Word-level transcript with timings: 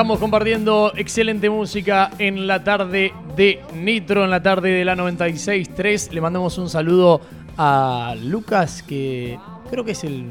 Estamos 0.00 0.18
compartiendo 0.18 0.94
excelente 0.96 1.50
música 1.50 2.10
en 2.18 2.46
la 2.46 2.64
tarde 2.64 3.12
de 3.36 3.60
Nitro, 3.76 4.24
en 4.24 4.30
la 4.30 4.42
tarde 4.42 4.70
de 4.70 4.82
la 4.82 4.96
96.3. 4.96 6.12
Le 6.12 6.22
mandamos 6.22 6.56
un 6.56 6.70
saludo 6.70 7.20
a 7.58 8.16
Lucas, 8.18 8.82
que 8.82 9.38
creo 9.70 9.84
que 9.84 9.90
es 9.90 10.02
el 10.04 10.24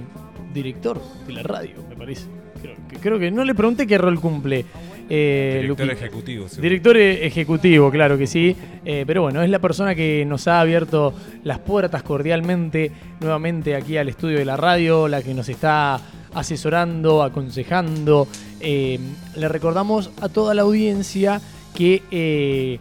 director 0.56 1.00
de 1.28 1.34
la 1.34 1.44
radio, 1.44 1.76
me 1.88 1.96
parece. 1.96 2.26
Creo 2.60 2.76
que, 2.90 2.96
creo 2.98 3.20
que 3.20 3.30
no 3.30 3.46
le 3.46 3.54
pregunté 3.54 3.86
qué 3.86 4.00
rol 4.00 4.20
cumple. 4.20 4.66
eh, 5.08 5.60
Director 5.62 5.92
ejecutivo. 5.92 6.48
seguro. 6.48 6.64
Director 6.64 6.98
ejecutivo, 6.98 7.92
claro 7.92 8.18
que 8.18 8.26
sí. 8.26 8.56
Eh, 8.84 9.04
pero 9.06 9.22
bueno, 9.22 9.44
es 9.44 9.52
la 9.52 9.60
persona 9.60 9.94
que 9.94 10.26
nos 10.26 10.48
ha 10.48 10.62
abierto 10.62 11.14
las 11.44 11.60
puertas 11.60 12.02
cordialmente 12.02 12.92
nuevamente 13.20 13.76
aquí 13.76 13.98
al 13.98 14.10
estudio 14.10 14.40
de 14.40 14.46
la 14.46 14.58
radio, 14.58 15.08
la 15.08 15.22
que 15.22 15.36
nos 15.36 15.48
está 15.48 16.02
asesorando, 16.34 17.22
aconsejando. 17.24 18.28
Eh, 18.60 19.00
le 19.36 19.48
recordamos 19.48 20.12
a 20.22 20.30
toda 20.30 20.54
la 20.54 20.62
audiencia 20.64 21.42
que 21.74 22.04
eh, 22.12 22.80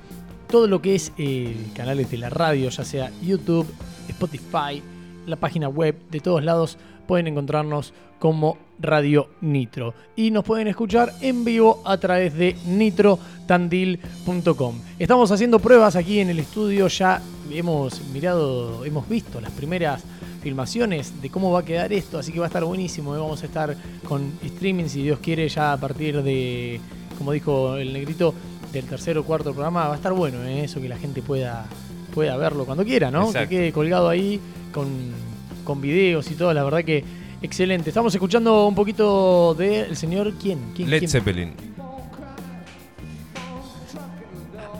todo 0.49 0.67
lo 0.67 0.83
que 0.83 0.95
es 0.95 1.13
eh, 1.19 1.57
canales 1.75 2.11
de 2.11 2.19
la 2.19 2.31
radio, 2.31 2.71
ya 2.71 2.85
sea 2.85 3.13
YouTube, 3.23 3.67
Spotify, 4.09 4.83
la 5.27 5.37
página 5.37 5.69
web, 5.69 5.97
de 6.11 6.21
todos 6.21 6.43
lados 6.43 6.79
pueden 7.07 7.29
encontrarnos 7.29 7.93
como 8.19 8.59
Radio 8.81 9.29
Nitro. 9.41 9.95
Y 10.17 10.31
nos 10.31 10.45
pueden 10.45 10.69
escuchar 10.69 11.13
en 11.21 11.45
vivo 11.45 11.83
a 11.85 11.99
través 11.99 12.35
de 12.35 12.57
nitrotandil.com. 12.67 14.81
Estamos 14.99 15.31
haciendo 15.31 15.59
pruebas 15.59 15.97
aquí 15.97 16.21
en 16.21 16.31
el 16.31 16.39
estudio, 16.39 16.89
ya 16.89 17.21
hemos 17.51 18.01
mirado, 18.09 18.85
hemos 18.85 19.09
visto 19.09 19.41
las 19.41 19.53
primeras 19.53 20.03
filmaciones 20.41 21.21
de 21.21 21.31
cómo 21.31 21.51
va 21.51 21.61
a 21.61 21.65
quedar 21.65 21.93
esto, 21.93 22.19
así 22.19 22.33
que 22.33 22.39
va 22.39 22.47
a 22.47 22.49
estar 22.49 22.65
buenísimo. 22.65 23.15
¿eh? 23.15 23.19
Vamos 23.19 23.43
a 23.43 23.47
estar 23.47 23.77
con 24.07 24.33
streaming, 24.43 24.87
si 24.87 25.03
Dios 25.03 25.19
quiere, 25.21 25.49
ya 25.49 25.73
a 25.73 25.77
partir 25.77 26.23
de, 26.23 26.81
como 27.17 27.33
dijo 27.33 27.77
el 27.77 27.93
negrito, 27.93 28.35
del 28.73 28.85
tercer 28.85 29.19
o 29.19 29.25
cuarto 29.25 29.53
programa. 29.53 29.89
Va 29.89 29.95
a 29.95 29.97
estar 29.97 30.13
bueno 30.13 30.43
¿eh? 30.45 30.65
eso 30.65 30.81
que 30.81 30.89
la 30.89 30.99
gente 30.99 31.23
pueda, 31.23 31.67
pueda 32.15 32.37
verlo 32.37 32.65
cuando 32.65 32.85
quiera, 32.85 33.11
¿no? 33.11 33.27
Exacto. 33.27 33.49
Que 33.49 33.57
quede 33.57 33.73
colgado 33.73 34.09
ahí 34.09 34.41
con, 34.73 34.89
con 35.65 35.81
videos 35.81 36.31
y 36.31 36.35
todo, 36.35 36.53
la 36.53 36.65
verdad 36.65 36.85
que 36.85 37.05
excelente. 37.43 37.91
Estamos 37.91 38.15
escuchando 38.15 38.67
un 38.67 38.75
poquito 38.75 39.55
del 39.55 39.97
señor, 39.97 40.35
¿quién? 40.41 40.73
¿Quién? 40.75 40.91
Led 40.91 40.99
quién? 41.01 41.11
Zeppelin. 41.11 41.53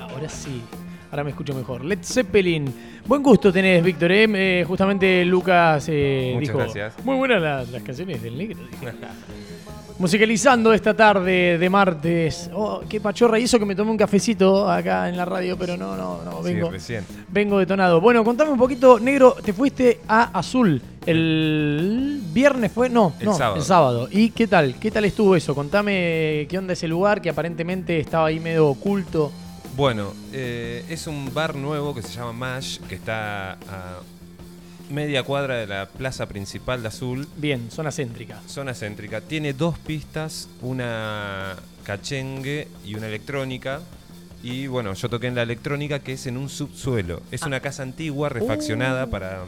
Ahora 0.01 0.29
sí. 0.29 0.63
Ahora 1.11 1.25
me 1.25 1.31
escucho 1.31 1.55
mejor. 1.55 1.85
Led 1.85 2.01
Zeppelin. 2.03 2.73
Buen 3.07 3.23
gusto 3.23 3.51
tenés, 3.53 3.83
Víctor. 3.83 4.13
¿eh? 4.13 4.27
Eh, 4.29 4.65
justamente 4.67 5.25
Lucas 5.25 5.87
eh, 5.89 6.33
Muchas 6.35 6.49
dijo. 6.49 6.59
gracias. 6.59 7.05
Muy 7.05 7.17
buenas 7.17 7.41
las, 7.41 7.69
las 7.71 7.83
canciones 7.83 8.23
del 8.23 8.37
negro. 8.37 8.59
Musicalizando 9.99 10.73
esta 10.73 10.95
tarde 10.95 11.59
de 11.59 11.71
martes. 11.71 12.49
Oh, 12.55 12.83
qué 12.89 13.01
pachorra. 13.01 13.37
Y 13.39 13.45
eso 13.45 13.59
que 13.59 13.65
me 13.65 13.75
tomé 13.75 13.91
un 13.91 13.97
cafecito 13.97 14.71
acá 14.71 15.09
en 15.09 15.17
la 15.17 15.25
radio, 15.25 15.57
pero 15.59 15.77
no, 15.77 15.97
no, 15.97 16.23
no. 16.23 16.41
Vengo, 16.41 16.71
vengo 17.29 17.59
detonado. 17.59 18.01
Bueno, 18.01 18.23
contame 18.23 18.53
un 18.53 18.59
poquito, 18.59 19.01
negro. 19.01 19.35
Te 19.43 19.53
fuiste 19.53 20.01
a 20.07 20.39
Azul 20.39 20.81
el 21.05 22.21
viernes, 22.33 22.71
¿fue? 22.71 22.89
No, 22.91 23.15
El 23.19 23.27
no, 23.27 23.35
sábado. 23.35 23.57
el 23.57 23.63
sábado. 23.63 24.09
¿Y 24.13 24.31
qué 24.31 24.47
tal? 24.47 24.77
¿Qué 24.79 24.93
tal 24.93 25.05
estuvo 25.05 25.35
eso? 25.35 25.53
Contame 25.53 26.47
qué 26.49 26.59
onda 26.59 26.75
ese 26.75 26.87
lugar 26.87 27.21
que 27.21 27.31
aparentemente 27.31 27.99
estaba 27.99 28.27
ahí 28.29 28.39
medio 28.39 28.69
oculto. 28.69 29.33
Bueno, 29.79 30.13
eh, 30.33 30.85
es 30.89 31.07
un 31.07 31.33
bar 31.33 31.55
nuevo 31.55 31.95
que 31.95 32.03
se 32.03 32.09
llama 32.09 32.33
Mash, 32.33 32.81
que 32.89 32.97
está 32.97 33.53
a 33.53 34.01
media 34.91 35.23
cuadra 35.23 35.55
de 35.55 35.69
la 35.69 35.87
plaza 35.87 36.27
principal 36.27 36.83
de 36.83 36.89
Azul, 36.89 37.29
Bien, 37.37 37.71
zona 37.71 37.93
céntrica. 37.93 38.43
zona 38.49 38.75
céntrica. 38.75 39.21
Tiene 39.21 39.53
dos 39.53 39.79
pistas, 39.79 40.49
una 40.63 41.55
cachengue 41.85 42.67
y 42.85 42.97
una 42.97 43.07
electrónica. 43.07 43.81
Y 44.43 44.67
bueno, 44.67 44.95
yo 44.95 45.09
toqué 45.09 45.29
en 45.29 45.37
la 45.37 45.43
electrónica 45.43 46.01
que 46.01 46.15
es 46.15 46.27
en 46.27 46.39
un 46.39 46.49
subsuelo. 46.49 47.23
Es 47.31 47.43
una 47.43 47.61
casa 47.61 47.85
antigua, 47.85 48.29
refaccionada 48.29 49.07
para 49.07 49.45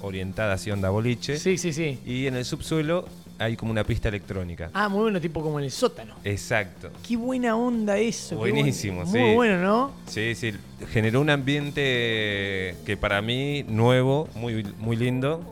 orientada 0.00 0.52
hacia 0.52 0.72
onda 0.72 0.90
boliche. 0.90 1.36
Sí, 1.36 1.58
sí, 1.58 1.72
sí. 1.72 1.98
Y 2.06 2.28
en 2.28 2.36
el 2.36 2.44
subsuelo 2.44 3.08
hay 3.38 3.56
como 3.56 3.70
una 3.72 3.84
pista 3.84 4.08
electrónica. 4.08 4.70
Ah, 4.72 4.88
muy 4.88 5.02
bueno, 5.02 5.20
tipo 5.20 5.42
como 5.42 5.58
en 5.58 5.64
el 5.66 5.70
sótano. 5.70 6.14
Exacto. 6.24 6.90
Qué 7.06 7.16
buena 7.16 7.56
onda 7.56 7.98
eso. 7.98 8.36
buen- 8.36 8.52
Buenísimo, 8.54 9.04
Muy 9.04 9.20
sí. 9.20 9.34
bueno, 9.34 9.58
¿no? 9.62 9.92
Sí, 10.06 10.34
sí, 10.34 10.52
generó 10.92 11.20
un 11.20 11.30
ambiente 11.30 12.76
que 12.86 12.96
para 12.98 13.20
mí 13.22 13.64
nuevo, 13.68 14.28
muy, 14.34 14.62
muy 14.78 14.96
lindo. 14.96 15.42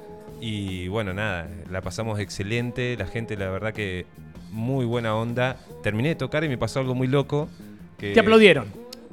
Y 0.41 0.89
bueno, 0.89 1.15
nada, 1.15 1.49
la 1.71 1.81
pasamos 1.83 2.19
excelente, 2.19 2.97
la 2.97 3.07
gente 3.07 3.37
la 3.37 3.49
verdad 3.51 3.73
que 3.73 4.07
muy 4.51 4.85
buena 4.85 5.15
onda. 5.15 5.57
Terminé 5.83 6.11
de 6.11 6.15
tocar 6.17 6.43
y 6.45 6.49
me 6.49 6.59
pasó 6.59 6.81
algo 6.81 6.95
muy 6.95 7.07
loco. 7.07 7.49
Que... 7.99 8.13
Te 8.13 8.21
aplaudieron. 8.21 8.67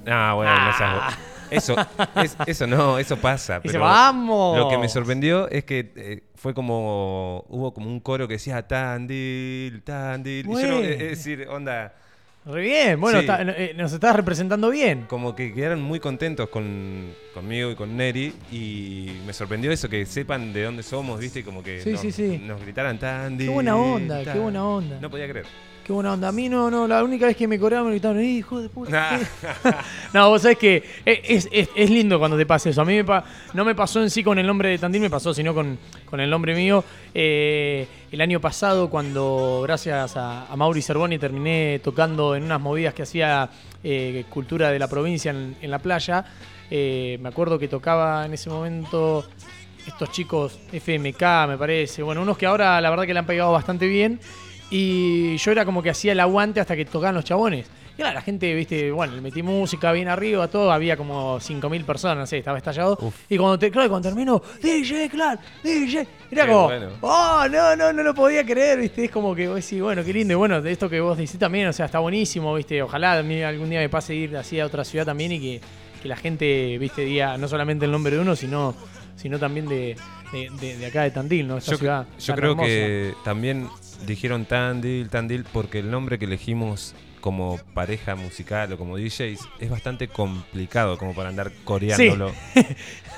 Ah, 0.07 0.33
bueno, 0.36 0.51
Ah. 0.54 0.72
esas- 0.75 1.19
eso, 1.51 1.75
es- 2.24 2.38
eso 2.46 2.68
no, 2.68 2.98
eso 3.00 3.18
pasa. 3.18 3.60
Dice, 3.60 3.74
pero 3.74 3.84
¡vamos! 3.86 4.57
Lo 4.57 4.69
que 4.69 4.78
me 4.78 4.90
sorprendió 4.90 5.50
es 5.50 5.63
que 5.63 5.92
eh, 5.96 6.24
fue 6.36 6.54
como, 6.54 7.46
hubo 7.50 7.74
como 7.74 7.88
un 7.90 8.00
coro 8.00 8.28
que 8.28 8.36
decía 8.36 8.68
Tandil, 8.68 9.81
Tandil. 9.84 10.46
Y 10.46 10.50
yo 10.62 10.68
no- 10.68 10.80
es 10.80 11.00
decir, 11.00 11.48
onda... 11.50 11.94
Re 12.46 12.62
bien, 12.62 13.00
bueno, 13.01 13.19
Sí. 13.19 13.25
está- 13.25 13.42
eh, 13.44 13.74
nos 13.75 13.92
estás 13.92 14.16
representando 14.16 14.69
bien. 14.69 15.06
como 15.10 15.36
que 15.36 15.54
quedaron 15.54 15.81
muy 15.81 16.00
contentos 16.00 16.48
con, 16.50 17.13
conmigo 17.34 17.69
y 17.69 17.75
con 17.75 17.96
Neri 17.98 18.34
y 18.50 19.12
me 19.28 19.34
sorprendió 19.34 19.72
eso, 19.72 19.90
que 19.90 20.06
sepan 20.06 20.54
de 20.54 20.63
dónde 20.63 20.81
somos, 20.81 21.19
¿viste? 21.19 21.44
Como 21.44 21.62
que 21.62 21.81
Sí, 21.81 21.92
nos, 21.92 22.01
sí, 22.01 22.12
sí. 22.13 22.42
nos 22.44 22.60
gritaran 22.62 22.98
tan 22.98 23.38
Qué 23.38 23.50
buena 23.50 23.75
onda, 23.75 24.24
qué 24.24 24.40
buena 24.40 24.66
onda. 24.66 24.98
No 25.01 25.10
podía 25.12 25.28
creer. 25.28 25.46
Qué 25.89 25.94
buena 25.94 26.13
onda. 26.13 26.27
A 26.27 26.31
mí 26.31 26.47
no, 26.50 26.69
no, 26.69 26.88
la 26.88 27.03
única 27.03 27.25
vez 27.25 27.36
que 27.36 27.47
me 27.47 27.57
coreaban 27.57 27.88
me 27.88 27.94
gritaron, 27.94 28.19
"Eh, 28.19 28.25
hijo 28.25 28.62
de 28.62 28.69
puta. 28.69 29.19
No, 30.13 30.30
vos 30.30 30.44
sabés 30.44 30.59
que 30.59 30.83
es, 31.03 31.50
es- 31.51 31.68
es 31.75 31.89
lindo 31.89 32.19
cuando 32.19 32.38
te 32.38 32.45
pasa 32.45 32.69
eso. 32.69 32.83
A 32.83 32.86
mí 32.86 32.94
me 32.94 33.03
pa- 33.03 33.24
no 33.56 33.65
me 33.65 33.74
pasó 33.74 34.00
en 34.03 34.12
sí 34.12 34.24
con 34.24 34.38
el 34.38 34.45
nombre 34.45 34.69
de 34.69 34.77
Tandil, 34.77 35.01
me 35.01 35.09
pasó 35.09 35.33
sino 35.33 35.51
con, 35.51 35.80
con 36.06 36.19
el 36.19 36.30
nombre 36.30 36.53
mío. 36.53 36.83
Eh, 37.12 37.88
el 38.12 38.21
año 38.21 38.39
pasado, 38.39 38.88
cuando 38.91 39.62
gracias 39.63 40.15
a, 40.15 40.45
a 40.45 40.56
Mauri 40.56 40.83
Cervoni 40.83 41.18
terminé 41.18 41.81
tocando 41.83 42.36
en 42.36 42.44
unas 42.44 42.62
movidas 42.62 42.94
que 42.94 43.01
hacía 43.01 43.50
eh, 43.83 44.25
cultura 44.30 44.69
de 44.69 44.77
la 44.77 44.88
provincia 44.88 45.31
en, 45.31 45.56
en 45.59 45.71
la 45.71 45.80
playa, 45.80 46.24
eh, 46.69 47.18
me 47.19 47.30
acuerdo 47.30 47.57
que 47.57 47.68
tocaba 47.68 48.27
en 48.27 48.33
ese 48.36 48.51
momento 48.51 49.25
estos 49.88 50.12
chicos 50.12 50.59
FMK, 50.71 51.47
me 51.47 51.57
parece. 51.57 52.03
Bueno, 52.03 52.21
unos 52.21 52.38
que 52.38 52.45
ahora 52.45 52.80
la 52.80 52.91
verdad 52.91 53.06
que 53.07 53.13
le 53.13 53.19
han 53.21 53.25
pegado 53.25 53.51
bastante 53.51 53.88
bien. 53.88 54.19
Y 54.71 55.38
yo 55.38 55.51
era 55.51 55.66
como 55.66 55.81
que 55.81 55.89
hacía 55.89 56.12
el 56.12 56.19
aguante 56.19 56.60
hasta 56.60 56.75
que 56.75 56.86
tocaban 56.86 57.16
los 57.16 57.25
chabones. 57.25 57.66
Y 57.98 58.01
nada, 58.01 58.13
la 58.13 58.21
gente, 58.21 58.54
viste, 58.54 58.92
bueno, 58.92 59.13
le 59.13 59.19
metí 59.21 59.44
música 59.44 59.92
bien 59.92 60.07
arriba, 60.07 60.48
todo, 60.48 60.71
había 60.71 60.95
como 60.95 61.38
5.000 61.39 61.83
personas, 61.83 62.18
no 62.18 62.25
sé, 62.27 62.38
estaba 62.38 62.57
estallado. 62.57 62.98
Uf. 63.01 63.13
Y 63.30 63.38
cuando, 63.38 63.60
te, 63.60 63.69
claro, 63.71 63.89
cuando 63.89 64.07
terminó, 64.07 64.42
DJ, 64.62 65.10
claro, 65.10 65.38
DJ, 65.62 66.07
era 66.31 66.44
Qué 66.45 66.48
como, 66.51 66.63
bueno. 66.68 66.88
oh, 67.01 67.45
no, 67.51 67.75
no, 67.75 67.92
no 67.92 68.04
lo 68.04 68.13
podía 68.16 68.45
creer, 68.45 68.80
viste, 68.80 69.04
es 69.06 69.12
como 69.12 69.36
que 69.36 69.50
vos 69.50 69.57
decís, 69.57 69.81
bueno, 69.81 70.01
qué 70.06 70.13
lindo. 70.13 70.31
Y 70.33 70.38
bueno, 70.38 70.62
de 70.62 70.72
esto 70.72 70.89
que 70.89 71.01
vos 71.01 71.18
decís 71.18 71.38
también, 71.38 71.68
o 71.68 71.74
sea, 71.74 71.88
está 71.88 72.00
buenísimo, 72.00 72.54
viste, 72.56 72.81
ojalá 72.81 73.13
algún 73.13 73.69
día 73.69 73.80
me 73.80 73.89
pase 73.89 74.15
ir 74.15 74.38
así 74.38 74.60
a 74.62 74.65
otra 74.65 74.86
ciudad 74.86 75.06
también 75.06 75.33
y 75.33 75.39
que, 75.42 75.62
que 76.01 76.07
la 76.07 76.15
gente, 76.15 76.77
viste, 76.77 77.01
diga 77.01 77.38
no 77.38 77.50
solamente 77.50 77.83
el 77.83 77.92
nombre 77.92 78.15
de 78.15 78.22
uno, 78.22 78.33
sino, 78.38 78.75
sino 79.18 79.38
también 79.39 79.68
de, 79.68 79.98
de, 80.31 80.50
de- 80.62 80.77
de 80.77 80.86
acá 80.86 81.01
de 81.04 81.12
Tandil, 81.12 81.50
¿no? 81.50 81.57
Esta 81.57 81.72
Yo, 81.72 81.77
ciudad. 81.77 82.07
yo 82.18 82.33
creo 82.36 82.51
hermosa. 82.51 82.68
que 82.69 83.13
también 83.25 83.68
dijeron 84.06 84.46
Tandil, 84.46 85.10
Tandil, 85.10 85.46
porque 85.51 85.80
el 85.80 85.92
nombre 85.92 86.19
que 86.19 86.25
elegimos 86.25 86.96
como 87.22 87.60
pareja 87.74 88.16
musical 88.16 88.72
o 88.74 88.78
como 88.78 88.98
DJs 88.98 89.40
es 89.60 89.69
bastante 89.69 90.07
complicado 90.07 90.98
como 90.98 91.13
para 91.13 91.30
andar 91.30 91.51
coreándolo. 91.63 92.31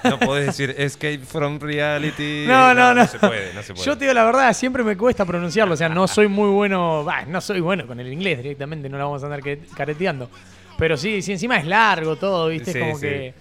No 0.03 0.17
podés 0.17 0.47
decir 0.47 0.73
escape 0.79 1.19
from 1.19 1.59
reality. 1.59 2.45
No, 2.47 2.73
no, 2.73 2.91
no. 2.91 3.03
No 3.03 3.07
se 3.07 3.19
puede, 3.19 3.53
no 3.53 3.61
se 3.61 3.75
puede. 3.75 3.85
Yo 3.85 3.95
te 3.95 4.05
digo 4.05 4.15
la 4.15 4.23
verdad, 4.23 4.51
siempre 4.53 4.83
me 4.83 4.97
cuesta 4.97 5.25
pronunciarlo. 5.25 5.75
O 5.75 5.77
sea, 5.77 5.89
no 5.89 6.07
soy 6.07 6.27
muy 6.27 6.49
bueno. 6.49 7.03
bah, 7.03 7.23
no 7.27 7.39
soy 7.39 7.59
bueno 7.59 7.85
con 7.85 7.99
el 7.99 8.11
inglés 8.11 8.37
directamente, 8.37 8.89
no 8.89 8.97
la 8.97 9.03
vamos 9.03 9.21
a 9.21 9.27
andar 9.27 9.41
careteando. 9.77 10.27
Pero 10.75 10.97
sí, 10.97 11.21
sí, 11.21 11.33
encima 11.33 11.57
es 11.57 11.67
largo 11.67 12.15
todo, 12.15 12.47
¿viste? 12.47 12.71
Sí, 12.73 12.79
es 12.79 12.83
como 12.83 12.95
sí. 12.95 13.01
que. 13.01 13.33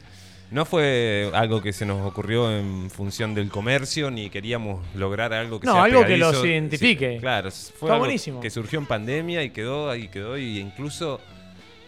No 0.51 0.65
fue 0.65 1.31
algo 1.33 1.63
que 1.63 1.73
se 1.73 1.87
nos 1.87 2.05
ocurrió 2.05 2.51
en 2.51 2.91
función 2.91 3.35
del 3.35 3.51
comercio, 3.51 4.11
ni 4.11 4.31
queríamos 4.31 4.85
lograr 4.97 5.33
algo 5.33 5.61
que 5.61 5.67
No, 5.67 5.75
sea 5.75 5.85
algo 5.85 6.05
que 6.05 6.17
los 6.17 6.45
identifique. 6.45 7.15
Sí, 7.15 7.21
claro, 7.21 7.51
fue 7.53 7.69
Está 7.69 7.87
algo 7.95 7.99
buenísimo. 8.01 8.41
que 8.41 8.51
surgió 8.51 8.81
en 8.81 8.87
pandemia 8.87 9.45
y 9.45 9.51
quedó 9.51 9.89
ahí, 9.89 10.09
quedó 10.09 10.37
y 10.37 10.59
incluso, 10.59 11.21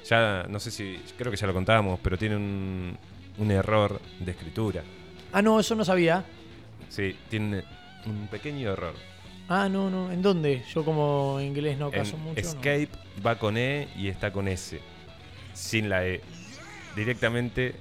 ya 0.09 0.47
no 0.49 0.61
sé 0.61 0.71
si, 0.71 0.97
creo 1.19 1.33
que 1.33 1.37
ya 1.37 1.49
lo 1.49 1.53
contábamos, 1.55 1.99
pero 2.03 2.17
tiene 2.17 2.37
un, 2.37 2.97
un 3.39 3.51
error 3.51 4.01
de 4.21 4.31
escritura. 4.31 4.85
Ah, 5.33 5.43
no, 5.43 5.59
eso 5.59 5.75
no 5.75 5.85
sabía. 5.85 6.25
Sí, 6.89 7.17
tiene 7.31 7.65
un 8.07 8.29
pequeño 8.29 8.71
error. 8.71 8.95
Ah, 9.49 9.69
no, 9.69 9.91
no. 9.91 10.13
¿En 10.13 10.23
dónde? 10.23 10.63
Yo 10.73 10.85
como 10.85 11.41
inglés 11.41 11.79
no 11.79 11.87
En 11.87 11.93
caso 11.95 12.17
mucho. 12.17 12.41
no. 12.41 12.49
escape 12.49 12.89
va 13.27 13.37
con 13.41 13.57
E 13.57 13.89
y 13.97 14.07
está 14.07 14.33
con 14.33 14.47
S, 14.47 14.79
sin 15.53 15.89
la 15.89 16.07
E. 16.07 16.21
Directamente 16.95 17.75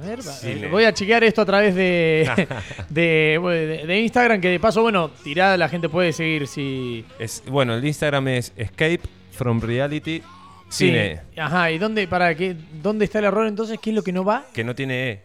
A 0.00 0.06
ver, 0.06 0.18
va- 0.20 0.32
Sí, 0.32 0.48
eh, 0.50 0.68
voy 0.70 0.84
a 0.84 0.94
chequear 0.94 1.22
esto 1.24 1.42
a 1.42 1.44
través 1.46 1.74
de, 1.74 2.28
de, 2.88 3.38
bueno, 3.40 3.58
de- 3.58 3.86
de 3.86 4.00
Instagram, 4.00 4.40
que 4.40 4.48
de 4.48 4.58
paso, 4.60 4.82
bueno, 4.82 5.10
tirada 5.22 5.56
la 5.56 5.68
gente 5.68 5.88
puede 5.88 6.12
seguir 6.12 6.46
si. 6.46 7.04
es 7.18 7.42
bueno, 7.46 7.74
el 7.74 7.84
Instagram 7.84 8.28
es 8.28 8.52
escape 8.56 9.00
from 9.32 9.60
reality 9.60 10.22
Sí. 10.68 10.86
sin 10.86 10.94
E, 10.94 11.20
Ajá, 11.36 11.70
¿y 11.72 11.78
dónde, 11.78 12.06
para 12.06 12.34
qué, 12.36 12.54
dónde 12.82 13.04
está 13.04 13.18
el 13.18 13.24
error 13.26 13.46
entonces? 13.46 13.78
¿Qué 13.82 13.90
es 13.90 13.96
lo 13.96 14.02
que 14.02 14.12
no 14.12 14.24
va? 14.24 14.46
que 14.54 14.62
no 14.64 14.74
tiene 14.74 15.10
E. 15.10 15.20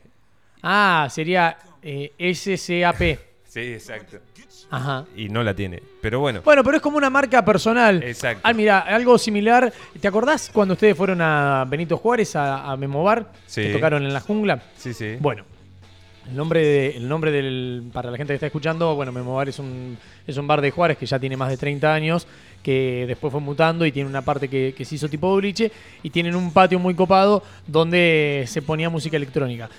Ah, 0.63 1.08
sería 1.12 1.55
eh, 1.84 2.12
SCAP. 2.34 3.20
Sí, 3.55 3.71
exacto. 3.74 4.17
Ajá. 4.69 5.05
Y 5.15 5.29
no 5.29 5.41
la 5.43 5.53
tiene. 5.53 5.81
Pero 6.01 6.19
bueno, 6.19 6.41
Bueno, 6.43 6.62
pero 6.62 6.75
es 6.75 6.83
como 6.83 6.97
una 6.97 7.09
marca 7.09 7.45
personal. 7.45 8.03
Exacto. 8.03 8.41
Ah, 8.43 8.51
mira, 8.51 8.79
algo 8.79 9.17
similar. 9.17 9.71
¿Te 10.01 10.07
acordás 10.09 10.50
cuando 10.51 10.74
ustedes 10.74 10.97
fueron 10.97 11.21
a 11.21 11.65
Benito 11.65 11.95
Juárez, 11.95 12.35
a, 12.35 12.69
a 12.69 12.75
Memobar? 12.75 13.31
Sí. 13.45 13.62
Que 13.62 13.71
tocaron 13.71 14.03
en 14.03 14.12
la 14.12 14.19
jungla. 14.19 14.62
sí, 14.75 14.93
sí. 14.93 15.15
Bueno, 15.21 15.45
el 16.29 16.35
nombre, 16.35 16.59
de- 16.65 16.97
el 16.97 17.07
nombre 17.07 17.31
del. 17.31 17.83
Para 17.93 18.12
la 18.12 18.17
gente 18.17 18.31
que 18.33 18.35
está 18.35 18.47
escuchando, 18.47 18.93
bueno, 18.93 19.13
Memobar 19.13 19.47
es 19.47 19.57
un, 19.59 19.97
es 20.27 20.35
un 20.35 20.47
bar 20.47 20.59
de 20.59 20.71
Juárez 20.71 20.97
que 20.97 21.05
ya 21.05 21.17
tiene 21.17 21.38
más 21.38 21.47
de 21.50 21.55
30 21.55 21.93
años. 21.93 22.27
Que 22.62 23.05
después 23.07 23.31
fue 23.31 23.39
mutando 23.39 23.85
y 23.85 23.91
tiene 23.93 24.09
una 24.09 24.24
parte 24.24 24.50
que, 24.50 24.74
que 24.75 24.83
se 24.83 24.95
hizo 24.95 25.07
tipo 25.07 25.29
boliche. 25.29 25.71
Y 26.03 26.09
tienen 26.09 26.35
un 26.35 26.51
patio 26.51 26.77
muy 26.79 26.93
copado 26.95 27.41
donde 27.67 28.43
se 28.47 28.62
ponía 28.62 28.89
música 28.89 29.15
electrónica. 29.15 29.69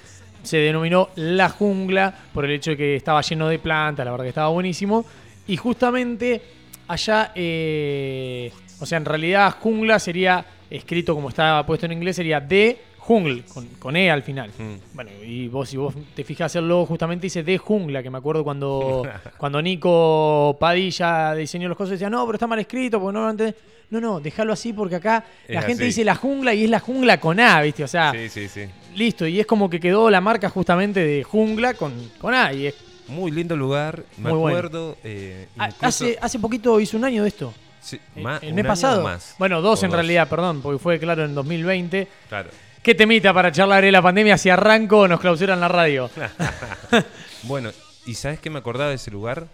Se 0.46 0.58
denominó 0.58 1.10
La 1.16 1.48
Jungla 1.48 2.14
por 2.32 2.44
el 2.44 2.52
hecho 2.52 2.70
de 2.70 2.76
que 2.76 2.96
estaba 2.96 3.20
lleno 3.20 3.48
de 3.48 3.58
plantas, 3.58 4.04
la 4.04 4.12
verdad 4.12 4.24
que 4.24 4.30
estaba 4.30 4.48
buenísimo. 4.48 5.04
Y 5.46 5.56
justamente 5.56 6.40
allá, 6.88 7.32
eh, 7.34 8.50
o 8.80 8.86
sea, 8.86 8.98
en 8.98 9.04
realidad 9.04 9.54
jungla 9.60 9.98
sería 9.98 10.44
escrito 10.70 11.14
como 11.14 11.28
está 11.28 11.64
puesto 11.66 11.86
en 11.86 11.92
inglés, 11.92 12.16
sería 12.16 12.40
de 12.40 12.78
jungle, 12.98 13.44
con, 13.54 13.66
con 13.78 13.96
E 13.96 14.10
al 14.10 14.22
final. 14.22 14.50
Mm. 14.58 14.74
Bueno, 14.94 15.10
y 15.24 15.46
vos, 15.48 15.68
si 15.68 15.76
vos 15.76 15.94
te 16.14 16.24
fijas 16.24 16.54
el 16.56 16.66
logo, 16.68 16.86
justamente 16.86 17.26
dice 17.26 17.42
de 17.44 17.56
jungla, 17.58 18.02
que 18.02 18.10
me 18.10 18.18
acuerdo 18.18 18.42
cuando, 18.42 19.06
cuando 19.38 19.62
Nico 19.62 20.56
Padilla 20.58 21.34
diseñó 21.34 21.68
los 21.68 21.76
cosas, 21.76 21.92
decía, 21.92 22.10
no, 22.10 22.24
pero 22.26 22.36
está 22.36 22.46
mal 22.48 22.58
escrito, 22.58 23.00
porque 23.00 23.14
no 23.14 23.24
lo 23.24 23.30
entendés". 23.30 23.54
No, 23.88 24.00
no, 24.00 24.18
déjalo 24.18 24.52
así 24.52 24.72
porque 24.72 24.96
acá 24.96 25.24
Es 25.46 25.54
la 25.54 25.62
gente 25.62 25.84
así. 25.84 25.90
dice 25.90 26.04
la 26.04 26.16
jungla 26.16 26.52
y 26.52 26.64
es 26.64 26.70
la 26.70 26.80
jungla 26.80 27.20
con 27.20 27.38
A, 27.38 27.62
¿viste? 27.62 27.84
O 27.84 27.88
sea, 27.88 28.10
Sí, 28.10 28.28
sí, 28.28 28.48
sí. 28.48 28.62
Listo, 28.96 29.26
y 29.26 29.38
es 29.40 29.46
como 29.46 29.68
que 29.70 29.78
quedó 29.80 30.10
la 30.10 30.20
marca 30.20 30.48
justamente 30.50 31.00
de 31.04 31.22
jungla 31.22 31.74
con, 31.74 31.92
con 32.18 32.34
A, 32.34 32.52
y 32.52 32.66
es 32.66 32.74
Muy 33.08 33.30
lindo 33.30 33.56
lugar. 33.56 34.02
Me 34.18 34.30
Muy 34.30 34.38
bueno. 34.38 34.58
acuerdo. 34.58 34.96
eh, 35.04 35.46
Ah, 35.58 35.68
incluso- 35.68 35.86
Hace, 35.86 36.18
hace 36.20 36.38
poquito 36.40 36.80
hizo 36.80 36.96
un 36.96 37.04
año 37.04 37.22
de 37.22 37.28
esto. 37.28 37.54
sí, 37.80 38.00
ma- 38.16 38.38
el 38.42 38.52
mes 38.54 38.66
pasado. 38.66 39.02
más. 39.04 39.36
Bueno, 39.38 39.60
dos 39.62 39.82
en 39.84 39.92
realidad, 39.92 40.28
perdón, 40.28 40.60
porque 40.60 40.78
fue 40.80 40.98
claro 40.98 41.24
en 41.24 41.34
2020. 41.34 42.08
Claro. 42.28 42.50
¿Qué 42.82 42.94
temita 42.94 43.32
para 43.34 43.50
charlar 43.52 43.82
de 43.84 43.90
la 43.92 44.00
pandemia 44.02 44.36
si 44.38 44.48
arranco 44.50 44.98
o 45.00 45.08
nos 45.08 45.20
clausuran 45.20 45.60
la 45.60 45.68
radio? 45.68 46.10
Bueno, 47.44 47.70
¿y 48.06 48.14
sabes 48.14 48.40
qué 48.40 48.50
me 48.50 48.58
acordaba 48.58 48.90
de 48.90 48.96
ese 48.96 49.10
lugar? 49.10 49.46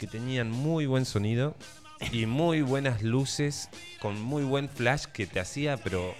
Que 0.00 0.06
tenían 0.08 0.50
muy 0.50 0.86
buen 0.86 1.04
sonido 1.04 1.54
y 2.12 2.26
muy 2.26 2.62
buenas 2.62 3.02
luces 3.02 3.68
con 4.00 4.20
muy 4.20 4.42
buen 4.42 4.68
flash 4.68 5.04
que 5.06 5.26
te 5.26 5.40
hacía, 5.40 5.76
pero 5.78 6.14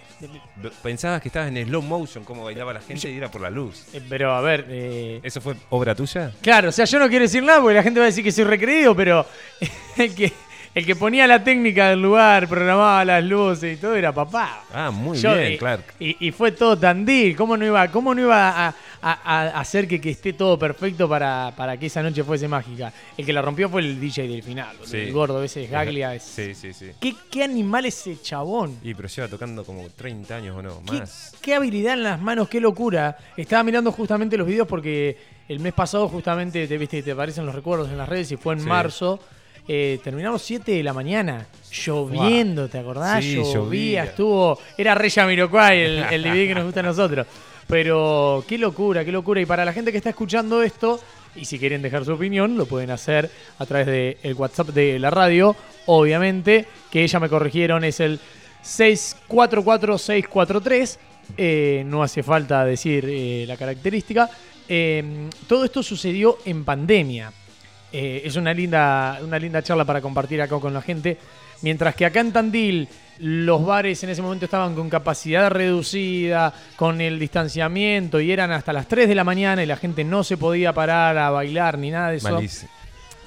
pensabas 0.82 1.20
que 1.20 1.28
estabas 1.28 1.48
en 1.50 1.66
slow 1.66 1.82
motion, 1.82 2.24
como 2.24 2.44
bailaba 2.44 2.72
la 2.72 2.80
gente 2.80 3.10
y 3.10 3.16
era 3.16 3.30
por 3.30 3.42
la 3.42 3.50
luz. 3.50 3.84
Eh, 3.92 4.00
Pero 4.08 4.32
a 4.34 4.40
ver, 4.40 4.66
eh, 4.68 5.20
¿Eso 5.22 5.40
fue 5.40 5.54
obra 5.70 5.94
tuya? 5.94 6.32
claro, 6.40 6.70
o 6.70 6.72
sea, 6.72 6.86
yo 6.86 6.98
no 6.98 7.08
quiero 7.08 7.24
decir 7.24 7.42
nada 7.42 7.60
porque 7.60 7.74
la 7.74 7.82
gente 7.82 8.00
va 8.00 8.06
a 8.06 8.08
decir 8.08 8.24
que 8.24 8.32
soy 8.32 8.44
recreído, 8.44 8.96
pero 8.96 9.26
el 9.98 10.14
que, 10.14 10.32
el 10.74 10.86
que 10.86 10.96
ponía 10.96 11.26
la 11.26 11.44
técnica 11.44 11.90
del 11.90 12.00
lugar, 12.00 12.48
programaba 12.48 13.04
las 13.04 13.22
luces 13.22 13.76
y 13.76 13.80
todo 13.80 13.94
era 13.96 14.12
papá. 14.12 14.64
Ah, 14.72 14.90
muy 14.90 15.18
Yo, 15.18 15.34
bien, 15.34 15.52
eh, 15.52 15.58
Clark. 15.58 15.84
Y, 16.00 16.26
y 16.26 16.32
fue 16.32 16.52
todo 16.52 16.78
Tandil. 16.78 17.36
¿Cómo 17.36 17.56
no 17.56 17.66
iba, 17.66 17.86
cómo 17.88 18.14
no 18.14 18.22
iba 18.22 18.68
a, 18.68 18.74
a- 19.12 19.42
a 19.56 19.60
hacer 19.60 19.86
que, 19.86 20.00
que 20.00 20.10
esté 20.10 20.32
todo 20.32 20.58
perfecto 20.58 21.08
para, 21.08 21.52
para 21.56 21.76
que 21.76 21.86
esa 21.86 22.02
noche 22.02 22.24
fuese 22.24 22.48
mágica? 22.48 22.92
El 23.16 23.26
que 23.26 23.32
la 23.32 23.42
rompió 23.42 23.68
fue 23.68 23.82
el 23.82 24.00
DJ 24.00 24.26
del 24.28 24.42
final, 24.42 24.76
Sí. 24.84 24.96
el 24.98 25.12
gordo 25.12 25.42
ese 25.42 25.60
de 25.60 25.66
Gaglia. 25.66 26.14
es- 26.14 26.22
Sí, 26.22 26.54
sí, 26.54 26.72
sí. 26.72 26.90
¿Qué, 27.00 27.14
¿Qué 27.30 27.44
animal 27.44 27.84
ese 27.86 28.20
chabón? 28.20 28.78
Y 28.82 28.94
pero 28.94 29.08
lleva 29.08 29.28
tocando 29.28 29.64
como 29.64 29.88
30 29.90 30.36
años 30.36 30.56
o 30.56 30.62
no, 30.62 30.80
¿Qué, 30.90 30.98
más. 31.00 31.34
qué 31.42 31.54
habilidad 31.54 31.94
en 31.94 32.02
las 32.04 32.20
manos, 32.20 32.48
qué 32.48 32.60
locura. 32.60 33.16
Estaba 33.36 33.62
mirando 33.62 33.92
justamente 33.92 34.36
los 34.36 34.46
videos 34.46 34.66
porque 34.66 35.16
el 35.48 35.60
mes 35.60 35.72
pasado 35.74 36.08
justamente 36.08 36.66
te 36.66 36.78
viste 36.78 37.02
te 37.02 37.12
aparecen 37.12 37.44
los 37.44 37.54
recuerdos 37.54 37.90
en 37.90 37.98
las 37.98 38.08
redes 38.08 38.32
y 38.32 38.36
fue 38.36 38.54
en 38.54 38.60
Sí. 38.60 38.66
marzo. 38.66 39.20
Eh, 39.66 39.98
terminamos 40.04 40.42
7 40.42 40.72
de 40.72 40.82
la 40.82 40.92
mañana, 40.92 41.46
lloviendo, 41.70 42.68
¿te 42.68 42.78
acordás? 42.78 43.24
Sí, 43.24 43.34
llovía, 43.36 43.54
llovía. 43.54 44.04
estuvo. 44.04 44.58
Era 44.76 44.94
Rey 44.94 45.10
Jamiroquai 45.10 45.80
el, 45.80 45.98
el 46.04 46.22
DVD 46.24 46.48
que 46.48 46.54
nos 46.54 46.64
gusta 46.64 46.80
a 46.80 46.82
nosotros. 46.84 47.26
Pero 47.66 48.44
qué 48.46 48.58
locura, 48.58 49.02
qué 49.04 49.12
locura. 49.12 49.40
Y 49.40 49.46
para 49.46 49.64
la 49.64 49.72
gente 49.72 49.90
que 49.90 49.96
está 49.98 50.10
escuchando 50.10 50.62
esto, 50.62 51.00
y 51.34 51.46
si 51.46 51.58
quieren 51.58 51.82
dejar 51.82 52.04
su 52.04 52.12
opinión, 52.12 52.56
lo 52.56 52.66
pueden 52.66 52.90
hacer 52.90 53.28
a 53.58 53.66
través 53.66 53.86
del 53.86 54.34
WhatsApp 54.34 54.68
de 54.68 54.98
la 54.98 55.10
radio, 55.10 55.56
obviamente, 55.86 56.66
que 56.90 57.06
ya 57.06 57.20
me 57.20 57.28
corrigieron, 57.28 57.84
es 57.84 58.00
el 58.00 58.18
644643. 58.62 60.98
Eh, 61.38 61.84
no 61.86 62.02
hace 62.02 62.22
falta 62.22 62.62
decir 62.64 63.06
eh, 63.08 63.44
la 63.48 63.56
característica. 63.56 64.28
Eh, 64.68 65.30
todo 65.46 65.64
esto 65.64 65.82
sucedió 65.82 66.36
en 66.44 66.64
pandemia. 66.64 67.32
Eh, 67.96 68.22
es 68.24 68.34
una 68.34 68.52
linda, 68.52 69.20
una 69.22 69.38
linda 69.38 69.62
charla 69.62 69.84
para 69.84 70.00
compartir 70.00 70.42
acá 70.42 70.58
con 70.58 70.74
la 70.74 70.82
gente. 70.82 71.16
Mientras 71.62 71.94
que 71.94 72.06
acá 72.06 72.20
en 72.20 72.32
Tandil 72.32 72.88
los 73.18 73.64
bares 73.64 74.02
en 74.02 74.10
ese 74.10 74.22
momento 74.22 74.44
estaban 74.44 74.74
con 74.74 74.90
capacidad 74.90 75.50
reducida, 75.50 76.52
con 76.76 77.00
el 77.00 77.18
distanciamiento 77.18 78.20
y 78.20 78.32
eran 78.32 78.50
hasta 78.50 78.72
las 78.72 78.88
3 78.88 79.08
de 79.08 79.14
la 79.14 79.24
mañana 79.24 79.62
y 79.62 79.66
la 79.66 79.76
gente 79.76 80.04
no 80.04 80.24
se 80.24 80.36
podía 80.36 80.72
parar 80.72 81.16
a 81.16 81.30
bailar 81.30 81.78
ni 81.78 81.90
nada 81.90 82.10
de 82.10 82.16
eso. 82.16 82.30
Malísimo. 82.30 82.70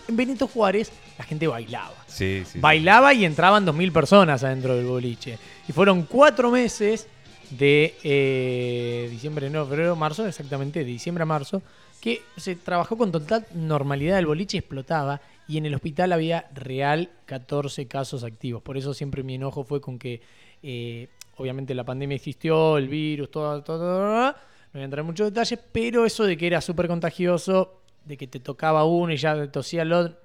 En 0.07 0.15
Benito 0.15 0.47
Juárez 0.47 0.91
la 1.17 1.25
gente 1.25 1.47
bailaba. 1.47 1.95
Sí, 2.05 2.43
sí. 2.45 2.51
sí. 2.53 2.59
Bailaba 2.59 3.13
y 3.13 3.25
entraban 3.25 3.65
2.000 3.65 3.91
personas 3.91 4.43
adentro 4.43 4.75
del 4.75 4.85
boliche. 4.85 5.37
Y 5.67 5.71
fueron 5.71 6.03
cuatro 6.03 6.51
meses 6.51 7.07
de 7.49 7.95
eh, 8.03 9.07
diciembre, 9.09 9.49
no, 9.49 9.65
febrero, 9.65 9.95
marzo, 9.95 10.27
exactamente, 10.27 10.79
de 10.79 10.85
diciembre 10.85 11.23
a 11.23 11.25
marzo, 11.25 11.61
que 12.01 12.21
se 12.37 12.55
trabajó 12.55 12.97
con 12.97 13.11
total 13.11 13.45
normalidad. 13.53 14.19
El 14.19 14.27
boliche 14.27 14.57
explotaba 14.57 15.21
y 15.47 15.57
en 15.57 15.65
el 15.65 15.75
hospital 15.75 16.11
había 16.13 16.47
real 16.53 17.09
14 17.25 17.87
casos 17.87 18.23
activos. 18.23 18.61
Por 18.61 18.77
eso 18.77 18.93
siempre 18.93 19.23
mi 19.23 19.35
enojo 19.35 19.63
fue 19.63 19.81
con 19.81 19.97
que, 19.97 20.21
eh, 20.63 21.07
obviamente, 21.37 21.73
la 21.73 21.83
pandemia 21.83 22.15
existió, 22.15 22.77
el 22.77 22.87
virus, 22.87 23.31
todo, 23.31 23.63
todo, 23.63 23.79
todo, 23.79 24.07
no 24.09 24.35
voy 24.73 24.81
a 24.81 24.85
entrar 24.85 24.99
en 24.99 25.05
muchos 25.07 25.31
detalles, 25.31 25.59
pero 25.71 26.05
eso 26.05 26.25
de 26.25 26.37
que 26.37 26.47
era 26.47 26.61
súper 26.61 26.87
contagioso, 26.87 27.81
de 28.05 28.17
que 28.17 28.27
te 28.27 28.39
tocaba 28.39 28.85
uno 28.85 29.13
y 29.13 29.17
ya 29.17 29.49
tosía 29.51 29.83
el 29.83 29.93
otro, 29.93 30.17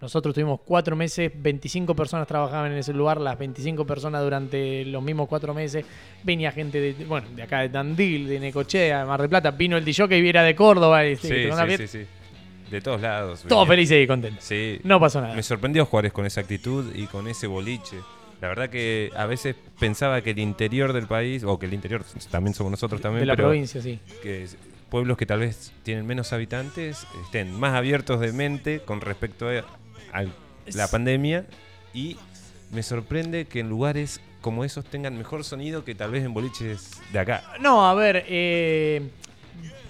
nosotros 0.00 0.34
tuvimos 0.34 0.60
cuatro 0.64 0.96
meses, 0.96 1.30
25 1.34 1.94
personas 1.94 2.26
trabajaban 2.26 2.72
en 2.72 2.78
ese 2.78 2.94
lugar, 2.94 3.20
las 3.20 3.38
25 3.38 3.86
personas 3.86 4.22
durante 4.22 4.84
los 4.86 5.02
mismos 5.02 5.28
cuatro 5.28 5.52
meses. 5.52 5.84
Venía 6.22 6.52
gente 6.52 6.80
de, 6.80 7.04
bueno, 7.04 7.28
de 7.36 7.42
acá 7.42 7.60
de 7.60 7.68
Tandil, 7.68 8.26
de 8.26 8.40
Necochea, 8.40 9.00
de 9.00 9.04
Mar 9.04 9.20
del 9.20 9.28
Plata, 9.28 9.50
vino 9.50 9.76
el 9.76 9.84
DJ 9.84 10.08
que 10.08 10.20
viera 10.20 10.42
de 10.42 10.54
Córdoba. 10.54 11.04
y, 11.04 11.16
Sí, 11.16 11.28
sí, 11.28 11.76
sí, 11.76 11.86
sí. 11.86 12.06
De 12.70 12.80
todos 12.80 13.00
lados. 13.00 13.44
Todos 13.46 13.68
felices 13.68 14.02
y 14.02 14.06
contentos. 14.06 14.44
Sí. 14.44 14.80
No 14.84 14.98
pasó 15.00 15.20
nada. 15.20 15.34
Me 15.34 15.42
sorprendió 15.42 15.84
Juárez 15.84 16.12
con 16.12 16.24
esa 16.24 16.40
actitud 16.40 16.94
y 16.94 17.06
con 17.06 17.26
ese 17.28 17.46
boliche. 17.46 17.96
La 18.40 18.48
verdad 18.48 18.70
que 18.70 19.10
a 19.14 19.26
veces 19.26 19.54
pensaba 19.78 20.22
que 20.22 20.30
el 20.30 20.38
interior 20.38 20.94
del 20.94 21.06
país, 21.06 21.44
o 21.44 21.58
que 21.58 21.66
el 21.66 21.74
interior 21.74 22.04
también 22.30 22.54
somos 22.54 22.70
nosotros 22.70 23.02
también, 23.02 23.20
de 23.20 23.26
la 23.26 23.36
pero 23.36 23.48
provincia, 23.48 23.82
sí. 23.82 23.98
que 24.22 24.46
pueblos 24.88 25.18
que 25.18 25.26
tal 25.26 25.40
vez 25.40 25.72
tienen 25.82 26.06
menos 26.06 26.32
habitantes 26.32 27.06
estén 27.24 27.58
más 27.58 27.74
abiertos 27.74 28.18
de 28.18 28.32
mente 28.32 28.80
con 28.80 29.00
respecto 29.00 29.48
a, 29.48 29.62
la 30.72 30.88
pandemia 30.88 31.46
y 31.92 32.16
me 32.72 32.82
sorprende 32.82 33.46
que 33.46 33.60
en 33.60 33.68
lugares 33.68 34.20
como 34.40 34.64
esos 34.64 34.84
tengan 34.84 35.16
mejor 35.18 35.44
sonido 35.44 35.84
que 35.84 35.94
tal 35.94 36.10
vez 36.10 36.24
en 36.24 36.32
boliches 36.32 37.00
de 37.12 37.18
acá. 37.18 37.42
No, 37.60 37.86
a 37.86 37.94
ver, 37.94 38.24
eh, 38.28 39.10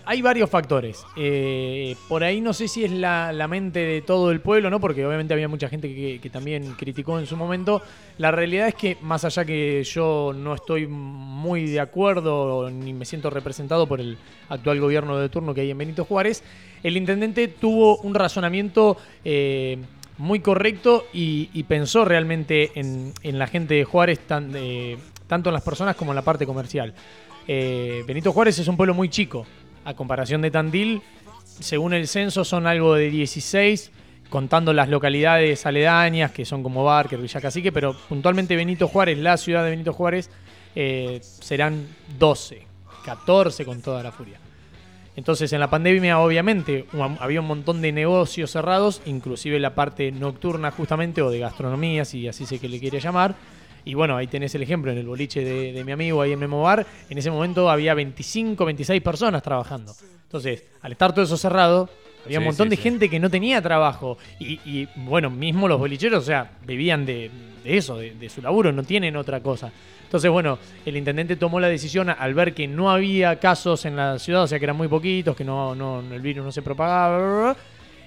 hay 0.04 0.22
varios 0.22 0.50
factores. 0.50 1.04
Eh, 1.16 1.94
por 2.08 2.24
ahí 2.24 2.40
no 2.40 2.52
sé 2.52 2.66
si 2.66 2.84
es 2.84 2.90
la, 2.90 3.32
la 3.32 3.46
mente 3.46 3.80
de 3.80 4.02
todo 4.02 4.32
el 4.32 4.40
pueblo, 4.40 4.70
¿no? 4.70 4.80
Porque 4.80 5.06
obviamente 5.06 5.34
había 5.34 5.46
mucha 5.46 5.68
gente 5.68 5.94
que, 5.94 6.18
que 6.20 6.30
también 6.30 6.74
criticó 6.74 7.18
en 7.18 7.26
su 7.26 7.36
momento. 7.36 7.82
La 8.18 8.30
realidad 8.30 8.66
es 8.66 8.74
que, 8.74 8.96
más 9.02 9.24
allá 9.24 9.44
que 9.44 9.84
yo 9.84 10.32
no 10.34 10.54
estoy 10.54 10.86
muy 10.88 11.66
de 11.66 11.80
acuerdo 11.80 12.70
ni 12.70 12.92
me 12.92 13.04
siento 13.04 13.30
representado 13.30 13.86
por 13.86 14.00
el 14.00 14.18
actual 14.48 14.80
gobierno 14.80 15.16
de 15.16 15.28
turno 15.28 15.54
que 15.54 15.60
hay 15.60 15.70
en 15.70 15.78
Benito 15.78 16.04
Juárez, 16.04 16.42
el 16.82 16.96
intendente 16.96 17.46
tuvo 17.46 17.98
un 17.98 18.14
razonamiento 18.14 18.96
eh, 19.24 19.78
muy 20.20 20.40
correcto 20.40 21.06
y, 21.14 21.48
y 21.54 21.62
pensó 21.62 22.04
realmente 22.04 22.72
en, 22.74 23.38
la 23.38 23.46
gente 23.46 23.74
de 23.74 23.84
Juárez, 23.84 24.20
tan, 24.20 24.52
eh, 24.54 24.98
tanto 25.26 25.48
en 25.48 25.54
las 25.54 25.62
personas 25.62 25.96
como 25.96 26.12
en 26.12 26.16
la 26.16 26.22
parte 26.22 26.44
comercial. 26.44 26.92
Eh, 27.48 28.04
Benito 28.06 28.30
Juárez 28.32 28.58
es 28.58 28.68
un 28.68 28.76
pueblo 28.76 28.92
muy 28.92 29.08
chico. 29.08 29.46
A 29.84 29.94
comparación 29.94 30.42
de 30.42 30.50
Tandil, 30.50 31.00
según 31.58 31.94
el 31.94 32.06
censo 32.06 32.44
son 32.44 32.66
algo 32.66 32.94
de 32.94 33.10
16, 33.10 33.92
contando 34.28 34.74
las 34.74 34.90
localidades 34.90 35.64
aledañas, 35.64 36.32
que 36.32 36.44
son 36.44 36.62
como 36.62 36.84
Barker, 36.84 37.18
Villa 37.18 37.40
Cacique, 37.40 37.72
pero 37.72 37.96
puntualmente 38.08 38.56
Benito 38.56 38.88
Juárez, 38.88 39.16
la 39.16 39.38
ciudad 39.38 39.64
de 39.64 39.70
Benito 39.70 39.94
Juárez, 39.94 40.28
eh, 40.74 41.20
serán 41.22 41.86
12, 42.18 42.66
14 43.06 43.64
con 43.64 43.80
toda 43.80 44.02
la 44.02 44.12
furia. 44.12 44.38
Entonces 45.16 45.52
en 45.52 45.60
la 45.60 45.68
pandemia 45.68 46.20
obviamente 46.20 46.86
había 47.18 47.40
un 47.40 47.46
montón 47.46 47.82
de 47.82 47.92
negocios 47.92 48.52
cerrados, 48.52 49.02
inclusive 49.06 49.58
la 49.58 49.74
parte 49.74 50.12
nocturna 50.12 50.70
justamente 50.70 51.20
o 51.20 51.30
de 51.30 51.40
gastronomía, 51.40 52.04
si 52.04 52.28
así 52.28 52.46
se 52.46 52.58
que 52.58 52.68
le 52.68 52.78
quiere 52.78 53.00
llamar. 53.00 53.34
Y 53.84 53.94
bueno, 53.94 54.16
ahí 54.16 54.26
tenés 54.26 54.54
el 54.54 54.62
ejemplo 54.62 54.92
en 54.92 54.98
el 54.98 55.06
boliche 55.06 55.42
de, 55.44 55.72
de 55.72 55.84
mi 55.84 55.92
amigo 55.92 56.22
ahí 56.22 56.32
en 56.32 56.38
Memobar. 56.38 56.86
En 57.08 57.18
ese 57.18 57.30
momento 57.30 57.70
había 57.70 57.94
25, 57.94 58.64
26 58.64 59.02
personas 59.02 59.42
trabajando. 59.42 59.94
Entonces, 60.24 60.64
al 60.82 60.92
estar 60.92 61.12
todo 61.12 61.24
eso 61.24 61.36
cerrado, 61.36 61.88
había 62.24 62.38
un 62.38 62.44
montón 62.44 62.66
sí, 62.66 62.70
de 62.70 62.76
sí. 62.76 62.82
gente 62.82 63.08
que 63.08 63.18
no 63.18 63.30
tenía 63.30 63.60
trabajo. 63.62 64.18
Y, 64.38 64.60
y, 64.64 64.88
bueno, 64.96 65.30
mismo 65.30 65.66
los 65.66 65.78
bolicheros, 65.78 66.22
o 66.22 66.26
sea, 66.26 66.52
vivían 66.66 67.06
de, 67.06 67.30
de 67.64 67.76
eso, 67.76 67.96
de, 67.96 68.12
de 68.14 68.28
su 68.28 68.42
laburo, 68.42 68.70
no 68.70 68.82
tienen 68.82 69.16
otra 69.16 69.40
cosa. 69.40 69.72
Entonces, 70.10 70.28
bueno, 70.28 70.58
el 70.84 70.96
intendente 70.96 71.36
tomó 71.36 71.60
la 71.60 71.68
decisión 71.68 72.10
al 72.10 72.34
ver 72.34 72.52
que 72.52 72.66
no 72.66 72.90
había 72.90 73.38
casos 73.38 73.84
en 73.84 73.94
la 73.94 74.18
ciudad, 74.18 74.42
o 74.42 74.46
sea, 74.48 74.58
que 74.58 74.64
eran 74.64 74.76
muy 74.76 74.88
poquitos, 74.88 75.36
que 75.36 75.44
no, 75.44 75.76
no 75.76 76.00
el 76.00 76.20
virus 76.20 76.44
no 76.44 76.50
se 76.50 76.62
propagaba, 76.62 77.16
bla, 77.16 77.26
bla, 77.28 77.40
bla, 77.42 77.56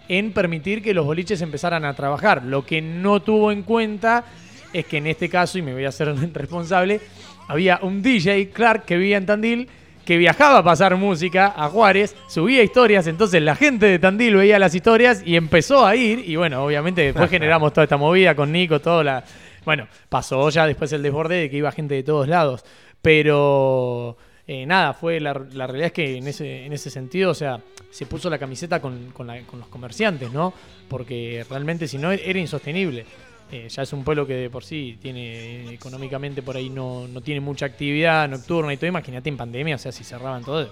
en 0.09 0.33
permitir 0.33 0.81
que 0.81 0.93
los 0.93 1.05
boliches 1.05 1.41
empezaran 1.41 1.85
a 1.85 1.93
trabajar. 1.93 2.43
Lo 2.43 2.65
que 2.65 2.81
no 2.81 3.21
tuvo 3.21 3.53
en 3.53 3.63
cuenta 3.63 4.25
es 4.73 4.85
que 4.85 4.97
en 4.97 5.07
este 5.07 5.29
caso, 5.29 5.57
y 5.57 5.61
me 5.61 5.71
voy 5.71 5.85
a 5.85 5.89
hacer 5.89 6.13
responsable, 6.33 6.99
había 7.47 7.79
un 7.81 8.01
DJ, 8.01 8.49
Clark, 8.49 8.83
que 8.83 8.97
vivía 8.97 9.15
en 9.15 9.25
Tandil, 9.25 9.69
que 10.05 10.17
viajaba 10.17 10.57
a 10.57 10.63
pasar 10.65 10.97
música 10.97 11.53
a 11.55 11.69
Juárez, 11.69 12.17
subía 12.27 12.61
historias, 12.63 13.07
entonces 13.07 13.41
la 13.41 13.55
gente 13.55 13.85
de 13.85 13.97
Tandil 13.97 14.35
veía 14.35 14.59
las 14.59 14.75
historias 14.75 15.23
y 15.25 15.37
empezó 15.37 15.85
a 15.85 15.95
ir, 15.95 16.27
y 16.27 16.35
bueno, 16.35 16.65
obviamente 16.65 17.01
después 17.01 17.29
generamos 17.29 17.71
toda 17.71 17.85
esta 17.85 17.95
movida 17.95 18.35
con 18.35 18.51
Nico, 18.51 18.81
toda 18.81 19.03
la... 19.05 19.23
Bueno, 19.65 19.87
pasó 20.09 20.49
ya 20.49 20.65
después 20.67 20.91
el 20.93 21.01
desborde 21.03 21.35
de 21.35 21.49
que 21.49 21.57
iba 21.57 21.71
gente 21.71 21.95
de 21.95 22.03
todos 22.03 22.27
lados, 22.27 22.63
pero 23.01 24.17
eh, 24.47 24.65
nada, 24.65 24.93
fue 24.93 25.19
la, 25.19 25.33
la 25.53 25.67
realidad 25.67 25.87
es 25.87 25.93
que 25.93 26.17
en 26.17 26.27
ese, 26.27 26.65
en 26.65 26.73
ese 26.73 26.89
sentido, 26.89 27.31
o 27.31 27.33
sea, 27.35 27.59
se 27.91 28.05
puso 28.05 28.29
la 28.29 28.37
camiseta 28.37 28.81
con, 28.81 29.11
con 29.11 29.27
la- 29.27 29.41
con 29.43 29.59
los 29.59 29.67
comerciantes, 29.69 30.31
¿no? 30.31 30.53
Porque 30.89 31.45
realmente 31.49 31.87
si 31.87 31.97
no 31.97 32.11
era 32.11 32.39
insostenible. 32.39 33.05
Eh, 33.51 33.67
ya 33.69 33.83
es 33.83 33.93
un 33.93 34.03
pueblo 34.03 34.25
que 34.25 34.33
de 34.33 34.49
por 34.49 34.63
sí 34.63 34.97
tiene 34.99 35.71
económicamente 35.73 36.41
por 36.41 36.55
ahí 36.57 36.69
no, 36.71 37.07
no 37.07 37.21
tiene 37.21 37.39
mucha 37.39 37.67
actividad 37.67 38.27
nocturna 38.27 38.73
y 38.73 38.77
todo. 38.77 38.87
Imagínate 38.87 39.29
en 39.29 39.37
pandemia, 39.37 39.75
o 39.75 39.79
sea, 39.79 39.91
si 39.91 40.03
cerraban 40.03 40.43
todo, 40.43 40.71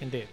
gente 0.00 0.26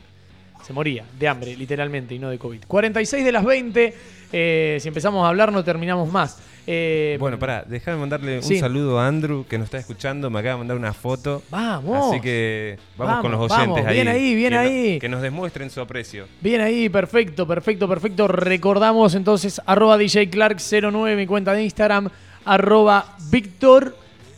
se 0.63 0.71
moría 0.73 1.03
de 1.19 1.27
hambre, 1.27 1.55
literalmente, 1.57 2.15
y 2.15 2.19
no 2.19 2.29
de 2.29 2.39
COVID. 2.39 2.61
46 2.65 3.25
de 3.25 3.31
las 3.31 3.43
20. 3.43 3.93
Eh, 4.31 4.77
si 4.81 4.87
empezamos 4.87 5.25
a 5.25 5.29
hablar 5.29 5.51
no 5.51 5.63
terminamos 5.63 6.11
más. 6.11 6.39
Eh, 6.67 7.17
Bueno, 7.19 7.37
pará, 7.37 7.63
déjame 7.67 7.97
mandarle 7.97 8.37
un 8.39 8.59
saludo 8.59 8.99
a 8.99 9.05
Andrew 9.07 9.45
que 9.47 9.57
nos 9.59 9.65
está 9.65 9.77
escuchando. 9.77 10.31
Me 10.31 10.39
acaba 10.39 10.53
de 10.53 10.57
mandar 10.59 10.77
una 10.77 10.93
foto. 10.93 11.43
Vamos. 11.51 12.09
Así 12.11 12.19
que 12.21 12.79
vamos, 12.97 13.21
con 13.21 13.31
los 13.31 13.39
oyentes 13.51 13.67
vamos. 13.67 13.85
ahí. 13.85 13.93
Bien 13.93 14.07
ahí, 14.07 14.35
bien 14.35 14.49
que 14.49 14.55
no- 14.55 14.61
ahí. 14.61 14.99
que 14.99 15.09
nos 15.09 15.21
demuestren 15.21 15.69
su 15.69 15.79
aprecio. 15.79 16.25
Bien 16.41 16.61
ahí, 16.61 16.89
perfecto, 16.89 17.45
perfecto, 17.47 17.87
perfecto. 17.87 18.27
Recordamos 18.27 19.13
entonces 19.13 19.61
arroba 19.67 19.95
DJ 19.97 20.31
Clark09, 20.31 21.15
mi 21.15 21.27
cuenta 21.27 21.53
de 21.53 21.63
Instagram, 21.63 22.09
arroba 22.45 23.15
Víctor 23.29 23.95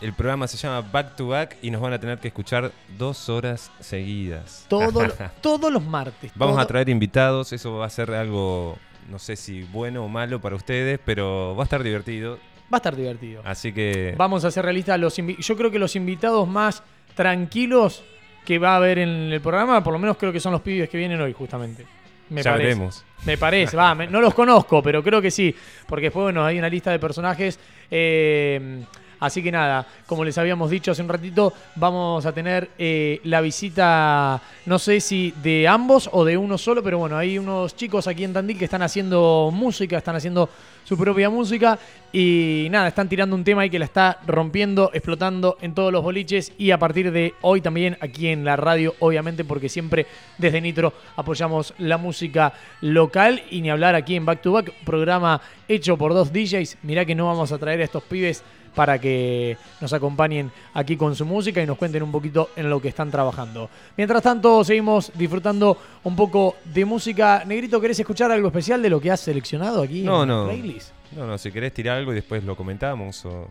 El 0.00 0.12
programa 0.12 0.46
se 0.46 0.56
llama 0.56 0.86
Back 0.92 1.16
to 1.16 1.28
Back 1.28 1.56
y 1.62 1.70
nos 1.70 1.80
van 1.80 1.92
a 1.92 1.98
tener 1.98 2.18
que 2.18 2.28
escuchar 2.28 2.72
dos 2.98 3.28
horas 3.28 3.70
seguidas. 3.80 4.66
Todo, 4.68 5.06
todos 5.40 5.72
los 5.72 5.82
martes. 5.84 6.30
Vamos 6.34 6.58
a 6.58 6.66
traer 6.66 6.88
invitados, 6.88 7.52
eso 7.52 7.76
va 7.78 7.86
a 7.86 7.90
ser 7.90 8.10
algo, 8.12 8.76
no 9.08 9.18
sé 9.18 9.36
si 9.36 9.62
bueno 9.62 10.04
o 10.04 10.08
malo 10.08 10.40
para 10.40 10.56
ustedes, 10.56 11.00
pero 11.04 11.54
va 11.56 11.62
a 11.62 11.64
estar 11.64 11.82
divertido. 11.82 12.38
Va 12.72 12.76
a 12.76 12.80
estar 12.80 12.96
divertido. 12.96 13.40
Así 13.44 13.72
que 13.72 14.14
Vamos 14.16 14.44
a 14.44 14.50
ser 14.50 14.64
realistas. 14.64 14.98
Los 14.98 15.16
yo 15.16 15.56
creo 15.56 15.70
que 15.70 15.78
los 15.78 15.96
invitados 15.96 16.46
más 16.48 16.82
tranquilos 17.14 18.02
que 18.44 18.58
va 18.58 18.72
a 18.74 18.76
haber 18.76 18.98
en 18.98 19.08
el 19.32 19.40
programa, 19.40 19.82
por 19.82 19.92
lo 19.92 19.98
menos 19.98 20.16
creo 20.18 20.32
que 20.32 20.40
son 20.40 20.52
los 20.52 20.60
pibes 20.60 20.88
que 20.90 20.98
vienen 20.98 21.20
hoy, 21.20 21.32
justamente. 21.32 21.86
Me 22.30 22.42
ya 22.42 22.52
parece. 22.52 22.68
veremos. 22.68 23.04
Me 23.24 23.38
parece, 23.38 23.76
va, 23.76 23.94
me- 23.94 24.06
no 24.06 24.20
los 24.20 24.34
conozco, 24.34 24.82
pero 24.82 25.02
creo 25.02 25.22
que 25.22 25.30
sí. 25.30 25.54
Porque 25.86 26.06
después, 26.06 26.24
bueno, 26.24 26.44
hay 26.44 26.58
una 26.58 26.68
lista 26.68 26.90
de 26.90 26.98
personajes. 26.98 27.58
eh, 27.90 28.82
así 29.24 29.42
que 29.42 29.50
nada, 29.50 29.86
como 30.06 30.24
les 30.24 30.36
habíamos 30.38 30.70
dicho 30.70 30.90
hace 30.90 31.02
un 31.02 31.08
ratito, 31.08 31.52
vamos 31.76 32.24
a 32.26 32.32
tener 32.32 32.70
eh, 32.78 33.20
la 33.24 33.40
visita, 33.40 34.40
no 34.66 34.78
sé 34.78 35.00
si 35.00 35.32
de 35.42 35.66
ambos 35.68 36.08
o 36.12 36.24
de 36.24 36.36
uno 36.36 36.58
solo, 36.58 36.82
pero 36.82 36.98
bueno, 36.98 37.16
hay 37.16 37.38
unos 37.38 37.76
chicos 37.76 38.06
aquí 38.06 38.24
en 38.24 38.32
Tandil 38.32 38.58
que 38.58 38.64
están 38.64 38.82
haciendo 38.82 39.50
música, 39.52 39.98
están 39.98 40.16
haciendo 40.16 40.48
su 40.84 40.96
propia 40.98 41.30
música 41.30 41.78
y 42.12 42.68
nada, 42.70 42.88
están 42.88 43.08
tirando 43.08 43.34
un 43.34 43.42
tema 43.42 43.62
ahí 43.62 43.70
que 43.70 43.78
la 43.78 43.86
está 43.86 44.20
rompiendo, 44.26 44.90
explotando 44.92 45.56
en 45.60 45.74
todos 45.74 45.92
los 45.92 46.02
boliches 46.02 46.52
y 46.58 46.70
a 46.70 46.78
partir 46.78 47.10
de 47.10 47.34
hoy 47.40 47.60
también 47.60 47.96
aquí 48.00 48.28
en 48.28 48.44
la 48.44 48.56
radio, 48.56 48.94
obviamente, 49.00 49.44
porque 49.44 49.68
siempre 49.68 50.06
desde 50.38 50.60
Nitro 50.60 50.92
apoyamos 51.16 51.74
la 51.78 51.96
música 51.96 52.52
local 52.80 53.42
y 53.50 53.62
ni 53.62 53.70
hablar 53.70 53.94
aquí 53.94 54.14
en 54.14 54.26
Back 54.26 54.42
to 54.42 54.52
Back, 54.52 54.72
programa 54.84 55.40
hecho 55.66 55.96
por 55.96 56.14
dos 56.14 56.32
DJs. 56.32 56.78
Mirá 56.82 57.04
que 57.04 57.14
no 57.14 57.26
vamos 57.26 57.50
a 57.50 57.58
traer 57.58 57.80
a 57.80 57.84
estos 57.84 58.02
pibes 58.04 58.44
para 58.74 58.98
que 59.00 59.56
nos 59.80 59.92
acompañen 59.92 60.50
aquí 60.74 60.96
con 60.96 61.14
su 61.14 61.24
música 61.24 61.62
y 61.62 61.66
nos 61.66 61.78
cuenten 61.78 62.02
un 62.02 62.10
poquito 62.12 62.50
en 62.56 62.68
lo 62.68 62.80
que 62.80 62.88
están 62.88 63.10
trabajando. 63.10 63.70
Mientras 63.96 64.22
tanto, 64.22 64.64
seguimos 64.64 65.12
disfrutando 65.14 65.76
un 66.02 66.16
poco 66.16 66.56
de 66.64 66.84
música. 66.84 67.44
Negrito, 67.46 67.80
¿querés 67.80 67.98
escuchar 68.00 68.30
algo 68.32 68.48
especial 68.48 68.82
de 68.82 68.90
lo 68.90 69.00
que 69.00 69.10
has 69.10 69.20
seleccionado 69.20 69.82
aquí 69.82 70.02
No, 70.02 70.22
en 70.24 70.28
la 70.28 70.34
no. 70.34 70.44
playlist? 70.46 70.90
No, 71.16 71.26
no, 71.26 71.38
si 71.38 71.52
querés 71.52 71.72
tirar 71.72 71.98
algo 71.98 72.12
y 72.12 72.16
después 72.16 72.42
lo 72.44 72.56
comentamos 72.56 73.24
o... 73.26 73.48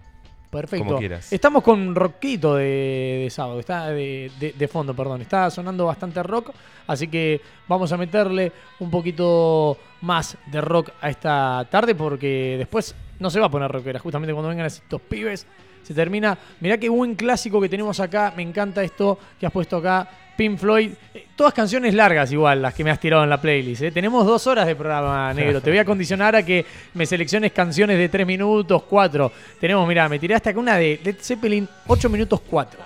Perfecto. 0.52 0.86
Como 0.86 1.00
quieras. 1.00 1.34
Estamos 1.34 1.64
con 1.64 1.96
rockito 1.96 2.56
de, 2.58 3.22
de 3.24 3.30
sábado, 3.32 3.60
está 3.60 3.88
de, 3.88 4.30
de- 4.40 4.52
de 4.52 4.68
fondo, 4.68 4.94
perdón. 4.96 5.20
Está 5.24 5.50
sonando 5.50 5.88
bastante 5.88 6.22
rock, 6.22 6.52
así 6.86 7.08
que 7.08 7.42
vamos 7.68 7.92
a 7.92 7.98
meterle 7.98 8.52
un 8.80 8.92
poquito 8.92 9.80
más 10.02 10.38
de 10.46 10.62
rock 10.62 10.92
a 11.02 11.10
esta 11.10 11.68
tarde 11.72 11.96
porque 11.96 12.54
después 12.60 12.94
no 13.24 13.32
se 13.32 13.40
va 13.40 13.46
a 13.48 13.50
poner 13.50 13.72
rockera. 13.72 14.00
Justamente 14.00 14.34
cuando 14.34 14.50
vengan 14.50 14.66
estos 14.66 15.02
pibes 15.02 15.48
se 15.82 15.94
termina. 15.94 16.38
Mirá 16.60 16.78
qué 16.78 16.90
buen 16.90 17.16
clásico 17.16 17.62
que 17.62 17.70
tenemos 17.70 18.00
acá. 18.02 18.34
Me 18.36 18.44
encanta 18.44 18.84
esto 18.84 19.18
que 19.40 19.46
has 19.46 19.52
puesto 19.52 19.78
acá. 19.78 20.08
Pink 20.36 20.58
Floyd. 20.60 20.92
Eh, 21.14 21.28
Todas 21.36 21.54
canciones 21.54 21.94
largas 21.94 22.32
igual, 22.32 22.62
las 22.62 22.74
que 22.74 22.84
me 22.84 22.92
has 22.92 23.00
tirado 23.00 23.24
en 23.24 23.30
la 23.30 23.40
playlist. 23.40 23.84
¿eh? 23.84 23.92
Tenemos 23.92 24.26
dos 24.26 24.46
horas 24.46 24.68
de 24.68 24.76
programa, 24.76 25.34
negro. 25.34 25.62
Te 25.62 25.70
voy 25.70 25.80
a 25.80 25.86
condicionar 25.86 26.36
a 26.36 26.44
que 26.44 26.66
me 26.94 27.06
selecciones 27.06 27.54
canciones 27.54 27.98
de 27.98 28.10
tres 28.10 28.28
minutos, 28.28 28.84
cuatro. 28.84 29.32
Tenemos, 29.60 29.88
mira, 29.88 30.10
me 30.10 30.20
tiré 30.20 30.36
hasta 30.36 30.50
acá 30.50 30.60
una 30.60 30.78
de 30.78 31.00
Led 31.02 31.16
Zeppelin, 31.22 31.68
8 31.88 32.10
minutos 32.10 32.42
4. 32.42 32.80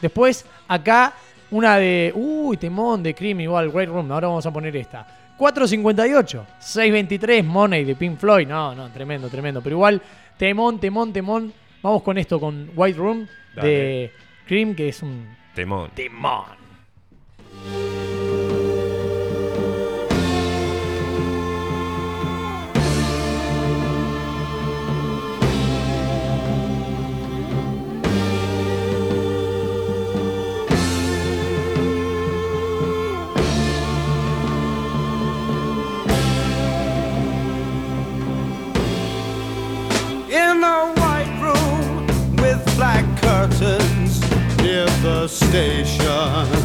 Después, 0.00 0.46
acá, 0.66 1.12
una 1.50 1.76
de. 1.76 2.10
Uy, 2.14 2.56
temón 2.56 3.02
de 3.02 3.14
Cream, 3.14 3.40
igual, 3.40 3.70
Great 3.70 3.90
Room. 3.90 4.10
Ahora 4.10 4.28
vamos 4.28 4.46
a 4.46 4.52
poner 4.52 4.74
esta. 4.76 5.23
4.58, 5.38 6.44
6.23, 6.60 7.42
Money 7.42 7.84
de 7.84 7.94
Pink 7.96 8.18
Floyd. 8.18 8.46
No, 8.46 8.74
no, 8.74 8.88
tremendo, 8.90 9.28
tremendo. 9.28 9.60
Pero 9.62 9.76
igual, 9.76 10.00
temón, 10.36 10.78
temón, 10.78 11.12
temón. 11.12 11.52
Vamos 11.82 12.02
con 12.02 12.16
esto, 12.18 12.40
con 12.40 12.70
White 12.74 12.98
Room 12.98 13.26
de. 13.60 14.12
Cream, 14.46 14.74
que 14.74 14.88
es 14.88 15.02
un 15.02 15.26
Temón. 15.54 15.90
temón. 15.94 16.44
Station. 45.28 46.63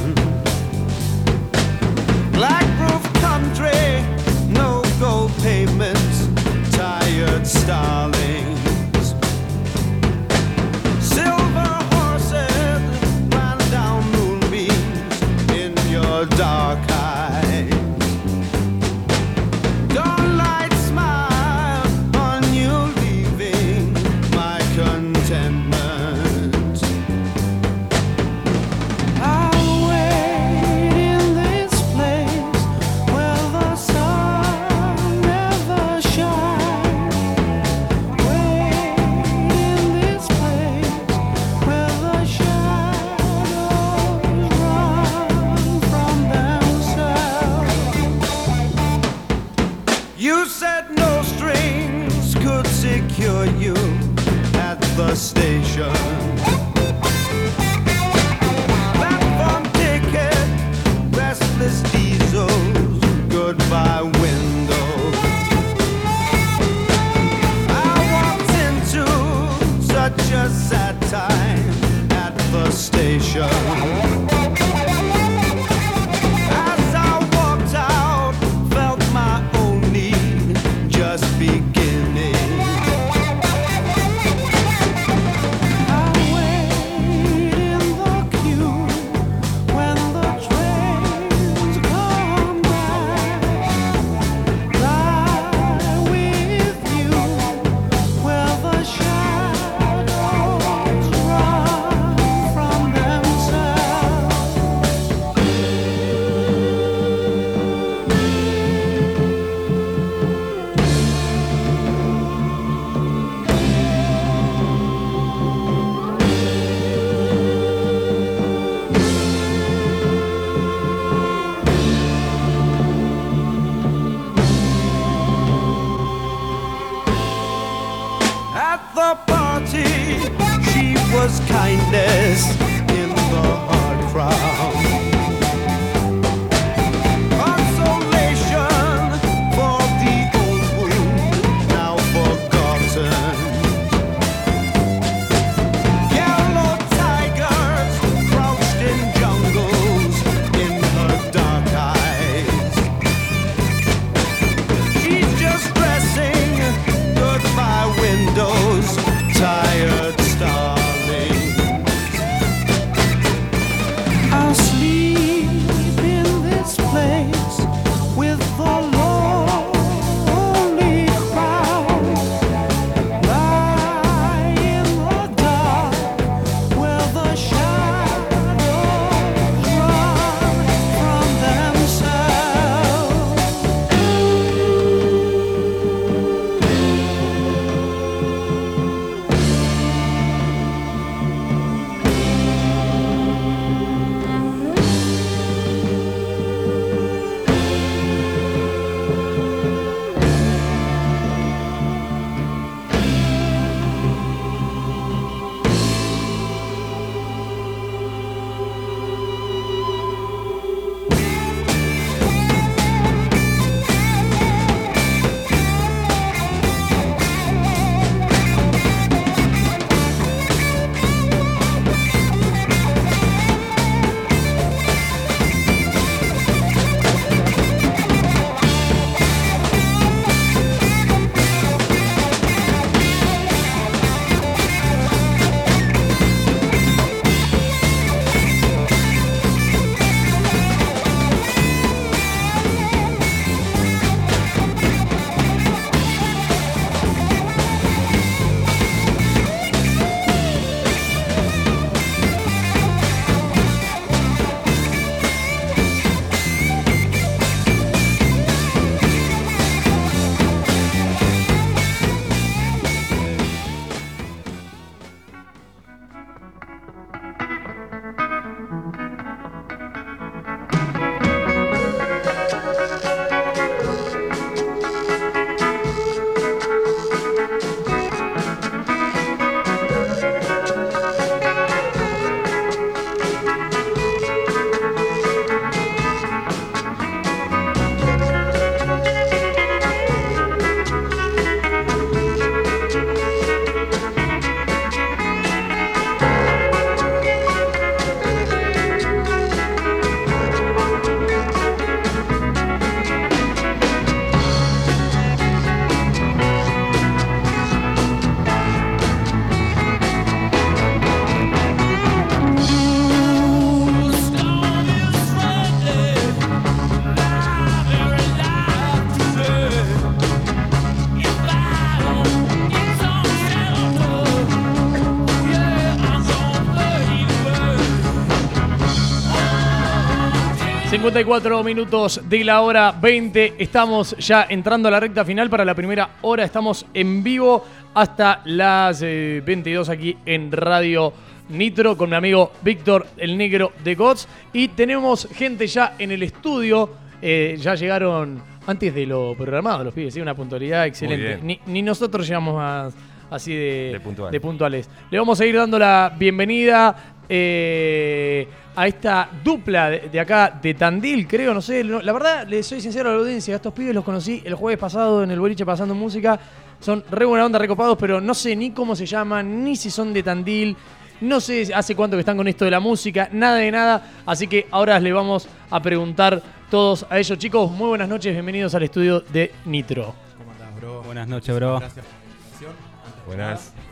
54 330.99 331.63
minutos 331.63 332.19
de 332.27 332.43
la 332.43 332.59
hora 332.59 332.91
20. 332.91 333.53
Estamos 333.57 334.17
ya 334.17 334.45
entrando 334.49 334.89
a 334.89 334.91
la 334.91 334.99
recta 334.99 335.23
final 335.23 335.49
para 335.49 335.63
la 335.63 335.73
primera 335.73 336.17
hora. 336.23 336.43
Estamos 336.43 336.85
en 336.93 337.23
vivo 337.23 337.65
hasta 337.93 338.41
las 338.43 339.01
eh, 339.01 339.41
22 339.45 339.87
aquí 339.87 340.17
en 340.25 340.51
Radio 340.51 341.13
Nitro 341.47 341.95
con 341.95 342.09
mi 342.09 342.17
amigo 342.17 342.51
Víctor 342.61 343.07
el 343.15 343.37
Negro 343.37 343.71
de 343.81 343.95
Gods. 343.95 344.27
Y 344.51 344.67
tenemos 344.67 345.29
gente 345.33 345.67
ya 345.67 345.95
en 345.97 346.11
el 346.11 346.21
estudio. 346.21 346.89
Eh, 347.21 347.55
ya 347.57 347.75
llegaron 347.75 348.41
antes 348.67 348.93
de 348.93 349.05
lo 349.05 349.35
programado 349.37 349.85
los 349.85 349.93
pibes. 349.93 350.13
¿sí? 350.13 350.19
Una 350.19 350.35
puntualidad 350.35 350.85
excelente. 350.85 351.39
Ni, 351.41 351.61
ni 351.65 351.81
nosotros 351.81 352.27
llegamos 352.27 352.55
más 352.55 352.93
así 353.29 353.53
de, 353.53 353.91
De 353.93 353.99
puntual. 354.01 354.31
de 354.33 354.41
puntuales. 354.41 354.89
Le 355.09 355.17
vamos 355.17 355.39
a 355.39 355.45
ir 355.45 355.55
dando 355.55 355.79
la 355.79 356.13
bienvenida 356.19 357.15
eh, 357.29 358.47
a 358.79 358.87
esta 358.87 359.29
dupla 359.43 359.89
de, 359.89 360.07
de 360.09 360.19
acá 360.21 360.57
de 360.61 360.73
Tandil, 360.73 361.27
creo, 361.27 361.53
no 361.53 361.61
sé. 361.61 361.83
no- 361.83 362.01
la 362.01 362.13
verdad, 362.13 362.47
le 362.47 362.63
soy 362.63 362.79
sincero 362.79 363.09
a 363.09 363.13
la 363.13 363.19
audiencia, 363.19 363.53
a 363.53 363.57
estos 363.57 363.73
pibes 363.73 363.93
los 363.93 364.05
conocí 364.05 364.41
el 364.45 364.55
jueves 364.55 364.79
pasado 364.79 365.21
en 365.23 365.31
el 365.31 365.39
boliche 365.39 365.65
pasando 365.65 365.93
música. 365.93 366.39
Son 366.79 367.03
re 367.11 367.25
buena 367.25 367.45
onda, 367.45 367.59
recopados, 367.59 367.97
pero 367.99 368.21
no 368.21 368.33
sé 368.33 368.55
ni 368.55 368.71
cómo 368.71 368.95
se 368.95 369.05
llaman, 369.05 369.65
ni 369.65 369.75
si 369.75 369.89
son 369.91 370.13
de 370.13 370.23
Tandil. 370.23 370.77
No 371.19 371.41
sé 371.41 371.69
hace 371.75 371.93
cuánto 371.93 372.15
que 372.15 372.21
están 372.21 372.37
con 372.37 372.47
esto 372.47 372.63
de 372.63 372.71
la 372.71 372.79
música, 372.79 373.27
nada 373.33 373.57
de 373.57 373.69
nada. 373.69 374.11
Así 374.25 374.47
que 374.47 374.67
ahora 374.71 374.97
le 375.01 375.11
vamos 375.11 375.49
a 375.69 375.81
preguntar 375.81 376.41
todos 376.71 377.05
a 377.09 377.19
ellos. 377.19 377.37
Chicos, 377.37 377.69
muy 377.71 377.89
buenas 377.89 378.07
noches, 378.07 378.31
bienvenidos 378.31 378.73
al 378.75 378.83
estudio 378.83 379.19
de 379.19 379.51
Nitro. 379.65 380.15
¿Cómo 380.37 380.51
andás, 380.53 380.73
bro? 380.79 381.01
Buenas 381.03 381.27
noches, 381.27 381.53
bro. 381.53 381.79
Gracias 381.79 382.05
por 382.05 382.13
la 382.13 382.25
invitación. 382.33 382.71
Antes 383.05 383.25
Buenas. 383.25 383.73
nada, 383.73 383.83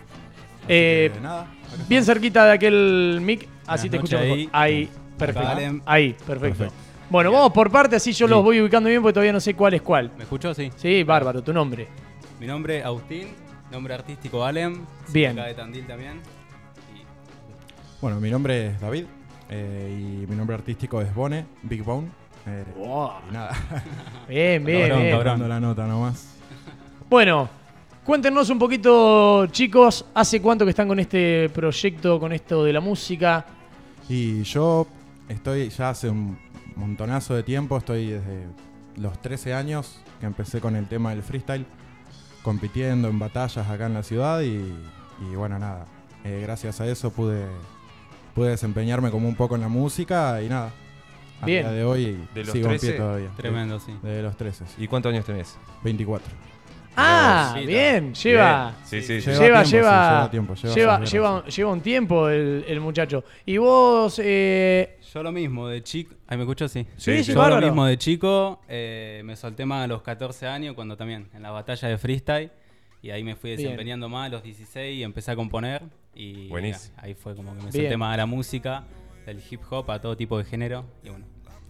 Eh, 0.69 1.12
nada, 1.21 1.47
Bien 1.89 2.06
cerquita 2.06 2.45
de 2.45 2.52
aquel 2.54 3.19
mic, 3.21 3.50
así 3.67 3.89
te 3.89 3.97
escucho 3.97 4.17
ahí. 4.17 4.38
mejor. 4.38 4.49
Ahí, 4.53 4.89
perfecto. 5.17 5.47
Vale. 5.47 5.82
Ahí, 5.86 6.13
perfecto. 6.13 6.58
Perfecto. 6.58 6.73
Bueno, 7.10 7.32
vamos 7.32 7.51
por 7.53 7.71
parte, 7.71 7.95
así 7.95 8.12
yo 8.12 8.27
los 8.27 8.43
voy 8.43 8.60
ubicando 8.60 8.89
bien 8.89 9.01
porque 9.01 9.13
todavía 9.13 9.32
no 9.34 9.39
sé 9.39 9.53
cuál 9.53 9.73
es 9.75 9.82
cuál. 9.82 10.12
¿Me 10.17 10.23
escuchó? 10.23 10.53
Sí. 10.53 10.71
Sí, 10.75 11.03
bárbaro, 11.03 11.41
tu 11.41 11.53
nombre. 11.53 11.88
Mi 12.39 12.45
nombre 12.47 12.80
es 12.80 12.86
Agustín, 12.86 13.30
nombre 13.71 13.93
artístico 13.93 14.43
Alem. 14.43 14.86
Bien. 15.10 15.32
Acá 15.32 15.47
de 15.47 15.53
Tandil 15.53 15.88
también. 15.88 16.19
Y 16.95 17.01
Bueno, 18.01 18.19
mi 18.19 18.30
nombre 18.30 18.67
es 18.67 18.82
David 18.82 19.06
eh, 19.49 19.89
y 20.23 20.27
mi 20.27 20.36
nombre 20.36 20.56
artístico 20.56 21.01
es 21.01 21.13
Bone, 21.15 21.45
Big 21.63 21.82
Bone. 21.82 22.10
eh, 22.45 22.65
y 22.75 23.34
nada, 23.34 23.51
Bien, 24.27 24.63
bien, 24.65 24.82
Cabrón, 24.82 25.01
bien. 25.01 25.12
cabrón. 25.13 25.34
dando 25.39 25.47
la 25.47 25.60
nota 25.62 25.88
nomás. 25.88 26.36
Bueno, 27.10 27.49
cuéntenos 28.03 28.49
un 28.49 28.60
poquito, 28.60 29.47
chicos, 29.47 30.06
¿hace 30.13 30.41
cuánto 30.41 30.65
que 30.65 30.71
están 30.71 30.89
con 30.89 30.99
este 30.99 31.49
proyecto, 31.53 32.19
con 32.19 32.34
esto 32.34 32.65
de 32.65 32.73
la 32.73 32.82
música? 32.82 33.45
Y 34.10 34.43
yo 34.43 34.88
estoy 35.30 35.70
ya 35.70 35.89
hace 35.89 36.10
un 36.10 36.38
montonazo 36.76 37.36
de 37.36 37.43
tiempo, 37.43 37.78
estoy 37.78 38.12
desde 38.12 38.46
los 38.96 39.22
13 39.22 39.54
años 39.54 40.02
que 40.20 40.26
empecé 40.26 40.62
con 40.62 40.76
el 40.76 40.88
tema 40.88 41.10
del 41.12 41.24
freestyle, 41.24 41.65
compitiendo 42.43 43.10
en 43.10 43.20
batallas 43.20 43.67
acá 43.70 43.88
en 43.88 43.93
la 43.93 44.04
ciudad 44.04 44.41
y, 44.41 44.74
y 45.32 45.36
bueno, 45.36 45.60
nada. 45.60 45.86
eh, 46.24 46.39
gracias 46.41 46.80
a 46.82 46.88
eso 46.88 47.12
pude, 47.12 47.46
pude 48.34 48.50
desempeñarme 48.52 49.12
como 49.12 49.28
un 49.28 49.36
poco 49.36 49.56
en 49.56 49.62
la 49.62 49.67
música 49.67 50.41
y 50.41 50.50
nada. 50.50 50.72
A 51.41 51.46
Bien. 51.46 51.63
día 51.65 51.72
de 51.72 51.84
hoy 51.84 52.28
¿De 52.34 52.43
los 52.43 52.52
sigo 52.52 52.65
en 52.65 52.72
13? 52.80 52.88
pie 52.88 52.98
todavía. 52.98 53.30
Tremendo, 53.38 53.80
sí. 53.80 53.93
De, 54.02 54.10
de 54.10 54.24
los 54.24 54.36
13, 54.38 54.65
sí. 54.65 54.84
¿Y 54.84 54.88
cuántos 54.88 55.12
años 55.13 55.24
tenés? 55.26 55.56
24. 55.84 56.28
Ah, 56.99 57.53
Sí, 57.57 57.65
bien, 57.67 58.13
lleva. 58.15 58.71
Bien. 58.71 58.86
Sí, 58.86 59.01
sí, 59.01 59.21
sí. 59.21 59.29
Lleva 59.31 59.63
Lleva, 59.63 60.29
tiempo, 60.31 60.55
sí, 60.55 60.67
lleva, 60.67 60.73
lleva 60.73 61.01
tiempo, 61.01 61.05
lleva 61.05 61.05
lleva, 61.05 61.45
lleva, 61.45 61.71
un 61.71 61.81
tiempo 61.81 62.27
el, 62.29 62.65
el 62.67 62.79
muchacho. 62.79 63.23
Y 63.45 63.57
vos, 63.57 64.19
eh, 64.23 64.97
Yo 65.13 65.21
lo 65.23 65.31
mismo, 65.31 65.67
de 65.67 65.83
chico. 65.83 66.15
¿Ahí 66.27 66.38
me 66.38 66.43
escucho? 66.43 66.67
Sí. 66.67 66.86
Sí, 66.97 67.23
sí, 67.23 67.33
Yo 67.33 67.39
bárbaro. 67.39 67.62
lo 67.62 67.67
mismo 67.67 67.86
de 67.86 67.97
chico, 67.97 68.62
eh, 68.67 69.21
me 69.23 69.36
solté 69.36 69.65
más 69.65 69.83
a 69.86 69.88
los 69.88 70.01
14 70.01 70.47
años, 70.47 70.73
cuando 70.75 70.97
también, 70.97 71.29
en 71.33 71.43
la 71.43 71.51
batalla 71.51 71.88
de 71.88 71.97
freestyle. 71.97 72.51
Y 73.03 73.12
ahí 73.12 73.23
me 73.23 73.36
fui 73.36 73.51
Bien. 73.51 73.62
desempeñando 73.62 74.10
más 74.10 74.25
a 74.25 74.29
los 74.29 74.43
16 74.43 74.97
y 74.97 75.03
empecé 75.03 75.31
a 75.31 75.36
componer. 75.36 75.83
Y 76.15 76.47
Buenísimo. 76.49 76.95
ahí 76.97 77.13
fue 77.13 77.36
como 77.36 77.51
que 77.51 77.57
me 77.63 77.69
Bien. 77.71 77.83
solté 77.86 77.95
más 77.97 78.13
a 78.15 78.17
la 78.17 78.25
música, 78.25 78.83
del 79.25 79.39
hip 79.49 79.62
hop, 79.69 79.91
a 79.91 80.01
todo 80.01 80.17
tipo 80.17 80.38
de 80.39 80.45
género. 80.45 80.83
Y 81.03 81.10
bueno. 81.10 81.25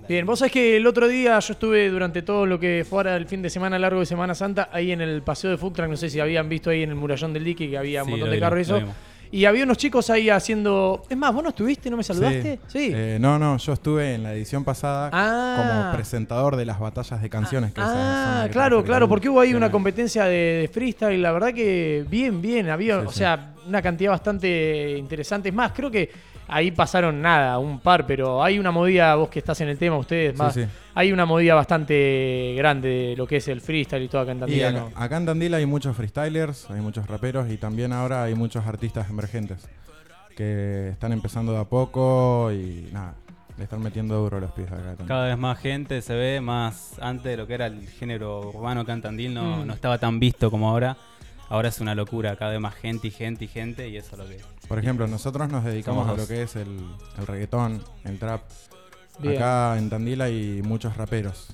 Bien, 0.08 0.26
vos 0.26 0.40
sabés 0.40 0.54
que 0.54 0.78
el 0.78 0.88
otro 0.88 1.08
día 1.08 1.38
yo 1.40 1.52
estuve 1.54 1.90
durante 1.90 2.22
todo 2.22 2.46
lo 2.46 2.58
que 2.60 2.86
fuera 2.90 3.18
el 3.18 3.26
fin 3.26 3.42
de 3.42 3.50
semana 3.50 3.78
largo 3.78 4.00
de 4.00 4.06
Semana 4.06 4.34
Santa 4.36 4.70
ahí 4.72 4.92
en 4.94 5.02
el 5.02 5.22
paseo 5.22 5.52
de 5.52 5.58
Food 5.58 5.78
no 5.88 5.98
sé 5.98 6.10
si 6.10 6.20
habían 6.22 6.48
visto 6.48 6.70
ahí 6.70 6.84
en 6.84 6.90
el 6.92 6.96
murallón 6.96 7.34
del 7.34 7.44
dique 7.44 7.70
que 7.70 7.78
había 7.78 8.04
un 8.04 8.06
Sí, 8.08 8.12
montón 8.12 8.30
de 8.32 8.40
carros 8.40 8.60
y 8.60 8.62
eso. 8.62 8.82
Y 9.30 9.44
había 9.44 9.66
unos 9.66 9.76
chicos 9.78 10.10
ahí 10.10 10.30
haciendo... 10.30 11.04
Es 11.10 11.18
más, 11.18 11.34
¿vos 11.34 11.44
no 11.44 11.50
estuviste? 11.50 11.90
¿No 11.90 11.98
me 11.98 12.04
saludaste? 12.04 12.60
Sí. 12.68 12.92
Eh, 12.96 13.18
no, 13.20 13.38
no, 13.38 13.58
yo 13.58 13.74
estuve 13.74 14.14
en 14.16 14.24
la 14.24 14.32
edición 14.34 14.64
pasada 14.64 15.10
Ah. 15.12 15.56
como 15.90 15.98
presentador 15.98 16.56
de 16.56 16.64
las 16.64 16.80
batallas 16.80 17.22
de 17.22 17.30
canciones. 17.30 17.74
Que 17.74 17.82
son 17.82 17.90
Ah, 17.94 18.48
claro, 18.50 18.82
claro, 18.86 19.10
porque 19.10 19.28
hubo 19.28 19.42
ahí 19.42 19.54
una 19.54 19.70
competencia 19.70 20.24
de, 20.24 20.62
de 20.62 20.70
freestyle, 20.72 21.22
la 21.22 21.34
verdad 21.34 21.54
que 21.54 22.06
bien, 22.10 22.42
bien, 22.42 22.70
había, 22.70 23.02
Sí, 23.02 23.06
o 23.08 23.12
sí. 23.12 23.18
sea, 23.18 23.54
una 23.68 23.82
cantidad 23.82 24.12
bastante 24.12 24.96
interesante. 24.98 25.50
Es 25.50 25.56
más, 25.56 25.74
creo 25.74 25.92
que 25.92 26.10
ahí 26.48 26.72
pasaron 26.72 27.22
nada, 27.22 27.58
un 27.60 27.80
par, 27.80 28.06
pero 28.08 28.44
hay 28.44 28.60
una 28.60 28.72
movida, 28.72 29.16
vos 29.16 29.30
que 29.30 29.40
estás 29.40 29.60
en 29.62 29.70
el 29.70 29.78
tema, 29.78 29.98
ustedes 29.98 30.38
más, 30.38 30.54
sí. 30.54 30.66
hay 30.96 31.12
una 31.12 31.26
movida 31.26 31.56
bastante 31.56 32.54
grande 32.58 32.88
de 32.90 33.16
lo 33.18 33.28
que 33.28 33.38
es 33.38 33.48
el 33.48 33.62
freestyle 33.62 34.04
y 34.04 34.08
todo 34.08 34.22
acá 34.22 34.32
en 34.32 34.40
Tandil, 34.40 34.64
acá, 34.66 34.80
¿no? 34.80 34.92
acá 34.96 35.18
en 35.18 35.26
Tandil 35.26 35.54
hay 35.54 35.66
muchos 35.66 35.96
freestylers, 35.96 36.70
hay 36.70 36.82
muchos 36.82 37.08
raperos 37.08 37.50
y 37.52 37.58
también 37.58 37.94
ahora 37.94 38.24
hay 38.24 38.36
muchos 38.36 38.66
artistas 38.66 39.10
emergentes 39.10 39.68
que 40.36 40.90
están 40.90 41.12
empezando 41.14 41.52
de 41.54 41.60
a 41.60 41.64
poco 41.66 42.52
y 42.52 42.90
nada, 42.92 43.16
le 43.58 43.64
están 43.64 43.82
metiendo 43.82 44.16
duro 44.20 44.40
los 44.40 44.52
pies 44.52 44.72
acá. 44.72 44.96
Cada 45.08 45.26
vez 45.28 45.38
más 45.38 45.58
gente 45.60 46.02
se 46.02 46.14
ve, 46.14 46.42
más 46.42 47.00
antes 47.02 47.24
de 47.32 47.38
lo 47.38 47.48
que 47.48 47.56
era 47.56 47.66
el 47.66 47.88
género 47.90 48.50
urbano 48.50 48.82
acá 48.82 48.94
en 48.94 49.02
Tandil, 49.02 49.34
no, 49.34 49.58
Mm. 49.64 49.68
no 49.68 49.74
estaba 49.74 49.98
tan 49.98 50.20
visto 50.20 50.52
como 50.52 50.70
ahora. 50.70 50.96
Ahora 51.50 51.70
es 51.70 51.80
una 51.80 51.96
locura, 51.96 52.36
cada 52.36 52.52
vez 52.52 52.60
más 52.60 52.76
gente 52.76 53.08
y 53.08 53.12
gente 53.12 53.46
y 53.46 53.48
gente, 53.48 53.88
y 53.90 53.98
eso 53.98 54.12
es 54.14 54.18
lo 54.18 54.28
que. 54.28 54.42
Por 54.68 54.80
ejemplo, 54.80 55.08
nosotros 55.08 55.50
nos 55.50 55.64
dedicamos 55.64 56.02
Somos 56.04 56.14
a 56.14 56.16
lo 56.16 56.22
dos. 56.22 56.28
que 56.28 56.42
es 56.44 56.56
el, 56.56 56.78
el 57.18 57.28
reggaetón, 57.28 57.82
el 58.04 58.20
trap. 58.20 58.42
Bien. 59.20 59.36
Acá 59.38 59.78
en 59.78 59.90
Tandil 59.90 60.22
hay 60.22 60.62
muchos 60.64 60.96
raperos. 60.98 61.48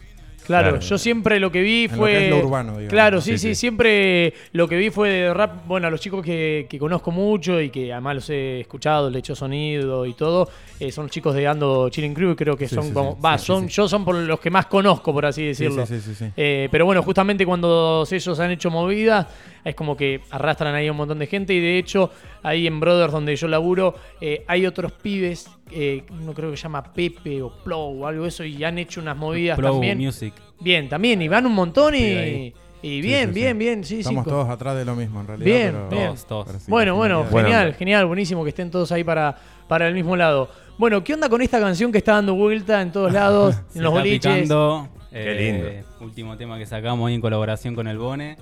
Claro, 0.46 0.70
Claro. 0.72 0.80
yo 0.86 0.98
siempre 0.98 1.40
lo 1.40 1.52
que 1.52 1.62
vi 1.62 1.86
En 1.86 1.92
lo 1.92 1.98
fue. 1.98 2.12
que 2.12 2.24
es 2.26 2.30
lo 2.30 2.38
urbano, 2.40 2.72
digamos. 2.74 2.90
Claro, 2.90 3.22
sí, 3.22 3.32
sí, 3.32 3.38
Sí, 3.38 3.48
sí. 3.50 3.56
siempre 3.56 4.34
lo 4.52 4.68
que 4.68 4.76
vi 4.78 4.90
fue 4.90 5.10
de 5.10 5.34
rap. 5.34 5.66
Bueno, 5.68 5.88
a 5.88 5.90
los 5.90 6.02
chicos 6.02 6.24
que, 6.24 6.68
que 6.70 6.78
conozco 6.78 7.12
mucho 7.12 7.62
y 7.62 7.70
que 7.70 7.92
además 7.94 8.16
los 8.16 8.30
he 8.30 8.60
escuchado, 8.62 9.10
le 9.10 9.18
he 9.18 9.20
hecho 9.20 9.36
sonido 9.36 10.06
y 10.06 10.14
todo, 10.14 10.50
eh, 10.80 10.92
son 10.92 11.06
los 11.06 11.12
chicos 11.12 11.34
de 11.36 11.48
Ando 11.48 11.90
Chilling 11.90 12.14
Crew, 12.14 12.36
creo 12.36 12.58
que 12.58 12.68
Sí, 12.68 12.76
son 12.76 12.86
sí, 12.86 12.92
como. 12.94 13.14
sí. 13.14 13.18
Va, 13.24 13.38
son, 13.38 13.68
sí. 13.70 13.76
yo 13.76 13.88
son 13.88 14.04
por 14.06 14.16
los 14.16 14.40
que 14.40 14.50
más 14.50 14.66
conozco, 14.66 15.14
por 15.14 15.26
así 15.26 15.42
Sí, 15.42 15.48
decirlo. 15.66 15.86
sí, 15.86 15.96
sí, 16.00 16.02
sí, 16.02 16.16
sí. 16.16 16.26
Eh, 16.36 16.68
pero 16.72 16.86
bueno, 16.86 17.02
justamente 17.04 17.46
cuando 17.46 18.06
ellos 18.10 18.40
han 18.40 18.52
hecho 18.52 18.70
movidas, 18.70 19.28
es 19.64 19.76
como 19.76 19.96
que 19.96 20.20
arrastran 20.30 20.76
ahí 20.76 20.88
a 20.88 20.92
un 20.92 20.98
montón 20.98 21.20
de 21.20 21.28
gente. 21.28 21.54
Y 21.54 21.60
de 21.62 21.78
hecho, 21.78 22.12
ahí 22.44 22.68
en 22.68 22.80
Brothers, 22.80 23.12
donde 23.12 23.36
yo 23.36 23.48
laburo, 23.48 23.96
eh, 24.22 24.44
hay 24.48 24.66
otros 24.66 24.92
pibes, 24.92 25.50
eh, 25.72 26.04
uno 26.12 26.34
creo 26.34 26.52
que 26.52 26.58
se 26.58 26.64
llama 26.64 26.84
Pepe 26.94 27.42
o 27.42 27.52
Plow 27.64 28.04
o 28.04 28.08
algo 28.08 28.24
de 28.24 28.30
eso, 28.30 28.44
y 28.44 28.64
han 28.64 28.78
hecho 28.78 29.02
unas 29.02 29.18
movidas 29.18 29.58
Pro 29.58 29.72
también. 29.72 29.98
Music. 29.98 30.34
Bien, 30.60 30.88
también, 30.90 31.22
y 31.22 31.28
van 31.28 31.46
un 31.46 31.54
montón 31.54 31.96
y, 31.96 32.00
Sí, 32.00 32.54
y 32.84 33.02
bien, 33.02 33.30
sí, 33.30 33.34
sí. 33.34 33.40
bien, 33.40 33.58
bien, 33.58 33.84
sí, 33.84 33.94
sí. 33.96 34.00
Estamos 34.02 34.26
todos 34.26 34.50
atrás 34.50 34.76
de 34.76 34.86
lo 34.86 34.96
mismo 34.96 35.22
en 35.22 35.28
realidad. 35.28 35.46
Bien, 35.46 35.72
pero- 35.72 35.90
bien. 35.90 36.06
Todos, 36.08 36.26
todos. 36.28 36.46
pero 36.48 36.60
sí, 36.60 36.66
Bueno, 36.70 36.96
bueno, 36.96 37.26
genial, 37.30 37.74
genial, 37.76 38.06
buenísimo 38.06 38.44
que 38.44 38.50
estén 38.50 38.70
todos 38.70 38.92
ahí 38.92 39.04
para, 39.04 39.38
para 39.68 39.88
el 39.88 39.94
mismo 39.94 40.16
lado. 40.16 40.50
Bueno, 40.78 41.04
¿qué 41.04 41.14
onda 41.14 41.30
con 41.30 41.42
esta 41.42 41.60
canción 41.60 41.92
que 41.92 42.00
está 42.00 42.14
dando 42.14 42.36
vuelta 42.36 42.82
en 42.82 42.92
todos 42.92 43.14
lados, 43.14 43.56
en 43.76 43.84
los 43.84 43.92
está 43.94 44.00
boliches? 44.00 44.34
picando, 44.34 44.90
Qué 45.12 45.32
eh, 45.50 45.52
lindo. 45.54 45.90
Último 46.04 46.36
tema 46.36 46.58
que 46.58 46.66
sacamos 46.66 47.08
ahí 47.08 47.14
en 47.16 47.22
colaboración 47.22 47.76
con 47.76 47.88
el 47.88 47.98
Bone. 47.98 48.36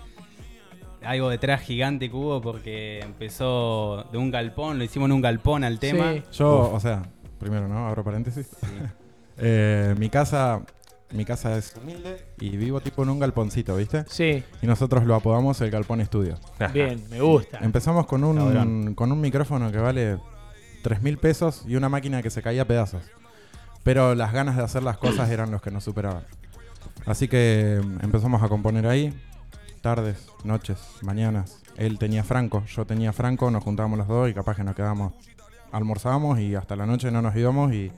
Algo 1.03 1.29
detrás 1.29 1.61
gigante 1.61 2.09
que 2.09 2.15
hubo 2.15 2.41
porque 2.41 2.99
empezó 2.99 4.05
de 4.11 4.17
un 4.17 4.31
galpón, 4.31 4.77
lo 4.77 4.83
hicimos 4.83 5.07
en 5.07 5.13
un 5.13 5.21
galpón 5.21 5.63
al 5.63 5.79
tema. 5.79 6.13
Sí. 6.13 6.23
Yo, 6.33 6.71
o 6.71 6.79
sea, 6.79 7.03
primero, 7.39 7.67
¿no? 7.67 7.87
Abro 7.87 8.03
paréntesis. 8.03 8.49
Eh, 9.43 9.95
mi 9.97 10.09
casa, 10.09 10.61
mi 11.13 11.25
casa 11.25 11.57
es 11.57 11.73
humilde 11.81 12.27
y 12.39 12.57
vivo 12.57 12.79
tipo 12.79 13.01
en 13.01 13.09
un 13.09 13.17
galponcito, 13.17 13.75
¿viste? 13.75 14.03
Sí, 14.07 14.43
Y 14.61 14.67
nosotros 14.67 15.05
lo 15.05 15.15
apodamos 15.15 15.59
el 15.61 15.71
galpón 15.71 15.99
estudio. 15.99 16.37
bien, 16.73 17.03
me 17.09 17.21
gusta. 17.21 17.57
Empezamos 17.59 18.05
con 18.05 18.23
un, 18.23 18.37
Cabrón. 18.37 18.93
con 18.93 19.11
un 19.11 19.19
micrófono 19.19 19.71
que 19.71 19.79
vale 19.79 20.19
3 20.83 21.01
mil 21.01 21.17
pesos 21.17 21.63
y 21.67 21.75
una 21.75 21.89
máquina 21.89 22.21
que 22.21 22.29
se 22.29 22.43
caía 22.43 22.63
a 22.63 22.65
pedazos. 22.65 23.01
Pero 23.83 24.13
las 24.13 24.31
ganas 24.31 24.57
de 24.57 24.63
hacer 24.63 24.83
las 24.83 24.97
cosas 24.97 25.29
eran 25.31 25.49
los 25.49 25.61
que 25.61 25.71
nos 25.71 25.83
superaban. 25.83 26.23
Así 27.05 27.27
que 27.27 27.81
mm, 27.83 28.03
empezamos 28.03 28.43
a 28.43 28.49
componer 28.49 28.85
ahí. 28.85 29.13
Tardes, 29.81 30.27
noches, 30.43 30.77
mañanas. 31.01 31.59
Él 31.77 31.97
tenía 31.97 32.23
Franco, 32.23 32.63
yo 32.65 32.85
tenía 32.85 33.13
Franco, 33.13 33.49
nos 33.49 33.63
juntábamos 33.63 33.97
los 33.97 34.07
dos 34.07 34.29
y 34.29 34.33
capaz 34.33 34.55
que 34.55 34.63
nos 34.63 34.75
quedábamos, 34.75 35.13
almorzábamos 35.71 36.39
y 36.39 36.53
hasta 36.55 36.75
la 36.75 36.85
noche 36.85 37.09
no 37.09 37.21
nos 37.23 37.35
íbamos 37.35 37.73
y 37.73 37.91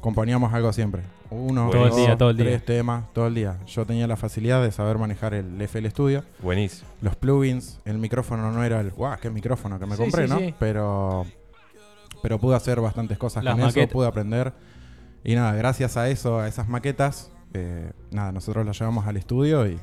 componíamos 0.00 0.52
algo 0.52 0.72
siempre. 0.72 1.02
Uno, 1.30 1.70
Todo 1.70 1.84
el 1.84 1.90
dos, 1.90 1.96
día, 1.98 2.18
todo 2.18 2.30
el 2.30 2.36
día. 2.36 2.46
tres 2.46 2.64
temas, 2.66 3.04
todo 3.14 3.26
el 3.28 3.34
día. 3.34 3.56
Yo 3.66 3.86
tenía 3.86 4.06
la 4.06 4.16
facilidad 4.16 4.62
de 4.62 4.70
saber 4.70 4.98
manejar 4.98 5.32
el 5.32 5.60
FL 5.62 5.88
Studio 5.90 6.24
Buenísimo. 6.42 6.88
los 7.00 7.16
plugins, 7.16 7.80
el 7.86 7.98
micrófono 7.98 8.52
no 8.52 8.62
era 8.62 8.80
el, 8.80 8.90
guau, 8.90 9.18
qué 9.18 9.30
micrófono 9.30 9.78
que 9.78 9.86
me 9.86 9.96
Sí, 9.96 10.02
compré, 10.02 10.26
sí, 10.26 10.32
¿no? 10.32 10.38
sí. 10.40 10.54
Pero 10.58 11.24
pero 12.22 12.38
pude 12.38 12.56
hacer 12.56 12.80
bastantes 12.80 13.18
cosas 13.18 13.44
Las 13.44 13.58
con 13.58 13.68
eso, 13.68 13.88
pude 13.88 14.06
aprender. 14.06 14.52
Y 15.24 15.34
nada, 15.34 15.54
gracias 15.54 15.96
a 15.96 16.08
eso, 16.10 16.38
a 16.40 16.48
esas 16.48 16.68
maquetas, 16.68 17.30
eh, 17.54 17.92
nada, 18.10 18.30
nosotros 18.32 18.64
las 18.66 18.78
llevamos 18.78 19.06
al 19.06 19.16
estudio 19.16 19.66
y... 19.66 19.78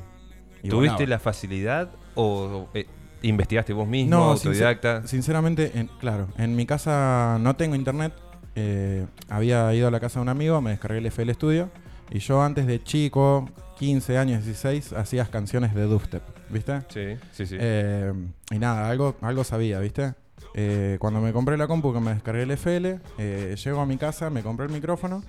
y 0.62 0.68
¿Tuviste 0.68 0.92
volaba. 0.94 1.10
la 1.10 1.18
facilidad 1.18 1.90
o 2.14 2.68
eh, 2.74 2.86
investigaste 3.22 3.72
vos 3.72 3.86
mismo, 3.88 4.10
No, 4.16 4.24
autodidacta? 4.32 5.00
sincer- 5.02 5.08
sinceramente, 5.08 5.72
en- 5.74 5.88
claro, 6.00 6.28
en 6.38 6.54
mi 6.56 6.66
casa 6.66 7.38
no 7.40 7.56
tengo 7.56 7.74
internet. 7.74 8.12
eh, 8.54 9.06
había 9.30 9.72
ido 9.74 9.88
a 9.88 9.90
la 9.90 9.98
casa 9.98 10.18
de 10.18 10.24
un 10.24 10.28
amigo, 10.28 10.60
me 10.60 10.70
descargué 10.72 10.98
el 10.98 11.06
FL 11.06 11.32
Studio. 11.32 11.70
Y 12.10 12.18
yo 12.18 12.42
antes 12.42 12.66
de 12.66 12.82
chico, 12.82 13.48
15 13.78 14.18
años, 14.18 14.44
16, 14.44 14.92
hacías 14.92 15.30
canciones 15.30 15.74
de 15.74 15.84
dubstep, 15.84 16.22
¿viste? 16.50 16.82
Sí, 16.88 17.16
sí, 17.32 17.46
sí. 17.46 17.56
Eh, 17.58 18.12
y 18.50 18.58
nada, 18.58 18.90
algo, 18.90 19.16
algo 19.22 19.42
sabía, 19.44 19.78
¿viste? 19.80 20.12
Eh, 20.52 20.98
cuando 21.00 21.22
me 21.22 21.32
compré 21.32 21.56
la 21.56 21.66
compu, 21.66 21.94
que 21.94 22.00
me 22.00 22.12
descargué 22.12 22.42
el 22.42 22.50
FL, 22.50 23.00
eh, 23.16 23.56
llego 23.64 23.80
a 23.80 23.86
mi 23.86 23.96
casa, 23.96 24.28
me 24.28 24.42
compré 24.42 24.66
el 24.66 24.72
micrófono 24.72 25.22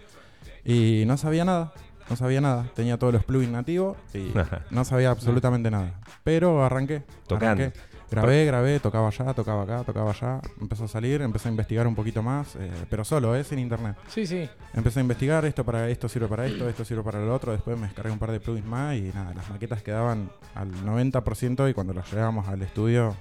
y 0.65 1.03
no 1.07 1.15
sabía 1.15 1.45
nada. 1.45 1.71
No 2.09 2.15
sabía 2.15 2.41
nada. 2.41 2.69
Tenía 2.75 2.97
todos 2.97 3.13
los 3.13 3.23
plugins 3.23 3.51
nativos 3.51 3.97
y 4.13 4.31
no 4.69 4.85
sabía 4.85 5.11
absolutamente 5.11 5.71
nada. 5.71 5.99
Pero 6.23 6.63
arranqué. 6.63 7.03
Tocando. 7.27 7.63
arranqué. 7.63 7.79
Grabé, 8.11 8.45
grabé, 8.45 8.79
tocaba 8.79 9.07
allá, 9.07 9.33
tocaba 9.33 9.63
acá, 9.63 9.83
tocaba 9.83 10.11
allá. 10.11 10.39
Empezó 10.61 10.83
a 10.83 10.87
salir, 10.87 11.21
empecé 11.21 11.47
a 11.47 11.51
investigar 11.51 11.87
un 11.87 11.95
poquito 11.95 12.21
más, 12.21 12.55
eh, 12.57 12.69
pero 12.87 13.03
solo, 13.03 13.35
¿eh? 13.35 13.43
Sin 13.43 13.57
internet. 13.57 13.95
Sí, 14.07 14.27
sí. 14.27 14.47
Empecé 14.75 14.99
a 14.99 15.01
investigar, 15.01 15.45
esto 15.45 15.63
para 15.63 15.89
esto 15.89 16.07
sirve 16.07 16.27
para 16.27 16.45
esto, 16.45 16.69
esto 16.69 16.85
sirve 16.85 17.01
para 17.01 17.19
lo 17.19 17.33
otro. 17.33 17.51
Después 17.51 17.75
me 17.75 17.87
descargué 17.87 18.11
un 18.11 18.19
par 18.19 18.31
de 18.31 18.39
plugins 18.39 18.67
más 18.67 18.95
y 18.95 19.11
nada, 19.15 19.33
las 19.33 19.49
maquetas 19.49 19.81
quedaban 19.81 20.29
al 20.53 20.71
90% 20.71 21.71
y 21.71 21.73
cuando 21.73 21.93
las 21.93 22.11
llevábamos 22.11 22.47
al 22.47 22.61
estudio 22.61 23.15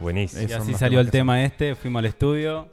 Buenísimo. 0.00 0.48
Y 0.48 0.52
así 0.52 0.74
salió 0.74 0.98
el 1.00 1.10
tema 1.10 1.44
este, 1.44 1.74
fuimos 1.74 2.00
al 2.00 2.06
estudio, 2.06 2.68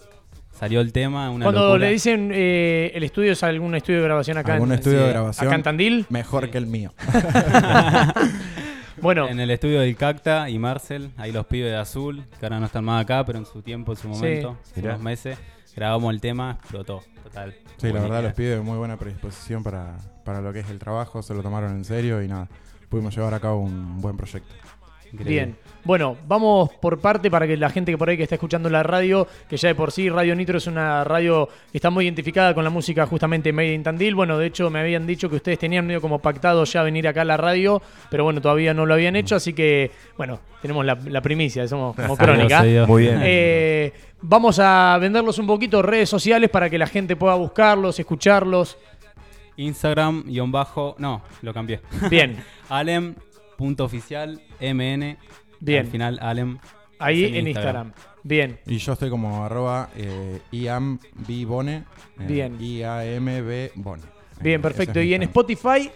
salió 0.58 0.82
el 0.82 0.92
tema, 0.92 1.30
una 1.30 1.46
Cuando 1.46 1.62
locura. 1.68 1.86
le 1.86 1.92
dicen 1.92 2.32
eh, 2.34 2.92
el 2.96 3.04
estudio 3.04 3.32
es 3.34 3.44
algún 3.44 3.76
estudio 3.76 4.00
de 4.00 4.06
grabación 4.06 4.38
acá, 4.38 4.54
Algún 4.56 4.72
en, 4.72 4.80
estudio 4.80 5.00
de 5.00 5.06
sí, 5.06 5.10
grabación. 5.12 5.48
acá 5.48 5.56
en 5.56 5.64
Tandil. 5.64 6.06
mejor 6.10 6.46
Sí. 6.46 6.52
que 6.52 6.58
el 6.58 6.68
mío. 6.68 6.94
Bueno, 9.02 9.28
En 9.30 9.40
el 9.40 9.52
estudio 9.52 9.80
del 9.82 9.96
Cacta 9.96 10.50
y 10.50 10.58
Marcel, 10.58 11.12
ahí 11.18 11.32
los 11.32 11.46
pibes 11.46 11.70
de 11.72 11.78
Azul, 11.78 12.24
que 12.40 12.46
ahora 12.48 12.60
no 12.60 12.66
están 12.66 12.84
más 12.84 13.04
acá, 13.04 13.24
pero 13.26 13.38
en 13.38 13.46
su 13.46 13.62
tiempo, 13.62 13.92
en 13.92 13.98
su 14.00 14.08
momento, 14.10 14.58
hace 14.64 14.82
Mirá. 14.82 14.94
unos 14.94 15.04
meses, 15.04 15.38
grabamos 15.76 16.12
el 16.12 16.20
tema, 16.20 16.58
explotó, 16.60 17.04
total. 17.24 17.54
Sí, 17.78 17.88
la 17.88 17.94
verdad 17.94 18.08
idea. 18.10 18.22
los 18.24 18.34
pibes 18.34 18.64
muy 18.64 18.76
buena 18.80 18.98
predisposición 18.98 19.62
para, 19.62 19.98
para 20.26 20.42
lo 20.42 20.52
que 20.52 20.62
es 20.62 20.70
el 20.72 20.80
trabajo, 20.80 21.22
se 21.22 21.36
lo 21.36 21.44
tomaron 21.44 21.74
en 21.74 21.86
serio 21.86 22.24
y 22.24 22.28
nada, 22.28 22.48
pudimos 22.90 23.16
llevar 23.16 23.36
a 23.36 23.40
cabo 23.40 23.60
un 23.60 24.02
buen 24.02 24.18
proyecto. 24.18 24.52
Increíble. 25.14 25.32
Bien. 25.32 25.56
Bueno, 25.84 26.18
vamos 26.28 26.70
por 26.82 27.00
parte 27.00 27.32
para 27.32 27.48
que 27.48 27.56
la 27.56 27.70
gente 27.70 27.92
que 27.92 27.98
por 27.98 28.10
ahí 28.10 28.18
que 28.18 28.24
está 28.24 28.36
escuchando 28.36 28.70
la 28.70 28.84
radio, 28.84 29.28
que 29.50 29.58
ya 29.58 29.70
de 29.70 29.76
por 29.76 29.92
sí 29.92 30.10
Radio 30.10 30.36
Nitro 30.36 30.58
es 30.58 30.68
una 30.68 31.04
radio 31.04 31.48
que 31.72 31.78
está 31.78 31.90
muy 31.90 32.06
identificada 32.06 32.54
con 32.54 32.64
la 32.64 32.70
música 32.70 33.06
justamente 33.06 33.54
Made 33.54 33.74
in 33.74 33.84
Tandil. 33.84 34.16
Bueno, 34.16 34.38
de 34.38 34.48
hecho 34.48 34.70
me 34.70 34.80
habían 34.80 35.08
dicho 35.08 35.30
que 35.30 35.38
ustedes 35.38 35.60
tenían 35.60 35.88
medio 35.88 36.02
como 36.02 36.20
pactado 36.20 36.64
ya 36.66 36.84
venir 36.84 37.08
acá 37.08 37.22
a 37.22 37.26
la 37.26 37.38
radio, 37.38 37.82
pero 38.10 38.24
bueno, 38.24 38.42
todavía 38.42 38.74
no 38.74 38.86
lo 38.86 38.94
habían 38.94 39.16
hecho, 39.16 39.36
así 39.36 39.54
que 39.54 39.92
bueno, 40.18 40.40
tenemos 40.62 40.86
la, 40.86 40.96
la 41.06 41.22
primicia, 41.22 41.68
somos 41.68 41.96
como 41.96 42.18
crónica. 42.18 42.64
Muy 42.86 43.04
bien. 43.04 43.22
Eh, 43.24 43.94
vamos 44.22 44.60
a 44.60 44.98
venderlos 45.00 45.40
un 45.40 45.48
poquito 45.48 45.82
redes 45.82 46.10
sociales 46.10 46.50
para 46.50 46.70
que 46.70 46.78
la 46.78 46.88
gente 46.88 47.16
pueda 47.16 47.36
buscarlos, 47.36 48.00
escucharlos. 48.00 48.78
Instagram, 49.58 50.24
guion 50.28 50.52
bajo, 50.52 50.96
no, 51.00 51.22
lo 51.42 51.54
cambié. 51.54 51.82
Bien, 52.10 52.44
Alem.oficial, 52.70 54.42
MN. 54.62 55.18
Bien. 55.60 55.86
Al 55.86 55.92
final, 55.92 56.20
Alem. 56.22 56.58
ahí 57.00 57.26
en 57.38 57.48
Instagram. 57.48 57.94
Bien, 58.24 58.60
Y 58.66 58.78
yo 58.78 58.94
estoy 58.94 59.10
como 59.10 59.46
arroba 59.46 59.90
eh, 59.96 60.40
iambibone. 60.52 61.76
eh, 62.20 62.26
Bien. 62.28 62.58
I-A-M-B 62.60 63.72
Bone. 63.76 64.04
bien, 64.42 64.60
Eh, 64.60 64.64
perfecto. 64.64 65.00
es 65.00 65.06
¿Y 65.06 65.14
en. 65.14 65.24
Spotify 65.24 65.90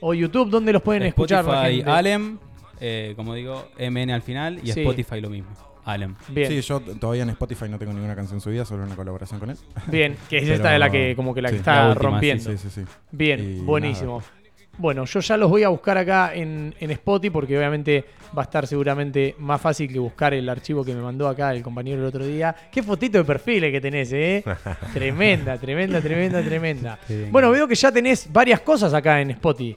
o 0.00 0.14
YouTube 0.14 0.50
dónde 0.50 0.72
los 0.72 0.82
pueden 0.82 1.02
escuchar? 1.04 1.44
Spotify, 1.44 1.76
gente? 1.76 1.90
Alem. 1.90 2.38
eh, 2.80 3.12
como 3.16 3.34
digo, 3.34 3.68
MN 3.78 4.10
al 4.12 4.22
final. 4.22 4.58
Y 4.62 4.72
Sí. 4.72 4.80
Spotify 4.80 5.20
lo 5.20 5.30
mismo. 5.30 5.50
Alem. 5.84 6.14
Bien, 6.28 6.48
Sí, 6.50 6.60
yo 6.62 6.80
todavía 6.80 7.22
en 7.24 7.30
Spotify 7.30 7.66
no 7.68 7.78
tengo 7.78 7.92
ninguna 7.92 8.16
canción 8.16 8.40
subida, 8.40 8.64
solo 8.64 8.84
una 8.84 8.96
colaboración 8.96 9.38
con 9.38 9.50
él. 9.50 9.56
bien, 9.88 10.16
que 10.28 10.38
es 10.38 10.42
Pero- 10.44 10.54
esta 10.54 10.70
de 10.72 10.78
la 10.78 10.90
que 10.90 11.14
como 11.14 11.34
que 11.34 11.42
la 11.42 11.50
que 11.50 11.56
está 11.56 11.84
La 11.84 11.88
última, 11.90 12.10
rompiendo. 12.10 12.50
Sí, 12.50 12.56
sí, 12.58 12.68
sí. 12.70 12.82
Bien, 13.12 13.40
Y 13.40 13.60
buenísimo. 13.60 14.18
nada. 14.20 14.30
Bueno, 14.76 15.04
yo 15.04 15.20
ya 15.20 15.36
los 15.36 15.48
voy 15.50 15.62
a 15.62 15.68
buscar 15.68 15.96
acá 15.98 16.34
en, 16.34 16.74
en 16.80 16.90
Spotify 16.90 17.30
porque 17.30 17.56
obviamente 17.56 18.04
va 18.36 18.42
a 18.42 18.44
estar 18.44 18.66
seguramente 18.66 19.36
más 19.38 19.60
fácil 19.60 19.92
que 19.92 19.98
buscar 20.00 20.34
el 20.34 20.48
archivo 20.48 20.84
que 20.84 20.92
me 20.94 21.00
mandó 21.00 21.28
acá 21.28 21.52
el 21.52 21.62
compañero 21.62 22.00
el 22.00 22.06
otro 22.06 22.26
día. 22.26 22.54
Qué 22.72 22.82
fotito 22.82 23.18
de 23.18 23.24
perfiles 23.24 23.70
que 23.70 23.80
tenés, 23.80 24.12
¿eh? 24.12 24.44
tremenda, 24.92 25.56
tremenda, 25.58 26.00
tremenda, 26.00 26.42
tremenda. 26.42 26.98
Bueno, 27.30 27.50
veo 27.50 27.68
que 27.68 27.74
ya 27.76 27.92
tenés 27.92 28.30
varias 28.32 28.60
cosas 28.60 28.92
acá 28.94 29.20
en 29.20 29.30
Spotify. 29.30 29.76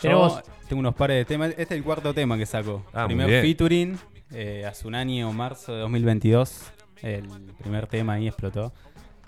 Tenemos... 0.00 0.42
tengo 0.68 0.80
unos 0.80 0.94
pares 0.94 1.18
de 1.18 1.24
temas. 1.24 1.50
Este 1.50 1.62
es 1.62 1.70
el 1.72 1.82
cuarto 1.84 2.14
tema 2.14 2.38
que 2.38 2.46
saco. 2.46 2.84
Ah, 2.92 3.00
muy 3.00 3.08
Primer 3.08 3.26
bien. 3.28 3.42
featuring, 3.42 3.98
eh, 4.32 4.64
hace 4.66 4.86
un 4.88 4.94
año, 4.94 5.30
marzo 5.32 5.74
de 5.74 5.80
2022. 5.80 6.72
El 7.02 7.28
primer 7.58 7.86
tema 7.86 8.14
ahí 8.14 8.26
explotó. 8.28 8.72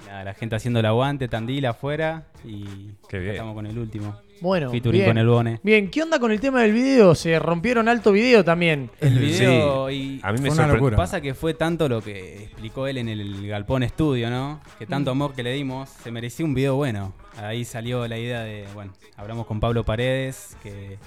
Nada, 0.07 0.25
la 0.25 0.35
gente 0.35 0.57
haciendo 0.57 0.81
el 0.81 0.87
aguante, 0.87 1.29
Tandil 1.29 1.67
afuera. 1.67 2.25
Y 2.45 2.93
Qué 3.09 3.19
bien. 3.19 3.33
estamos 3.33 3.55
con 3.55 3.67
el 3.67 3.79
último. 3.79 4.17
Bueno, 4.41 4.71
featuring 4.71 5.01
bien. 5.01 5.11
con 5.11 5.19
el 5.19 5.27
Bone. 5.29 5.61
Bien, 5.63 5.91
¿qué 5.91 6.03
onda 6.03 6.19
con 6.19 6.33
el 6.33 6.41
tema 6.41 6.63
del 6.63 6.73
video? 6.73 7.15
Se 7.15 7.39
rompieron 7.39 7.89
alto 7.89 8.11
video 8.13 8.45
también. 8.45 8.91
El 9.01 9.15
Sí. 9.19 9.41
video 9.45 9.91
y 9.91 10.21
A 10.23 10.33
mí 10.33 10.41
me 10.41 10.51
Fue 10.51 10.65
una 10.65 10.73
locura. 10.73 10.97
Pasa 10.97 11.21
que 11.21 11.35
fue 11.35 11.55
tanto 11.55 11.89
lo 11.89 12.01
que 12.01 12.45
explicó 12.45 12.87
él 12.87 12.99
en 12.99 13.09
el 13.09 13.47
Galpón 13.47 13.83
Estudio, 13.83 14.31
¿no? 14.31 14.61
Que 14.79 14.87
Mm. 14.87 14.89
tanto 14.89 15.11
amor 15.11 15.35
que 15.35 15.43
le 15.43 15.53
dimos, 15.53 15.89
se 15.91 16.11
merecía 16.11 16.47
un 16.47 16.55
video 16.55 16.77
bueno. 16.77 17.13
Ahí 17.37 17.65
salió 17.65 18.07
la 18.09 18.19
idea 18.19 18.41
de, 18.41 18.67
bueno, 18.75 18.93
hablamos 19.17 19.47
con 19.47 19.61
Pablo 19.61 19.85
Paredes, 19.85 20.57
que 20.63 20.99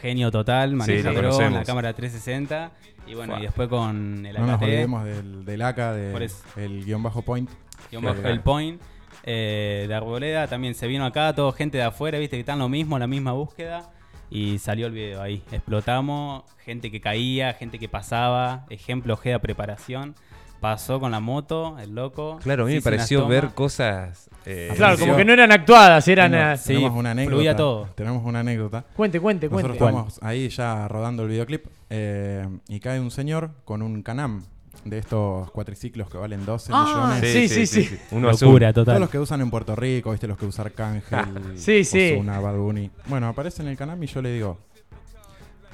genio 0.00 0.30
total, 0.30 0.74
maneja 0.74 1.12
conocemos. 1.12 1.52
la 1.60 1.64
cámara 1.64 1.92
360. 1.92 2.70
Y 3.08 3.14
bueno, 3.14 3.34
Fua. 3.34 3.40
y 3.40 3.46
después 3.46 3.68
con 3.68 4.26
el 4.26 4.34
No 4.34 4.40
nos 4.46 4.50
AKT, 4.56 4.62
olvidemos 4.64 5.04
del, 5.04 5.44
del 5.44 5.58
de, 5.58 6.30
el 6.56 6.84
guion 6.84 7.02
bajo 7.02 7.22
point. 7.22 7.48
guion 7.90 8.02
bajo 8.04 8.20
el 8.26 8.40
Point, 8.40 8.80
eh, 9.26 9.84
de 9.88 9.94
Arboleda, 9.94 10.46
también 10.46 10.74
se 10.74 10.86
vino 10.86 11.04
acá, 11.04 11.34
todo 11.34 11.52
gente 11.52 11.76
de 11.78 11.84
afuera, 11.84 12.18
viste, 12.18 12.36
que 12.36 12.40
están 12.40 12.58
lo 12.58 12.68
mismo, 12.68 12.98
la 12.98 13.06
misma 13.06 13.32
búsqueda. 13.32 13.90
Y 14.30 14.58
salió 14.58 14.86
el 14.86 14.92
video 14.92 15.22
ahí. 15.22 15.42
Explotamos, 15.52 16.42
gente 16.64 16.90
que 16.90 17.00
caía, 17.00 17.52
gente 17.54 17.78
que 17.78 17.88
pasaba, 17.88 18.64
ejemplo 18.70 19.16
G 19.16 19.30
de 19.30 19.38
preparación. 19.38 20.14
Pasó 20.60 20.98
con 20.98 21.12
la 21.12 21.20
moto, 21.20 21.78
el 21.78 21.94
loco. 21.94 22.38
Claro, 22.42 22.64
a 22.64 22.66
mí 22.66 22.74
me 22.74 22.80
pareció 22.82 23.28
ver 23.28 23.50
cosas. 23.50 24.28
eh, 24.46 24.72
Claro, 24.74 24.98
como 24.98 25.14
que 25.14 25.24
no 25.24 25.32
eran 25.32 25.52
actuadas, 25.52 26.08
eran... 26.08 26.32
Tenemos- 26.32 26.54
eh, 26.60 26.62
Sí, 26.62 26.74
tenemos 26.74 26.98
una 26.98 27.10
anécdota. 27.10 27.56
todo. 27.56 27.88
Tenemos 27.94 28.24
una 28.24 28.40
anécdota. 28.40 28.84
Cuente, 28.96 29.20
cuente, 29.20 29.48
Nosotros 29.48 29.76
cuente. 29.76 29.98
estamos 29.98 30.18
ahí 30.22 30.48
ya 30.48 30.88
rodando 30.88 31.22
el 31.24 31.28
videoclip 31.28 31.66
eh, 31.90 32.48
y 32.68 32.80
cae 32.80 32.98
un 32.98 33.10
señor 33.10 33.50
con 33.64 33.82
un 33.82 34.02
Canam 34.02 34.44
de 34.88 34.98
estos 34.98 35.50
cuatriciclos 35.50 36.08
que 36.08 36.16
valen 36.18 36.44
12 36.46 36.70
Ah, 36.74 36.84
millones. 37.18 37.32
sí, 37.32 37.48
sí, 37.48 37.66
sí. 37.66 37.98
Uno 38.12 38.28
azul. 38.30 38.48
Locura 38.48 38.72
Todos 38.72 38.86
total. 38.86 39.00
los 39.00 39.10
que 39.10 39.18
usan 39.18 39.40
en 39.40 39.50
Puerto 39.50 39.74
Rico, 39.76 40.10
viste, 40.12 40.26
los 40.28 40.38
que 40.38 40.46
usan 40.46 40.66
Arcángel, 40.66 41.18
Sí, 41.56 41.84
sí. 41.84 42.12
Ozuna, 42.14 42.38
Bad 42.40 42.56
Bunny. 42.56 42.90
Bueno, 43.06 43.28
aparece 43.28 43.62
en 43.62 43.68
el 43.68 43.76
Canam 43.76 44.02
y 44.02 44.06
yo 44.06 44.22
le 44.22 44.32
digo, 44.32 44.58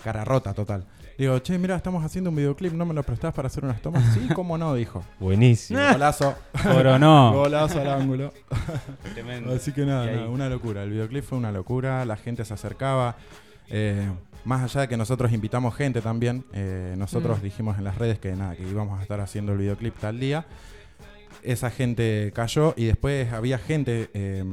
cara 0.03 0.25
rota 0.25 0.55
total. 0.55 0.87
Digo, 1.19 1.39
che, 1.41 1.59
mira, 1.59 1.77
estamos 1.77 2.03
haciendo 2.05 2.31
un 2.31 2.37
videoclip, 2.37 2.73
¿no 2.73 2.87
me 2.87 2.95
lo 2.95 3.03
prestás 3.03 3.35
para 3.35 3.47
hacer 3.47 3.65
unas 3.65 3.81
tomas? 3.83 4.03
Sí, 4.15 4.29
cómo 4.35 4.57
no, 4.57 4.75
dijo. 4.75 5.05
Buenísimo. 5.21 5.79
Golazo. 5.93 6.35
Coronó. 6.63 7.33
Golazo 7.35 7.81
al 7.81 7.91
ángulo. 7.91 8.33
Tremendo. 9.13 9.53
Así 9.55 9.73
que 9.73 9.85
nada, 9.85 10.07
nada, 10.11 10.29
una 10.29 10.49
locura. 10.49 10.83
El 10.83 10.91
videoclip 10.91 11.23
fue 11.23 11.37
una 11.39 11.53
locura, 11.53 12.05
la 12.07 12.17
gente 12.17 12.45
se 12.45 12.55
acercaba. 12.55 13.17
eh, 13.69 14.09
más 14.45 14.63
allá 14.63 14.83
de 14.83 14.89
que 14.89 14.97
nosotros 14.97 15.33
invitamos 15.33 15.75
gente 15.75 16.01
también, 16.01 16.45
eh, 16.53 16.95
nosotros 16.97 17.39
Mm. 17.39 17.43
dijimos 17.43 17.79
en 17.79 17.85
las 17.85 17.97
redes 17.99 18.19
que 18.19 18.33
nada, 18.33 18.57
que 18.57 18.63
íbamos 18.63 18.99
a 18.99 19.03
estar 19.03 19.21
haciendo 19.21 19.53
el 19.53 19.59
videoclip 19.59 19.97
tal 19.99 20.19
día. 20.19 20.45
Esa 21.45 21.71
gente 21.71 22.31
cayó 22.35 22.73
y 22.77 22.85
después 22.85 23.33
había 23.33 23.59
gente 23.59 24.11
eh, 24.15 24.45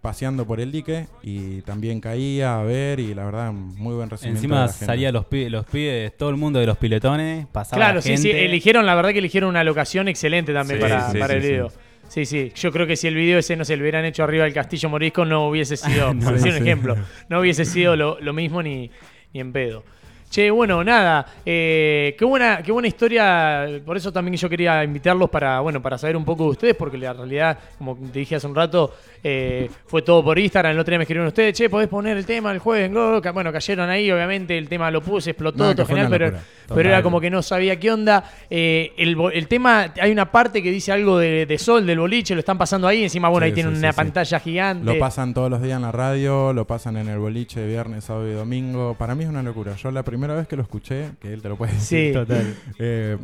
paseando 0.00 0.46
por 0.46 0.60
el 0.60 0.70
dique 0.70 1.06
y 1.20 1.62
también 1.62 2.00
caía 2.00 2.60
a 2.60 2.62
ver 2.62 3.00
y 3.00 3.14
la 3.14 3.24
verdad 3.24 3.52
muy 3.52 3.94
buen 3.96 4.08
recibimiento. 4.08 4.38
Encima 4.46 4.68
salía 4.68 5.10
los 5.10 5.24
pibes, 5.26 5.50
los 5.50 5.66
pibes, 5.66 6.16
todo 6.16 6.30
el 6.30 6.36
mundo 6.36 6.60
de 6.60 6.66
los 6.66 6.76
piletones, 6.78 7.46
pasaba 7.48 7.78
Claro, 7.80 7.94
la 7.96 8.02
sí, 8.02 8.16
sí, 8.16 8.30
eligieron, 8.30 8.86
la 8.86 8.94
verdad 8.94 9.10
que 9.10 9.18
eligieron 9.18 9.50
una 9.50 9.64
locación 9.64 10.06
excelente 10.06 10.52
también 10.52 10.78
Sí, 10.78 10.82
para, 10.82 11.10
sí, 11.10 11.18
para 11.18 11.32
sí, 11.32 11.36
el 11.36 11.42
sí. 11.42 11.48
video. 11.48 11.72
Sí, 12.08 12.24
sí, 12.26 12.52
yo 12.54 12.70
creo 12.70 12.86
que 12.86 12.94
si 12.94 13.08
el 13.08 13.16
video 13.16 13.40
ese 13.40 13.56
no 13.56 13.64
se 13.64 13.76
lo 13.76 13.82
hubieran 13.82 14.04
hecho 14.04 14.22
arriba 14.22 14.44
del 14.44 14.54
Castillo 14.54 14.88
Morisco 14.88 15.24
no 15.24 15.48
hubiese 15.48 15.76
sido, 15.76 16.14
por 16.22 16.34
decir 16.34 16.52
un 16.52 16.58
sí. 16.58 16.62
ejemplo, 16.62 16.96
no 17.28 17.40
hubiese 17.40 17.64
sido 17.64 17.96
lo, 17.96 18.20
lo 18.20 18.32
mismo 18.32 18.62
ni, 18.62 18.88
ni 19.36 19.40
en 19.40 19.52
pedo. 19.52 19.82
Che, 20.28 20.50
bueno, 20.50 20.82
nada, 20.82 21.24
eh, 21.46 22.16
qué 22.18 22.24
buena, 22.24 22.60
qué 22.60 22.72
buena 22.72 22.88
historia, 22.88 23.80
por 23.84 23.96
eso 23.96 24.12
también 24.12 24.36
yo 24.36 24.48
quería 24.48 24.82
invitarlos 24.82 25.30
para, 25.30 25.60
bueno, 25.60 25.80
para 25.80 25.96
saber 25.96 26.16
un 26.16 26.24
poco 26.24 26.44
de 26.44 26.50
ustedes, 26.50 26.74
porque 26.74 26.98
la 26.98 27.12
realidad, 27.12 27.56
como 27.78 27.96
te 27.96 28.18
dije 28.18 28.34
hace 28.34 28.46
un 28.46 28.54
rato, 28.54 28.92
eh, 29.22 29.70
fue 29.86 30.02
todo 30.02 30.24
por 30.24 30.36
Instagram, 30.36 30.72
el 30.72 30.80
otro 30.80 30.90
día 30.90 30.98
me 30.98 31.04
escribieron 31.04 31.28
ustedes, 31.28 31.56
che, 31.56 31.70
podés 31.70 31.88
poner 31.88 32.16
el 32.16 32.26
tema 32.26 32.50
el 32.50 32.58
jueves 32.58 32.90
en 32.90 33.32
bueno, 33.32 33.52
cayeron 33.52 33.88
ahí, 33.88 34.10
obviamente 34.10 34.58
el 34.58 34.68
tema 34.68 34.90
lo 34.90 35.00
puse, 35.00 35.30
explotó, 35.30 35.64
No, 35.64 35.74
todo 35.76 35.86
genial, 35.86 36.08
pero, 36.10 36.32
pero 36.74 36.88
era 36.88 37.02
como 37.02 37.20
que 37.20 37.30
no 37.30 37.42
sabía 37.42 37.78
qué 37.78 37.92
onda. 37.92 38.24
Eh, 38.50 38.92
el, 38.96 39.48
tema, 39.48 39.92
hay 40.00 40.10
una 40.10 40.30
parte 40.32 40.62
que 40.62 40.70
dice 40.70 40.92
algo 40.92 41.18
de, 41.18 41.46
de 41.46 41.58
sol, 41.58 41.86
del 41.86 41.98
boliche, 41.98 42.34
lo 42.34 42.40
están 42.40 42.58
pasando 42.58 42.88
ahí, 42.88 43.02
encima, 43.02 43.28
bueno, 43.28 43.44
Sí, 43.44 43.48
ahí 43.50 43.54
tienen 43.54 43.74
sí, 43.74 43.78
una 43.80 43.92
sí, 43.92 43.96
pantalla 43.96 44.40
gigante. 44.40 44.84
Lo 44.84 44.98
pasan 44.98 45.34
todos 45.34 45.50
los 45.50 45.62
días 45.62 45.76
en 45.76 45.82
la 45.82 45.92
radio, 45.92 46.52
lo 46.52 46.66
pasan 46.66 46.96
en 46.96 47.08
el 47.08 47.18
boliche 47.18 47.66
viernes, 47.66 48.04
sábado 48.04 48.28
y 48.28 48.32
domingo. 48.34 48.94
Para 48.98 49.14
mí 49.14 49.24
es 49.24 49.30
una 49.30 49.42
locura. 49.42 49.74
Yo 49.76 49.90
la 49.90 50.02
primera 50.02 50.34
vez 50.34 50.46
que 50.48 50.56
lo 50.56 50.62
escuché, 50.62 51.10
que 51.20 51.32
él 51.32 51.42
te 51.42 51.48
lo 51.48 51.56
puede 51.56 51.72
decir, 51.72 52.08
Sí. 52.08 52.12
Total. 52.12 52.54
eh, 52.78 53.16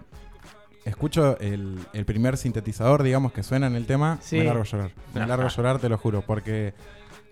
escucho 0.84 1.38
el, 1.40 1.78
el 1.92 2.04
primer 2.04 2.36
sintetizador, 2.36 3.02
digamos, 3.02 3.32
que 3.32 3.42
suena 3.42 3.66
en 3.66 3.74
el 3.76 3.86
tema, 3.86 4.18
Sí. 4.20 4.38
me 4.38 4.44
largo 4.44 4.62
a 4.62 4.64
llorar. 4.64 4.90
Me 5.14 5.26
largo 5.26 5.44
a 5.46 5.48
llorar, 5.48 5.78
te 5.78 5.88
lo 5.88 5.98
juro, 5.98 6.22
porque 6.26 6.74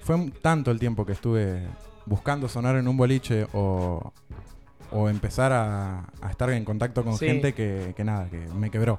fue 0.00 0.30
tanto 0.40 0.70
el 0.70 0.78
tiempo 0.78 1.04
que 1.04 1.12
estuve 1.12 1.62
buscando 2.06 2.48
sonar 2.48 2.76
en 2.76 2.88
un 2.88 2.96
boliche 2.96 3.46
o, 3.52 4.12
o 4.93 5.09
empezar 5.09 5.53
a, 5.53 6.01
a 6.20 6.30
estar 6.30 6.51
en 6.51 6.64
contacto 6.64 7.05
con 7.05 7.16
Sí. 7.16 7.26
gente 7.26 7.53
que, 7.53 7.93
que 7.97 8.05
nada, 8.05 8.28
que 8.28 8.38
me 8.55 8.70
quebró. 8.70 8.99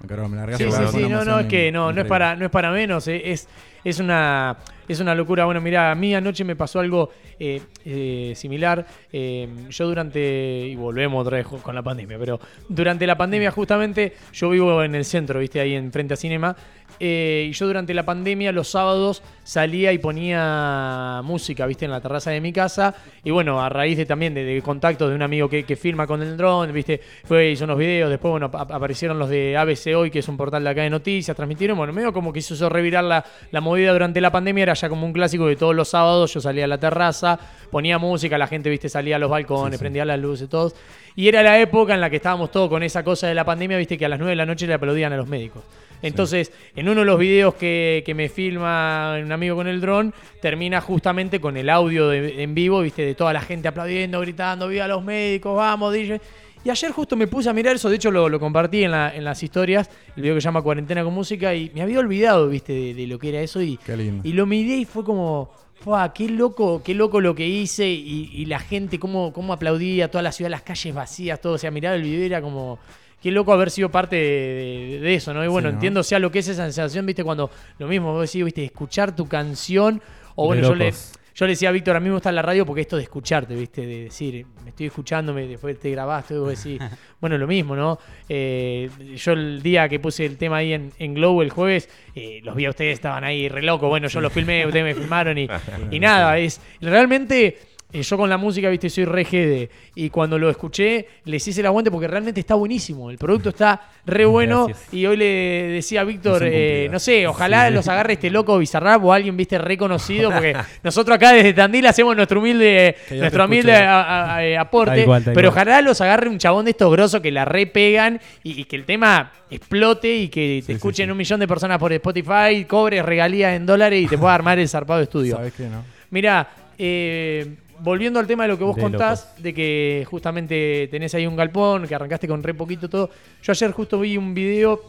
Me 0.00 0.08
quebró, 0.08 0.28
me 0.28 0.36
largué 0.36 0.56
Sí, 0.56 0.64
sí, 0.70 0.86
sí, 0.92 1.08
no, 1.08 1.24
no, 1.24 1.40
es 1.40 1.46
que 1.46 1.72
no, 1.72 1.92
no 1.92 2.00
es 2.02 2.06
para, 2.06 2.36
no 2.36 2.44
es 2.44 2.50
para 2.50 2.70
menos, 2.70 3.08
eh, 3.08 3.30
es, 3.32 3.48
es 3.84 4.00
una 4.00 4.56
es 4.88 5.00
una 5.00 5.14
locura. 5.14 5.44
Bueno, 5.44 5.60
mira, 5.60 5.90
a 5.90 5.94
mí 5.94 6.14
anoche 6.14 6.44
me 6.44 6.56
pasó 6.56 6.80
algo 6.80 7.10
eh, 7.38 7.60
eh, 7.84 8.32
similar. 8.36 8.86
Eh, 9.12 9.48
yo 9.70 9.86
durante, 9.86 10.66
y 10.66 10.76
volvemos 10.76 11.22
otra 11.24 11.38
vez 11.38 11.46
con 11.46 11.74
la 11.74 11.82
pandemia, 11.82 12.18
pero 12.18 12.40
durante 12.68 13.06
la 13.06 13.16
pandemia 13.16 13.50
justamente, 13.50 14.14
yo 14.32 14.50
vivo 14.50 14.82
en 14.82 14.94
el 14.94 15.04
centro, 15.04 15.40
viste, 15.40 15.60
ahí 15.60 15.74
en 15.74 15.92
frente 15.92 16.14
a 16.14 16.16
Cinema, 16.16 16.56
y 16.96 17.50
yo 17.50 17.66
durante 17.66 17.92
la 17.92 18.04
pandemia 18.04 18.52
los 18.52 18.68
sábados 18.68 19.20
salía 19.42 19.92
y 19.92 19.98
ponía 19.98 21.20
música, 21.24 21.66
viste, 21.66 21.84
en 21.86 21.90
la 21.90 22.00
terraza 22.00 22.30
de 22.30 22.40
mi 22.40 22.52
casa, 22.52 22.94
y 23.24 23.30
bueno, 23.30 23.60
a 23.60 23.68
raíz 23.68 23.96
de 23.96 24.06
también 24.06 24.32
de, 24.32 24.44
de 24.44 24.62
contacto 24.62 25.08
de 25.08 25.14
un 25.16 25.22
amigo 25.22 25.48
que, 25.48 25.64
que 25.64 25.74
filma 25.76 26.06
con 26.06 26.22
el 26.22 26.36
dron, 26.36 26.72
viste, 26.72 27.00
fue, 27.24 27.50
hizo 27.50 27.64
unos 27.64 27.78
videos, 27.78 28.10
después, 28.10 28.30
bueno, 28.30 28.46
ap- 28.52 28.70
aparecieron 28.70 29.18
los 29.18 29.28
de 29.28 29.56
ABC 29.56 29.96
Hoy, 29.96 30.10
que 30.10 30.20
es 30.20 30.28
un 30.28 30.36
portal 30.36 30.62
de 30.62 30.70
acá 30.70 30.82
de 30.82 30.90
noticias, 30.90 31.36
transmitieron, 31.36 31.76
bueno, 31.76 31.92
medio 31.92 32.12
como 32.12 32.32
que 32.32 32.38
hizo 32.38 32.68
revirar 32.68 33.02
la, 33.02 33.24
la 33.50 33.60
movida 33.60 33.92
durante 33.92 34.20
la 34.20 34.30
pandemia, 34.30 34.62
era 34.62 34.73
ya 34.74 34.88
como 34.88 35.06
un 35.06 35.12
clásico 35.12 35.46
de 35.46 35.56
todos 35.56 35.74
los 35.74 35.88
sábados, 35.88 36.32
yo 36.34 36.40
salía 36.40 36.64
a 36.64 36.68
la 36.68 36.78
terraza, 36.78 37.38
ponía 37.70 37.98
música, 37.98 38.36
la 38.38 38.46
gente, 38.46 38.70
viste, 38.70 38.88
salía 38.88 39.16
a 39.16 39.18
los 39.18 39.30
balcones, 39.30 39.78
prendía 39.80 40.04
las 40.04 40.18
luces, 40.18 40.48
todos, 40.48 40.74
y 41.16 41.28
era 41.28 41.42
la 41.42 41.58
época 41.60 41.94
en 41.94 42.00
la 42.00 42.10
que 42.10 42.16
estábamos 42.16 42.50
todos 42.50 42.68
con 42.68 42.82
esa 42.82 43.02
cosa 43.04 43.26
de 43.26 43.34
la 43.34 43.44
pandemia, 43.44 43.76
viste, 43.78 43.96
que 43.98 44.04
a 44.04 44.08
las 44.08 44.18
9 44.18 44.30
de 44.30 44.36
la 44.36 44.46
noche 44.46 44.66
le 44.66 44.74
aplaudían 44.74 45.12
a 45.12 45.16
los 45.16 45.26
médicos. 45.28 45.62
Entonces, 46.02 46.52
en 46.76 46.86
uno 46.88 47.00
de 47.00 47.06
los 47.06 47.18
videos 47.18 47.54
que, 47.54 48.02
que 48.04 48.14
me 48.14 48.28
filma 48.28 49.16
un 49.22 49.32
amigo 49.32 49.56
con 49.56 49.66
el 49.66 49.80
dron, 49.80 50.12
termina 50.42 50.80
justamente 50.82 51.40
con 51.40 51.56
el 51.56 51.70
audio 51.70 52.08
de- 52.08 52.42
en 52.42 52.54
vivo, 52.54 52.80
viste, 52.80 53.02
de 53.06 53.14
toda 53.14 53.32
la 53.32 53.40
gente 53.40 53.68
aplaudiendo, 53.68 54.20
gritando, 54.20 54.68
viva 54.68 54.86
los 54.86 55.02
médicos, 55.02 55.56
vamos, 55.56 55.94
DJ. 55.94 56.20
Y 56.64 56.70
ayer 56.70 56.90
justo 56.92 57.14
me 57.14 57.26
puse 57.26 57.50
a 57.50 57.52
mirar 57.52 57.76
eso, 57.76 57.90
de 57.90 57.96
hecho 57.96 58.10
lo, 58.10 58.28
lo 58.28 58.40
compartí 58.40 58.84
en, 58.84 58.90
la- 58.92 59.14
en 59.14 59.22
las 59.22 59.42
historias, 59.42 59.90
el 60.16 60.22
video 60.22 60.34
que 60.34 60.40
se 60.40 60.46
llama 60.46 60.62
Cuarentena 60.62 61.04
con 61.04 61.12
Música, 61.12 61.54
y 61.54 61.70
me 61.74 61.82
había 61.82 61.98
olvidado, 61.98 62.48
viste, 62.48 62.72
de, 62.72 62.94
de 62.94 63.06
lo 63.06 63.18
que 63.18 63.28
era 63.28 63.40
eso, 63.42 63.60
y, 63.60 63.76
Qué 63.76 63.94
lindo. 63.96 64.26
y 64.26 64.32
lo 64.32 64.46
miré 64.46 64.76
y 64.78 64.84
fue 64.86 65.04
como, 65.04 65.50
"Fua, 65.80 66.14
qué 66.14 66.26
loco, 66.28 66.82
qué 66.82 66.94
loco 66.94 67.20
lo 67.20 67.34
que 67.34 67.46
hice, 67.46 67.86
y, 67.90 68.30
y 68.32 68.46
la 68.46 68.60
gente, 68.60 68.98
cómo, 68.98 69.30
cómo 69.34 69.52
aplaudía, 69.52 70.10
toda 70.10 70.22
la 70.22 70.32
ciudad, 70.32 70.50
las 70.50 70.62
calles 70.62 70.94
vacías, 70.94 71.38
todo, 71.38 71.52
o 71.54 71.58
sea, 71.58 71.70
mirar 71.70 71.96
el 71.96 72.02
video 72.02 72.22
y 72.22 72.26
era 72.26 72.40
como... 72.40 72.78
Qué 73.22 73.30
loco 73.30 73.54
haber 73.54 73.70
sido 73.70 73.90
parte 73.90 74.16
de, 74.16 74.22
de- 74.22 75.00
de 75.00 75.14
eso, 75.14 75.32
¿no? 75.32 75.42
Y 75.42 75.48
bueno, 75.48 75.68
Sí, 75.68 75.72
¿no? 75.72 75.76
entiendo 75.78 76.02
sea 76.02 76.18
lo 76.18 76.30
que 76.30 76.40
es 76.40 76.48
esa 76.48 76.64
sensación, 76.64 77.06
viste, 77.06 77.24
cuando 77.24 77.50
lo 77.78 77.88
mismo, 77.88 78.12
vos 78.12 78.30
decís, 78.30 78.44
viste, 78.44 78.64
escuchar 78.64 79.16
tu 79.16 79.26
canción, 79.26 80.00
o 80.34 80.46
bueno, 80.46 80.62
yo 80.62 80.74
le. 80.74 80.92
Yo 81.34 81.46
le 81.46 81.52
decía 81.52 81.70
a 81.70 81.72
Víctor, 81.72 81.96
a 81.96 82.00
mí 82.00 82.06
me 82.06 82.14
gusta 82.14 82.30
la 82.30 82.42
radio 82.42 82.64
porque 82.64 82.82
esto 82.82 82.96
de 82.96 83.02
escucharte, 83.02 83.56
¿viste? 83.56 83.84
De 83.84 84.04
decir, 84.04 84.46
me 84.62 84.70
estoy 84.70 84.86
escuchando, 84.86 85.34
me, 85.34 85.46
después 85.48 85.78
te 85.80 85.90
grabaste, 85.90 86.38
vos 86.38 86.50
decís, 86.50 86.80
bueno, 87.20 87.36
lo 87.36 87.48
mismo, 87.48 87.74
¿no? 87.74 87.98
Eh, 88.28 88.88
yo 89.16 89.32
el 89.32 89.60
día 89.60 89.88
que 89.88 89.98
puse 89.98 90.24
el 90.24 90.38
tema 90.38 90.58
ahí 90.58 90.72
en, 90.72 90.92
en 90.98 91.14
Globo 91.14 91.42
el 91.42 91.50
jueves, 91.50 91.88
eh, 92.14 92.40
los 92.44 92.54
vi 92.54 92.66
a 92.66 92.70
ustedes, 92.70 92.94
estaban 92.94 93.24
ahí 93.24 93.48
re 93.48 93.62
locos, 93.62 93.88
bueno, 93.88 94.06
yo 94.06 94.20
los 94.20 94.32
filmé, 94.32 94.64
ustedes 94.64 94.84
me 94.84 94.94
filmaron 94.94 95.36
y, 95.36 95.48
y 95.90 95.98
nada, 95.98 96.38
es 96.38 96.60
realmente... 96.80 97.73
eh, 97.94 98.02
Yo 98.02 98.16
con 98.18 98.28
la 98.28 98.36
música, 98.36 98.68
viste, 98.68 98.90
soy 98.90 99.04
re 99.04 99.24
GD. 99.24 99.70
Y 99.94 100.10
cuando 100.10 100.38
lo 100.38 100.50
escuché, 100.50 101.06
les 101.24 101.46
hice 101.48 101.60
el 101.60 101.66
aguante 101.66 101.90
porque 101.90 102.08
realmente 102.08 102.40
está 102.40 102.54
buenísimo. 102.56 103.10
El 103.10 103.16
producto 103.18 103.48
está 103.50 103.80
re 104.04 104.24
bueno. 104.24 104.66
Gracias. 104.66 104.92
Y 104.92 105.06
hoy 105.06 105.16
le 105.16 105.24
decía 105.24 106.00
a 106.02 106.04
Víctor, 106.04 106.42
eh, 106.44 106.88
no 106.90 106.98
sé, 106.98 107.26
ojalá 107.26 107.70
los 107.70 107.86
agarre 107.88 108.14
este 108.14 108.28
loco 108.30 108.58
Bizarrap 108.58 109.02
o 109.04 109.12
alguien, 109.12 109.36
viste, 109.36 109.56
reconocido. 109.58 110.30
Porque 110.30 110.54
nosotros 110.82 111.14
acá 111.16 111.32
desde 111.32 111.52
Tandil 111.54 111.86
hacemos 111.86 112.16
nuestro 112.16 112.40
humilde, 112.40 112.96
Que 113.08 113.14
nuestro 113.16 113.44
humilde 113.44 113.72
escuche. 113.72 113.86
a- 113.88 114.02
a- 114.02 114.38
a- 114.38 114.60
aporte. 114.60 115.06
Pero 115.32 115.48
ojalá 115.50 115.80
los 115.80 116.00
agarre 116.00 116.28
un 116.28 116.38
chabón 116.38 116.64
de 116.64 116.72
estos 116.72 116.90
grosos 116.92 117.20
que 117.20 117.30
la 117.30 117.44
repegan 117.44 118.20
y, 118.42 118.60
y 118.60 118.64
que 118.64 118.76
el 118.76 118.84
tema 118.84 119.32
explote 119.50 120.12
y 120.16 120.28
que 120.28 120.58
te 120.62 120.66
sí, 120.66 120.72
escuchen 120.72 121.06
sí. 121.06 121.10
un 121.12 121.16
millón 121.16 121.38
de 121.38 121.46
personas 121.46 121.78
por 121.78 121.92
Spotify, 121.92 122.64
cobres 122.66 123.04
regalías 123.04 123.54
en 123.54 123.66
dólares 123.66 124.02
y 124.02 124.08
te 124.08 124.18
pueda 124.18 124.34
armar 124.34 124.58
el 124.58 124.68
zarpado 124.68 125.00
estudio. 125.00 125.36
¿Sabes 125.36 125.52
qué, 125.54 125.64
no? 125.68 125.84
Mira, 126.10 126.48
eh, 126.76 127.54
volviendo 127.80 128.18
al 128.18 128.26
tema 128.26 128.44
de 128.44 128.50
lo 128.50 128.58
que 128.58 128.64
vos 128.64 128.76
De 128.76 128.82
contás, 128.82 129.34
de 129.42 129.52
que 129.54 130.06
justamente 130.08 130.88
tenés 130.90 131.14
ahí 131.14 131.26
un 131.26 131.36
galpón, 131.36 131.86
que 131.86 131.94
arrancaste 131.94 132.28
con 132.28 132.42
re 132.42 132.54
poquito 132.54 132.88
todo. 132.88 133.10
Yo 133.42 133.52
ayer 133.52 133.70
justo 133.72 134.00
vi 134.00 134.16
un 134.16 134.34
video 134.34 134.82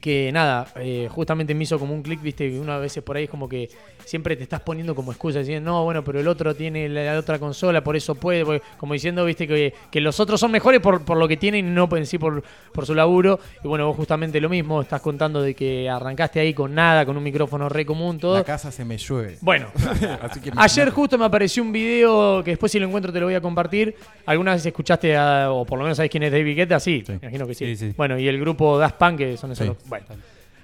que 0.00 0.32
nada, 0.32 0.66
eh, 0.76 1.08
justamente 1.10 1.54
me 1.54 1.64
hizo 1.64 1.78
como 1.78 1.94
un 1.94 2.02
clic, 2.02 2.22
viste, 2.22 2.50
que 2.50 2.58
una 2.58 2.78
veces 2.78 3.02
por 3.02 3.16
ahí 3.16 3.24
es 3.24 3.30
como 3.30 3.48
que 3.48 3.68
siempre 4.10 4.34
te 4.34 4.42
estás 4.42 4.60
poniendo 4.60 4.92
como 4.96 5.12
excusa, 5.12 5.38
diciendo, 5.38 5.70
no, 5.70 5.84
bueno, 5.84 6.02
pero 6.02 6.18
el 6.18 6.26
otro 6.26 6.52
tiene 6.56 6.88
la, 6.88 7.16
otra 7.16 7.38
consola, 7.38 7.84
por 7.84 7.94
eso 7.94 8.16
puede, 8.16 8.44
porque- 8.44 8.62
como 8.76 8.92
diciendo, 8.94 9.24
viste, 9.24 9.46
que, 9.46 9.72
que 9.88 10.00
los 10.00 10.18
otros 10.18 10.40
son 10.40 10.50
mejores 10.50 10.80
por, 10.80 11.04
por 11.04 11.16
lo 11.16 11.28
que 11.28 11.36
tienen 11.36 11.68
y 11.68 11.70
no 11.70 11.88
en 11.96 12.06
sí 12.06 12.18
por, 12.18 12.42
por 12.72 12.86
su 12.86 12.94
laburo. 12.94 13.38
Y 13.62 13.68
bueno, 13.68 13.86
vos 13.86 13.96
justamente 13.96 14.40
lo 14.40 14.48
mismo, 14.48 14.82
estás 14.82 15.00
contando 15.00 15.40
de 15.40 15.54
que 15.54 15.88
arrancaste 15.88 16.40
ahí 16.40 16.52
con 16.52 16.74
nada, 16.74 17.06
con 17.06 17.16
un 17.16 17.22
micrófono 17.22 17.68
re 17.68 17.86
común, 17.86 18.18
todo. 18.18 18.34
La 18.34 18.42
casa 18.42 18.72
se 18.72 18.84
me 18.84 18.98
llueve. 18.98 19.38
Bueno, 19.42 19.68
Así 20.22 20.40
que 20.40 20.50
Ayer 20.56 20.90
justo 20.90 21.16
me 21.16 21.24
apareció 21.26 21.62
un 21.62 21.70
video 21.70 22.42
que 22.42 22.50
después 22.50 22.72
si 22.72 22.80
lo 22.80 22.86
encuentro 22.86 23.12
te 23.12 23.20
lo 23.20 23.26
voy 23.26 23.34
a 23.36 23.40
compartir. 23.40 23.94
¿Alguna 24.26 24.54
vez 24.54 24.66
escuchaste, 24.66 25.16
a- 25.16 25.52
o 25.52 25.64
por 25.64 25.78
lo 25.78 25.84
menos 25.84 25.96
sabés 25.96 26.10
quién 26.10 26.24
es 26.24 26.32
David 26.32 26.56
Guetta? 26.56 26.80
Sí, 26.80 27.04
Sí. 27.06 27.12
imagino 27.22 27.46
que 27.46 27.54
sí. 27.54 27.94
Bueno, 27.96 28.18
y 28.18 28.26
el 28.26 28.40
grupo 28.40 28.76
Daft 28.76 28.96
Punk, 28.96 29.18
que 29.18 29.36
son 29.36 29.52
esos. 29.52 29.64
Sí. 29.66 29.72
los- 29.72 29.88
Bueno, 29.88 30.06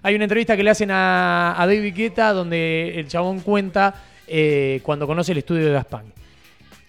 hay 0.03 0.15
una 0.15 0.25
entrevista 0.25 0.57
que 0.57 0.63
le 0.63 0.71
hacen 0.71 0.91
a, 0.91 1.61
a 1.61 1.67
David 1.67 1.95
Guetta 1.95 2.33
donde 2.33 2.99
el 2.99 3.09
chabón 3.09 3.41
cuenta 3.41 3.95
eh, 4.27 4.81
cuando 4.83 5.07
conoce 5.07 5.33
el 5.33 5.39
estudio 5.39 5.67
de 5.67 5.73
Daft 5.73 5.91
Punk. 5.91 6.05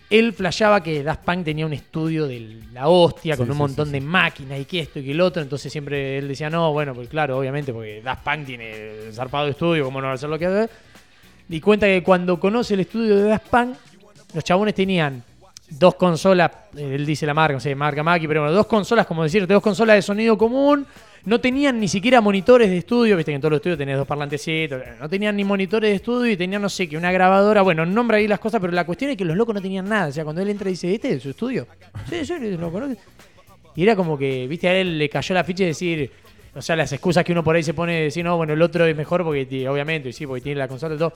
Él 0.09 0.31
flasheaba 0.33 0.81
que 0.81 1.03
Daft 1.03 1.25
Punk 1.25 1.43
tenía 1.43 1.65
un 1.65 1.73
estudio 1.73 2.27
de 2.27 2.61
la 2.71 2.87
hostia, 2.87 3.35
con 3.35 3.45
Sí, 3.45 3.51
un 3.51 3.57
sí, 3.57 3.59
montón 3.59 3.87
sí, 3.87 3.91
de 3.93 4.01
máquinas 4.01 4.59
y 4.59 4.65
que 4.65 4.79
esto 4.79 4.99
y 4.99 5.03
que 5.03 5.11
el 5.11 5.19
otro. 5.21 5.41
Entonces 5.41 5.71
siempre 5.71 6.17
él 6.17 6.29
decía, 6.29 6.49
no, 6.49 6.71
bueno, 6.71 6.93
pues 6.93 7.09
claro, 7.09 7.37
obviamente, 7.37 7.73
porque 7.73 8.01
Daft 8.01 8.23
Punk 8.23 8.45
tiene 8.45 9.11
zarpado 9.11 9.45
de 9.45 9.51
estudio, 9.51 9.83
¿cómo 9.83 9.99
no 9.99 10.07
va 10.07 10.13
a 10.13 10.15
hacer 10.15 10.29
lo 10.29 10.39
que 10.39 10.45
hace? 10.45 10.71
Y 11.49 11.59
cuenta 11.59 11.87
que 11.87 12.03
cuando 12.03 12.39
conoce 12.39 12.75
el 12.75 12.81
estudio 12.81 13.17
de 13.17 13.23
Daft 13.23 13.47
Punk, 13.49 13.75
los 14.33 14.43
chabones 14.43 14.75
tenían 14.75 15.23
dos 15.69 15.95
consolas, 15.95 16.51
eh, 16.75 16.95
él 16.95 17.05
dice 17.05 17.25
la 17.25 17.33
marca, 17.33 17.53
no 17.53 17.59
sé, 17.59 17.75
marca 17.75 18.03
Maki, 18.03 18.27
pero 18.27 18.41
bueno, 18.41 18.55
dos 18.55 18.67
consolas, 18.67 19.05
como 19.05 19.23
decirte, 19.23 19.53
dos 19.53 19.63
consolas 19.63 19.95
de 19.95 20.01
sonido 20.01 20.37
común, 20.37 20.85
no 21.25 21.41
tenían 21.41 21.79
ni 21.79 21.87
siquiera 21.87 22.21
monitores 22.21 22.69
de 22.69 22.77
estudio, 22.77 23.17
viste 23.17 23.31
que 23.31 23.35
en 23.35 23.41
todos 23.41 23.51
los 23.51 23.57
estudios 23.57 23.77
tenés 23.77 23.97
dos 23.97 24.07
parlantecitos, 24.07 24.81
no 24.99 25.09
tenían 25.09 25.35
ni 25.35 25.43
monitores 25.43 25.89
de 25.89 25.95
estudio 25.97 26.31
y 26.31 26.37
tenían, 26.37 26.61
no 26.61 26.69
sé, 26.69 26.87
que 26.87 26.97
una 26.97 27.11
grabadora, 27.11 27.61
bueno, 27.61 27.85
nombra 27.85 28.17
ahí 28.17 28.27
las 28.27 28.39
cosas, 28.39 28.61
pero 28.61 28.71
la 28.71 28.85
cuestión 28.85 29.11
es 29.11 29.17
que 29.17 29.25
los 29.25 29.35
locos 29.35 29.53
no 29.53 29.61
tenían 29.61 29.89
nada, 29.89 30.07
o 30.07 30.11
sea, 30.11 30.23
cuando 30.23 30.41
él 30.41 30.49
entra 30.49 30.69
y 30.69 30.73
dice, 30.73 30.93
¿este 30.93 31.13
es 31.13 31.23
su 31.23 31.31
estudio? 31.31 31.67
Sí, 32.09 32.25
sí, 32.25 32.33
lo 32.57 32.71
conozco. 32.71 33.01
Y 33.75 33.83
era 33.83 33.95
como 33.95 34.17
que, 34.17 34.47
viste, 34.47 34.67
a 34.69 34.73
él 34.73 34.97
le 34.97 35.09
cayó 35.09 35.35
la 35.35 35.43
ficha 35.43 35.63
de 35.63 35.67
decir, 35.67 36.11
o 36.55 36.61
sea, 36.61 36.75
las 36.75 36.91
excusas 36.91 37.23
que 37.23 37.31
uno 37.31 37.43
por 37.43 37.55
ahí 37.55 37.61
se 37.61 37.75
pone 37.75 37.93
de 37.93 38.03
decir, 38.05 38.25
no, 38.25 38.35
bueno, 38.37 38.53
el 38.53 38.61
otro 38.61 38.85
es 38.85 38.95
mejor 38.95 39.23
porque, 39.23 39.69
obviamente, 39.69 40.11
sí, 40.11 40.25
porque 40.25 40.41
tiene 40.41 40.57
la 40.57 40.67
consola 40.67 40.95
y 40.95 40.97
todo. 40.97 41.13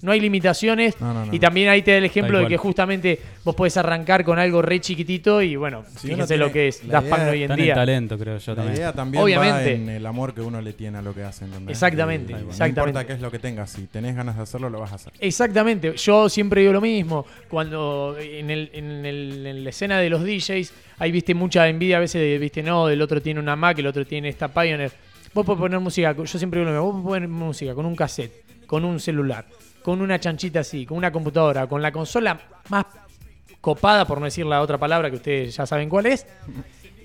No 0.00 0.12
hay 0.12 0.20
limitaciones. 0.20 1.00
No, 1.00 1.12
no, 1.12 1.26
no, 1.26 1.34
y 1.34 1.38
también 1.40 1.68
ahí 1.68 1.82
te 1.82 1.90
da 1.90 1.98
el 1.98 2.04
ejemplo 2.04 2.38
de 2.38 2.46
que 2.46 2.56
justamente 2.56 3.18
vos 3.44 3.54
podés 3.56 3.76
arrancar 3.76 4.24
con 4.24 4.38
algo 4.38 4.62
re 4.62 4.80
chiquitito 4.80 5.42
y, 5.42 5.56
bueno, 5.56 5.84
Si 5.96 6.06
fíjense 6.08 6.26
tiene 6.34 6.44
lo 6.46 6.52
que 6.52 6.68
es 6.68 6.86
Daft 6.86 7.08
Punk 7.08 7.20
hoy 7.30 7.42
en 7.42 7.56
día. 7.56 7.74
talento, 7.74 8.16
creo 8.16 8.38
yo 8.38 8.52
La 8.52 8.56
también. 8.56 8.76
idea 8.76 8.92
también 8.92 9.24
Obviamente. 9.24 9.64
va 9.64 9.70
en 9.70 9.88
el 9.88 10.06
amor 10.06 10.34
que 10.34 10.40
uno 10.40 10.60
le 10.62 10.72
tiene 10.72 10.98
a 10.98 11.02
lo 11.02 11.12
que 11.14 11.24
hace, 11.24 11.46
¿entendés? 11.46 11.72
Exactamente, 11.76 12.32
exactamente. 12.32 12.58
No 12.60 12.66
importa 12.68 13.06
qué 13.06 13.12
es 13.14 13.20
lo 13.20 13.30
que 13.30 13.38
tengas, 13.40 13.70
si 13.70 13.86
tenés 13.86 14.14
ganas 14.14 14.36
de 14.36 14.42
hacerlo, 14.42 14.70
lo 14.70 14.78
vas 14.78 14.92
a 14.92 14.94
hacer. 14.94 15.12
Exactamente, 15.18 15.94
yo 15.96 16.28
siempre 16.28 16.60
digo 16.60 16.72
lo 16.74 16.80
mismo. 16.80 17.26
Cuando 17.48 18.16
en, 18.20 18.50
el, 18.50 18.70
en, 18.72 19.04
el- 19.04 19.46
en 19.46 19.64
la 19.64 19.70
escena 19.70 19.98
de 19.98 20.10
los 20.10 20.22
DJs, 20.22 20.72
hay 21.00 21.10
viste 21.10 21.34
mucha 21.34 21.66
envidia 21.68 21.96
a 21.96 22.00
veces 22.00 22.20
de, 22.20 22.38
viste, 22.38 22.62
no, 22.62 22.88
el 22.88 23.02
otro 23.02 23.20
tiene 23.20 23.40
una 23.40 23.56
Mac, 23.56 23.78
el 23.78 23.86
otro 23.88 24.06
tiene 24.06 24.28
esta 24.28 24.46
Pioneer. 24.48 24.92
Vos 25.34 25.44
podés 25.44 25.58
poner 25.60 25.80
música, 25.80 26.14
yo 26.14 26.24
siempre 26.38 26.60
digo 26.60 26.70
lo 26.72 26.76
mismo, 26.80 26.92
vos 26.92 27.02
podés 27.02 27.22
poner 27.22 27.28
música 27.28 27.74
con 27.74 27.84
un 27.84 27.96
cassette, 27.96 28.44
con 28.66 28.84
un 28.84 28.98
celular, 29.00 29.44
con 29.82 30.00
una 30.00 30.18
chanchita 30.18 30.60
así, 30.60 30.84
con 30.86 30.96
una 30.98 31.10
computadora, 31.12 31.66
con 31.66 31.80
la 31.82 31.92
consola 31.92 32.38
más 32.68 32.86
copada, 33.60 34.04
por 34.06 34.18
no 34.18 34.24
decir 34.26 34.46
la 34.46 34.60
otra 34.60 34.78
palabra 34.78 35.10
que 35.10 35.16
ustedes 35.16 35.56
ya 35.56 35.66
saben 35.66 35.88
cuál 35.88 36.06
es. 36.06 36.26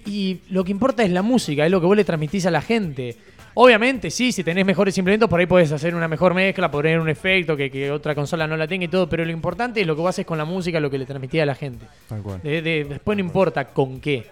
Y 0.05 0.39
lo 0.49 0.63
que 0.63 0.71
importa 0.71 1.03
es 1.03 1.11
la 1.11 1.21
música, 1.21 1.65
es 1.65 1.71
lo 1.71 1.79
que 1.79 1.87
vos 1.87 1.95
le 1.95 2.03
transmitís 2.03 2.45
a 2.45 2.51
la 2.51 2.61
gente. 2.61 3.15
Obviamente, 3.55 4.09
sí, 4.09 4.31
si 4.31 4.43
tenés 4.43 4.65
mejores 4.65 4.97
implementos, 4.97 5.29
por 5.29 5.39
ahí 5.39 5.45
podés 5.45 5.71
hacer 5.71 5.93
una 5.95 6.07
mejor 6.07 6.33
mezcla, 6.33 6.69
poner 6.71 6.99
un 6.99 7.07
efecto 7.07 7.55
que, 7.55 7.69
que 7.69 7.91
otra 7.91 8.15
consola 8.15 8.47
no 8.47 8.57
la 8.57 8.67
tenga 8.67 8.85
y 8.85 8.87
todo, 8.87 9.07
pero 9.07 9.23
lo 9.23 9.31
importante 9.31 9.79
es 9.81 9.87
lo 9.87 9.95
que 9.95 10.01
vos 10.01 10.09
haces 10.09 10.25
con 10.25 10.37
la 10.37 10.45
música, 10.45 10.79
lo 10.79 10.89
que 10.89 10.97
le 10.97 11.05
transmitís 11.05 11.41
a 11.41 11.45
la 11.45 11.55
gente. 11.55 11.85
Tal 12.09 12.21
cual. 12.21 12.41
De- 12.41 12.61
de- 12.61 12.83
después 12.85 13.15
no 13.17 13.23
importa 13.23 13.65
con 13.65 13.99
qué. 14.01 14.25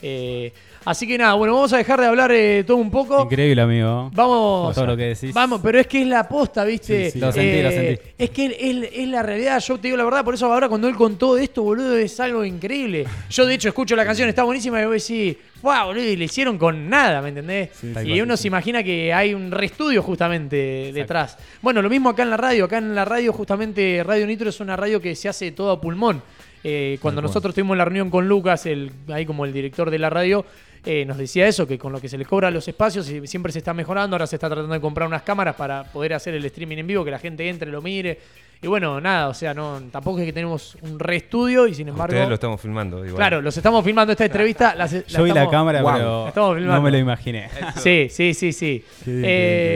Eh, 0.00 0.52
así 0.84 1.06
que 1.06 1.18
nada, 1.18 1.34
bueno, 1.34 1.54
vamos 1.54 1.72
a 1.72 1.76
dejar 1.76 2.00
de 2.00 2.06
hablar 2.06 2.32
eh, 2.32 2.64
todo 2.66 2.76
un 2.76 2.90
poco. 2.90 3.22
Increíble, 3.22 3.62
amigo. 3.62 4.10
Vamos. 4.12 4.74
Todo 4.74 4.86
lo 4.86 4.96
que 4.96 5.14
decís. 5.14 5.32
Vamos, 5.32 5.60
pero 5.62 5.78
es 5.78 5.86
que 5.86 6.02
es 6.02 6.06
la 6.06 6.28
posta, 6.28 6.64
¿viste? 6.64 7.06
Sí, 7.06 7.12
sí. 7.12 7.18
Lo 7.18 7.32
sentí, 7.32 7.62
lo 7.62 7.70
sentí. 7.70 8.02
Es 8.18 8.30
que 8.30 8.46
es, 8.46 8.88
es 8.92 9.08
la 9.08 9.22
realidad, 9.22 9.60
yo 9.60 9.76
te 9.78 9.88
digo 9.88 9.96
la 9.96 10.04
verdad, 10.04 10.24
por 10.24 10.34
eso 10.34 10.52
ahora 10.52 10.68
cuando 10.68 10.88
él 10.88 10.94
contó 10.94 11.36
esto, 11.36 11.62
boludo, 11.62 11.96
es 11.96 12.18
algo 12.20 12.44
increíble. 12.44 13.06
Yo 13.30 13.46
de 13.46 13.54
hecho 13.54 13.68
escucho 13.68 13.96
la 13.96 14.04
canción, 14.04 14.28
está 14.28 14.42
buenísima 14.44 14.80
y 14.80 14.84
voy 14.84 14.92
a 14.92 14.94
decir, 14.94 15.38
wow, 15.62 15.86
boludo, 15.86 16.04
y 16.04 16.16
le 16.16 16.24
hicieron 16.24 16.58
con 16.58 16.88
nada, 16.88 17.22
¿me 17.22 17.28
entendés? 17.28 17.70
Sí, 17.74 17.92
y 18.04 18.20
uno 18.20 18.36
se 18.36 18.48
imagina 18.48 18.82
que 18.82 19.12
hay 19.12 19.34
un 19.34 19.50
reestudio 19.50 20.02
justamente 20.02 20.90
detrás. 20.92 21.38
Bueno, 21.60 21.82
lo 21.82 21.88
mismo 21.88 22.10
acá 22.10 22.22
en 22.22 22.30
la 22.30 22.36
radio, 22.36 22.64
acá 22.64 22.78
en 22.78 22.94
la 22.94 23.04
radio 23.04 23.32
justamente 23.32 24.02
Radio 24.04 24.26
Nitro 24.26 24.48
es 24.48 24.60
una 24.60 24.76
radio 24.76 25.00
que 25.00 25.14
se 25.14 25.28
hace 25.28 25.52
todo 25.52 25.72
a 25.72 25.80
pulmón. 25.80 26.22
Eh, 26.64 26.98
cuando 27.02 27.20
nosotros 27.20 27.54
tuvimos 27.54 27.76
la 27.76 27.84
reunión 27.84 28.08
con 28.08 28.28
Lucas, 28.28 28.66
el, 28.66 28.92
ahí 29.08 29.26
como 29.26 29.44
el 29.44 29.52
director 29.52 29.90
de 29.90 29.98
la 29.98 30.10
radio, 30.10 30.44
eh, 30.84 31.04
nos 31.04 31.16
decía 31.16 31.46
eso, 31.46 31.66
que 31.66 31.78
con 31.78 31.92
lo 31.92 32.00
que 32.00 32.08
se 32.08 32.18
le 32.18 32.24
cobra 32.24 32.48
a 32.48 32.50
los 32.50 32.66
espacios 32.66 33.08
y 33.08 33.26
siempre 33.26 33.52
se 33.52 33.58
está 33.58 33.72
mejorando, 33.72 34.14
ahora 34.16 34.26
se 34.26 34.36
está 34.36 34.48
tratando 34.48 34.74
de 34.74 34.80
comprar 34.80 35.06
unas 35.06 35.22
cámaras 35.22 35.54
para 35.54 35.84
poder 35.84 36.14
hacer 36.14 36.34
el 36.34 36.44
streaming 36.44 36.78
en 36.78 36.86
vivo, 36.86 37.04
que 37.04 37.10
la 37.10 37.18
gente 37.18 37.48
entre, 37.48 37.70
lo 37.70 37.80
mire. 37.82 38.18
Y 38.60 38.68
bueno, 38.68 39.00
nada, 39.00 39.26
o 39.28 39.34
sea, 39.34 39.52
no 39.54 39.80
tampoco 39.90 40.20
es 40.20 40.24
que 40.26 40.32
tenemos 40.32 40.76
un 40.82 40.98
reestudio 41.00 41.66
y 41.66 41.74
sin 41.74 41.88
embargo... 41.88 42.12
Ustedes 42.14 42.28
lo 42.28 42.34
estamos 42.36 42.60
filmando. 42.60 42.98
Igual. 43.04 43.16
Claro, 43.16 43.42
los 43.42 43.56
estamos 43.56 43.84
filmando 43.84 44.12
esta 44.12 44.24
entrevista. 44.24 44.74
la- 44.76 44.86
la 44.86 45.02
Yo 45.02 45.24
vi 45.24 45.32
la 45.32 45.48
cámara, 45.48 45.82
Wow. 45.82 45.92
pero 45.94 46.28
Estamos 46.28 46.54
filmando. 46.56 46.76
no 46.76 46.82
me 46.82 46.90
lo 46.92 46.98
imaginé. 46.98 47.48
Sí, 47.76 48.06
sí, 48.08 48.34
sí, 48.34 48.52
sí. 48.52 48.84
Qué 49.04 49.10
Eh, 49.10 49.22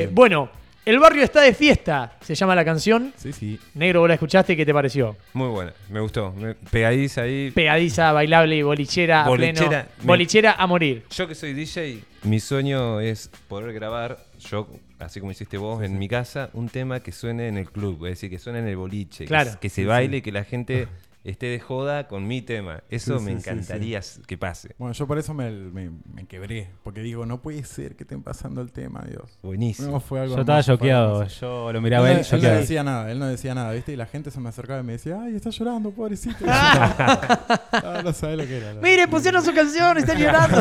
qué 0.03 0.09
qué. 0.09 0.15
Bueno, 0.15 0.49
El 0.87 1.01
barrio 1.01 1.25
está 1.25 1.41
de 1.41 1.53
fiesta, 1.53 2.17
se 2.21 2.37
llama 2.37 2.55
la 2.55 2.65
canción. 2.65 3.13
Sí, 3.17 3.33
sí. 3.33 3.59
Negro, 3.75 3.99
vos 4.03 4.09
la 4.09 4.15
escuchaste, 4.15 4.57
¿qué 4.57 4.65
te 4.65 4.73
pareció? 4.73 5.17
Muy 5.33 5.49
buena, 5.49 5.73
me 5.91 5.99
gustó. 5.99 6.33
Me- 6.33 6.55
pegadiza 6.55 7.23
ahí. 7.23 7.51
Pegadiza, 7.51 8.13
bailable 8.13 8.55
y 8.55 8.63
bolichera, 8.63 9.25
a 9.25 9.29
Bolichera, 9.29 9.69
pleno. 9.69 9.85
me- 9.99 10.05
Bolichera 10.07 10.53
a 10.53 10.67
morir. 10.69 11.03
Yo 11.11 11.27
que 11.27 11.35
soy 11.35 11.55
DJ, 11.55 11.99
mi 12.23 12.39
sueño 12.39 13.01
es 13.01 13.29
poder 13.49 13.73
grabar, 13.73 14.19
yo, 14.39 14.69
así 15.01 15.19
como 15.19 15.33
hiciste 15.33 15.59
vos, 15.59 15.83
en 15.83 15.99
mi 15.99 16.07
casa, 16.07 16.51
un 16.53 16.69
tema 16.69 17.01
que 17.01 17.11
suene 17.11 17.49
en 17.49 17.57
el 17.59 17.69
club, 17.69 18.07
es 18.07 18.13
decir, 18.13 18.31
que 18.31 18.39
suene 18.39 18.61
en 18.61 18.69
el 18.69 18.77
boliche, 18.77 19.25
que 19.25 19.29
Claro. 19.29 19.51
s- 19.51 19.59
que, 19.61 19.69
se 19.69 19.85
baile, 19.87 20.23
que 20.23 20.31
la 20.31 20.45
gente 20.45 20.87
esté 21.31 21.47
de 21.47 21.61
joda 21.61 22.07
con 22.09 22.27
mi 22.27 22.41
tema. 22.43 22.83
Eso 22.89 23.19
Sí, 23.19 23.25
me 23.25 23.33
sí, 23.33 23.41
sí, 23.43 23.51
encantaría 23.51 24.01
que 24.27 24.39
pase. 24.39 24.75
Bueno, 24.79 24.93
yo 24.95 25.07
por 25.07 25.19
eso 25.19 25.35
me, 25.35 25.51
me- 25.51 25.91
me 26.13 26.25
quebré. 26.27 26.69
Porque 26.83 27.01
digo, 27.01 27.27
no 27.27 27.43
puede 27.43 27.65
ser 27.65 27.97
que 27.97 28.05
estén 28.05 28.23
pasando 28.23 28.61
el 28.61 28.71
tema, 28.73 29.03
Dios. 29.09 29.39
Buenísimo. 29.43 29.91
No, 29.91 30.01
fue 30.01 30.21
algo 30.21 30.35
Yo 30.37 30.41
estaba 30.43 30.63
choqueado. 30.63 31.27
Yo 31.27 31.73
lo 31.73 31.79
Él, 31.79 31.83
miraba 31.83 32.07
no, 32.07 32.13
él, 32.13 32.27
él 32.31 32.43
no 32.43 32.49
decía 32.51 32.83
nada, 32.85 33.11
él 33.11 33.19
no 33.19 33.27
decía 33.27 33.55
nada, 33.55 33.73
¿viste? 33.73 33.93
Y 33.93 33.97
la 33.97 34.07
gente 34.07 34.31
se 34.31 34.39
me 34.41 34.49
acercaba 34.49 34.81
y 34.81 34.83
me 34.85 34.93
decía, 34.93 35.19
ay, 35.21 35.35
está 35.37 35.51
llorando, 35.51 35.91
pobrecito. 35.91 36.37
ah, 36.49 38.01
no 38.05 38.13
sabés 38.13 38.39
lo 38.39 38.45
que 38.47 38.57
era. 38.59 38.75
Mire, 38.75 39.09
pusieron 39.09 39.45
su 39.45 39.53
canción, 39.53 39.99
están 39.99 40.19
llorando. 40.21 40.59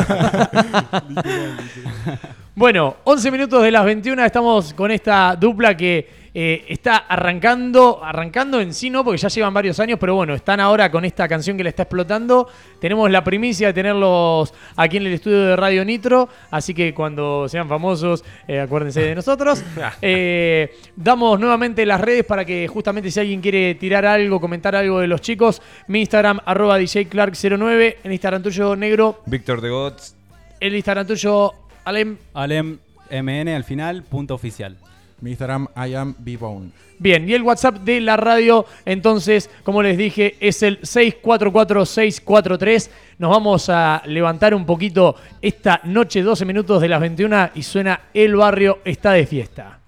bueno, 2.54 2.96
11 3.04 3.30
minutos 3.30 3.62
de 3.62 3.70
las 3.70 3.84
21 3.84 4.24
estamos 4.24 4.72
con 4.74 4.90
esta 4.90 5.36
dupla 5.36 5.76
que 5.76 6.25
eh, 6.38 6.66
está 6.68 6.98
arrancando, 6.98 8.04
arrancando 8.04 8.60
en 8.60 8.74
sí 8.74 8.90
no, 8.90 9.02
porque 9.02 9.16
ya 9.16 9.28
llevan 9.28 9.54
varios 9.54 9.80
años, 9.80 9.98
pero 9.98 10.14
bueno, 10.14 10.34
están 10.34 10.60
ahora 10.60 10.90
con 10.90 11.06
esta 11.06 11.26
canción 11.26 11.56
que 11.56 11.62
le 11.62 11.70
está 11.70 11.84
explotando. 11.84 12.46
Tenemos 12.78 13.10
la 13.10 13.24
primicia 13.24 13.68
de 13.68 13.72
tenerlos 13.72 14.52
aquí 14.76 14.98
en 14.98 15.06
el 15.06 15.14
estudio 15.14 15.40
de 15.40 15.56
Radio 15.56 15.82
Nitro, 15.82 16.28
así 16.50 16.74
que 16.74 16.92
cuando 16.92 17.48
sean 17.48 17.66
famosos, 17.70 18.22
eh, 18.46 18.60
acuérdense 18.60 19.00
de 19.00 19.14
nosotros. 19.14 19.64
Eh, 20.02 20.76
damos 20.94 21.40
nuevamente 21.40 21.86
las 21.86 22.00
redes 22.00 22.24
para 22.24 22.44
que 22.44 22.68
justamente 22.68 23.10
si 23.10 23.18
alguien 23.18 23.40
quiere 23.40 23.74
tirar 23.76 24.04
algo, 24.04 24.40
comentar 24.40 24.74
algo 24.76 25.00
de 25.00 25.06
los 25.06 25.20
chicos, 25.20 25.62
mi 25.86 26.00
Instagram, 26.00 26.40
arroba 26.44 26.78
DJClark09, 26.78 27.96
el 28.04 28.12
Instagram 28.12 28.42
tuyo, 28.42 28.76
negro, 28.76 29.22
Víctor 29.26 29.60
de 29.60 29.70
Gots, 29.70 30.16
el 30.60 30.74
Instagram 30.74 31.06
tuyo, 31.06 31.52
Alem. 31.84 32.18
Alem 32.34 32.78
MN 33.10 33.48
al 33.48 33.64
final, 33.64 34.02
punto 34.02 34.34
oficial. 34.34 34.76
Mi 35.20 35.30
Instagram, 35.30 35.68
I 35.76 35.94
am 35.94 36.16
B-Bone. 36.18 36.70
Bien, 36.98 37.28
y 37.28 37.34
el 37.34 37.42
WhatsApp 37.42 37.80
de 37.80 38.00
la 38.00 38.16
radio, 38.16 38.64
entonces, 38.84 39.50
como 39.64 39.82
les 39.82 39.98
dije, 39.98 40.36
es 40.40 40.62
el 40.62 40.80
644-643. 40.80 42.90
Nos 43.18 43.30
vamos 43.30 43.68
a 43.68 44.02
levantar 44.06 44.54
un 44.54 44.64
poquito 44.64 45.16
esta 45.42 45.80
noche, 45.84 46.22
12 46.22 46.44
minutos 46.44 46.80
de 46.80 46.88
las 46.88 47.00
21, 47.00 47.50
y 47.54 47.62
suena 47.62 48.00
El 48.14 48.36
Barrio 48.36 48.78
está 48.84 49.10
de 49.12 49.26
fiesta. 49.26 49.80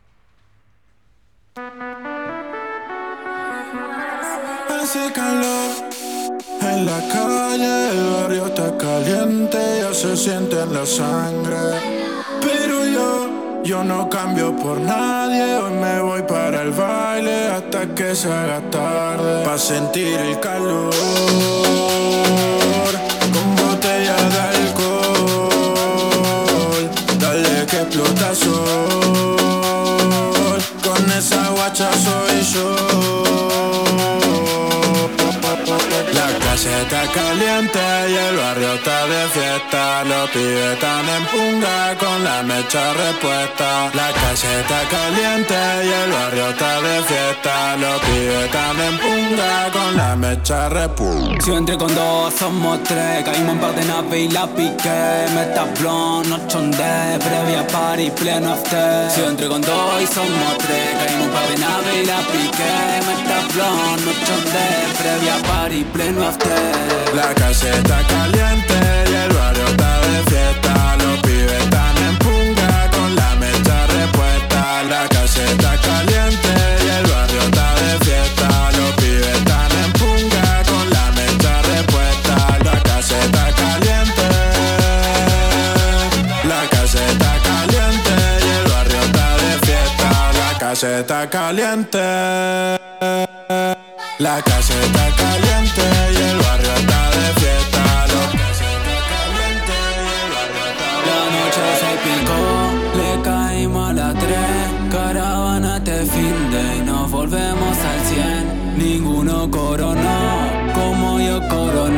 Hace 4.69 5.13
calor 5.13 5.71
en 6.63 6.87
la 6.87 7.01
calle, 7.13 7.91
el 7.91 8.11
barrio 8.15 8.47
está 8.47 8.79
caliente, 8.79 9.59
ya 9.83 9.93
se 9.93 10.17
siente 10.17 10.59
en 10.61 10.73
la 10.73 10.87
sangre. 10.87 11.98
Yo 13.69 13.85
no 13.85 14.09
cambio 14.09 14.57
por 14.57 14.81
nadie, 14.81 15.57
hoy 15.57 15.73
me 15.75 16.01
voy 16.01 16.23
para 16.23 16.63
el 16.63 16.71
baile 16.71 17.49
hasta 17.49 17.95
que 17.95 18.15
se 18.17 18.33
haga 18.33 18.63
tarde. 18.71 19.45
Pa' 19.45 19.59
sentir 19.59 20.19
el 20.19 20.41
calor, 20.41 20.95
con 23.31 23.57
botella 23.57 24.17
de 24.33 24.41
alcohol, 24.57 25.69
dale 27.19 27.67
que 27.67 27.77
explota 27.83 28.35
sol, 28.35 29.37
con 30.83 31.13
esa 31.13 31.51
guacha 31.51 31.91
soy 31.93 32.41
yo. 32.55 32.89
Calle 36.59 36.83
está 36.83 37.03
caliente 37.13 37.79
y 38.11 38.15
el 38.17 38.37
barrio 38.37 38.75
está 38.75 39.07
de 39.07 39.29
fiesta. 39.29 40.03
Los 40.03 40.29
pibes 40.31 40.73
están 40.73 41.09
en 41.09 41.25
punga 41.27 41.97
con 42.01 42.25
la 42.25 42.43
mecha 42.43 42.95
repuesta. 42.95 43.91
La 43.95 44.11
calle 44.11 44.61
está 44.61 44.81
caliente 44.91 45.55
y 45.55 46.03
el 46.03 46.11
barrio 46.11 46.49
está 46.51 46.81
de 46.81 47.03
fiesta. 47.05 47.77
Los 47.77 48.01
pibes 48.01 48.45
están 48.47 48.81
en 48.81 48.99
punga 48.99 49.71
con 49.73 49.97
la 49.97 50.17
mecha 50.17 50.69
repuesta. 50.69 51.45
Si 51.45 51.53
entré 51.53 51.79
con 51.79 51.95
dos, 51.95 52.35
somos 52.35 52.83
tres 52.83 53.25
Caímos 53.25 53.53
en 53.53 53.61
par 53.61 53.75
de 53.77 53.85
nave 53.85 54.21
y 54.23 54.29
la 54.29 54.47
piqué 54.49 55.27
Metaplón, 55.35 56.29
no 56.29 56.39
chondé 56.49 57.19
Previa 57.21 57.67
party, 57.69 58.11
pleno 58.11 58.53
after 58.53 59.11
Si 59.13 59.23
entré 59.23 59.47
con 59.47 59.61
dos 59.61 60.03
y 60.03 60.07
somos 60.07 60.59
tres 60.59 60.91
Caímos 60.99 61.27
en 61.27 61.33
par 61.33 61.49
de 61.49 61.59
nave 61.59 62.03
y 62.03 62.07
la 62.07 62.19
piqué 62.19 62.75
Metaplón, 63.07 64.05
no 64.05 64.13
chondé 64.27 64.69
Previa 64.99 65.37
party, 65.49 65.85
pleno 65.85 66.27
after 66.27 66.48
La 67.15 67.35
calle 67.35 67.71
está 67.71 68.03
caliente 68.07 68.75
y 69.11 69.15
el 69.15 69.33
barrio 69.33 69.67
está 69.67 70.01
de 70.01 70.23
fiesta. 70.31 70.97
Los 70.97 71.21
pibes 71.23 71.63
están 71.65 71.97
en 71.99 72.17
punga 72.19 72.91
con 72.91 73.15
la 73.17 73.35
mecha 73.37 73.87
repuesta. 73.87 74.83
La 74.85 75.09
calle 75.09 75.45
está 75.53 75.77
caliente 75.81 76.53
y 76.85 76.89
el 76.99 77.07
barrio 77.11 77.41
está 77.41 77.75
de 77.75 78.05
fiesta. 78.05 78.49
Los 78.79 78.91
pibes 78.97 79.37
están 79.39 79.73
en 79.85 79.93
punga 79.93 80.63
con 80.71 80.91
la 80.91 81.11
mecha 81.19 81.63
repuesta. 81.63 82.35
La 82.65 82.83
calle 82.83 83.19
está 83.27 83.45
caliente. 83.63 84.29
La 86.45 86.63
calle 86.71 87.03
está 87.13 87.33
caliente 87.51 88.15
y 88.45 88.49
el 88.59 88.73
barrio 88.73 89.01
está 89.01 89.37
de 89.43 89.67
fiesta. 89.67 90.09
La 90.41 90.59
calle 90.59 91.01
está 91.01 91.31
caliente. 91.31 92.78
La 94.19 94.43
calle 94.43 94.75
está 94.85 95.11
caliente 95.17 95.83
y 96.13 96.17
el 96.17 96.39
barrio 96.39 96.75
está 96.75 97.11
de 97.11 97.41
fiesta. 97.41 97.79
La 97.79 98.25
calle 98.35 98.69
está 98.79 98.97
caliente 99.15 99.77
y 99.95 100.11
el 100.19 100.31
barrio 100.35 100.65
está 100.73 100.91
de 101.05 101.09
La 101.09 101.21
noche 101.37 101.65
se 101.79 101.93
picó, 102.05 102.43
le 102.99 103.23
caímos 103.23 103.91
a 103.91 103.93
las 103.93 104.15
tres. 104.15 104.69
Caravana 104.91 105.77
este 105.77 106.05
fin 106.07 106.51
de 106.51 106.79
y 106.79 106.81
nos 106.83 107.11
volvemos 107.13 107.79
al 107.79 108.01
100 108.07 108.79
Ninguno 108.79 109.49
coronó, 109.51 110.73
como 110.75 111.21
yo 111.21 111.39
coroné 111.49 111.98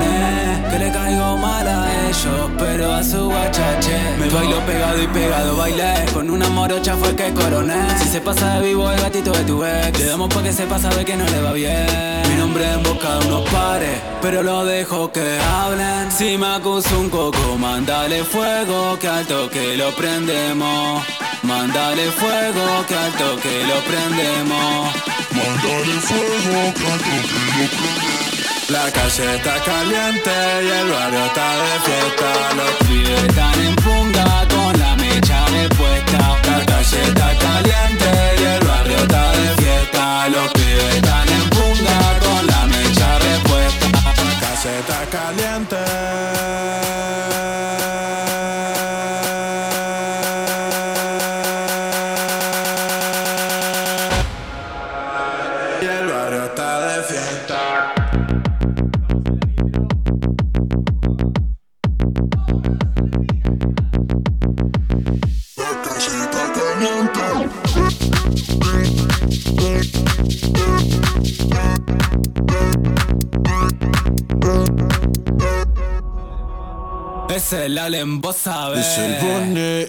pero 2.81 2.95
a 2.95 3.03
su 3.03 3.26
guachache. 3.26 4.16
Me 4.18 4.28
bailo 4.31 4.59
pegado 4.64 5.03
y 5.03 5.07
pegado 5.09 5.57
bailé. 5.57 6.07
Con 6.14 6.31
una 6.31 6.49
morocha 6.49 6.97
fue 6.97 7.14
que 7.14 7.31
coroné. 7.35 7.74
Si 7.99 8.09
se 8.09 8.20
pasa 8.22 8.55
de 8.55 8.68
vivo 8.68 8.91
el 8.91 8.99
gatito 8.99 9.33
de 9.33 9.45
tu 9.45 9.62
ex. 9.62 9.99
Le 9.99 10.07
damos 10.07 10.33
pa' 10.33 10.43
que 10.43 10.53
sepa, 10.53 10.78
sabe 10.78 11.05
que 11.05 11.14
no 11.14 11.26
le 11.26 11.43
va 11.43 11.53
bien. 11.53 11.87
Mi 12.31 12.37
nombre 12.37 12.64
en 12.72 12.83
boca 12.83 13.18
de 13.18 13.26
unos 13.26 13.51
pares. 13.51 14.01
Pero 14.22 14.43
lo 14.43 14.64
dejo 14.64 15.12
que 15.12 15.39
hablen. 15.41 16.11
Si 16.11 16.39
me 16.39 16.47
acuso 16.47 16.99
un 16.99 17.11
coco, 17.11 17.57
mándale 17.59 18.24
fuego 18.24 18.99
Que 18.99 19.09
al 19.09 19.26
toque 19.26 19.76
lo 19.76 19.91
prendemos. 19.95 21.05
Mándale 21.43 22.05
fuego, 22.12 22.66
que 22.89 22.95
al 22.95 23.12
toque 23.12 23.55
lo 23.70 23.78
prendemos 23.91 25.11
La 28.70 28.90
calle 28.92 29.34
está 29.34 29.58
caliente 29.64 30.30
y 30.62 30.68
el 30.68 30.90
barrio 30.90 31.24
está 31.26 31.56
de 31.56 31.80
fiesta. 31.86 32.54
Los 32.54 32.70
pibes 32.86 33.24
están 33.24 33.60
en 33.66 33.74
punga 33.74 34.46
con 34.48 34.78
la 34.78 34.94
mecha 34.94 35.44
repuesta. 35.46 36.38
La 36.46 36.64
calle 36.64 37.02
está 37.02 37.36
caliente 37.36 38.36
y 38.38 38.42
el 38.44 38.64
barrio 38.64 38.96
está 38.96 39.32
de 39.32 39.56
fiesta. 39.62 40.28
Los 40.28 40.52
pibes 40.52 40.94
están 40.94 41.28
en 41.28 41.50
punga 41.50 42.20
con 42.20 42.46
la 42.46 42.66
mecha 42.66 43.18
repuesta. 43.18 43.88
La 43.88 44.14
calle 44.40 44.78
está 44.78 45.04
caliente. 45.18 45.78
Allen, 77.81 78.20
vos 78.20 78.37
sabés. 78.37 78.99
El 78.99 79.14
Bonnie, 79.22 79.83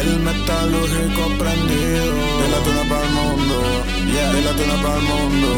el 0.00 0.18
metalúrgico 0.20 1.22
prendido. 1.38 2.14
De 2.40 2.46
la 2.52 2.58
tuna 2.64 2.82
para 2.88 3.02
el 3.04 3.10
mundo, 3.10 3.56
yeah. 4.12 4.32
De 4.32 4.40
la 4.42 4.52
tuna 4.52 4.76
para 4.82 4.96
el 4.96 5.02
mundo, 5.02 5.48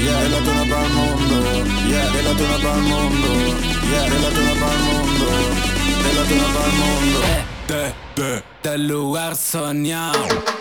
yeah. 0.00 0.20
De 0.22 0.28
la 0.30 0.38
tuna 0.38 0.64
para 0.70 0.84
el 0.84 0.92
mundo, 0.98 1.36
yeah. 1.88 2.10
De 2.10 2.20
la 2.22 2.32
tuna 2.38 2.56
para 2.62 2.76
el 2.76 2.82
mundo, 2.82 3.28
yeah. 3.90 4.04
De 4.10 4.18
la 4.18 4.30
tuna 4.36 4.54
para 4.60 4.74
el 4.74 4.82
mundo, 4.88 5.26
de 6.04 6.10
la 6.16 6.22
tuna 6.28 6.46
para 6.54 6.66
el 6.66 6.74
mundo. 6.82 7.18
De, 7.68 7.82
de, 8.16 8.28
del 8.64 8.82
lugar 8.88 9.36
soñado. 9.36 10.59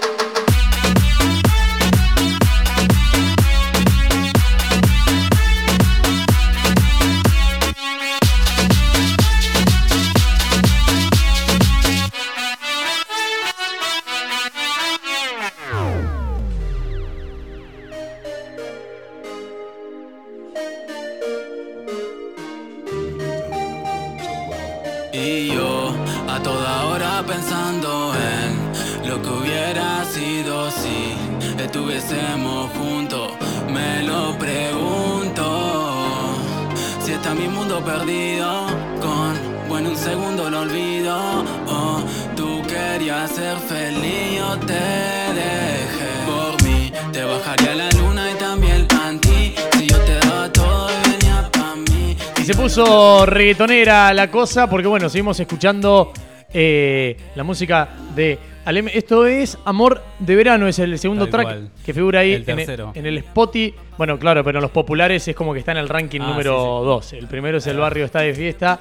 Puso 52.69 53.25
reggaetonera 53.25 54.13
la 54.13 54.29
cosa 54.29 54.69
porque, 54.69 54.87
bueno, 54.87 55.09
seguimos 55.09 55.39
escuchando 55.39 56.13
eh, 56.53 57.17
la 57.33 57.43
música 57.43 57.89
de 58.15 58.37
Alem. 58.65 58.89
Esto 58.93 59.25
es 59.25 59.57
Amor 59.65 60.03
de 60.19 60.35
Verano, 60.35 60.67
es 60.67 60.77
el 60.77 60.99
segundo 60.99 61.25
Tal 61.25 61.31
track 61.31 61.45
cual. 61.45 61.71
que 61.83 61.93
figura 61.95 62.19
ahí 62.19 62.33
El 62.33 62.47
en, 62.47 62.59
el, 62.59 62.85
en 62.93 63.05
el 63.07 63.17
Spotify. 63.17 63.73
Bueno, 63.97 64.19
claro, 64.19 64.43
pero 64.43 64.59
en 64.59 64.61
los 64.61 64.69
populares 64.69 65.27
es 65.27 65.35
como 65.35 65.51
que 65.51 65.59
está 65.59 65.71
en 65.71 65.79
el 65.79 65.89
ranking 65.89 66.19
Ah, 66.21 66.27
número 66.27 66.53
2. 66.83 67.13
El 67.13 67.25
primero 67.27 67.57
es 67.57 67.65
El 67.65 67.77
Barrio 67.77 68.05
Está 68.05 68.19
de 68.19 68.35
Fiesta 68.35 68.79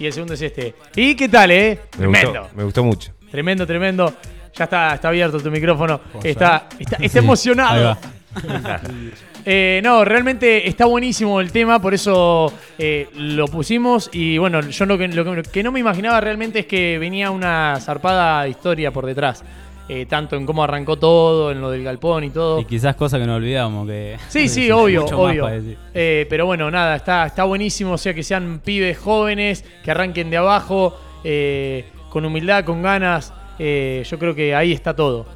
y 0.00 0.06
el 0.06 0.12
segundo 0.12 0.34
es 0.34 0.42
este. 0.42 0.74
¿Y 0.96 1.14
qué 1.14 1.28
tal, 1.28 1.52
eh? 1.52 1.78
Me 1.92 1.98
Tremendo. 1.98 2.30
gustó, 2.40 2.56
me 2.56 2.64
gustó 2.64 2.82
mucho. 2.84 3.12
Tremendo, 3.30 3.64
tremendo. 3.64 4.12
Ya 4.56 4.64
está, 4.64 4.94
está 4.94 5.06
abierto 5.06 5.38
tu 5.38 5.52
micrófono. 5.52 6.00
¿Puedo 6.00 6.28
Está, 6.28 6.66
está, 6.80 6.96
está 6.96 7.08
Sí, 7.08 7.18
emocionado. 7.18 7.96
Eh, 9.44 9.80
no, 9.82 10.04
realmente 10.04 10.68
está 10.68 10.84
buenísimo 10.86 11.40
el 11.40 11.50
tema, 11.52 11.80
por 11.80 11.94
eso 11.94 12.52
eh, 12.78 13.08
lo 13.14 13.46
pusimos. 13.48 14.10
Y 14.12 14.38
bueno, 14.38 14.60
yo 14.60 14.86
lo 14.86 14.98
que, 14.98 15.08
lo 15.08 15.42
que- 15.42 15.62
no 15.62 15.72
me 15.72 15.80
imaginaba 15.80 16.20
realmente 16.20 16.60
es 16.60 16.66
que 16.66 16.98
venía 16.98 17.30
una 17.30 17.78
zarpada 17.80 18.46
historia 18.48 18.90
por 18.92 19.06
detrás. 19.06 19.42
Eh, 19.92 20.06
tanto 20.06 20.36
en 20.36 20.46
cómo 20.46 20.62
arrancó 20.62 20.96
todo, 20.96 21.50
en 21.50 21.60
lo 21.60 21.68
del 21.68 21.82
galpón 21.82 22.22
y 22.22 22.30
todo. 22.30 22.60
Y 22.60 22.64
quizás 22.64 22.94
cosas 22.94 23.18
que 23.18 23.26
no 23.26 23.34
olvidamos. 23.34 23.88
Que 23.88 24.18
Sí, 24.28 24.48
sí, 24.48 24.70
obvio, 24.70 25.04
obvio. 25.06 25.48
Eh, 25.92 26.26
pero 26.30 26.46
bueno, 26.46 26.70
nada, 26.70 26.94
está, 26.94 27.26
está 27.26 27.42
buenísimo, 27.42 27.92
o 27.94 27.98
sea, 27.98 28.14
que 28.14 28.22
sean 28.22 28.60
pibes 28.64 28.98
jóvenes, 28.98 29.64
que 29.82 29.90
arranquen 29.90 30.30
de 30.30 30.36
abajo, 30.36 30.96
eh, 31.24 31.86
con 32.08 32.24
humildad, 32.24 32.64
con 32.64 32.82
ganas. 32.82 33.32
yo 33.58 34.18
creo 34.18 34.32
que 34.34 34.54
ahí 34.54 34.72
está 34.72 34.94
todo. 34.94 35.26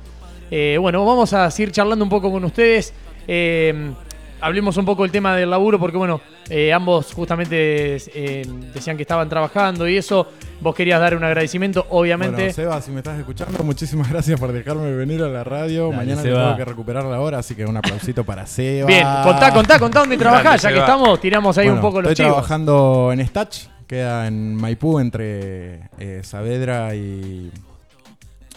Bueno, 0.79 1.05
vamos 1.05 1.33
a 1.33 1.51
seguir 1.51 1.73
charlando 1.73 2.05
un 2.05 2.09
poco 2.11 2.31
con 2.31 2.45
ustedes. 2.45 2.95
Eh, 3.27 3.93
hablemos 4.41 4.77
un 4.77 4.85
poco 4.85 5.03
del 5.03 5.11
tema 5.13 5.35
del 5.37 5.51
laburo, 5.51 5.79
porque 5.79 5.97
bueno, 5.97 6.21
eh, 6.51 6.73
ambos 6.73 7.13
justamente 7.15 7.97
eh, 8.15 8.47
decían 8.75 8.97
que 8.97 9.03
estaban 9.03 9.29
trabajando 9.29 9.89
y 9.89 9.97
eso. 9.97 10.29
Vos 10.61 10.75
querías 10.75 11.01
dar 11.01 11.17
un 11.17 11.25
agradecimiento, 11.25 11.87
obviamente. 11.91 12.37
Bueno, 12.37 12.53
Seba, 12.53 12.81
si 12.81 12.91
me 12.91 12.99
estás 12.99 13.19
escuchando, 13.19 13.63
muchísimas 13.65 14.09
gracias 14.13 14.39
por 14.39 14.53
dejarme 14.53 14.93
venir 14.95 15.23
a 15.23 15.29
la 15.29 15.45
radio. 15.45 15.87
Dale, 15.87 15.97
Mañana 15.97 16.23
Seba. 16.23 16.45
tengo 16.45 16.57
que 16.57 16.65
recuperar 16.65 17.05
la 17.05 17.21
hora, 17.21 17.39
así 17.39 17.55
que 17.55 17.65
un 17.67 17.77
aplausito 17.77 18.25
para 18.25 18.47
Seba. 18.47 18.87
Bien, 18.87 19.07
contá, 19.23 19.53
contá, 19.53 19.79
contá 19.79 20.01
dónde 20.01 20.17
trabajás, 20.17 20.63
ya 20.63 20.73
que 20.73 20.79
estamos, 20.79 21.21
tiramos 21.21 21.57
ahí 21.59 21.67
Bueno, 21.67 21.81
un 21.81 21.83
poco 21.83 22.03
los 22.03 22.13
Estoy 22.13 22.25
chivos. 22.27 22.37
trabajando 22.37 23.11
en 23.13 23.27
Stach, 23.27 23.57
queda 23.87 24.27
en 24.27 24.55
Maipú 24.55 25.01
entre 25.01 25.89
eh, 25.99 26.21
Saavedra 26.23 26.95
y, 26.95 27.51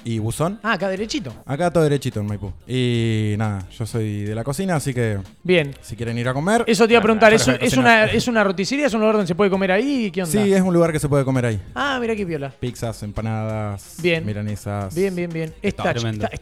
y 0.08 0.20
Buzón. 0.20 0.58
Ah, 0.64 0.74
acá 0.74 0.88
derechito. 0.88 1.34
Acá 1.46 1.70
todo 1.70 1.84
derechito 1.84 2.22
en 2.22 2.28
Maipú. 2.28 2.54
Y 2.66 3.36
nada, 3.38 3.68
yo 3.78 3.86
soy 3.86 4.24
de 4.24 4.34
la 4.34 4.46
cocina, 4.46 4.78
así 4.78 4.94
que 4.94 5.18
Bien. 5.44 5.76
si 5.82 5.98
quieren 5.98 6.18
ir 6.18 6.30
a 6.30 6.34
comer. 6.34 6.64
Eso 6.66 6.88
te 6.88 6.94
iba 6.94 7.00
a 7.00 7.04
preguntar, 7.04 7.34
¿es, 7.34 7.46
es 7.46 7.76
una, 7.76 8.06
¿es 8.06 8.26
una 8.30 8.42
roticería? 8.42 8.86
¿Es 8.88 8.94
un 8.94 9.02
lugar 9.02 9.16
donde 9.16 9.28
se 9.28 9.36
puede 9.36 9.50
comer 9.52 9.74
ahí? 9.74 10.10
¿Qué 10.10 10.24
onda? 10.24 10.32
Sí, 10.32 10.54
es 10.54 10.62
un 10.62 10.74
lugar 10.74 10.94
que 10.94 11.00
se 11.00 11.10
puede 11.10 11.26
comer 11.26 11.48
ahí. 11.48 11.62
Ah, 11.76 11.98
mira 12.00 12.16
qué 12.16 12.26
piola. 12.26 12.52
Pizzas, 12.58 13.04
empanadas, 13.04 13.98
Bien. 14.02 14.26
milanesas. 14.26 14.96
Bien, 14.96 15.14
bien, 15.14 15.30
bien. 15.30 15.54
Está 15.62 15.92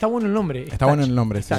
bueno 0.07 0.27
el 0.27 0.33
nombre. 0.33 0.67
Está 0.71 0.85
bueno 0.85 1.03
el 1.03 1.15
nombre, 1.15 1.41
sí. 1.41 1.55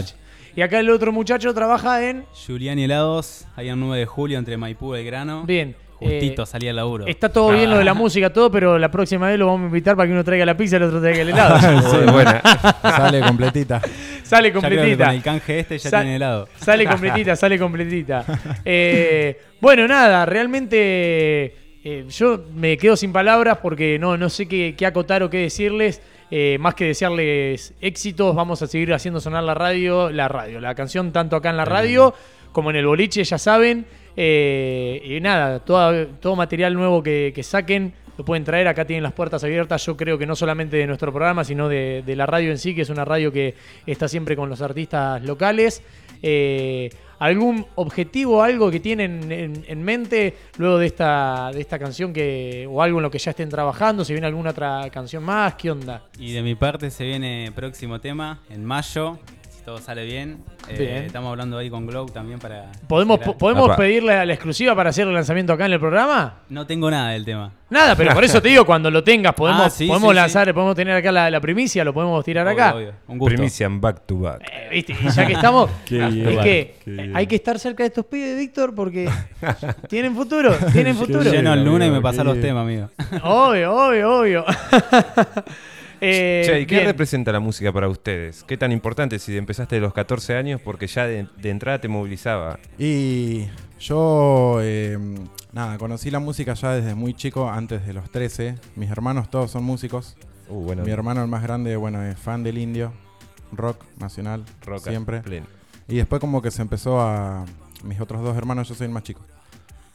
Y 0.54 0.62
acá 0.62 0.78
el 0.78 0.88
otro 0.88 1.12
muchacho 1.12 1.52
trabaja 1.52 2.08
en... 2.08 2.24
Julián 2.46 2.78
y 2.78 2.84
Helados, 2.84 3.46
ahí 3.56 3.68
en 3.68 3.78
9 3.80 3.98
de 3.98 4.06
julio 4.06 4.38
entre 4.38 4.56
Maipú 4.56 4.94
y 4.94 4.98
Belgrano. 4.98 5.44
Bien. 5.44 5.76
Justito 5.98 6.42
eh, 6.42 6.46
salía 6.46 6.72
laburo. 6.72 7.06
Está 7.06 7.30
todo 7.30 7.52
bien 7.52 7.70
lo 7.70 7.78
de 7.78 7.84
la 7.84 7.94
música, 7.94 8.30
todo, 8.30 8.50
pero 8.50 8.78
la 8.78 8.90
próxima 8.90 9.28
vez 9.28 9.38
lo 9.38 9.46
vamos 9.46 9.62
a 9.62 9.66
invitar 9.66 9.96
para 9.96 10.06
que 10.06 10.12
uno 10.12 10.22
traiga 10.24 10.44
la 10.44 10.56
pizza 10.56 10.76
y 10.76 10.78
el 10.78 10.82
otro 10.84 11.00
traiga 11.00 11.22
el 11.22 11.30
helado. 11.30 11.58
Muy 12.02 12.12
buena. 12.12 12.42
Sale 12.82 13.20
completita. 13.20 13.80
sale 14.22 14.52
completita. 14.52 15.06
con 15.06 15.14
el 15.14 15.22
canje 15.22 15.58
este 15.60 15.78
ya 15.78 15.90
Sa- 15.90 16.00
tiene 16.00 16.16
helado. 16.16 16.48
Sale 16.56 16.86
completita, 16.90 17.34
sale 17.36 17.58
completita. 17.58 18.24
Eh, 18.64 19.40
bueno, 19.60 19.88
nada, 19.88 20.26
realmente 20.26 21.54
eh, 21.82 22.04
yo 22.10 22.44
me 22.54 22.76
quedo 22.76 22.96
sin 22.96 23.12
palabras 23.12 23.58
porque 23.62 23.98
no, 23.98 24.16
no 24.16 24.28
sé 24.28 24.46
qué, 24.46 24.74
qué 24.76 24.86
acotar 24.86 25.22
o 25.22 25.30
qué 25.30 25.38
decirles. 25.38 26.02
Eh, 26.30 26.56
más 26.58 26.74
que 26.74 26.86
desearles 26.86 27.72
éxitos, 27.80 28.34
vamos 28.34 28.60
a 28.60 28.66
seguir 28.66 28.92
haciendo 28.92 29.20
sonar 29.20 29.44
la 29.44 29.54
radio, 29.54 30.10
la 30.10 30.26
radio, 30.26 30.60
la 30.60 30.74
canción 30.74 31.12
tanto 31.12 31.36
acá 31.36 31.50
en 31.50 31.56
la 31.56 31.64
radio 31.64 32.12
como 32.50 32.70
en 32.70 32.76
el 32.76 32.86
boliche, 32.86 33.22
ya 33.22 33.38
saben. 33.38 33.86
Eh, 34.16 35.02
y 35.04 35.20
nada, 35.20 35.60
todo, 35.60 36.06
todo 36.20 36.36
material 36.36 36.74
nuevo 36.74 37.02
que, 37.02 37.32
que 37.34 37.42
saquen 37.42 37.92
lo 38.16 38.24
pueden 38.24 38.44
traer. 38.44 38.66
Acá 38.66 38.84
tienen 38.86 39.02
las 39.02 39.12
puertas 39.12 39.44
abiertas. 39.44 39.84
Yo 39.84 39.96
creo 39.96 40.16
que 40.16 40.26
no 40.26 40.34
solamente 40.34 40.78
de 40.78 40.86
nuestro 40.86 41.12
programa, 41.12 41.44
sino 41.44 41.68
de, 41.68 42.02
de 42.04 42.16
la 42.16 42.26
radio 42.26 42.50
en 42.50 42.58
sí, 42.58 42.74
que 42.74 42.82
es 42.82 42.90
una 42.90 43.04
radio 43.04 43.30
que 43.30 43.54
está 43.86 44.08
siempre 44.08 44.36
con 44.36 44.48
los 44.48 44.62
artistas 44.62 45.22
locales. 45.22 45.82
Eh, 46.22 46.88
¿Algún 47.18 47.64
objetivo, 47.76 48.42
algo 48.42 48.70
que 48.70 48.78
tienen 48.78 49.32
en, 49.32 49.64
en 49.66 49.82
mente 49.82 50.34
luego 50.58 50.76
de 50.76 50.86
esta, 50.86 51.50
de 51.50 51.62
esta 51.62 51.78
canción 51.78 52.12
que, 52.12 52.66
o 52.70 52.82
algo 52.82 52.98
en 52.98 53.04
lo 53.04 53.10
que 53.10 53.18
ya 53.18 53.30
estén 53.30 53.48
trabajando? 53.48 54.04
¿Se 54.04 54.12
viene 54.12 54.26
alguna 54.26 54.50
otra 54.50 54.88
canción 54.90 55.24
más? 55.24 55.54
¿Qué 55.54 55.70
onda? 55.70 56.02
Y 56.18 56.32
de 56.32 56.42
mi 56.42 56.54
parte 56.54 56.90
se 56.90 57.04
viene 57.04 57.50
próximo 57.54 58.00
tema 58.00 58.40
en 58.50 58.66
mayo, 58.66 59.18
todo 59.66 59.78
sale 59.78 60.04
bien. 60.04 60.38
Eh, 60.68 60.76
Bien. 60.78 60.96
estamos 61.06 61.28
hablando 61.28 61.58
ahí 61.58 61.68
con 61.68 61.86
Glow 61.88 62.06
también 62.06 62.38
para. 62.38 62.70
¿Podemos, 62.86 63.18
po- 63.18 63.36
¿podemos 63.36 63.76
pedirle 63.76 64.14
a 64.14 64.24
la 64.24 64.32
exclusiva 64.32 64.76
para 64.76 64.90
hacer 64.90 65.08
el 65.08 65.12
lanzamiento 65.12 65.52
acá 65.52 65.66
en 65.66 65.72
el 65.72 65.80
programa? 65.80 66.34
No 66.48 66.64
tengo 66.68 66.88
nada 66.88 67.10
del 67.10 67.24
tema. 67.24 67.50
Nada, 67.68 67.96
pero 67.96 68.14
por 68.14 68.22
eso 68.22 68.40
te 68.40 68.48
digo, 68.48 68.64
cuando 68.64 68.92
lo 68.92 69.02
tengas, 69.02 69.34
podemos, 69.36 69.66
Ah, 69.66 69.70
sí, 69.70 69.88
podemos 69.88 70.10
sí, 70.10 70.14
lanzar, 70.14 70.54
podemos 70.54 70.76
tener 70.76 70.94
acá 70.94 71.10
la, 71.10 71.28
la 71.32 71.40
primicia, 71.40 71.82
lo 71.84 71.92
podemos 71.92 72.24
tirar 72.24 72.46
Obvio, 72.46 72.54
acá. 72.62 72.74
obvio. 72.76 72.92
Un 73.08 73.18
gusto. 73.18 73.34
Primicia 73.34 73.66
en 73.66 73.80
back 73.80 74.06
to 74.06 74.18
back. 74.20 74.42
Eh, 74.42 74.68
¿Viste? 74.70 74.92
Y 75.02 75.08
ya 75.10 75.26
que 75.26 75.32
estamos, 75.32 75.68
es 75.90 76.14
bien, 76.14 76.40
que 76.42 77.10
hay 77.12 77.26
que 77.26 77.34
estar 77.34 77.58
cerca 77.58 77.82
de 77.82 77.88
estos 77.88 78.06
pibes, 78.06 78.38
Víctor, 78.38 78.72
porque 78.72 79.10
tienen 79.88 80.14
futuro, 80.14 80.54
tienen 80.72 80.94
futuro. 80.94 81.24
Lleno 81.24 81.52
el 81.54 81.64
lunes 81.64 81.88
y 81.88 81.90
me 81.90 82.00
pasa 82.00 82.22
los 82.22 82.40
temas, 82.40 82.62
amigo. 82.62 82.88
Obvio, 83.24 83.74
obvio, 83.74 84.20
obvio. 84.20 84.44
Eh, 86.00 86.42
Che, 86.44 86.60
¿y 86.60 86.66
qué 86.66 86.76
bien. 86.76 86.86
representa 86.86 87.32
la 87.32 87.40
música 87.40 87.72
para 87.72 87.88
ustedes? 87.88 88.44
¿Qué 88.44 88.56
tan 88.56 88.72
importante 88.72 89.18
si 89.18 89.36
empezaste 89.36 89.76
de 89.76 89.80
los 89.80 89.92
14 89.94 90.36
años? 90.36 90.60
Porque 90.60 90.86
ya 90.86 91.06
de, 91.06 91.26
de 91.40 91.50
entrada 91.50 91.80
te 91.80 91.88
movilizaba. 91.88 92.58
Y 92.78 93.46
yo, 93.80 94.58
eh, 94.62 94.98
nada, 95.52 95.78
conocí 95.78 96.10
la 96.10 96.18
música 96.18 96.54
ya 96.54 96.72
desde 96.72 96.94
muy 96.94 97.14
chico, 97.14 97.48
antes 97.50 97.86
de 97.86 97.92
los 97.94 98.10
13. 98.10 98.56
Mis 98.76 98.90
hermanos 98.90 99.30
todos 99.30 99.50
son 99.50 99.64
músicos. 99.64 100.16
Uh, 100.48 100.62
bueno, 100.62 100.84
Mi 100.84 100.90
hermano, 100.90 101.22
el 101.22 101.28
más 101.28 101.42
grande, 101.42 101.76
bueno, 101.76 102.02
es 102.04 102.18
fan 102.18 102.42
del 102.44 102.58
indio, 102.58 102.92
rock 103.52 103.82
nacional, 103.98 104.44
rock 104.64 104.86
siempre. 104.88 105.20
pleno. 105.20 105.46
Y 105.88 105.96
después 105.96 106.20
como 106.20 106.42
que 106.42 106.50
se 106.50 106.62
empezó 106.62 107.00
a... 107.00 107.44
Mis 107.84 108.00
otros 108.00 108.22
dos 108.22 108.36
hermanos, 108.36 108.68
yo 108.68 108.74
soy 108.74 108.86
el 108.86 108.92
más 108.92 109.02
chico. 109.02 109.20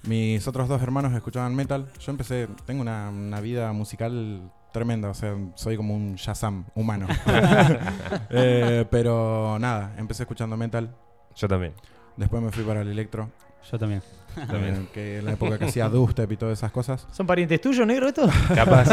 Mis 0.04 0.48
otros 0.48 0.68
dos 0.70 0.82
hermanos 0.82 1.14
escuchaban 1.14 1.56
metal. 1.56 1.88
Yo 2.00 2.12
empecé, 2.12 2.48
tengo 2.66 2.82
una, 2.82 3.10
una 3.10 3.40
vida 3.42 3.72
musical 3.74 4.42
tremenda, 4.72 5.10
o 5.10 5.14
sea, 5.14 5.36
soy 5.56 5.78
como 5.78 5.96
un 5.96 6.16
Shazam 6.16 6.66
humano. 6.76 7.08
Eh, 8.30 8.86
pero 8.90 9.58
nada, 9.60 9.94
empecé 9.98 10.24
escuchando 10.24 10.56
metal. 10.58 10.94
Yo 11.36 11.48
también. 11.48 11.74
Después 12.18 12.42
me 12.42 12.52
fui 12.52 12.64
para 12.64 12.82
el 12.82 12.90
electro, 12.90 13.30
Yo 13.72 13.78
también. 13.80 14.02
eh, 14.38 14.88
que 14.94 15.20
en 15.20 15.26
la 15.26 15.34
época 15.34 15.58
que 15.58 15.66
hacía 15.66 15.90
dubstep 15.90 16.32
y 16.32 16.38
todas 16.38 16.58
esas 16.58 16.72
cosas. 16.72 17.08
¿Son 17.12 17.26
parientes 17.28 17.60
tuyos, 17.60 17.86
negro, 17.86 18.08
esto? 18.08 18.30
Capaz. 18.54 18.88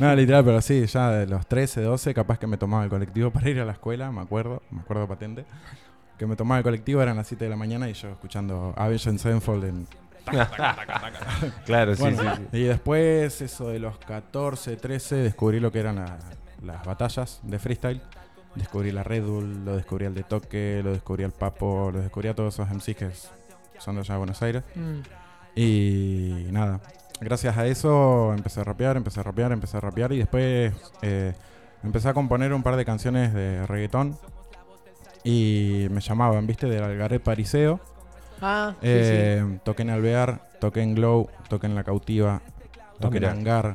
No, 0.00 0.14
literal, 0.14 0.44
pero 0.44 0.60
sí, 0.60 0.86
ya 0.86 1.10
de 1.10 1.26
los 1.26 1.46
13, 1.46 1.82
12, 1.82 2.14
capaz 2.14 2.38
que 2.38 2.46
me 2.46 2.56
tomaba 2.56 2.84
el 2.84 2.90
colectivo 2.90 3.30
para 3.30 3.48
ir 3.50 3.60
a 3.60 3.64
la 3.64 3.72
escuela, 3.72 4.10
me 4.10 4.20
acuerdo, 4.20 4.62
me 4.70 4.80
acuerdo 4.80 5.06
patente. 5.06 5.44
Que 6.18 6.26
me 6.26 6.34
tomaba 6.36 6.58
el 6.58 6.64
colectivo, 6.64 7.00
eran 7.02 7.16
las 7.16 7.28
7 7.28 7.44
de 7.44 7.50
la 7.50 7.56
mañana 7.56 7.88
y 7.88 7.92
yo 7.92 8.08
escuchando 8.08 8.74
Avenged 8.76 9.18
Sevenfold 9.18 9.64
en... 9.64 9.86
claro, 11.66 11.94
sí, 11.94 12.02
Bueno, 12.02 12.22
sí, 12.22 12.42
sí. 12.52 12.58
Y 12.58 12.62
después, 12.64 13.40
eso 13.40 13.68
de 13.68 13.78
los 13.78 13.98
14, 13.98 14.76
13, 14.76 15.16
descubrí 15.16 15.60
lo 15.60 15.70
que 15.72 15.80
eran 15.80 15.96
la- 15.96 16.18
las 16.64 16.84
batallas 16.84 17.40
de 17.42 17.58
freestyle. 17.58 18.00
Descubrí 18.54 18.90
la 18.90 19.02
Red 19.04 19.24
Bull, 19.24 19.64
lo 19.64 19.76
descubrí 19.76 20.06
al 20.06 20.14
de 20.14 20.24
Toque, 20.24 20.80
lo 20.82 20.90
descubrí 20.92 21.22
al 21.22 21.32
Papo, 21.32 21.90
lo 21.92 22.00
descubrí 22.00 22.28
a 22.28 22.34
todos 22.34 22.54
esos 22.54 22.68
MCs 22.68 22.96
que 22.96 23.10
son 23.78 23.94
de 23.94 24.00
allá 24.00 24.14
de 24.14 24.18
Buenos 24.18 24.42
Aires. 24.42 24.64
Mm. 24.74 25.00
Y 25.54 26.46
nada, 26.50 26.80
gracias 27.20 27.56
a 27.56 27.66
eso 27.66 28.32
empecé 28.34 28.60
a 28.60 28.64
rapear, 28.64 28.96
empecé 28.96 29.20
a 29.20 29.22
rapear, 29.22 29.52
empecé 29.52 29.76
a 29.76 29.80
rapear 29.80 30.12
y 30.12 30.18
después 30.18 30.72
eh, 31.02 31.34
empecé 31.84 32.08
a 32.08 32.14
componer 32.14 32.52
un 32.52 32.62
par 32.62 32.74
de 32.76 32.84
canciones 32.84 33.32
de 33.32 33.64
reggaetón 33.66 34.16
y 35.24 35.86
me 35.90 36.00
llamaban, 36.00 36.46
viste, 36.46 36.66
del 36.66 36.82
Algaret 36.82 37.22
Pariseo. 37.22 37.80
Ah, 38.40 38.72
sí, 38.74 38.78
Eh, 38.82 39.58
Toqué 39.64 39.82
en 39.82 39.90
Alvear, 39.90 40.48
toqué 40.60 40.82
en 40.82 40.94
Glow, 40.94 41.28
toqué 41.48 41.66
en 41.66 41.74
La 41.74 41.84
Cautiva, 41.84 42.40
toqué 43.00 43.18
en. 43.18 43.24
Hangar, 43.26 43.74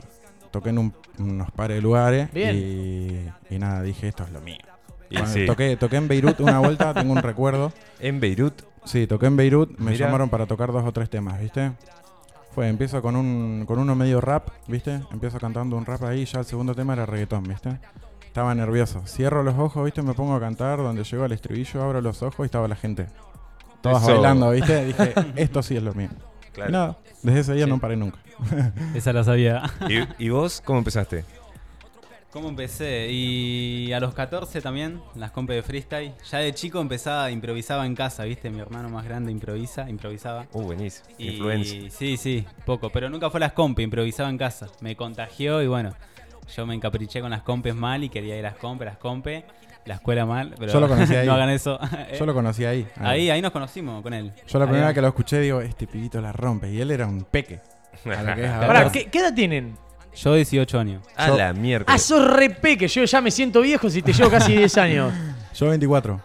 toqué 0.52 0.70
en 0.70 0.78
un- 0.80 0.94
unos 1.20 1.52
pares 1.52 1.76
de 1.78 1.82
lugares 1.82 2.32
Bien. 2.34 2.56
y, 2.56 3.54
y 3.56 3.60
nada, 3.60 3.82
dije, 3.82 4.08
esto 4.08 4.24
es 4.24 4.32
lo 4.32 4.42
mío. 4.42 4.58
Y 5.10 5.18
sí. 5.28 5.46
toqué, 5.46 5.78
toqué 5.78 5.98
en 5.98 6.08
Beirut 6.08 6.40
una 6.40 6.60
vuelta, 6.60 6.94
tengo 6.94 7.12
un 7.14 7.22
recuerdo. 7.22 7.72
En 8.00 8.20
Beirut. 8.20 8.64
Sí, 8.86 9.06
toqué 9.08 9.28
en 9.28 9.38
Beirut, 9.38 9.78
me 9.78 9.92
Mira. 9.92 10.06
llamaron 10.08 10.30
para 10.30 10.46
tocar 10.48 10.72
dos 10.72 10.84
o 10.86 10.92
tres 10.92 11.10
temas, 11.10 11.40
¿viste? 11.40 11.72
Fue, 12.52 12.68
empiezo 12.68 13.02
con 13.02 13.16
un 13.16 13.64
con 13.68 13.80
uno 13.80 13.96
medio 13.96 14.22
rap, 14.22 14.50
¿viste? 14.68 15.02
Empiezo 15.12 15.40
cantando 15.40 15.76
un 15.78 15.86
rap 15.86 16.04
ahí, 16.04 16.26
ya 16.26 16.40
el 16.40 16.46
segundo 16.46 16.74
tema 16.76 16.94
era 16.94 17.06
reggaetón, 17.06 17.44
¿viste? 17.44 17.80
Estaba 18.26 18.54
nervioso. 18.56 19.02
Cierro 19.06 19.44
los 19.44 19.56
ojos, 19.58 19.86
¿viste? 19.86 20.02
Me 20.02 20.14
pongo 20.14 20.36
a 20.36 20.40
cantar, 20.40 20.80
donde 20.80 21.04
llego 21.04 21.24
al 21.24 21.32
estribillo, 21.32 21.84
abro 21.84 22.02
los 22.02 22.22
ojos 22.24 22.40
y 22.40 22.46
estaba 22.46 22.68
la 22.68 22.76
gente. 22.76 23.08
Todas 23.84 24.02
Eso. 24.02 24.14
bailando, 24.14 24.50
¿viste? 24.50 24.86
Dije, 24.86 25.14
esto 25.36 25.62
sí 25.62 25.76
es 25.78 25.84
lo 25.84 25.94
mío. 25.94 26.10
Claro. 26.54 26.70
Y 26.70 26.74
nada, 26.74 26.98
desde 27.22 27.40
ese 27.42 27.54
día 27.54 27.66
Sí. 27.66 27.70
no 27.70 27.80
paré 27.80 27.96
nunca. 27.98 28.18
Esa 28.96 29.14
la 29.14 29.24
sabía. 29.24 29.62
¿Y, 30.18 30.26
y 30.26 30.30
vos 30.30 30.62
cómo 30.66 30.80
empezaste? 30.80 31.24
¿Cómo 32.32 32.50
empecé? 32.50 33.10
Y 33.12 33.94
a 33.94 34.00
los 34.00 34.16
14 34.16 34.60
también, 34.62 35.00
las 35.14 35.30
compes 35.30 35.56
de 35.58 35.62
freestyle. 35.62 36.14
Ya 36.32 36.40
de 36.40 36.52
chico 36.54 36.82
empezaba, 36.82 37.30
improvisaba 37.30 37.86
en 37.86 37.94
casa, 37.94 38.24
¿viste? 38.24 38.50
Mi 38.50 38.60
hermano 38.60 38.90
más 38.90 39.06
grande 39.06 39.32
improvisa, 39.32 39.88
improvisaba. 39.88 40.48
Uh, 40.52 40.64
buenísimo. 40.64 41.06
Y- 41.20 41.30
Influencia. 41.32 41.92
Sí, 41.92 42.18
sí, 42.18 42.44
poco. 42.66 42.90
Pero 42.90 43.08
nunca 43.12 43.30
fue 43.30 43.40
las 43.40 43.52
compes, 43.54 43.84
improvisaba 43.84 44.30
en 44.32 44.40
casa. 44.40 44.68
Me 44.82 44.96
contagió 44.96 45.62
y 45.62 45.68
bueno, 45.68 45.94
yo 46.56 46.66
me 46.66 46.74
encapriché 46.74 47.22
con 47.22 47.30
las 47.30 47.44
compes 47.44 47.76
mal 47.76 48.04
y 48.04 48.10
quería 48.10 48.36
ir 48.40 48.46
a 48.48 48.50
las 48.50 48.58
compes, 48.58 48.88
las 48.88 48.98
compes. 48.98 49.44
La 49.86 49.96
escuela 49.96 50.26
mal, 50.26 50.54
pero 50.58 50.72
Yo 50.72 50.80
lo 50.80 50.88
conocí 50.88 51.14
ahí. 51.16 51.28
no 51.28 51.34
hagan 51.34 51.50
eso. 51.50 51.78
Yo 52.20 52.26
lo 52.26 52.34
conocí 52.34 52.64
ahí. 52.66 52.88
ahí, 53.00 53.30
ahí 53.30 53.42
nos 53.42 53.52
conocimos 53.52 54.02
con 54.02 54.14
él. 54.14 54.32
Yo 54.48 54.60
la 54.60 54.66
primera 54.66 54.88
vez 54.88 54.96
que 54.96 55.02
lo 55.02 55.08
escuché 55.10 55.40
digo, 55.42 55.60
este 55.62 55.88
pibito 55.88 56.22
la 56.22 56.32
rompe. 56.32 56.72
Y 56.72 56.80
él 56.80 56.92
era 56.92 57.06
un 57.06 57.24
peque. 57.26 57.60
A 58.06 58.24
lo 58.24 58.36
que 58.36 58.46
es 58.46 58.50
ahora. 58.54 58.68
Pará, 58.68 58.92
¿qué, 58.92 59.06
qué 59.06 59.20
edad 59.20 59.34
tienen? 59.34 59.76
Yo 60.16 60.36
18 60.36 60.80
años. 60.80 61.04
A 61.16 61.28
Yo- 61.28 61.38
la 61.38 61.50
Ah, 61.50 61.54
miércoles. 61.54 62.02
sos 62.02 62.26
re 62.32 62.50
peque, 62.52 62.88
yo 62.88 63.04
ya 63.04 63.20
me 63.20 63.32
siento 63.32 63.62
viejo 63.62 63.90
si 63.90 64.02
te 64.02 64.14
llevo 64.14 64.30
casi 64.30 64.56
10 64.56 64.78
años. 64.78 65.14
Yo 65.56 65.68
24. 65.70 66.22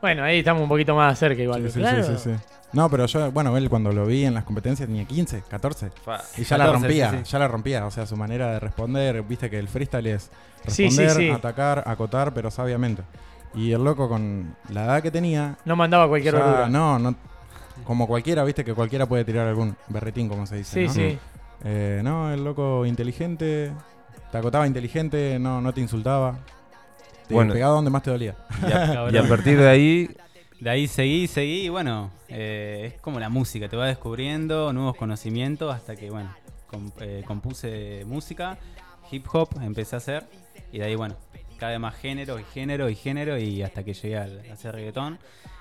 Bueno, 0.00 0.22
ahí 0.24 0.38
estamos 0.38 0.62
un 0.62 0.68
poquito 0.68 0.94
más 0.94 1.18
cerca 1.18 1.42
igual. 1.42 1.62
Sí, 1.64 1.70
sí, 1.72 1.78
claro. 1.80 2.04
sí, 2.04 2.12
sí, 2.16 2.30
sí. 2.30 2.36
No, 2.72 2.90
pero 2.90 3.06
yo, 3.06 3.30
bueno, 3.32 3.56
él 3.56 3.70
cuando 3.70 3.92
lo 3.92 4.06
vi 4.06 4.24
en 4.24 4.34
las 4.34 4.44
competencias 4.44 4.86
tenía 4.88 5.04
15, 5.04 5.42
14. 5.48 5.90
Fa. 6.04 6.20
Y 6.36 6.42
ya 6.44 6.58
la 6.58 6.64
14, 6.66 6.86
rompía, 6.86 7.10
sí, 7.10 7.16
sí. 7.24 7.30
ya 7.32 7.38
la 7.38 7.48
rompía. 7.48 7.86
O 7.86 7.90
sea, 7.90 8.06
su 8.06 8.16
manera 8.16 8.52
de 8.52 8.60
responder, 8.60 9.22
viste 9.22 9.48
que 9.48 9.58
el 9.58 9.68
freestyle 9.68 10.06
es 10.08 10.30
Sí, 10.66 10.90
sí, 10.90 10.98
responder, 11.00 11.16
sí. 11.16 11.30
atacar, 11.30 11.84
acotar, 11.86 12.34
pero 12.34 12.50
sabiamente. 12.50 13.02
Y 13.54 13.72
el 13.72 13.82
loco 13.84 14.08
con 14.08 14.54
la 14.70 14.84
edad 14.84 15.02
que 15.02 15.10
tenía, 15.10 15.56
No 15.64 15.76
mandaba 15.76 16.08
cualquier 16.08 16.34
ya- 16.34 16.40
verdura. 16.40 16.68
no, 16.68 16.98
no, 16.98 17.14
como 17.84 18.06
cualquiera, 18.06 18.42
viste 18.44 18.64
que 18.64 18.74
cualquiera 18.74 19.06
puede 19.06 19.24
tirar 19.24 19.46
algún 19.46 19.76
berretín, 19.88 20.28
como 20.28 20.44
se 20.46 20.56
dice. 20.56 20.80
Sí, 20.80 20.86
¿no? 20.88 20.92
sí. 20.92 21.18
Eh, 21.64 22.00
no, 22.04 22.32
el 22.32 22.44
loco 22.44 22.84
inteligente, 22.84 23.72
te 24.30 24.38
acotaba 24.38 24.66
inteligente, 24.66 25.38
no, 25.38 25.60
no 25.60 25.72
te 25.72 25.80
insultaba. 25.80 26.36
Te 27.28 27.34
Bueno. 27.34 27.52
pegaba 27.54 27.74
donde 27.74 27.90
más 27.90 28.02
te 28.02 28.10
dolía. 28.10 28.34
Y 28.62 28.72
a, 28.72 29.08
y 29.10 29.16
a 29.16 29.22
partir 29.28 29.58
de 29.58 29.68
ahí, 29.68 30.16
De 30.60 30.70
ahí 30.70 30.86
seguí, 30.88 31.26
seguí 31.26 31.66
y 31.66 31.68
bueno, 31.68 32.10
eh, 32.28 32.92
es 32.94 33.00
como 33.00 33.20
la 33.20 33.28
música, 33.28 33.68
te 33.68 33.76
va 33.76 33.86
descubriendo 33.86 34.72
nuevos 34.72 34.96
conocimientos 34.96 35.74
hasta 35.74 35.96
que, 35.96 36.08
bueno, 36.10 36.34
eh, 37.00 37.22
compuse 37.26 38.04
música, 38.06 38.58
hip 39.10 39.26
hop, 39.32 39.50
empecé 39.60 39.96
a 39.96 39.98
hacer 39.98 40.24
y 40.72 40.78
de 40.78 40.84
ahí, 40.84 40.94
bueno, 40.94 41.16
cada 41.58 41.72
vez 41.72 41.80
más 41.80 41.94
género 41.96 42.40
y 42.40 42.44
género 42.44 42.88
y 42.88 42.94
género 42.94 43.38
y 43.38 43.62
hasta 43.62 43.84
que 43.84 43.92
llegué 43.92 44.16
a 44.16 44.28
hacer 44.50 44.74
reggaetón. 44.74 45.18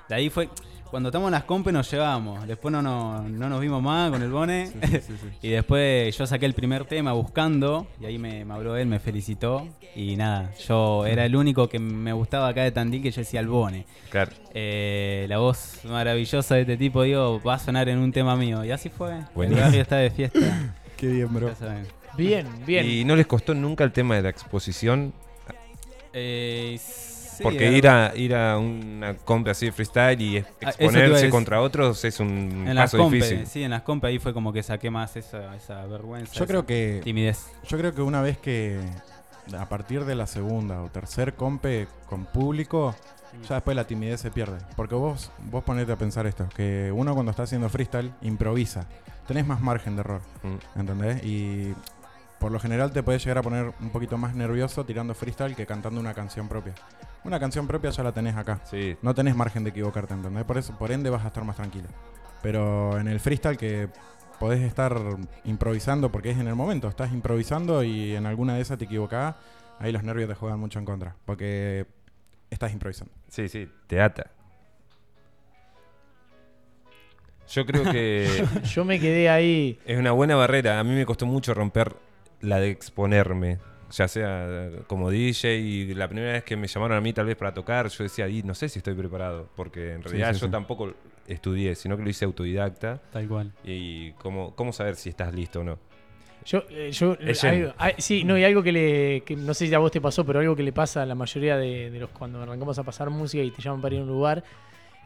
De 0.08 0.16
ahí 0.16 0.30
fue, 0.30 0.50
cuando 0.90 1.10
estamos 1.10 1.28
en 1.28 1.34
las 1.34 1.44
compes 1.44 1.74
nos 1.74 1.90
llevamos, 1.92 2.48
después 2.48 2.72
no, 2.72 2.82
no, 2.82 3.22
no 3.24 3.50
nos 3.50 3.60
vimos 3.62 3.82
más 3.82 4.12
con 4.12 4.22
el 4.22 4.30
Bone 4.30 4.72
y 5.42 5.50
después 5.50 6.16
yo 6.18 6.26
saqué 6.26 6.46
el 6.46 6.54
primer 6.54 6.86
tema 6.86 7.14
buscando 7.14 7.88
y 8.00 8.06
ahí 8.06 8.18
me, 8.18 8.46
me 8.46 8.54
habló 8.54 8.78
él, 8.78 8.88
me 8.88 9.00
felicitó 9.00 9.68
y 9.96 10.16
nada, 10.16 10.52
yo 10.68 11.06
era 11.06 11.26
el 11.26 11.36
único 11.36 11.68
que 11.70 11.80
me 11.80 12.14
gustaba 12.14 12.50
acá 12.50 12.64
de 12.64 12.72
Tandil 12.72 13.02
que 13.02 13.12
yo 13.12 13.22
decía 13.22 13.40
el 13.40 13.48
Bone. 13.48 13.86
claro. 14.10 14.32
Eh, 14.58 15.26
la 15.28 15.38
voz 15.40 15.82
maravillosa 15.84 16.56
de 16.56 16.62
este 16.62 16.78
tipo, 16.78 17.04
digo, 17.04 17.42
va 17.46 17.56
a 17.56 17.60
sonar 17.60 17.90
en 17.90 17.98
un 17.98 18.14
tema 18.14 18.38
mío. 18.38 18.64
Y 18.64 18.72
así 18.72 18.88
fue. 18.88 19.12
Buenísimo. 19.36 19.60
El 19.60 19.64
barrio 19.66 19.82
está 19.82 19.98
de 19.98 20.10
fiesta. 20.10 20.74
Qué 20.98 21.08
bien, 21.08 21.34
bro. 21.34 21.50
ya 21.50 21.56
saben. 21.56 21.88
Bien, 22.18 22.48
bien. 22.66 22.90
¿Y 22.90 23.04
no 23.04 23.18
les 23.18 23.28
costó 23.28 23.54
nunca 23.54 23.84
el 23.84 23.92
tema 23.92 24.16
de 24.16 24.22
la 24.22 24.30
exposición? 24.30 25.12
Eh, 26.14 26.80
sí, 27.36 27.44
Porque 27.44 27.72
ir 27.72 27.88
a, 27.88 28.12
ir 28.16 28.34
a 28.36 28.58
una 28.58 29.16
compra 29.18 29.52
así 29.52 29.68
de 29.68 29.72
freestyle 29.72 30.22
y 30.22 30.38
Ah, 30.38 30.70
exponerse 30.70 31.30
contra 31.30 31.62
otros 31.62 32.04
es 32.06 32.20
un 32.20 32.66
en 32.68 32.76
paso 32.76 33.10
difícil. 33.10 33.46
sí, 33.48 33.64
en 33.64 33.72
las 33.72 33.82
compes 33.84 34.10
ahí 34.10 34.20
fue 34.20 34.34
como 34.34 34.52
que 34.54 34.64
saqué 34.64 34.90
más 34.90 35.16
esa, 35.16 35.56
esa 35.56 35.86
vergüenza. 35.86 36.34
Yo 36.34 36.40
esa 36.44 36.48
creo 36.48 36.66
que 36.66 37.02
Timidez. 37.04 37.46
Yo 37.68 37.78
creo 37.78 37.94
que 37.94 38.02
una 38.02 38.22
vez 38.22 38.38
que 38.38 38.80
a 39.58 39.70
partir 39.70 40.06
de 40.06 40.16
la 40.16 40.26
segunda 40.28 40.82
o 40.82 40.90
tercer 40.90 41.34
compe 41.36 41.88
con 42.08 42.26
público, 42.26 42.96
ya 43.48 43.56
después 43.56 43.76
la 43.76 43.86
timidez 43.86 44.22
se 44.22 44.32
pierde. 44.32 44.58
Porque 44.76 44.96
vos, 44.96 45.32
vos 45.52 45.64
ponete 45.64 45.92
a 45.92 45.98
pensar 45.98 46.26
esto, 46.26 46.48
que 46.56 46.92
uno 46.96 47.14
cuando 47.14 47.30
está 47.32 47.44
haciendo 47.44 47.70
freestyle 47.70 48.12
improvisa. 48.22 48.88
Tenés 49.28 49.46
más 49.46 49.60
margen 49.62 49.96
de 49.96 50.02
error, 50.02 50.22
Mm. 50.44 50.80
¿entendés? 50.80 51.24
Y 51.24 51.74
por 52.40 52.52
lo 52.52 52.60
general 52.60 52.92
te 52.92 53.02
puedes 53.04 53.24
llegar 53.24 53.40
a 53.40 53.42
poner 53.42 53.74
un 53.80 53.90
poquito 53.90 54.18
más 54.18 54.36
nervioso 54.36 54.86
tirando 54.86 55.14
freestyle 55.16 55.56
que 55.56 55.66
cantando 55.66 56.00
una 56.00 56.14
canción 56.14 56.48
propia. 56.48 56.74
Una 57.24 57.40
canción 57.40 57.68
propia 57.68 57.90
ya 57.90 58.04
la 58.04 58.12
tenés 58.12 58.36
acá. 58.36 58.60
Sí, 58.66 58.98
No 59.02 59.16
tenés 59.16 59.36
margen 59.36 59.64
de 59.64 59.72
equivocarte, 59.72 60.14
¿entendés? 60.14 60.44
Por 60.44 60.58
eso, 60.58 60.78
por 60.78 60.92
ende 60.92 61.10
vas 61.10 61.24
a 61.24 61.28
estar 61.28 61.44
más 61.44 61.56
tranquilo. 61.56 61.88
Pero 62.42 63.00
en 63.00 63.08
el 63.08 63.20
freestyle 63.20 63.58
que 63.58 63.90
podés 64.40 64.62
estar 64.62 64.96
improvisando, 65.46 66.12
porque 66.12 66.32
es 66.32 66.38
en 66.38 66.48
el 66.48 66.56
momento, 66.56 66.88
estás 66.88 67.12
improvisando 67.12 67.84
y 67.84 68.16
en 68.16 68.26
alguna 68.26 68.56
de 68.56 68.62
esas 68.62 68.78
te 68.78 68.86
equivocás, 68.86 69.36
ahí 69.80 69.92
los 69.92 70.04
nervios 70.04 70.30
te 70.30 70.36
juegan 70.36 70.60
mucho 70.60 70.78
en 70.78 70.86
contra, 70.86 71.16
porque 71.26 71.88
estás 72.50 72.72
improvisando. 72.74 73.14
sí, 73.30 73.48
sí, 73.48 73.68
te 73.88 74.02
ata. 74.02 74.30
Yo 77.48 77.66
creo 77.66 77.84
que 77.92 78.46
Yo 78.64 78.86
me 78.86 79.00
quedé 79.00 79.30
ahí. 79.30 79.80
es 79.86 79.98
una 80.00 80.12
buena 80.12 80.36
barrera. 80.36 80.80
A 80.80 80.84
mí 80.84 80.92
me 80.96 81.06
costó 81.06 81.26
mucho 81.26 81.54
romper 81.54 81.96
la 82.42 82.60
de 82.60 82.70
exponerme. 82.70 83.60
Ya 83.92 84.08
sea 84.08 84.70
como 84.88 85.12
DJ 85.12 85.56
y 85.56 85.94
la 85.94 86.08
primera 86.08 86.34
vez 86.34 86.44
que 86.44 86.58
me 86.58 86.68
llamaron 86.68 86.98
a 86.98 87.02
mí 87.02 87.14
tal 87.14 87.28
vez 87.28 87.36
para 87.36 87.54
tocar, 87.54 87.88
yo 87.88 88.04
decía, 88.04 88.28
"Y 88.28 88.42
no 88.44 88.56
sé 88.56 88.68
si 88.68 88.80
estoy 88.80 88.96
preparado, 88.96 89.48
porque 89.56 89.94
en 89.94 90.02
realidad 90.04 90.34
sí, 90.34 90.40
yo 90.42 90.48
sí. 90.48 90.52
tampoco 90.52 90.94
estudié, 91.28 91.76
sino 91.76 91.96
que 91.96 92.04
lo 92.04 92.10
hice 92.10 92.26
autodidacta. 92.26 93.00
Tal 93.12 93.28
cual. 93.28 93.52
Y 93.64 94.12
cómo, 94.14 94.56
cómo 94.56 94.74
saber 94.74 94.96
si 94.96 95.10
estás 95.10 95.34
listo 95.34 95.62
o 95.62 95.64
no. 95.64 95.80
Yo, 96.46 96.64
eh, 96.70 96.92
yo 96.92 97.16
algo- 97.44 97.74
sí, 97.98 98.24
no, 98.24 98.38
y 98.38 98.44
algo 98.44 98.62
que 98.62 98.72
le. 98.72 99.22
que 99.26 99.36
no 99.36 99.54
sé 99.54 99.68
si 99.68 99.74
a 99.74 99.80
vos 99.80 99.92
te 99.92 100.02
pasó, 100.02 100.26
pero 100.26 100.40
algo 100.40 100.56
que 100.56 100.62
le 100.64 100.74
pasa 100.74 101.02
a 101.04 101.06
la 101.06 101.16
mayoría 101.16 101.56
de, 101.58 101.90
de 101.90 102.00
los 102.00 102.10
cuando 102.10 102.42
arrancamos 102.42 102.78
a 102.78 102.84
pasar 102.84 103.10
música 103.10 103.42
y 103.44 103.50
te 103.52 103.62
llaman 103.62 103.82
para 103.82 103.96
ir 103.96 104.02
a 104.02 104.04
un 104.04 104.10
lugar, 104.10 104.44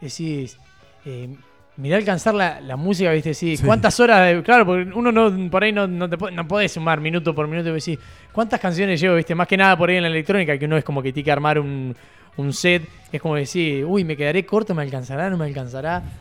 decís. 0.00 0.58
Eh, 1.06 1.34
mirá 1.80 1.96
alcanzar 1.96 2.34
la, 2.34 2.60
la 2.60 2.76
música, 2.76 3.10
viste, 3.12 3.34
sí. 3.34 3.56
Sí. 3.56 3.64
¿Cuántas 3.64 3.98
horas? 4.00 4.26
de- 4.36 4.42
claro, 4.42 4.64
porque 4.66 4.90
uno 4.94 5.10
no, 5.10 5.50
por 5.50 5.64
ahí 5.64 5.72
no, 5.72 5.86
no, 5.86 6.08
te, 6.08 6.16
no 6.32 6.46
podés 6.46 6.72
sumar 6.72 7.00
minuto 7.00 7.34
por 7.34 7.48
minuto 7.48 7.70
y 7.70 7.72
decís, 7.72 7.98
¿cuántas 8.32 8.60
canciones 8.60 9.00
llevo, 9.00 9.16
viste? 9.16 9.34
Más 9.34 9.48
que 9.48 9.56
nada 9.56 9.76
por 9.76 9.88
ahí 9.90 9.96
en 9.96 10.02
la 10.02 10.08
electrónica, 10.08 10.56
que 10.58 10.64
uno 10.66 10.76
es 10.76 10.84
como 10.84 11.02
que 11.02 11.12
tiene 11.12 11.24
que 11.24 11.32
armar 11.32 11.58
un, 11.58 11.96
un 12.36 12.52
set. 12.52 12.82
Es 13.10 13.20
como 13.20 13.34
decir, 13.36 13.84
uy, 13.84 14.04
me 14.04 14.16
quedaré 14.16 14.46
corto, 14.46 14.74
me 14.74 14.82
alcanzará, 14.82 15.28
no 15.30 15.36
me 15.36 15.46
alcanzará. 15.46 16.02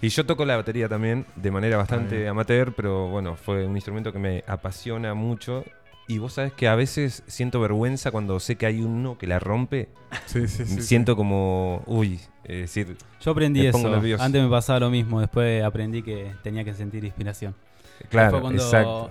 Y 0.00 0.08
yo 0.08 0.24
toco 0.24 0.46
la 0.46 0.56
batería 0.56 0.88
también 0.88 1.26
de 1.36 1.50
manera 1.50 1.76
bastante 1.76 2.26
amateur, 2.26 2.72
pero 2.74 3.08
bueno, 3.08 3.36
fue 3.36 3.66
un 3.66 3.76
instrumento 3.76 4.10
que 4.10 4.18
me 4.18 4.42
apasiona 4.46 5.12
mucho. 5.12 5.62
Y 6.08 6.18
vos 6.18 6.34
sabés 6.34 6.52
que 6.52 6.68
a 6.68 6.74
veces 6.74 7.22
siento 7.26 7.60
vergüenza 7.60 8.10
cuando 8.10 8.38
sé 8.40 8.56
que 8.56 8.66
hay 8.66 8.80
uno 8.80 9.16
que 9.18 9.26
la 9.26 9.38
rompe. 9.38 9.88
Sí, 10.26 10.46
sí, 10.48 10.64
siento 10.82 11.16
como, 11.16 11.82
uy, 11.86 12.20
es 12.44 12.60
decir, 12.60 12.96
Yo 13.20 13.30
aprendí 13.30 13.60
Me 13.60 13.68
eso. 13.68 13.88
nervioso. 13.88 14.22
Antes 14.22 14.42
me 14.42 14.48
pasaba 14.48 14.80
lo 14.80 14.90
mismo. 14.90 15.20
Después 15.20 15.62
aprendí 15.62 16.02
que 16.02 16.32
tenía 16.42 16.64
que 16.64 16.74
sentir 16.74 17.04
inspiración. 17.04 17.54
Fue 17.98 18.08
claro, 18.08 18.40
cuando, 18.40 18.62
exacto. 18.62 19.10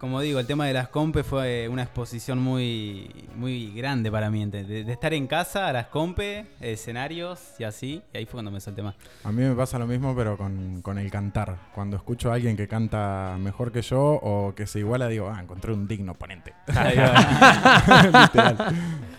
Como 0.00 0.22
digo, 0.22 0.40
el 0.40 0.46
tema 0.46 0.66
de 0.66 0.72
las 0.72 0.88
compes 0.88 1.26
fue 1.26 1.68
una 1.68 1.82
exposición 1.82 2.38
muy, 2.38 3.28
muy 3.36 3.70
grande 3.74 4.10
para 4.10 4.30
mí. 4.30 4.46
De, 4.46 4.64
de 4.64 4.90
estar 4.90 5.12
en 5.12 5.26
casa 5.26 5.68
a 5.68 5.74
las 5.74 5.88
compes, 5.88 6.46
escenarios 6.58 7.38
y 7.58 7.64
así. 7.64 8.02
Y 8.14 8.16
ahí 8.16 8.24
fue 8.24 8.32
cuando 8.32 8.50
me 8.50 8.62
solté 8.62 8.82
más. 8.82 8.94
A 9.24 9.30
mí 9.30 9.42
me 9.42 9.54
pasa 9.54 9.78
lo 9.78 9.86
mismo, 9.86 10.16
pero 10.16 10.38
con, 10.38 10.80
con 10.80 10.96
el 10.96 11.10
cantar. 11.10 11.54
Cuando 11.74 11.98
escucho 11.98 12.30
a 12.30 12.36
alguien 12.36 12.56
que 12.56 12.66
canta 12.66 13.36
mejor 13.38 13.72
que 13.72 13.82
yo 13.82 14.00
o 14.00 14.54
que 14.54 14.66
se 14.66 14.78
iguala, 14.78 15.06
digo, 15.06 15.30
ah, 15.30 15.38
encontré 15.38 15.74
un 15.74 15.86
digno 15.86 16.12
oponente. 16.12 16.54
Literal. 16.66 18.56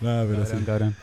No, 0.00 0.24
pero 0.28 0.44
sí. 0.46 0.50
Cabrón, 0.50 0.64
cabrón. 0.66 0.96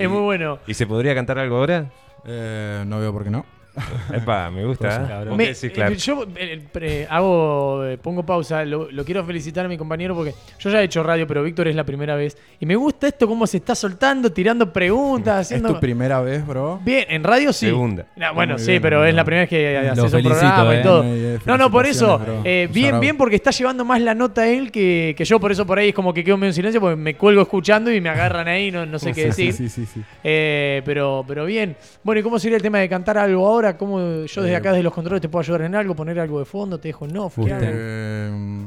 es 0.00 0.10
muy 0.10 0.22
bueno. 0.22 0.58
¿Y 0.66 0.74
se 0.74 0.84
podría 0.84 1.14
cantar 1.14 1.38
algo 1.38 1.58
ahora? 1.58 1.92
Eh, 2.24 2.82
no 2.88 2.98
veo 2.98 3.12
por 3.12 3.22
qué 3.22 3.30
no. 3.30 3.46
Epa, 4.12 4.50
me 4.50 4.64
gusta. 4.64 4.88
¿eh? 4.88 5.08
cabrón. 5.08 5.28
¿Vos 5.30 5.36
Me- 5.38 5.44
qué 5.44 5.54
decís, 5.54 5.78
eh, 5.78 5.96
yo 5.96 6.26
eh, 6.36 6.60
pre- 6.70 7.06
hago, 7.08 7.84
eh, 7.86 7.98
pongo 7.98 8.24
pausa, 8.24 8.64
lo, 8.64 8.90
lo 8.90 9.04
quiero 9.04 9.24
felicitar 9.24 9.64
a 9.64 9.68
mi 9.68 9.78
compañero 9.78 10.14
porque 10.14 10.34
yo 10.58 10.70
ya 10.70 10.80
he 10.80 10.84
hecho 10.84 11.02
radio, 11.02 11.26
pero 11.26 11.42
Víctor 11.42 11.68
es 11.68 11.76
la 11.76 11.84
primera 11.84 12.14
vez. 12.14 12.36
Y 12.60 12.66
me 12.66 12.76
gusta 12.76 13.08
esto, 13.08 13.26
cómo 13.26 13.46
se 13.46 13.56
está 13.58 13.74
soltando, 13.74 14.30
tirando 14.32 14.72
preguntas, 14.72 15.40
¿Es 15.40 15.46
haciendo... 15.46 15.74
tu 15.74 15.80
primera 15.80 16.20
vez, 16.20 16.46
bro? 16.46 16.80
Bien, 16.84 17.04
en 17.08 17.24
radio 17.24 17.52
sí. 17.52 17.66
Segunda. 17.66 18.06
No, 18.16 18.34
bueno, 18.34 18.58
sí, 18.58 18.72
bien, 18.72 18.82
pero 18.82 19.04
es 19.04 19.14
la 19.14 19.24
primera 19.24 19.42
vez 19.42 19.50
que 19.50 19.78
haces 19.78 19.96
Lo 19.96 20.04
un 20.04 20.10
felicito, 20.10 20.38
programa 20.40 20.74
eh. 20.74 20.80
y 20.80 20.82
todo. 20.82 21.04
No, 21.46 21.56
no, 21.58 21.70
por 21.70 21.86
eso, 21.86 22.20
eh, 22.44 22.68
bien, 22.72 23.00
bien, 23.00 23.16
porque 23.16 23.36
está 23.36 23.50
llevando 23.50 23.84
más 23.84 24.00
la 24.00 24.14
nota 24.14 24.46
él 24.46 24.70
que, 24.70 25.14
que 25.16 25.24
yo, 25.24 25.40
por 25.40 25.50
eso 25.50 25.64
por 25.66 25.78
ahí 25.78 25.88
es 25.90 25.94
como 25.94 26.12
que 26.12 26.22
quedo 26.22 26.36
medio 26.36 26.50
en 26.50 26.54
silencio 26.54 26.80
porque 26.80 26.96
me 26.96 27.14
cuelgo 27.14 27.42
escuchando 27.42 27.90
y 27.92 28.00
me 28.00 28.08
agarran 28.10 28.48
ahí, 28.48 28.70
no, 28.70 28.84
no 28.86 28.98
sé 28.98 29.12
qué 29.14 29.26
decir. 29.26 29.52
Sí, 29.52 29.68
sí, 29.68 29.86
sí. 29.86 29.86
sí. 29.94 30.02
Eh, 30.22 30.82
pero, 30.84 31.24
pero 31.26 31.44
bien. 31.44 31.76
Bueno, 32.02 32.20
¿y 32.20 32.22
cómo 32.22 32.38
sería 32.38 32.56
el 32.56 32.62
tema 32.62 32.78
de 32.78 32.88
cantar 32.88 33.16
algo 33.18 33.46
ahora? 33.46 33.61
¿Cómo 33.76 33.98
yo 33.98 34.42
desde 34.42 34.52
Eh, 34.52 34.56
acá, 34.56 34.70
desde 34.72 34.82
los 34.82 34.92
controles, 34.92 35.20
te 35.22 35.28
puedo 35.28 35.40
ayudar 35.42 35.62
en 35.62 35.74
algo? 35.74 35.94
¿Poner 35.94 36.18
algo 36.20 36.38
de 36.38 36.44
fondo? 36.44 36.78
¿Te 36.78 36.88
dejo 36.88 37.04
en 37.06 37.16
off? 37.16 37.36
¿Qué? 37.36 37.56
Eh, 37.60 38.66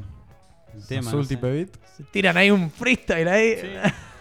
El 0.76 0.88
tema, 0.88 1.12
no 1.12 1.24
sé. 1.24 1.38
Se 1.98 2.04
Tiran 2.12 2.36
ahí 2.38 2.52
un 2.52 2.70
freestyle 2.70 3.28
ahí. 3.28 3.56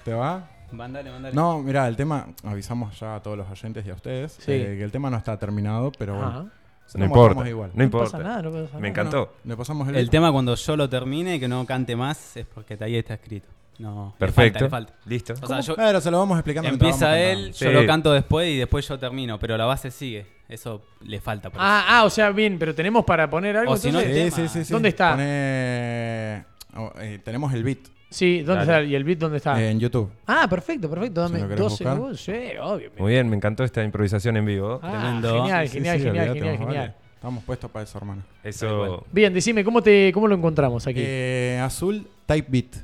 ¿te 0.04 0.12
va? 0.14 0.48
Mandale, 0.72 1.10
mandale. 1.10 1.34
No, 1.34 1.62
mira, 1.62 1.86
el 1.88 1.96
tema, 1.96 2.26
avisamos 2.44 2.98
ya 2.98 3.16
a 3.16 3.22
todos 3.22 3.38
los 3.38 3.48
oyentes 3.50 3.86
y 3.86 3.90
a 3.90 3.94
ustedes 3.94 4.32
Sí. 4.40 4.52
eh, 4.52 4.74
que 4.78 4.82
el 4.84 4.90
tema 4.90 5.08
no 5.10 5.16
está 5.16 5.38
terminado, 5.38 5.92
pero 5.98 6.14
bueno. 6.14 6.28
Ajá. 6.28 6.44
se 6.86 6.98
No 6.98 7.04
importa. 7.06 7.48
igual. 7.48 7.70
No 7.74 7.78
No 7.78 7.84
importa. 7.84 8.10
pasa 8.12 8.24
nada, 8.24 8.42
no 8.42 8.50
pasa 8.50 8.64
Me 8.74 8.74
nada. 8.74 8.88
encantó. 8.88 9.18
Bueno, 9.26 9.32
le 9.44 9.56
pasamos 9.56 9.88
el, 9.88 9.96
El 9.96 10.10
tema 10.10 10.30
cuando 10.32 10.54
yo 10.54 10.76
lo 10.76 10.88
termine 10.88 11.36
y 11.36 11.40
que 11.40 11.48
no 11.48 11.64
cante 11.64 11.94
más 11.96 12.36
es 12.36 12.46
porque 12.46 12.76
ahí 12.80 12.96
está 12.96 13.14
escrito. 13.14 13.48
No, 13.78 14.12
le 14.14 14.18
Perfecto. 14.18 14.60
falta, 14.60 14.64
le 14.64 14.70
falta. 14.70 14.92
Listo. 15.06 15.34
O 15.42 15.46
sea, 15.46 15.60
yo, 15.60 15.74
Pero 15.76 16.00
se 16.00 16.10
lo 16.10 16.18
vamos 16.18 16.38
explicando. 16.38 16.68
mientras 16.68 16.90
empieza 16.92 17.06
vamos 17.06 17.20
él, 17.20 17.52
yo 17.52 17.68
Sí. 17.68 17.74
lo 17.74 17.86
canto 17.86 18.12
después 18.12 18.48
y 18.48 18.56
después 18.58 18.86
yo 18.88 18.98
termino, 18.98 19.38
pero 19.38 19.56
la 19.56 19.64
base 19.64 19.90
sigue. 19.90 20.26
Eso 20.48 20.82
le 21.02 21.20
falta. 21.20 21.50
por 21.50 21.60
Ah, 21.60 21.84
ah, 21.88 22.04
o 22.04 22.10
sea, 22.10 22.30
bien, 22.30 22.58
pero 22.58 22.74
tenemos 22.74 23.04
para 23.04 23.28
poner 23.28 23.56
algo. 23.56 23.72
O 23.72 23.76
si 23.76 23.90
no, 23.90 23.98
entonces? 24.00 24.34
Sí, 24.34 24.42
sí, 24.42 24.48
sí, 24.60 24.64
sí. 24.66 24.72
¿Dónde 24.72 24.90
está? 24.90 25.12
Pone- 25.12 26.44
oh, 26.76 26.92
eh, 27.00 27.18
tenemos 27.24 27.52
el 27.54 27.64
beat 27.64 27.78
Sí, 28.10 28.42
¿dónde 28.42 28.64
Dale. 28.64 28.82
está? 28.84 28.90
¿Y 28.92 28.94
el 28.94 29.02
beat 29.02 29.18
dónde 29.18 29.38
está? 29.38 29.60
eh, 29.60 29.70
en 29.70 29.80
YouTube. 29.80 30.08
ah, 30.28 30.46
perfecto, 30.48 30.88
perfecto. 30.88 31.22
Dame 31.22 31.36
Si 31.36 31.42
lo 31.42 31.48
querés 31.48 31.60
12 31.64 31.84
buscar. 31.84 31.94
segundos. 31.96 32.20
Sí, 32.20 32.32
obvio. 32.62 32.90
Muy 32.96 33.12
bien, 33.12 33.28
me 33.28 33.34
encantó 33.36 33.64
esta 33.64 33.82
improvisación 33.82 34.36
en 34.36 34.44
vivo. 34.46 34.78
Ah, 34.82 34.90
Tremendo. 34.90 35.34
Genial, 35.42 35.66
Sí, 35.68 35.74
genial, 35.74 35.96
sí, 35.98 36.04
genial, 36.04 36.28
olvídate, 36.28 36.38
genial, 36.38 36.58
más 36.58 36.66
genial. 36.68 36.88
vale. 36.90 37.04
Estamos 37.16 37.42
puestos 37.44 37.70
para 37.72 37.82
eso, 37.82 37.98
hermano. 37.98 38.22
Eso. 38.44 39.04
Bien, 39.10 39.32
decime, 39.34 39.64
¿cómo, 39.64 39.82
te, 39.82 40.12
cómo 40.12 40.28
lo 40.28 40.36
encontramos 40.36 40.86
aquí? 40.86 41.00
Eh, 41.02 41.58
azul 41.64 42.06
Type 42.26 42.46
Beat. 42.48 42.76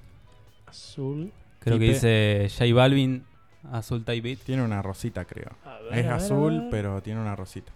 Azul. 1.01 1.33
Creo 1.61 1.79
que 1.79 1.85
dice 1.89 2.49
J 2.51 2.75
Balvin, 2.75 3.25
Azul 3.73 4.05
Type 4.05 4.21
Beat. 4.21 4.39
Tiene 4.41 4.63
una 4.63 4.83
rosita, 4.83 5.25
creo. 5.25 5.51
Ver, 5.91 5.99
Es 6.01 6.07
azul, 6.07 6.61
ver. 6.61 6.71
pero 6.71 7.03
tiene 7.03 7.21
una 7.21 7.35
rosita. 7.37 7.73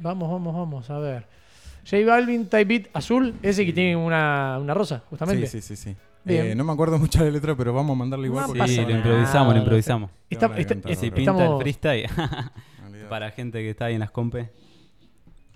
Vamos, 0.00 0.30
vamos, 0.30 0.54
vamos, 0.54 0.90
a 0.90 0.98
ver. 0.98 1.26
J 1.88 2.04
Balvin, 2.06 2.46
Type 2.46 2.64
Beat, 2.64 2.86
azul, 2.92 3.34
ese 3.42 3.64
que 3.66 3.72
tiene 3.72 3.96
una, 3.96 4.58
una 4.60 4.74
rosa, 4.74 5.02
justamente. 5.10 5.46
Sí, 5.46 5.60
sí, 5.60 5.76
sí, 5.76 5.90
sí. 5.90 5.96
Eh, 6.26 6.54
no 6.54 6.64
me 6.64 6.72
acuerdo 6.72 6.98
mucho 6.98 7.18
de 7.20 7.26
la 7.26 7.30
letra, 7.32 7.56
pero 7.56 7.72
vamos 7.72 7.94
a 7.94 7.98
mandarle 7.98 8.26
igual. 8.26 8.52
No 8.54 8.66
Sí, 8.68 8.76
lo 8.84 8.90
improvisamos, 8.90 9.54
lo 9.54 9.60
improvisamos. 9.60 10.10
Está- 10.28 10.46
está- 10.58 10.74
cantar, 10.74 10.94
Si 10.96 11.06
bro. 11.08 11.16
pinta 11.16 11.30
el 11.32 11.36
Estamos- 11.38 11.62
freestyle 11.62 12.06
Olvídate. 12.86 13.08
para 13.08 13.30
gente 13.30 13.58
que 13.60 13.70
está 13.70 13.86
ahí 13.86 13.94
en 13.94 14.00
las 14.00 14.10
compes, 14.10 14.48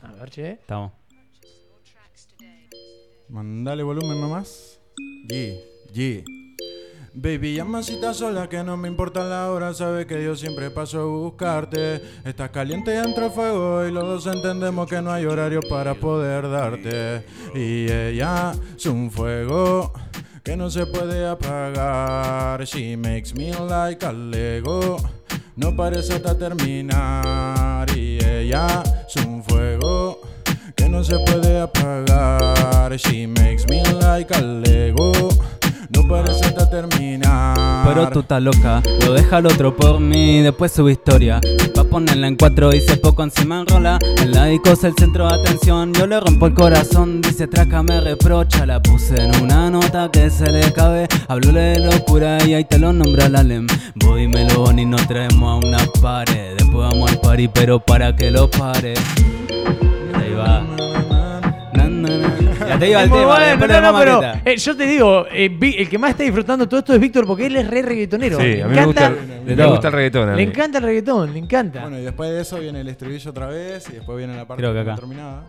A 0.03 0.13
ver, 0.13 0.31
che. 0.31 0.51
estamos. 0.53 0.93
Mandale 3.29 3.83
volumen 3.83 4.21
nomás. 4.21 4.81
G, 5.29 5.61
G. 5.93 6.25
Baby, 7.17 7.55
llama 7.55 7.81
si 7.85 7.95
estás 7.95 8.17
sola, 8.17 8.49
que 8.49 8.65
no 8.65 8.77
me 8.77 8.89
importa 8.89 9.23
la 9.23 9.49
hora. 9.49 9.73
Sabes 9.73 10.05
que 10.07 10.25
yo 10.25 10.35
siempre 10.35 10.73
paso 10.73 11.01
a 11.01 11.05
buscarte. 11.05 12.03
Estás 12.25 12.51
caliente 12.51 12.93
y 12.93 12.99
entre 12.99 13.31
fuego. 13.31 13.87
Y 13.87 13.93
los 13.93 14.03
dos 14.03 14.35
entendemos 14.35 14.89
que 14.89 15.01
no 15.01 15.13
hay 15.13 15.25
horario 15.25 15.61
para 15.71 15.95
poder 15.95 16.51
darte. 16.51 17.25
Y 17.55 17.89
ella 17.89 18.53
es 18.77 18.87
un 18.87 19.13
fuego 19.13 19.93
que 20.43 20.57
no 20.57 20.69
se 20.71 20.87
puede 20.87 21.25
apagar. 21.25 22.65
She 22.65 22.97
makes 22.97 23.33
me 23.33 23.53
like 23.53 24.05
a 24.05 24.13
Lego. 24.13 24.97
No 25.55 25.77
parece 25.77 26.15
hasta 26.15 26.37
terminar. 26.37 27.97
Y 27.97 28.19
ella 28.25 28.83
es 29.07 29.25
un 29.25 29.45
fuego 29.45 30.21
que 30.75 30.89
no 30.89 31.05
se 31.05 31.17
puede 31.21 31.61
apagar. 31.61 32.93
She 32.97 33.29
makes 33.29 33.67
me 33.69 33.85
like 34.01 34.35
a 34.35 34.41
Lego. 34.43 35.13
Pero 37.85 38.09
tú 38.11 38.21
estás 38.21 38.43
loca, 38.43 38.83
lo 39.05 39.13
deja 39.13 39.39
el 39.39 39.47
otro 39.47 39.77
por 39.77 40.01
mí, 40.01 40.41
después 40.41 40.73
su 40.73 40.89
historia. 40.89 41.41
Va 41.77 41.83
a 41.83 41.85
ponerla 41.85 42.29
en 42.29 42.37
cuatro 42.37 42.73
se 42.73 42.97
poco 42.97 43.23
encima 43.23 43.61
enrola. 43.61 43.99
El 44.23 44.33
laico 44.33 44.71
es 44.71 44.85
el 44.85 44.95
centro 44.99 45.29
de 45.29 45.35
atención, 45.35 45.93
yo 45.95 46.07
le 46.07 46.21
rompo 46.21 46.47
el 46.47 46.55
corazón. 46.55 47.21
Dice 47.21 47.47
traca, 47.47 47.83
me 47.83 48.01
reprocha, 48.01 48.67
la 48.67 48.83
puse 48.83 49.23
en 49.23 49.43
una 49.43 49.71
nota 49.71 50.11
que 50.11 50.31
se 50.31 50.51
le 50.51 50.73
cabe. 50.73 51.09
Hablóle 51.29 51.61
de 51.61 51.79
locura 51.81 52.39
y 52.45 52.55
ahí 52.55 52.65
te 52.65 52.79
lo 52.79 52.93
nombra 52.93 53.29
la 53.29 53.43
lem. 53.43 53.67
Voy 53.95 54.29
melón 54.29 54.79
y 54.79 54.87
nos 54.87 55.07
traemos 55.07 55.65
a 55.65 55.67
una 55.67 55.79
pared. 56.01 56.57
Después 56.57 56.91
vamos 56.91 57.11
al 57.11 57.21
party, 57.21 57.49
pero 57.49 57.81
para 57.81 58.15
que 58.15 58.31
lo 58.31 58.51
pare. 58.51 58.95
Ahí 60.15 60.35
va. 60.35 60.65
Ya 62.69 62.79
te 62.79 62.89
iba 62.91 63.03
el 63.03 63.11
tema, 63.11 63.25
bueno, 63.27 63.57
no, 63.57 63.67
le 63.67 63.81
no, 63.81 63.99
pero 63.99 64.23
eh, 64.45 64.57
yo 64.57 64.77
te 64.77 64.87
digo, 64.87 65.27
eh, 65.31 65.49
Vi- 65.49 65.77
el 65.79 65.89
que 65.89 65.99
más 65.99 66.11
está 66.11 66.23
disfrutando 66.23 66.69
todo 66.69 66.81
esto 66.81 66.95
es 66.95 67.01
Víctor 67.01 67.27
porque 67.27 67.47
él 67.47 67.57
es 67.57 67.67
re 67.69 67.83
reggaetonero. 67.83 68.39
Sí, 68.39 68.43
le 68.45 68.63
a 68.63 68.67
mí 68.69 68.75
me 68.77 68.87
gusta, 68.87 69.07
encanta, 69.07 69.55
me 69.57 69.67
gusta 69.67 69.89
el 69.89 69.93
reggaetón. 69.95 70.29
a 70.29 70.33
le 70.37 70.45
mí. 70.45 70.51
encanta 70.51 70.79
el 70.79 70.85
reggaetón, 70.85 71.33
le 71.33 71.39
encanta. 71.39 71.81
Bueno, 71.83 71.99
y 71.99 72.03
después 72.03 72.31
de 72.31 72.41
eso 72.43 72.59
viene 72.59 72.81
el 72.81 72.89
estribillo 72.89 73.31
otra 73.31 73.47
vez. 73.49 73.89
Y 73.91 73.95
después 73.95 74.19
viene 74.19 74.37
la 74.37 74.47
parte 74.47 74.63
que 74.63 74.79
acá. 74.81 74.95
terminada. 74.95 75.43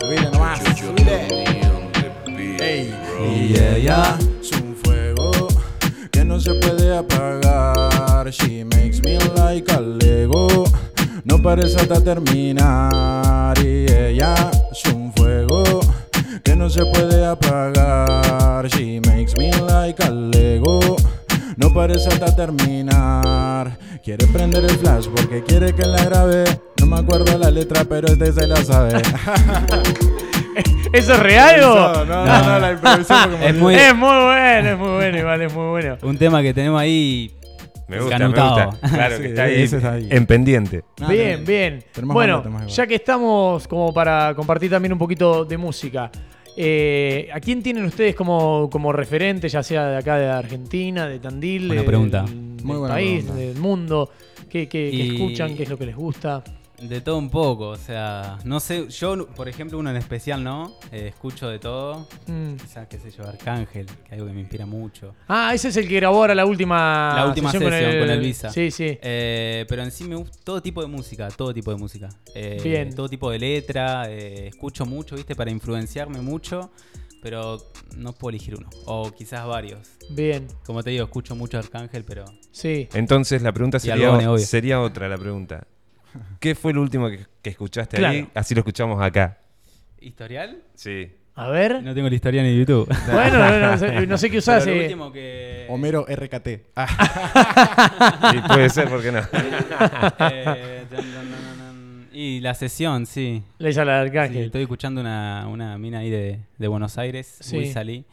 Subile 0.00 0.30
nomás. 0.32 0.60
Subile. 0.78 1.26
Ey. 2.60 2.94
Y 3.20 3.54
ella 3.76 4.16
es 4.40 4.52
un 4.52 4.74
fuego 4.76 5.30
que 6.10 6.24
no 6.24 6.38
se 6.40 6.54
puede 6.54 6.96
apagar. 6.96 8.28
She 8.30 8.64
makes 8.64 9.00
me 9.02 9.18
like 9.36 9.70
a 9.72 9.80
Lego. 9.80 10.64
No 11.24 11.40
parece 11.42 11.76
hasta 11.76 12.02
terminar. 12.02 13.56
Y 13.58 13.86
ella 13.90 14.34
es 14.72 14.92
un 14.92 15.12
fuego 15.14 15.47
no 16.58 16.68
se 16.68 16.84
puede 16.86 17.24
apagar. 17.24 18.66
She 18.68 19.00
makes 19.06 19.34
me 19.38 19.50
like 19.70 20.02
a 20.02 20.10
Lego. 20.10 20.96
No 21.56 21.72
parece 21.72 22.08
hasta 22.08 22.34
terminar. 22.34 23.78
Quiere 24.04 24.26
prender 24.28 24.64
el 24.64 24.70
flash 24.78 25.06
porque 25.14 25.42
quiere 25.44 25.72
que 25.74 25.84
la 25.84 26.04
grabe. 26.04 26.44
No 26.80 26.86
me 26.86 26.98
acuerdo 26.98 27.36
la 27.38 27.50
letra, 27.50 27.84
pero 27.84 28.08
este 28.08 28.32
se 28.32 28.46
la 28.46 28.56
sabe. 28.56 29.00
¿Eso 30.92 31.12
es 31.14 31.20
real 31.20 31.62
o? 31.62 32.04
No, 32.04 32.04
no, 32.04 32.42
no, 32.44 32.58
la 32.58 32.72
improvisé 32.72 33.14
porque 33.22 33.38
me 33.38 33.48
Es 33.48 33.54
muy- 33.56 33.74
Es 33.74 33.94
muy 33.94 34.08
bueno, 34.24 34.68
es 34.70 34.78
muy 34.78 34.90
bueno, 34.90 35.18
igual, 35.18 35.42
es 35.42 35.54
muy 35.54 35.68
bueno. 35.68 35.96
Un 36.02 36.18
tema 36.18 36.42
que 36.42 36.54
tenemos 36.54 36.80
ahí. 36.80 37.32
Me 37.86 38.00
gusta, 38.00 38.18
Canutado. 38.18 38.56
me 38.56 38.66
gusta. 38.66 38.88
Claro 38.88 39.16
Sí, 39.16 39.22
que 39.22 39.28
está 39.28 39.42
ahí, 39.44 39.62
ese 39.62 39.76
está 39.76 39.92
ahí. 39.92 40.08
en 40.10 40.26
pendiente. 40.26 40.84
No, 41.00 41.08
bien, 41.08 41.44
bien. 41.44 41.84
tenemos 41.92 42.14
Bueno, 42.14 42.42
ya 42.66 42.86
que 42.86 42.94
estamos 42.96 43.66
como 43.68 43.92
para 43.94 44.34
compartir 44.34 44.70
también 44.70 44.92
un 44.92 44.98
poquito 44.98 45.44
de 45.44 45.56
música, 45.56 46.10
eh, 46.60 47.28
¿a 47.32 47.38
quién 47.38 47.62
tienen 47.62 47.84
ustedes 47.84 48.16
como, 48.16 48.68
como 48.70 48.92
referente, 48.92 49.48
ya 49.48 49.62
sea 49.62 49.86
de 49.90 49.96
acá 49.96 50.18
de 50.18 50.26
Argentina, 50.28 51.06
de 51.06 51.20
Tandil, 51.20 51.68
Buena 51.68 51.82
del- 51.82 51.86
pregunta. 51.86 52.22
del 52.24 52.34
Muy 52.64 52.76
buena 52.78 52.94
país, 52.96 53.22
pregunta. 53.24 53.34
del 53.46 53.56
mundo? 53.58 54.10
¿Qué, 54.50 54.68
qué- 54.68 54.90
qué 54.90 54.96
Y- 54.96 55.14
escuchan? 55.14 55.54
¿Qué 55.56 55.62
es 55.62 55.68
lo 55.68 55.78
que 55.78 55.86
les 55.86 55.94
gusta? 55.96 56.42
De 56.80 57.00
todo 57.00 57.18
un 57.18 57.28
poco, 57.28 57.70
o 57.70 57.76
sea, 57.76 58.38
no 58.44 58.60
sé, 58.60 58.88
yo 58.88 59.26
por 59.34 59.48
ejemplo 59.48 59.78
uno 59.78 59.90
en 59.90 59.96
especial 59.96 60.44
no, 60.44 60.76
Eh, 60.92 61.08
escucho 61.08 61.48
de 61.48 61.58
todo, 61.58 62.06
Mm. 62.28 62.54
quizás 62.54 62.86
qué 62.86 62.98
sé 62.98 63.10
yo, 63.10 63.26
Arcángel, 63.26 63.86
que 63.86 63.92
es 64.06 64.12
algo 64.12 64.26
que 64.26 64.32
me 64.32 64.40
inspira 64.40 64.64
mucho. 64.64 65.12
Ah, 65.26 65.52
ese 65.52 65.68
es 65.68 65.76
el 65.76 65.88
que 65.88 65.96
grabó 65.96 66.18
ahora 66.18 66.36
la 66.36 66.46
última 66.46 67.14
La 67.16 67.26
última 67.26 67.50
sesión 67.50 67.70
con 67.70 68.10
el 68.10 68.20
Visa. 68.20 68.50
Sí, 68.50 68.70
sí. 68.70 68.96
Eh, 69.02 69.66
pero 69.68 69.82
en 69.82 69.90
sí 69.90 70.04
me 70.04 70.14
gusta 70.14 70.38
todo 70.44 70.62
tipo 70.62 70.80
de 70.80 70.86
música, 70.86 71.28
todo 71.28 71.52
tipo 71.52 71.72
de 71.72 71.76
música. 71.78 72.08
Eh, 72.34 72.60
Bien. 72.62 72.94
Todo 72.94 73.08
tipo 73.08 73.28
de 73.30 73.40
letra, 73.40 74.04
eh, 74.08 74.46
escucho 74.46 74.86
mucho, 74.86 75.16
viste, 75.16 75.34
para 75.34 75.50
influenciarme 75.50 76.20
mucho, 76.20 76.70
pero 77.20 77.58
no 77.96 78.12
puedo 78.12 78.30
elegir 78.30 78.54
uno, 78.56 78.68
o 78.86 79.10
quizás 79.10 79.44
varios. 79.48 79.80
Bien, 80.10 80.46
Como 80.64 80.84
te 80.84 80.90
digo, 80.90 81.02
escucho 81.04 81.34
mucho 81.34 81.58
Arcángel, 81.58 82.04
pero 82.04 82.24
sí. 82.52 82.88
Entonces 82.94 83.42
la 83.42 83.52
pregunta 83.52 83.80
sería, 83.80 84.14
Albone, 84.14 84.38
sería 84.38 84.80
otra 84.80 85.08
la 85.08 85.18
pregunta. 85.18 85.66
¿Qué 86.40 86.54
fue 86.54 86.72
el 86.72 86.78
último 86.78 87.08
que, 87.08 87.26
que 87.42 87.50
escuchaste 87.50 88.04
ahí? 88.04 88.28
Así 88.34 88.54
lo 88.54 88.60
escuchamos 88.60 89.00
acá. 89.02 89.38
¿historial? 90.00 90.62
Sí. 90.74 91.10
A 91.34 91.48
ver. 91.50 91.82
No 91.82 91.94
tengo 91.94 92.08
el 92.08 92.14
historial 92.14 92.46
en 92.46 92.58
YouTube. 92.58 92.88
Bueno, 93.12 93.38
no, 93.38 93.70
no 93.70 93.78
sé, 93.78 94.06
no 94.06 94.18
sé 94.18 94.30
qué 94.30 94.38
usás. 94.38 94.64
Pero 94.64 94.74
lo 94.76 94.80
eh. 94.82 94.84
último 94.86 95.12
que... 95.12 95.66
Homero 95.68 96.04
RKT. 96.08 96.48
Ah, 96.74 98.30
Sí, 98.32 98.38
puede 98.48 98.68
ser, 98.70 98.88
¿por 98.88 99.02
qué 99.02 99.12
no? 99.12 99.20
Eh, 100.20 100.84
y 102.12 102.40
la 102.40 102.54
sesión, 102.54 103.06
sí. 103.06 103.42
Le 103.58 103.70
hice 103.70 103.80
a 103.80 103.84
la 103.84 104.02
de 104.02 104.10
Sí, 104.10 104.16
Arcángel. 104.16 104.44
estoy 104.46 104.62
escuchando 104.62 105.00
una, 105.00 105.46
una 105.48 105.78
mina 105.78 106.00
ahí 106.00 106.10
de, 106.10 106.40
de 106.58 106.68
Buenos 106.68 106.98
Aires, 106.98 107.36
Sí. 107.40 107.54
muy 107.56 107.66
salí. 107.70 108.04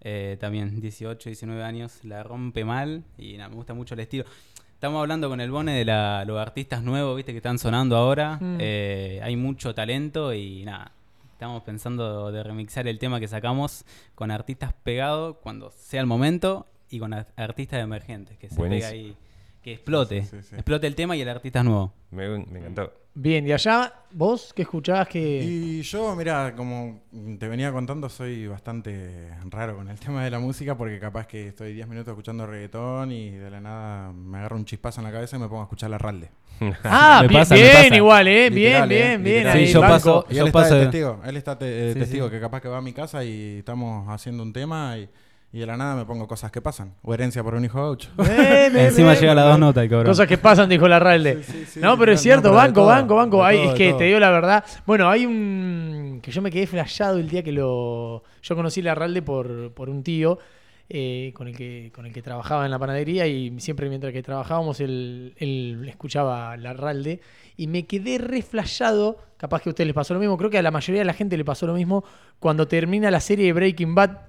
Eh, 0.00 0.36
también 0.38 0.80
18, 0.80 1.28
19 1.28 1.64
años, 1.64 1.98
la 2.04 2.22
rompe 2.22 2.64
mal 2.64 3.02
y 3.18 3.36
nada, 3.36 3.48
me 3.48 3.56
gusta 3.56 3.74
mucho 3.74 3.94
el 3.94 4.00
estilo. 4.00 4.24
Estamos 4.78 5.00
hablando 5.00 5.28
con 5.28 5.40
el 5.40 5.50
Bone 5.50 5.72
de 5.76 5.84
la- 5.84 6.24
los 6.24 6.38
artistas 6.38 6.84
nuevos, 6.84 7.16
viste, 7.16 7.32
que 7.32 7.38
están 7.38 7.58
sonando 7.58 7.96
ahora. 7.96 8.36
Mm. 8.40 8.58
Eh, 8.60 9.20
hay 9.24 9.34
mucho 9.34 9.74
talento 9.74 10.32
y 10.32 10.64
nada. 10.64 10.92
Estamos 11.32 11.64
pensando 11.64 12.30
de 12.30 12.44
remixar 12.44 12.86
el 12.86 12.96
tema 13.00 13.18
que 13.18 13.26
sacamos 13.26 13.84
con 14.14 14.30
artistas 14.30 14.72
pegados 14.84 15.36
cuando 15.42 15.72
sea 15.72 16.00
el 16.00 16.06
momento 16.06 16.66
y 16.90 17.00
con 17.00 17.12
ar- 17.12 17.26
artistas 17.36 17.80
emergentes, 17.82 18.38
que 18.38 18.48
se 18.48 18.54
Buenísimo. 18.54 18.90
pegue 18.92 19.04
ahí, 19.08 19.16
que 19.62 19.72
explote. 19.72 20.22
Sí, 20.22 20.28
sí, 20.36 20.42
sí. 20.50 20.54
Explote 20.54 20.86
el 20.86 20.94
tema 20.94 21.16
y 21.16 21.22
el 21.22 21.28
artista 21.28 21.58
es 21.58 21.64
nuevo. 21.64 21.92
Me, 22.12 22.28
me 22.28 22.60
encantó. 22.60 22.92
Bien, 23.20 23.44
y 23.48 23.52
allá, 23.52 23.92
vos 24.12 24.52
que 24.54 24.62
escuchabas 24.62 25.08
que. 25.08 25.18
Y 25.42 25.82
yo, 25.82 26.14
mira, 26.14 26.54
como 26.56 27.00
te 27.40 27.48
venía 27.48 27.72
contando, 27.72 28.08
soy 28.08 28.46
bastante 28.46 29.30
raro 29.50 29.74
con 29.76 29.88
el 29.88 29.98
tema 30.00 30.22
de 30.22 30.30
la 30.30 30.38
música 30.38 30.76
porque 30.76 31.00
capaz 31.00 31.26
que 31.26 31.48
estoy 31.48 31.72
10 31.74 31.88
minutos 31.88 32.12
escuchando 32.12 32.46
reggaetón 32.46 33.10
y 33.10 33.30
de 33.30 33.50
la 33.50 33.60
nada 33.60 34.12
me 34.12 34.38
agarra 34.38 34.54
un 34.54 34.64
chispazo 34.64 35.00
en 35.00 35.06
la 35.06 35.12
cabeza 35.12 35.36
y 35.36 35.40
me 35.40 35.48
pongo 35.48 35.62
a 35.62 35.64
escuchar 35.64 35.90
la 35.90 35.98
Ralde. 35.98 36.30
Ah, 36.84 37.18
Me 37.22 37.28
bien, 37.28 37.40
pasa, 37.40 37.54
me 37.56 37.60
bien, 37.62 37.72
pasa. 37.74 37.96
igual, 37.96 38.28
¿eh? 38.28 38.50
Bien, 38.50 38.88
Literal, 38.88 38.88
bien, 38.88 39.12
eh, 39.12 39.16
bien. 39.52 39.66
Sí, 39.66 39.72
yo 39.72 39.80
paso- 39.80 40.26
Y 40.30 40.34
Yo 40.34 40.40
él 40.42 40.46
está 40.48 40.58
paso 40.60 40.74
de 40.74 40.80
de- 40.80 40.86
testigo, 40.86 41.20
él 41.24 41.36
está 41.36 41.58
te- 41.58 41.90
eh, 41.90 41.92
Sí, 41.94 41.98
testigo 41.98 42.26
sí. 42.26 42.30
que 42.32 42.40
capaz 42.40 42.60
que 42.60 42.68
va 42.68 42.78
a 42.78 42.82
mi 42.82 42.92
casa 42.92 43.24
y 43.24 43.58
estamos 43.58 44.08
haciendo 44.08 44.44
un 44.44 44.52
tema 44.52 44.96
y, 44.96 45.08
y 45.50 45.60
de 45.60 45.66
la 45.66 45.76
nada 45.76 45.96
me 45.96 46.04
pongo 46.04 46.28
cosas 46.28 46.52
que 46.52 46.60
pasan. 46.60 46.94
O 47.02 47.14
herencia 47.14 47.42
por 47.42 47.54
un 47.54 47.64
hijo 47.64 47.80
gaucho. 47.80 48.10
Bien, 48.16 48.72
bien, 48.72 48.86
Encima 48.86 49.14
llega 49.14 49.34
las 49.34 49.46
dos 49.46 49.58
notas, 49.58 49.82
el 49.84 49.90
cabrón. 49.90 50.06
Cosas 50.06 50.26
que 50.26 50.36
pasan, 50.36 50.68
dijo 50.68 50.86
la 50.86 50.98
Ralde. 50.98 51.42
Sí, 51.42 51.52
sí, 51.52 51.64
sí, 51.66 51.80
no, 51.80 51.98
pero 51.98 52.12
es 52.12 52.20
no, 52.20 52.22
cierto, 52.22 52.42
pero 52.42 52.54
de 52.54 52.58
banco, 52.58 52.80
todo, 52.80 52.86
banco, 52.86 53.16
banco. 53.16 53.46
de 53.46 53.64
es 53.64 53.72
de 53.72 53.78
que 53.78 53.88
todo. 53.90 53.98
te 53.98 54.04
digo 54.04 54.18
la 54.18 54.30
verdad. 54.30 54.64
Bueno, 54.84 55.08
hay 55.08 55.24
un. 55.24 56.20
que 56.22 56.30
yo 56.30 56.42
me 56.42 56.50
quedé 56.50 56.66
flashado 56.66 57.18
el 57.18 57.30
día 57.30 57.42
que 57.42 57.52
lo. 57.52 58.22
Yo 58.42 58.56
conocí 58.56 58.82
la 58.82 58.94
Ralde 58.94 59.22
por, 59.22 59.72
por 59.72 59.88
un 59.88 60.02
tío 60.02 60.38
eh, 60.90 61.32
con, 61.34 61.48
el 61.48 61.56
que, 61.56 61.92
con 61.94 62.06
el 62.06 62.12
que 62.12 62.22
trabajaba 62.22 62.64
en 62.64 62.70
la 62.70 62.78
panadería 62.78 63.26
y 63.26 63.58
siempre 63.60 63.88
mientras 63.88 64.12
que 64.12 64.22
trabajábamos 64.22 64.80
él, 64.80 65.34
él 65.36 65.84
escuchaba 65.88 66.56
la 66.56 66.74
Ralde 66.74 67.20
y 67.56 67.66
me 67.66 67.86
quedé 67.86 68.18
re 68.18 68.42
flashado. 68.42 69.18
Capaz 69.38 69.62
que 69.62 69.68
a 69.68 69.72
ustedes 69.72 69.86
les 69.86 69.94
pasó 69.94 70.12
lo 70.12 70.20
mismo. 70.20 70.36
Creo 70.36 70.50
que 70.50 70.58
a 70.58 70.62
la 70.62 70.70
mayoría 70.70 71.00
de 71.00 71.06
la 71.06 71.14
gente 71.14 71.38
le 71.38 71.44
pasó 71.44 71.66
lo 71.66 71.74
mismo 71.74 72.04
cuando 72.38 72.68
termina 72.68 73.10
la 73.10 73.20
serie 73.20 73.46
de 73.46 73.52
Breaking 73.54 73.94
Bad 73.94 74.27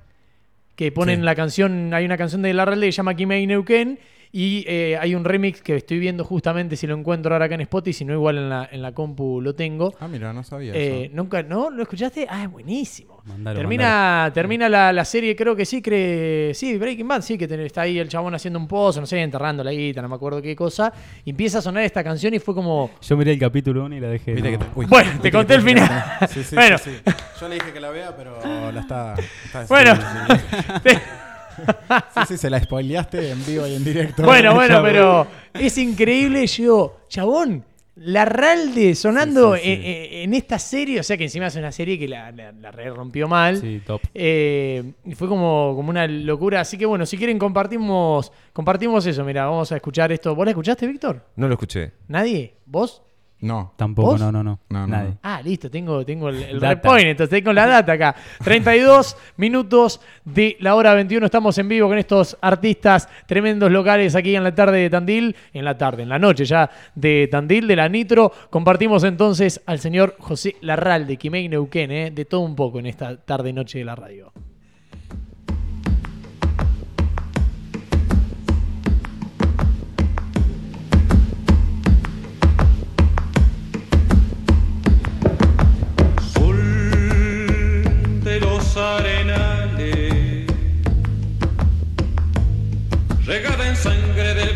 que 0.79 0.93
ponen 0.93 1.17
Sí. 1.19 1.25
la 1.25 1.35
canción, 1.35 1.93
hay 1.93 2.05
una 2.05 2.15
canción 2.15 2.41
de 2.41 2.53
La 2.53 2.63
Ralde 2.63 2.85
que 2.85 2.93
se 2.93 2.95
llama 2.95 3.13
Kimei 3.13 3.45
Neuquén 3.45 3.99
y 4.31 4.63
eh, 4.67 4.95
hay 4.99 5.15
un 5.15 5.25
remix 5.25 5.61
que 5.61 5.75
estoy 5.75 5.97
viendo 5.99 6.23
justamente 6.23 6.75
si 6.75 6.85
lo 6.85 6.95
encuentro 6.95 7.33
ahora 7.33 7.45
acá 7.45 7.55
en 7.55 7.61
Spotify, 7.61 7.93
si 7.93 8.05
no 8.05 8.13
igual 8.13 8.37
en 8.37 8.49
la, 8.49 8.69
en 8.71 8.81
la 8.81 8.91
compu 8.91 9.41
lo 9.41 9.55
tengo. 9.55 9.93
Ah, 9.99 10.07
mira, 10.07 10.31
no 10.33 10.43
sabía 10.43 10.73
Eh, 10.75 11.05
eso. 11.05 11.15
¿Nunca, 11.15 11.41
no? 11.41 11.69
¿Lo 11.71 11.81
escuchaste? 11.81 12.27
Ah, 12.29 12.43
es 12.43 12.51
buenísimo. 12.51 13.21
Mandalo, 13.25 13.57
termina 13.59 14.31
termina 14.33 14.69
la, 14.69 14.93
la 14.93 15.05
serie, 15.05 15.35
creo 15.35 15.55
que 15.55 15.65
sí, 15.65 15.81
cree, 15.81 16.53
sí, 16.53 16.77
Breaking 16.77 17.07
Bad, 17.07 17.21
sí, 17.21 17.37
que 17.37 17.47
ten- 17.47 17.59
está 17.59 17.81
ahí 17.81 17.99
el 17.99 18.07
chabón 18.09 18.33
haciendo 18.35 18.57
un 18.59 18.67
pozo, 18.67 18.99
no 19.01 19.05
sé, 19.07 19.19
enterrando 19.21 19.63
la 19.63 19.71
guita, 19.71 20.01
no 20.01 20.09
me 20.09 20.15
acuerdo 20.15 20.41
qué 20.41 20.55
cosa. 20.55 20.91
Y 21.25 21.31
empieza 21.31 21.57
a 21.59 21.61
sonar 21.61 21.83
esta 21.83 22.03
canción 22.03 22.33
y 22.33 22.39
fue 22.39 22.53
como... 22.55 22.91
Yo 23.01 23.17
miré 23.17 23.31
el 23.33 23.39
capítulo 23.39 23.85
1 23.85 23.95
y 23.97 23.99
la 23.99 24.07
dejé. 24.09 24.33
No. 24.35 24.43
que 24.43 24.57
te- 24.57 24.65
uy, 24.75 24.85
Bueno, 24.85 25.11
te 25.21 25.31
conté 25.31 25.55
el 25.55 25.61
final. 25.61 25.89
Sí, 26.29 26.43
sí, 26.43 26.55
Bueno. 26.55 26.77
sí, 26.77 26.91
sí. 27.05 27.13
Yo 27.41 27.47
le 27.49 27.55
dije 27.55 27.71
que 27.73 27.79
la 27.79 27.89
vea, 27.89 28.15
pero 28.15 28.71
la 28.71 28.79
está. 28.81 29.15
está 29.45 29.65
Bueno. 29.67 29.93
Sí, 32.13 32.21
sí, 32.27 32.37
se 32.37 32.49
la 32.49 32.61
spoileaste 32.61 33.31
en 33.31 33.45
vivo 33.45 33.67
y 33.67 33.75
en 33.75 33.83
directo. 33.83 34.23
Bueno, 34.23 34.53
bueno, 34.53 34.75
Ya, 34.75 34.83
pero 34.83 35.27
es 35.53 35.77
increíble. 35.77 36.45
Yo 36.47 36.63
digo, 36.63 36.97
chabón, 37.07 37.63
la 37.95 38.25
Ralde 38.25 38.95
sonando 38.95 39.55
Sí, 39.55 39.61
sí, 39.63 39.75
sí. 39.75 39.81
En, 39.83 40.33
esta 40.33 40.57
serie, 40.59 40.99
o 40.99 41.03
sea 41.03 41.17
que 41.17 41.23
encima 41.23 41.47
es 41.47 41.55
una 41.55 41.71
serie 41.71 41.99
que 41.99 42.07
la, 42.07 42.31
la, 42.31 42.51
la 42.51 42.71
re 42.71 42.89
rompió 42.89 43.27
mal. 43.27 43.57
Sí, 43.57 43.81
top. 43.85 44.01
Eh, 44.13 44.93
y 45.05 45.15
fue 45.15 45.27
como, 45.27 45.73
como 45.75 45.89
una 45.89 46.07
locura. 46.07 46.61
Así 46.61 46.77
que 46.77 46.85
bueno, 46.85 47.05
si 47.05 47.17
quieren 47.17 47.37
compartimos, 47.37 48.31
compartimos 48.53 49.05
eso. 49.05 49.23
Mira, 49.25 49.45
vamos 49.45 49.71
a 49.71 49.75
escuchar 49.75 50.11
esto. 50.11 50.35
¿Vos 50.35 50.45
la 50.45 50.51
escuchaste, 50.51 50.87
Víctor? 50.87 51.25
No 51.35 51.47
lo 51.47 51.55
escuché. 51.55 51.91
¿Nadie? 52.07 52.53
¿Vos? 52.65 53.01
No. 53.41 53.73
Tampoco, 53.77 54.09
¿Vos? 54.11 54.19
no, 54.19 54.31
no, 54.31 54.43
no. 54.43 54.59
No, 54.69 54.79
no, 54.81 54.87
Nadie. 54.87 55.09
no. 55.11 55.17
Ah, 55.23 55.41
listo, 55.41 55.71
tengo, 55.71 56.05
tengo 56.05 56.27
el, 56.29 56.43
el 56.43 56.59
Data. 56.59 56.73
red 56.75 56.81
point, 56.81 57.05
entonces 57.07 57.27
estoy 57.33 57.41
con 57.41 57.55
la 57.55 57.65
data 57.67 57.93
acá. 57.93 58.15
32 58.43 59.15
minutos 59.37 60.01
de 60.25 60.57
la 60.59 60.75
hora 60.75 60.93
21, 60.93 61.25
estamos 61.25 61.57
en 61.57 61.69
vivo 61.69 61.87
con 61.87 61.97
estos 61.97 62.37
artistas 62.41 63.07
tremendos 63.27 63.71
locales 63.71 64.15
aquí 64.15 64.35
en 64.35 64.43
la 64.43 64.53
tarde 64.53 64.79
de 64.79 64.89
Tandil, 64.89 65.35
en 65.53 65.63
la 65.63 65.77
tarde, 65.77 66.03
en 66.03 66.09
la 66.09 66.19
noche 66.19 66.43
ya 66.43 66.69
de 66.95 67.27
Tandil, 67.31 67.67
de 67.67 67.75
la 67.77 67.87
Nitro. 67.87 68.31
Compartimos 68.49 69.03
entonces 69.05 69.61
al 69.65 69.79
señor 69.79 70.15
José 70.19 70.57
Larralde, 70.61 71.15
Quimei 71.17 71.47
Neuquén, 71.47 71.91
eh, 71.91 72.11
de 72.11 72.25
todo 72.25 72.41
un 72.41 72.55
poco 72.55 72.79
en 72.79 72.87
esta 72.87 73.15
tarde-noche 73.15 73.79
de 73.79 73.85
la 73.85 73.95
radio. 73.95 74.33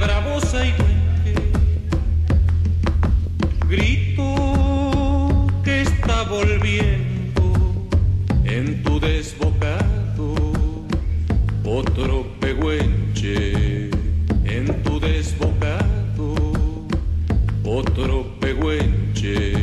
Sangre 0.03 0.07
del 0.07 0.07
bravo 0.07 0.39
Saihuenque, 0.41 1.35
grito 3.69 5.47
que 5.63 5.81
está 5.81 6.23
volviendo 6.23 7.87
en 8.45 8.83
tu 8.83 8.99
desbocado, 8.99 10.35
otro 11.63 12.25
pehuenche 12.39 13.89
en 14.45 14.83
tu 14.83 14.99
desbocado, 14.99 16.35
otro 17.63 18.25
pehuenche. 18.39 19.62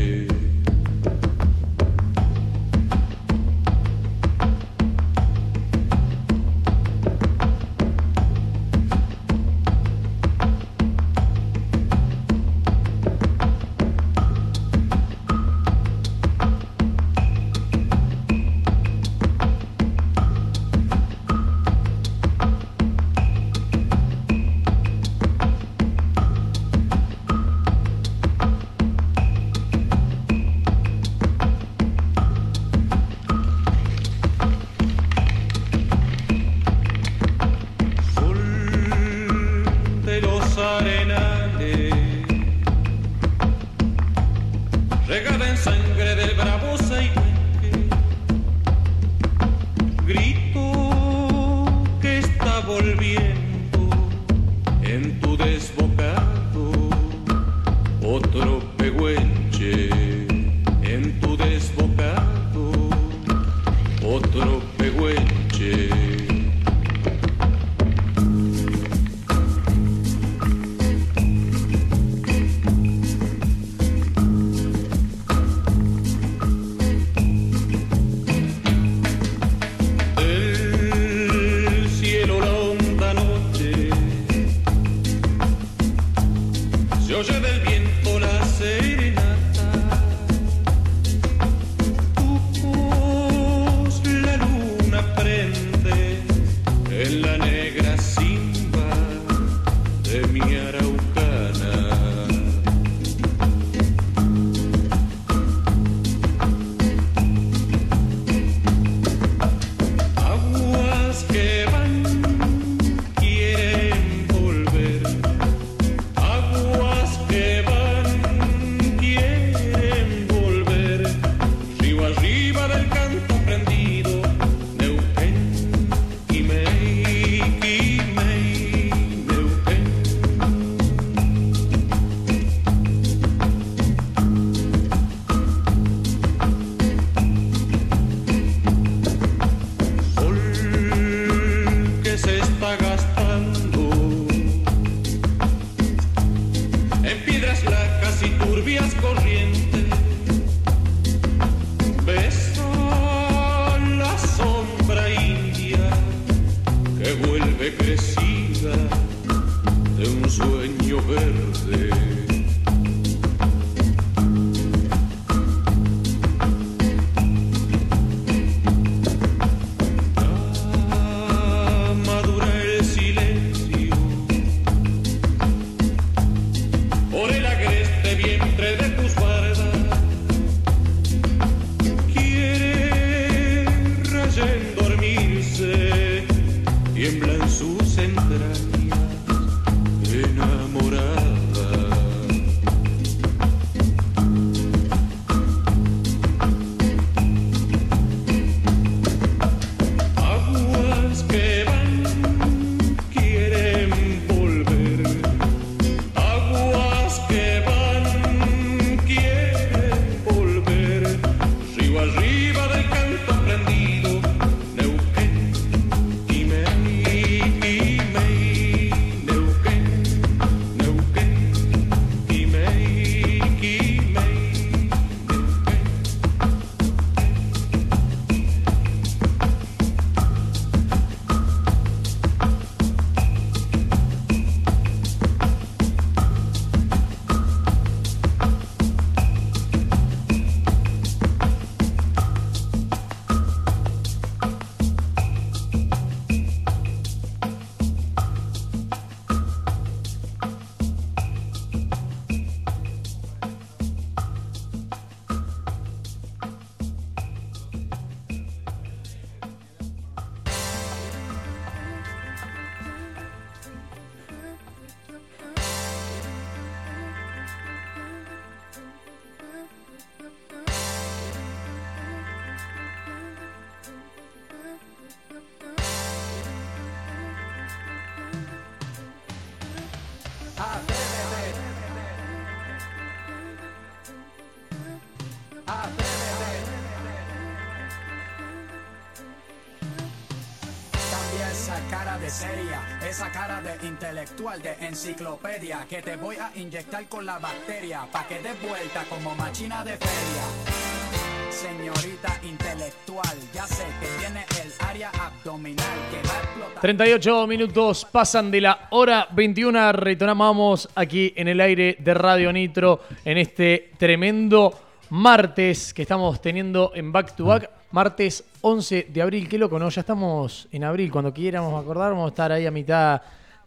Intelectual, 294.01 294.63
de 294.63 294.87
enciclopedia, 294.87 295.87
que 295.87 296.01
te 296.01 296.17
voy 296.17 296.37
a 296.37 296.51
inyectar 296.59 297.07
con 297.07 297.27
la 297.27 297.39
bacteria, 297.39 298.09
pa' 298.11 298.27
que 298.27 298.37
des 298.37 298.59
vuelta 298.63 299.05
como 299.11 299.35
machina 299.35 299.85
de 299.85 299.99
feria. 299.99 301.51
Señorita 301.51 302.41
intelectual, 302.43 303.37
ya 303.53 303.67
sé 303.67 303.85
que 304.01 304.07
tiene 304.19 304.47
el 304.63 304.73
área 304.89 305.11
abdominal 305.11 305.99
que 306.11 306.27
va 306.27 306.35
a 306.35 306.43
explotar. 306.43 306.81
38 306.81 307.47
minutos 307.47 308.07
pasan 308.11 308.51
de 308.51 308.63
la 308.63 308.89
hora 308.93 309.29
21. 309.33 309.93
Retornamos 309.93 310.89
aquí 310.95 311.35
en 311.37 311.49
el 311.49 311.61
aire 311.61 311.99
de 311.99 312.15
Radio 312.15 312.51
Nitro 312.55 313.03
en 313.23 313.37
este 313.37 313.93
tremendo 313.99 314.81
martes 315.11 315.93
que 315.93 316.03
estamos 316.03 316.41
teniendo 316.41 316.93
en 316.95 317.13
Back 317.13 317.37
to 317.37 317.45
Back. 317.45 317.71
Martes 317.91 318.45
11 318.63 319.09
de 319.11 319.21
abril. 319.21 319.47
Qué 319.47 319.59
loco, 319.59 319.79
¿no? 319.79 319.91
Ya 319.91 320.01
estamos 320.01 320.69
en 320.73 320.85
abril. 320.85 321.13
Cuando 321.13 321.35
quieramos 321.35 321.79
acordar, 321.79 322.13
vamos 322.13 322.27
a 322.27 322.29
estar 322.29 322.51
ahí 322.51 322.65
a 322.65 322.71
mitad 322.71 323.21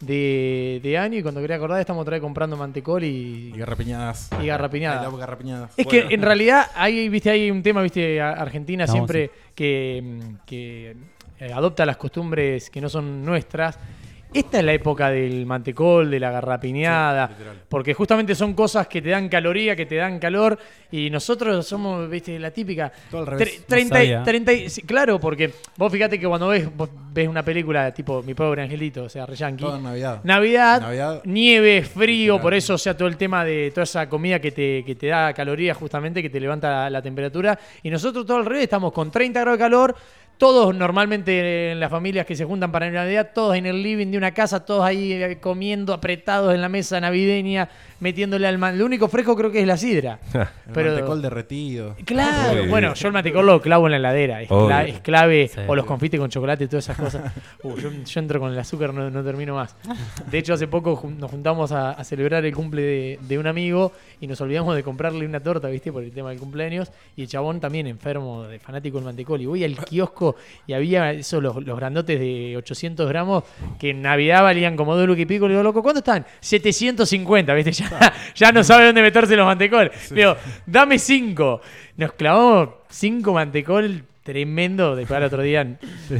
de, 0.06 0.80
de 0.82 0.98
año. 0.98 1.18
Y 1.18 1.22
cuando 1.22 1.40
quería 1.40 1.56
acordar, 1.56 1.80
estamos 1.80 2.02
otra 2.02 2.12
vez 2.12 2.20
comprando 2.20 2.56
mantecol 2.56 3.02
y, 3.04 3.52
Y 4.40 4.46
garrapiñadas. 4.46 5.04
y. 5.78 5.82
Es 5.82 5.86
que 5.86 6.14
en 6.14 6.22
realidad 6.22 6.70
hay, 6.74 7.08
viste, 7.08 7.30
hay 7.30 7.50
un 7.50 7.62
tema, 7.62 7.82
viste, 7.82 8.20
Argentina 8.20 8.84
Estamos 8.84 9.10
siempre 9.10 9.30
que, 9.54 10.20
que, 10.46 10.96
eh, 11.40 11.52
adopta 11.52 11.84
las 11.84 11.96
costumbres 11.96 12.70
que 12.70 12.80
no 12.80 12.88
son 12.88 13.24
nuestras. 13.24 13.78
Esta 14.34 14.58
es 14.58 14.64
la 14.64 14.72
época 14.72 15.10
del 15.10 15.46
mantecol, 15.46 16.10
de 16.10 16.18
la 16.20 16.30
garrapiñada, 16.30 17.30
porque 17.68 17.94
justamente 17.94 18.34
son 18.34 18.52
cosas 18.54 18.88
que 18.88 19.00
te 19.00 19.10
dan 19.10 19.28
caloría, 19.28 19.76
que 19.76 19.86
te 19.86 19.96
dan 19.96 20.18
calor, 20.18 20.58
y 20.90 21.08
nosotros 21.08 21.66
somos, 21.66 22.08
viste, 22.10 22.38
la 22.38 22.50
típica. 22.50 22.90
Todo 23.10 23.20
al 23.22 23.26
revés. 23.28 23.62
Tre- 23.62 23.64
30 23.66 24.02
y- 24.02 24.06
sabía. 24.08 24.22
30 24.24 24.52
y- 24.52 24.68
sí, 24.70 24.82
claro, 24.82 25.18
porque 25.20 25.52
vos 25.76 25.90
fíjate 25.92 26.18
que 26.18 26.26
cuando 26.26 26.48
ves, 26.48 26.68
vos 26.76 26.88
ves 27.12 27.28
una 27.28 27.42
película 27.44 27.92
tipo 27.94 28.22
Mi 28.22 28.34
pobre 28.34 28.62
angelito, 28.62 29.04
o 29.04 29.08
sea, 29.08 29.24
Reyanqui. 29.26 29.62
Todo 29.64 29.76
en 29.76 29.82
Navidad. 29.84 30.20
Navidad, 30.24 30.80
Navidad. 30.80 31.22
nieve, 31.24 31.82
frío, 31.82 32.40
por 32.40 32.54
eso, 32.54 32.74
o 32.74 32.78
sea, 32.78 32.96
todo 32.96 33.08
el 33.08 33.16
tema 33.16 33.44
de 33.44 33.70
toda 33.70 33.84
esa 33.84 34.08
comida 34.08 34.40
que 34.40 34.50
te, 34.50 34.84
que 34.84 34.94
te 34.96 35.06
da 35.08 35.32
calorías 35.32 35.76
justamente, 35.76 36.20
que 36.22 36.30
te 36.30 36.40
levanta 36.40 36.90
la 36.90 37.00
temperatura. 37.02 37.58
Y 37.82 37.90
nosotros 37.90 38.26
todo 38.26 38.38
al 38.38 38.44
revés, 38.46 38.64
estamos 38.64 38.92
con 38.92 39.10
30 39.10 39.40
grados 39.40 39.58
de 39.58 39.64
calor, 39.64 39.94
todos 40.38 40.74
normalmente 40.74 41.72
en 41.72 41.80
las 41.80 41.90
familias 41.90 42.26
que 42.26 42.36
se 42.36 42.44
juntan 42.44 42.72
para 42.72 42.90
Navidad, 42.90 43.30
todos 43.34 43.56
en 43.56 43.66
el 43.66 43.82
living 43.82 44.08
de 44.08 44.18
una 44.18 44.34
casa, 44.34 44.64
todos 44.64 44.84
ahí 44.84 45.12
eh, 45.12 45.38
comiendo 45.40 45.92
apretados 45.92 46.54
en 46.54 46.60
la 46.60 46.68
mesa 46.68 47.00
navideña, 47.00 47.68
metiéndole 48.04 48.46
al 48.46 48.58
man. 48.58 48.78
Lo 48.78 48.84
único 48.84 49.08
fresco 49.08 49.34
creo 49.34 49.50
que 49.50 49.60
es 49.60 49.66
la 49.66 49.76
sidra. 49.78 50.20
El 50.34 50.72
Pero- 50.72 50.92
mantecol 50.92 51.22
derretido. 51.22 51.96
Claro, 52.04 52.62
Uy. 52.62 52.68
bueno, 52.68 52.92
yo 52.94 53.08
el 53.08 53.12
mantecol 53.14 53.46
lo 53.46 53.60
clavo 53.60 53.86
en 53.86 53.92
la 53.92 53.96
heladera, 53.96 54.42
es, 54.42 54.50
Obvio. 54.50 54.68
cla- 54.68 54.86
es 54.88 55.00
clave, 55.00 55.48
Sí. 55.48 55.60
o 55.66 55.74
los 55.74 55.84
confites 55.86 56.20
con 56.20 56.28
chocolate 56.30 56.64
y 56.64 56.68
todas 56.68 56.84
esas 56.84 56.96
cosas. 56.98 57.32
Uh, 57.64 57.76
yo, 57.78 57.90
yo 57.90 58.20
entro 58.20 58.38
con 58.40 58.52
el 58.52 58.58
azúcar, 58.58 58.92
no, 58.92 59.08
no 59.10 59.24
termino 59.24 59.54
más. 59.54 59.74
De 60.30 60.36
hecho, 60.38 60.52
hace 60.52 60.66
poco 60.68 60.96
jun- 60.96 61.16
nos 61.18 61.30
juntamos 61.30 61.72
a, 61.72 61.92
a 61.92 62.04
celebrar 62.04 62.44
el 62.44 62.54
cumple 62.54 62.82
de, 62.82 63.18
de 63.22 63.38
un 63.38 63.46
amigo 63.46 63.92
y 64.20 64.26
nos 64.26 64.38
olvidamos 64.42 64.76
de 64.76 64.82
comprarle 64.82 65.24
una 65.24 65.40
torta, 65.40 65.68
¿viste? 65.68 65.90
Por 65.90 66.02
el 66.02 66.12
tema 66.12 66.28
del 66.28 66.38
cumpleaños. 66.38 66.90
Y 67.16 67.22
el 67.22 67.28
chabón 67.28 67.60
también 67.60 67.86
enfermo, 67.86 68.42
de 68.42 68.58
fanático 68.58 68.98
del 68.98 69.06
mantecol. 69.06 69.40
Y 69.40 69.46
voy 69.46 69.64
al 69.64 69.76
kiosco 69.78 70.36
y 70.66 70.74
había 70.74 71.10
esos, 71.12 71.42
los, 71.42 71.56
los 71.64 71.76
grandotes 71.78 72.20
de 72.20 72.54
800 72.58 73.08
gramos 73.08 73.44
que 73.78 73.90
en 73.90 74.02
Navidad 74.02 74.42
valían 74.42 74.76
como 74.76 74.94
dos 74.94 75.06
lucas 75.06 75.22
y 75.22 75.26
pico. 75.26 75.46
Le 75.46 75.54
digo, 75.54 75.62
loco, 75.62 75.82
¿cuánto 75.82 76.00
están? 76.00 76.26
750, 76.40 77.54
¿viste? 77.54 77.72
Ya, 77.72 77.93
ya 78.34 78.52
no 78.52 78.64
sabe 78.64 78.86
dónde 78.86 79.02
meterse 79.02 79.36
los 79.36 79.46
mantecol. 79.46 79.90
Digo, 80.10 80.36
dame 80.66 80.98
cinco. 80.98 81.60
Nos 81.96 82.12
clavamos 82.12 82.70
cinco 82.88 83.32
mantecol 83.32 84.04
tremendo 84.24 84.96
después 84.96 85.16
al 85.18 85.24
otro 85.24 85.42
día. 85.42 85.64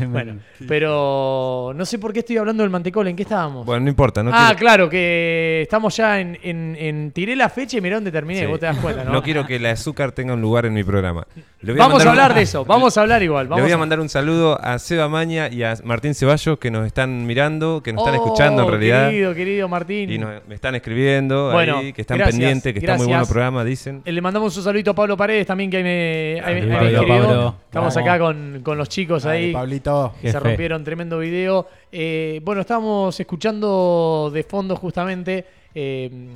Bueno, 0.08 0.36
pero 0.68 1.72
no 1.74 1.84
sé 1.84 1.98
por 1.98 2.12
qué 2.12 2.20
estoy 2.20 2.36
hablando 2.36 2.62
del 2.62 2.70
mantecol. 2.70 3.06
¿En 3.08 3.16
qué 3.16 3.22
estábamos? 3.22 3.66
Bueno, 3.66 3.82
no 3.84 3.88
importa. 3.90 4.22
No 4.22 4.30
ah, 4.32 4.46
quiero, 4.48 4.58
claro, 4.58 4.88
que 4.90 5.60
estamos 5.62 5.96
ya 5.96 6.20
en, 6.20 6.38
en- 6.42 6.76
en- 6.78 7.10
Tiré 7.12 7.34
la 7.36 7.48
fecha 7.48 7.78
y 7.78 7.80
mirá 7.80 7.96
dónde 7.96 8.12
terminé. 8.12 8.40
Sí. 8.40 8.46
Vos 8.46 8.60
te 8.60 8.66
das 8.66 8.76
cuenta, 8.78 9.04
¿no? 9.04 9.12
no 9.12 9.22
quiero 9.22 9.46
que 9.46 9.56
el 9.56 9.66
azúcar 9.66 10.12
tenga 10.12 10.34
un 10.34 10.40
lugar 10.40 10.66
en 10.66 10.74
mi 10.74 10.84
programa. 10.84 11.26
Le 11.60 11.72
voy 11.72 11.78
Vamos 11.78 12.00
a 12.00 12.04
un- 12.04 12.08
hablar 12.10 12.34
de 12.34 12.42
eso. 12.42 12.64
Vamos 12.64 12.96
a 12.96 13.00
hablar 13.00 13.22
igual. 13.22 13.48
Le 13.48 13.62
voy 13.62 13.72
a 13.72 13.78
mandar 13.78 13.98
un 14.00 14.08
saludo 14.08 14.58
a 14.62 14.78
Seba 14.78 15.08
Maña 15.08 15.48
y 15.48 15.62
a 15.62 15.74
Martín 15.84 16.14
Ceballos 16.14 16.58
que 16.58 16.70
nos 16.70 16.86
están 16.86 17.26
mirando, 17.26 17.82
que 17.82 17.92
nos 17.92 18.02
están 18.06 18.20
Oh, 18.20 18.24
escuchando 18.24 18.62
en 18.64 18.68
realidad. 18.70 19.08
Querido, 19.08 19.34
querido 19.34 19.68
Martín. 19.68 20.10
Y 20.10 20.18
nos- 20.18 20.46
me 20.46 20.54
están 20.54 20.74
escribiendo 20.74 21.50
Bueno, 21.52 21.78
ahí, 21.78 21.92
que 21.92 22.02
están 22.02 22.18
gracias, 22.18 22.38
pendientes, 22.38 22.72
que 22.72 22.78
está 22.80 22.92
muy 22.96 23.06
bueno 23.06 23.12
el 23.12 23.18
gracias. 23.20 23.32
programa, 23.32 23.64
dicen. 23.64 24.02
Eh, 24.04 24.12
Le 24.12 24.20
mandamos 24.20 24.56
un 24.56 24.62
saludito 24.62 24.90
a 24.90 24.94
Pablo 24.94 25.16
Paredes 25.16 25.46
también 25.46 25.70
que 25.70 25.76
ahí 25.78 25.82
me, 25.82 26.40
ahí 26.44 26.54
me- 26.54 26.60
ahí 26.60 26.66
me 26.66 26.74
Saludito, 26.74 27.00
escribió. 27.02 27.22
Pablo. 27.26 27.56
Estamos 27.66 27.93
Acá 28.00 28.18
con, 28.18 28.60
con 28.62 28.78
los 28.78 28.88
chicos 28.88 29.22
Dale, 29.24 29.36
ahí. 29.38 29.52
Pablito. 29.52 30.14
que 30.20 30.30
se 30.32 30.40
rompieron 30.40 30.82
tremendo 30.84 31.18
video. 31.18 31.68
Eh, 31.92 32.40
bueno, 32.44 32.60
estábamos 32.62 33.18
escuchando 33.18 34.30
de 34.32 34.42
fondo 34.44 34.76
justamente, 34.76 35.44
eh, 35.74 36.28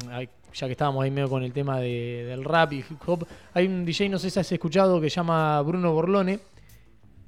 ya 0.54 0.66
que 0.66 0.72
estábamos 0.72 1.04
ahí 1.04 1.10
medio 1.10 1.28
con 1.28 1.42
el 1.42 1.52
tema 1.52 1.78
de- 1.80 2.24
del 2.26 2.44
rap 2.44 2.72
y 2.72 2.78
hip 2.78 3.00
hop, 3.06 3.26
hay 3.54 3.66
un 3.66 3.84
DJ, 3.84 4.08
no 4.08 4.18
sé 4.18 4.30
si 4.30 4.40
has 4.40 4.50
escuchado, 4.50 5.00
que 5.00 5.08
se 5.10 5.16
llama 5.16 5.60
Bruno 5.62 5.92
Borlone. 5.92 6.38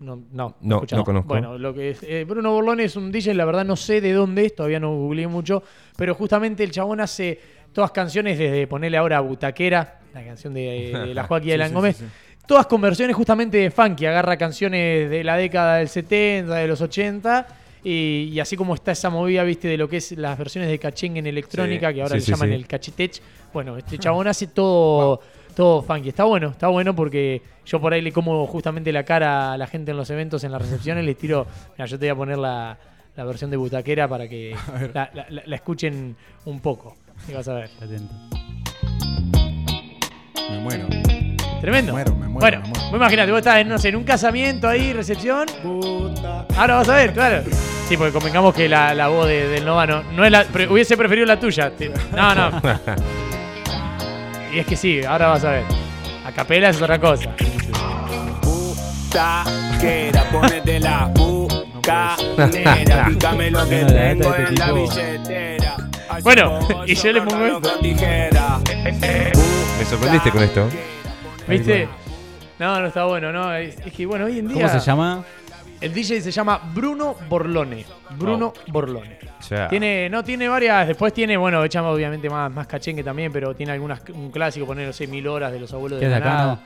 No, 0.01 0.17
no, 0.33 0.55
No, 0.63 0.83
no 0.91 1.05
conozco. 1.05 1.29
Bueno, 1.29 1.59
lo 1.59 1.75
que 1.75 1.91
es, 1.91 2.03
eh, 2.03 2.25
Bruno 2.27 2.53
Borlone 2.53 2.85
es 2.85 2.97
un 2.97 3.13
DJ, 3.13 3.35
la 3.35 3.45
verdad 3.45 3.67
no 3.67 3.77
sé 3.77 4.01
de 4.01 4.13
dónde 4.15 4.47
es, 4.47 4.55
todavía 4.55 4.81
no 4.81 4.95
googleé 4.97 5.27
mucho, 5.29 5.63
pero 5.97 6.15
justamente 6.15 6.65
el 6.65 6.71
chabón 6.71 7.01
hace 7.01 7.39
todas 7.75 7.91
canciones 7.91 8.39
desde 8.39 8.67
ponerle 8.67 8.97
ahora 8.97 9.21
Butaquera, 9.21 10.01
la 10.15 10.25
canción 10.25 10.55
de, 10.55 10.91
de 11.07 11.15
la 11.15 11.25
Joaquín 11.29 11.49
de 11.51 11.53
Sí, 11.55 11.59
Lan 11.59 11.69
sí, 11.69 11.75
Gómez, 11.75 11.97
sí, 11.99 12.05
sí. 12.07 12.30
Todas 12.51 12.67
conversiones 12.67 13.15
justamente 13.15 13.59
de 13.59 13.71
funky, 13.71 14.07
agarra 14.07 14.37
canciones 14.37 15.09
de 15.09 15.23
la 15.23 15.37
década 15.37 15.77
del 15.77 15.89
70, 15.89 16.53
de 16.53 16.67
los 16.67 16.81
80, 16.81 17.47
y, 17.85 18.29
y 18.33 18.41
así 18.41 18.57
como 18.57 18.75
está 18.75 18.91
esa 18.91 19.09
movida, 19.09 19.45
viste, 19.45 19.69
de 19.69 19.77
lo 19.77 19.89
que 19.89 19.99
es 19.99 20.11
las 20.19 20.37
versiones 20.37 20.69
de 20.69 20.77
cachengue 20.81 21.21
en 21.21 21.29
electrónica, 21.29 21.91
Sí, 21.91 21.95
que 21.95 22.03
ahora 22.03 22.15
sí, 22.15 22.17
le 22.17 22.21
sí, 22.23 22.31
llaman 22.33 22.53
el 22.53 22.67
cachetech, 22.67 23.23
bueno, 23.55 23.77
este 23.77 23.99
chabón 23.99 24.27
hace 24.27 24.49
todo, 24.49 25.21
todo 25.55 25.81
funky. 25.83 26.09
Está 26.09 26.25
bueno, 26.25 26.49
está 26.49 26.67
bueno 26.67 26.93
porque 26.93 27.41
yo 27.65 27.81
por 27.81 27.93
ahí 27.93 28.03
le 28.03 28.11
como 28.11 28.45
justamente 28.49 28.91
la 28.91 29.05
cara 29.05 29.53
a 29.53 29.57
la 29.57 29.69
gente 29.69 29.93
en 29.93 29.97
los 29.97 30.11
eventos, 30.11 30.43
en 30.43 30.51
las 30.51 30.61
recepciones, 30.61 31.05
les 31.05 31.17
tiro, 31.17 31.47
mira, 31.79 31.87
yo 31.87 32.01
te 32.01 32.07
voy 32.07 32.11
a 32.11 32.17
poner 32.17 32.39
la, 32.39 32.77
la 33.15 33.25
versión 33.27 33.53
de 33.53 33.59
Butaquera 33.59 34.09
para 34.09 34.29
que 34.29 34.57
la 34.93 35.55
escuchen 35.55 36.17
un 36.47 36.59
poco. 36.59 36.97
Y 37.29 37.33
vas 37.33 37.47
a 37.47 37.55
ver. 37.55 37.71
Atento. 37.81 38.13
Me 40.51 40.59
muero. 40.59 40.89
Tremendo. 41.61 41.93
Me 41.93 41.99
muero, 42.05 42.15
me 42.15 42.29
muero, 42.29 42.41
bueno, 42.41 42.61
me 42.63 42.69
muero. 42.69 42.85
vos 42.91 42.97
imaginate, 42.97 43.31
vos 43.33 43.39
estás 43.39 43.57
en, 43.59 43.69
no 43.69 43.79
sé, 43.79 43.89
en 43.89 43.97
un 43.97 44.05
casamiento 44.05 44.69
ahí, 44.69 44.93
recepción. 44.93 45.47
Puta. 45.63 46.47
Ahora 46.57 46.77
vas 46.77 46.89
a 46.89 46.95
ver, 46.97 47.13
claro. 47.13 47.43
Sí, 47.89 47.97
porque 47.97 48.13
convengamos 48.13 48.55
que 48.55 48.69
la, 48.69 48.95
la 48.95 49.09
voz 49.09 49.27
de- 49.27 49.49
del 49.49 49.65
Novano 49.65 50.03
no 50.13 50.25
es 50.25 50.31
la. 50.31 50.45
pre- 50.45 50.69
hubiese 50.69 50.97
preferido 50.97 51.27
la 51.27 51.39
tuya. 51.39 51.71
Te- 51.71 51.91
No, 52.15 52.35
no. 52.35 52.61
y 54.55 54.59
es 54.61 54.67
que 54.67 54.77
sí, 54.77 55.03
ahora 55.05 55.29
vas 55.29 55.45
a 55.45 55.51
ver. 55.51 55.65
A 56.25 56.33
capela 56.33 56.69
es 56.71 56.81
otra 56.81 56.99
cosa. 57.01 57.31
Taquera, 59.11 60.25
ponete 60.31 60.79
la 60.79 61.07
bucanera, 61.15 63.07
pícame 63.09 63.51
lo 63.51 63.69
que 63.69 63.83
Bueno, 63.85 63.93
la 63.93 64.15
neta 64.15 64.23
tengo 64.23 64.33
de 64.33 64.43
este 64.45 64.49
en 64.49 64.55
la 64.55 64.67
tipo. 64.67 64.75
billetera. 64.77 65.77
Al 66.09 66.23
Bueno, 66.23 66.59
pollo, 66.61 66.85
y 66.87 66.95
yo 66.95 67.13
le 67.13 67.23
pongo 67.23 67.47
esto. 67.47 67.61
con 67.73 67.81
tijera. 67.83 68.59
Me 68.65 69.85
sorprendiste 69.85 70.31
con 70.31 70.43
esto. 70.45 70.69
¿Viste? 71.51 71.89
No, 72.59 72.81
no 72.81 72.87
está 72.87 73.05
bueno, 73.05 73.33
¿no? 73.33 73.55
Es, 73.55 73.79
es 73.85 73.93
que 73.93 74.07
bueno, 74.07 74.27
hoy 74.27 74.39
en 74.39 74.49
día. 74.49 74.67
¿Cómo 74.67 74.69
se 74.69 74.85
llama? 74.87 75.25
El 75.81 75.95
DJ 75.95 76.21
se 76.21 76.31
llama 76.31 76.61
Bruno 76.75 77.17
Borlone. 77.29 77.87
Bruno 78.19 78.53
Borlone. 78.67 79.19
Ya. 79.49 79.69
Tiene, 79.69 80.11
no, 80.11 80.23
tiene 80.23 80.47
varias. 80.47 80.87
Después 80.89 81.13
tiene, 81.15 81.37
bueno, 81.39 81.65
echamos 81.65 81.95
obviamente 81.95 82.29
más, 82.29 82.53
más 82.53 82.67
cachengue 82.67 83.03
también, 83.03 83.33
pero 83.33 83.55
tiene 83.55 83.73
algunas, 83.73 84.03
un 84.13 84.31
clásico, 84.31 84.67
poner, 84.67 84.87
no 84.87 84.93
sé, 84.93 85.07
mil 85.07 85.27
horas 85.27 85.51
de 85.53 85.59
los 85.61 85.73
abuelos 85.73 85.99
¿Qué 85.99 86.05
de 86.05 86.11
de 86.11 86.17
acá, 86.17 86.25
Granada. 86.29 86.61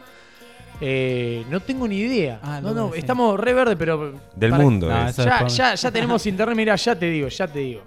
Eh, 0.81 1.45
no 1.49 1.61
tengo 1.61 1.87
ni 1.87 1.99
idea. 1.99 2.41
Ah, 2.43 2.61
no, 2.61 2.75
no, 2.75 2.89
no, 2.89 2.95
estamos 2.95 3.39
re 3.39 3.55
verde, 3.55 3.77
pero. 3.77 4.15
Del 4.35 4.51
para- 4.51 4.63
mundo. 4.65 4.89
No, 4.89 5.05
es. 5.09 5.17
eso 5.17 5.25
Ya, 5.25 5.47
ya, 5.47 5.75
ya 5.77 5.91
tenemos 5.93 6.27
internet, 6.27 6.57
mira, 6.57 6.75
ya 6.75 6.99
te 6.99 7.07
digo, 7.07 7.29
ya 7.29 7.47
te 7.47 7.61
digo. 7.61 7.83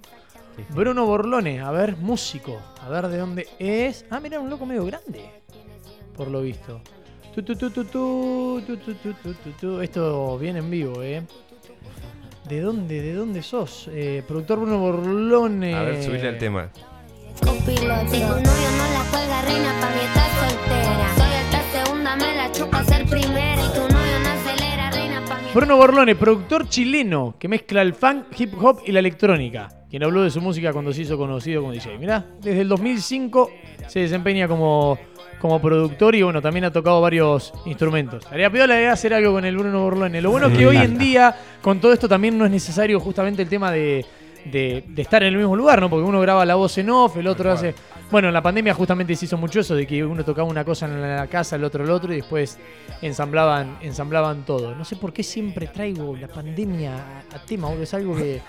Bruno 0.70 1.06
Borlone, 1.06 1.60
a 1.60 1.70
ver, 1.72 1.98
músico. 1.98 2.58
A 2.82 2.90
ver 2.90 3.08
de 3.10 3.18
dónde 3.18 3.48
es. 3.60 4.06
Ah, 4.10 4.22
mira, 4.22 4.40
un 4.40 4.50
loco 4.50 4.66
medio 4.66 4.86
grande 4.86 5.37
por 6.18 6.30
lo 6.30 6.42
visto. 6.42 6.82
Tu 7.34 7.44
tu 7.44 7.56
tu 7.56 7.70
tu 7.70 8.62
tu 9.62 9.82
Esto 9.82 10.38
viene 10.40 10.60
en 10.60 10.72
vivo, 10.72 11.04
¿eh? 11.04 11.22
¿De 12.50 12.62
dónde, 12.62 13.02
de 13.02 13.14
dónde 13.14 13.44
sos? 13.44 13.90
Eh, 13.92 14.24
productor 14.28 14.60
Bruno 14.60 14.80
Borlone. 14.80 15.76
A 15.76 15.84
ver, 15.84 16.04
subirle 16.04 16.30
al 16.30 16.38
tema. 16.38 16.70
Copiloto. 17.42 18.10
Si. 18.10 18.22
Soy 21.18 21.34
esta 21.34 21.62
segunda, 21.72 22.16
me 22.16 22.36
la 22.36 22.52
chupa 22.52 22.84
ser 22.86 23.06
primera. 23.06 23.62
Y 23.64 23.70
tu 23.78 23.97
Bruno 25.54 25.78
Borlone, 25.78 26.16
productor 26.16 26.68
chileno 26.70 27.36
que 27.40 27.48
mezcla 27.48 27.82
el 27.82 27.94
funk, 27.94 28.26
hip 28.38 28.54
hop 28.62 28.82
y 28.86 28.92
la 28.92 29.00
electrónica. 29.00 29.70
Quien 29.90 30.04
habló 30.04 30.22
de 30.24 30.30
su 30.30 30.42
música 30.42 30.74
cuando 30.74 30.92
se 30.94 31.02
hizo 31.02 31.18
conocido 31.18 31.62
como 31.62 31.72
DJ. 31.72 31.98
Mirá, 31.98 32.26
desde 32.42 32.62
el 32.62 32.68
2005 32.68 33.50
se 33.88 34.02
desempeña 34.02 34.48
como, 34.48 35.00
como 35.40 35.62
productor 35.62 36.14
y 36.16 36.22
bueno, 36.22 36.42
también 36.42 36.66
ha 36.66 36.72
tocado 36.72 37.02
varios 37.02 37.54
instrumentos. 37.66 38.26
Haría 38.30 38.52
piola 38.52 38.76
de 38.76 38.88
hacer 38.88 39.14
algo 39.14 39.32
con 39.32 39.46
el 39.46 39.58
Bruno 39.58 39.82
Borlone. 39.82 40.22
Lo 40.22 40.30
bueno 40.30 40.48
es 40.48 40.58
que 40.58 40.68
hoy 40.68 40.78
en 40.78 40.98
día, 40.98 41.36
con 41.62 41.80
todo 41.80 41.94
esto, 41.94 42.08
también 42.10 42.38
no 42.38 42.46
es 42.46 42.52
necesario 42.52 43.00
justamente 43.00 43.42
el 43.42 43.50
tema 43.50 43.72
de, 43.72 44.06
de- 44.52 44.84
de 44.88 45.02
estar 45.02 45.22
en 45.24 45.30
el 45.34 45.38
mismo 45.38 45.56
lugar, 45.56 45.80
¿no? 45.82 45.90
Porque 45.90 46.04
uno 46.08 46.20
graba 46.22 46.46
la 46.46 46.56
voz 46.56 46.78
en 46.78 46.90
off, 46.90 47.18
el 47.18 47.28
otro 47.28 47.52
hace. 47.52 47.74
Bueno, 48.10 48.30
en 48.30 48.34
la 48.34 48.42
pandemia 48.42 48.74
justamente 48.74 49.16
se 49.16 49.26
hizo 49.26 49.38
mucho 49.38 49.60
eso 49.60 49.76
de 49.76 49.86
que 49.86 50.04
uno 50.04 50.24
tocaba 50.24 50.48
una 50.48 50.64
cosa 50.64 50.86
en 50.86 51.02
la 51.02 51.28
casa, 51.28 51.56
el 51.58 51.64
otro 51.66 51.84
el 51.84 51.90
otro, 51.92 52.14
y 52.14 52.18
después 52.18 52.58
ensamblaban, 53.02 53.78
ensamblaban 53.82 54.46
todo. 54.46 54.76
No 54.76 54.86
sé 54.86 54.96
por 54.96 55.14
qué 55.14 55.24
siempre 55.24 55.68
traigo 55.68 56.16
la 56.16 56.28
pandemia 56.28 57.24
a, 57.34 57.40
tema, 57.46 57.68
boludo. 57.68 57.84
Es 57.84 57.94
algo 57.94 58.16
que. 58.16 58.42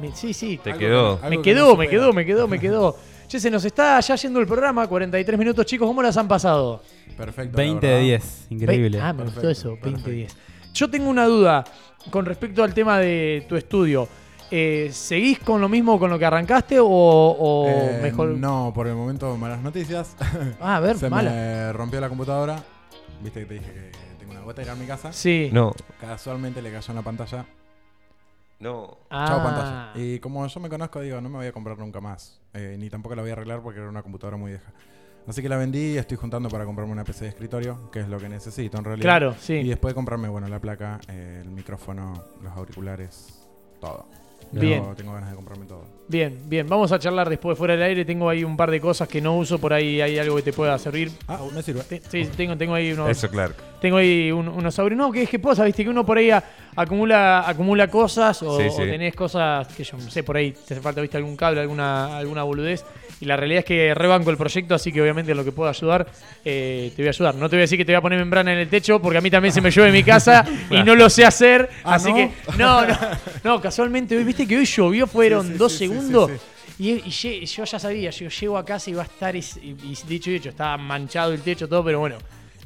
me- 0.00 0.08
me- 0.08 0.14
sí, 0.16 0.32
sí. 0.32 0.58
Te 0.62 0.74
quedó. 0.74 1.20
que- 1.20 1.28
Me 1.28 1.42
quedó, 1.42 1.76
me 1.76 1.88
quedó, 1.88 2.12
me 2.12 2.24
quedó, 2.24 2.48
me 2.48 2.58
quedó. 2.60 2.96
Che, 3.26 3.38
se 3.38 3.50
nos 3.50 3.62
está 3.64 4.00
ya 4.00 4.14
yendo 4.16 4.40
el 4.40 4.46
programa, 4.46 4.86
43 4.86 5.38
minutos, 5.38 5.66
chicos. 5.66 5.86
¿Cómo 5.86 6.02
las 6.02 6.16
han 6.16 6.26
pasado? 6.28 6.82
Perfecto. 7.16 7.56
la 7.58 7.62
20 7.64 7.86
de 7.86 7.92
verdad. 7.92 8.06
10. 8.06 8.46
Increíble. 8.50 8.98
Ve- 8.98 9.04
Ah, 9.04 9.12
me 9.12 9.24
Perfecto, 9.24 9.40
gustó 9.48 9.50
eso, 9.50 9.76
perfecto. 9.80 10.10
20-10. 10.10 10.36
Yo 10.72 10.88
tengo 10.88 11.10
una 11.10 11.26
duda 11.26 11.64
con 12.10 12.24
respecto 12.24 12.62
al 12.64 12.72
tema 12.72 12.98
de 12.98 13.44
tu 13.48 13.56
estudio. 13.56 14.08
Eh, 14.50 14.88
¿Seguís 14.92 15.38
con 15.40 15.60
lo 15.60 15.68
mismo 15.68 15.98
con 15.98 16.08
lo 16.10 16.18
que 16.18 16.24
arrancaste 16.24 16.78
o, 16.80 16.86
o 16.88 17.66
Eh, 17.68 17.98
mejor? 18.02 18.28
No, 18.30 18.72
por 18.74 18.86
el 18.86 18.94
momento 18.94 19.36
malas 19.36 19.60
noticias. 19.62 20.16
Ah, 20.60 20.76
a 20.76 20.80
ver, 20.80 20.96
Se 20.96 21.10
mala. 21.10 21.30
me 21.30 21.72
rompió 21.72 22.00
la 22.00 22.08
computadora. 22.08 22.62
Viste 23.22 23.40
que 23.40 23.46
te 23.46 23.54
dije 23.54 23.72
que 23.72 23.90
tengo 24.18 24.32
una 24.32 24.40
gota 24.42 24.62
en 24.62 24.78
mi 24.78 24.86
casa. 24.86 25.12
Sí. 25.12 25.50
No. 25.52 25.72
Casualmente 26.00 26.62
le 26.62 26.72
cayó 26.72 26.90
en 26.90 26.96
la 26.96 27.02
pantalla. 27.02 27.44
No. 28.60 28.96
Ah. 29.10 29.26
Chao 29.28 29.42
pantalla. 29.42 29.90
Y 29.94 30.18
como 30.18 30.46
yo 30.46 30.60
me 30.60 30.68
conozco, 30.68 31.00
digo, 31.00 31.20
no 31.20 31.28
me 31.28 31.36
voy 31.36 31.46
a 31.46 31.52
comprar 31.52 31.78
nunca 31.78 32.00
más. 32.00 32.40
Eh, 32.54 32.76
ni 32.78 32.88
tampoco 32.90 33.14
la 33.14 33.22
voy 33.22 33.30
a 33.30 33.34
arreglar 33.34 33.60
porque 33.62 33.78
era 33.80 33.88
una 33.88 34.02
computadora 34.02 34.36
muy 34.36 34.52
vieja. 34.52 34.72
Así 35.26 35.42
que 35.42 35.48
la 35.50 35.58
vendí 35.58 35.92
y 35.92 35.98
estoy 35.98 36.16
juntando 36.16 36.48
para 36.48 36.64
comprarme 36.64 36.90
una 36.92 37.04
PC 37.04 37.24
de 37.24 37.30
escritorio, 37.30 37.90
que 37.92 38.00
es 38.00 38.08
lo 38.08 38.18
que 38.18 38.30
necesito 38.30 38.78
en 38.78 38.84
realidad. 38.84 39.04
Claro, 39.04 39.34
Y 39.38 39.42
sí. 39.42 39.62
después 39.62 39.92
comprarme, 39.92 40.28
bueno, 40.28 40.48
la 40.48 40.58
placa, 40.58 40.98
eh, 41.08 41.40
el 41.44 41.50
micrófono, 41.50 42.14
los 42.42 42.52
auriculares, 42.56 43.46
todo. 43.78 44.06
Bien. 44.52 44.82
Tengo, 44.96 45.12
ganas 45.12 45.30
de 45.30 45.36
comprarme 45.36 45.66
todo. 45.66 45.84
Bien, 46.08 46.38
bien. 46.46 46.66
Vamos 46.68 46.90
a 46.92 46.98
charlar 46.98 47.28
después 47.28 47.58
fuera 47.58 47.74
del 47.74 47.82
aire. 47.82 48.04
Tengo 48.04 48.28
ahí 48.30 48.42
un 48.42 48.56
par 48.56 48.70
de 48.70 48.80
cosas 48.80 49.06
que 49.08 49.20
no 49.20 49.36
uso. 49.36 49.58
Por 49.58 49.74
ahí 49.74 50.00
hay 50.00 50.18
algo 50.18 50.36
que 50.36 50.42
te 50.42 50.52
pueda 50.54 50.78
servir. 50.78 51.10
Ah, 51.26 51.38
me 51.54 51.62
sirve. 51.62 51.82
Te- 51.82 52.00
Sí, 52.08 52.26
tengo, 52.34 52.56
tengo 52.56 52.72
ahí 52.74 52.92
unos, 52.92 53.10
Eso, 53.10 53.28
claro. 53.28 53.52
tengo 53.80 53.98
ahí 53.98 54.32
un- 54.32 54.48
unos 54.48 54.78
audios. 54.78 54.96
No, 54.96 55.12
que 55.12 55.24
es 55.24 55.28
que 55.28 55.38
pasa, 55.38 55.64
viste, 55.64 55.84
que 55.84 55.90
uno 55.90 56.06
por 56.06 56.16
ahí 56.16 56.30
a- 56.30 56.42
acumula, 56.74 57.46
acumula 57.46 57.88
cosas 57.88 58.42
o, 58.42 58.58
Sí, 58.58 58.68
o 58.72 58.76
tenés 58.76 59.14
cosas 59.14 59.68
que 59.68 59.84
yo 59.84 59.98
no 59.98 60.10
sé, 60.10 60.22
por 60.22 60.36
ahí 60.38 60.52
te 60.52 60.72
hace 60.74 60.80
falta, 60.80 61.00
viste, 61.02 61.18
algún 61.18 61.36
cable, 61.36 61.60
alguna, 61.60 62.16
alguna 62.16 62.42
boludez. 62.42 62.84
Y 63.20 63.24
la 63.24 63.36
realidad 63.36 63.60
es 63.60 63.64
que 63.64 63.94
rebanco 63.94 64.30
el 64.30 64.36
proyecto, 64.36 64.74
así 64.74 64.92
que 64.92 65.02
obviamente 65.02 65.32
en 65.32 65.38
lo 65.38 65.44
que 65.44 65.50
pueda 65.52 65.70
ayudar, 65.70 66.06
eh, 66.44 66.92
te 66.94 67.02
voy 67.02 67.08
a 67.08 67.10
ayudar. 67.10 67.34
No 67.34 67.48
te 67.50 67.56
voy 67.56 67.60
a 67.60 67.62
decir 67.62 67.76
que 67.78 67.84
te 67.84 67.92
voy 67.92 67.98
a 67.98 68.00
poner 68.00 68.18
membrana 68.18 68.52
en 68.52 68.58
el 68.60 68.68
techo, 68.68 69.00
porque 69.02 69.18
a 69.18 69.20
mí 69.20 69.30
también 69.30 69.52
se 69.52 69.60
me 69.60 69.70
llueve 69.70 69.88
en 69.90 69.94
mi 69.96 70.04
casa 70.04 70.44
y 70.70 70.82
no 70.84 70.94
lo 70.94 71.10
sé 71.10 71.24
hacer. 71.24 71.68
Ah, 71.82 71.94
así 71.94 72.10
¿no? 72.10 72.14
que, 72.14 72.30
no, 72.56 72.86
no, 72.86 72.96
no, 73.44 73.60
casualmente 73.60 74.16
hoy, 74.16 74.22
viste 74.24 74.46
que 74.46 74.56
hoy 74.56 74.64
llovió, 74.64 75.06
fueron 75.06 75.46
Sí, 75.46 75.52
sí, 75.52 75.58
dos 75.58 75.72
sí, 75.72 75.78
segundos. 75.78 76.30
Y, 76.78 77.00
yo 77.10 77.64
ya 77.64 77.78
sabía, 77.80 78.10
yo 78.10 78.28
llego 78.28 78.56
a 78.56 78.64
casa 78.64 78.88
y 78.88 78.94
va 78.94 79.02
a 79.02 79.06
estar, 79.06 79.34
es- 79.34 79.56
y, 79.56 79.70
y 79.70 79.96
dicho 80.06 80.30
y 80.30 80.36
hecho, 80.36 80.50
estaba 80.50 80.76
manchado 80.76 81.32
el 81.32 81.40
techo, 81.40 81.68
todo, 81.68 81.82
pero 81.84 81.98
bueno, 81.98 82.18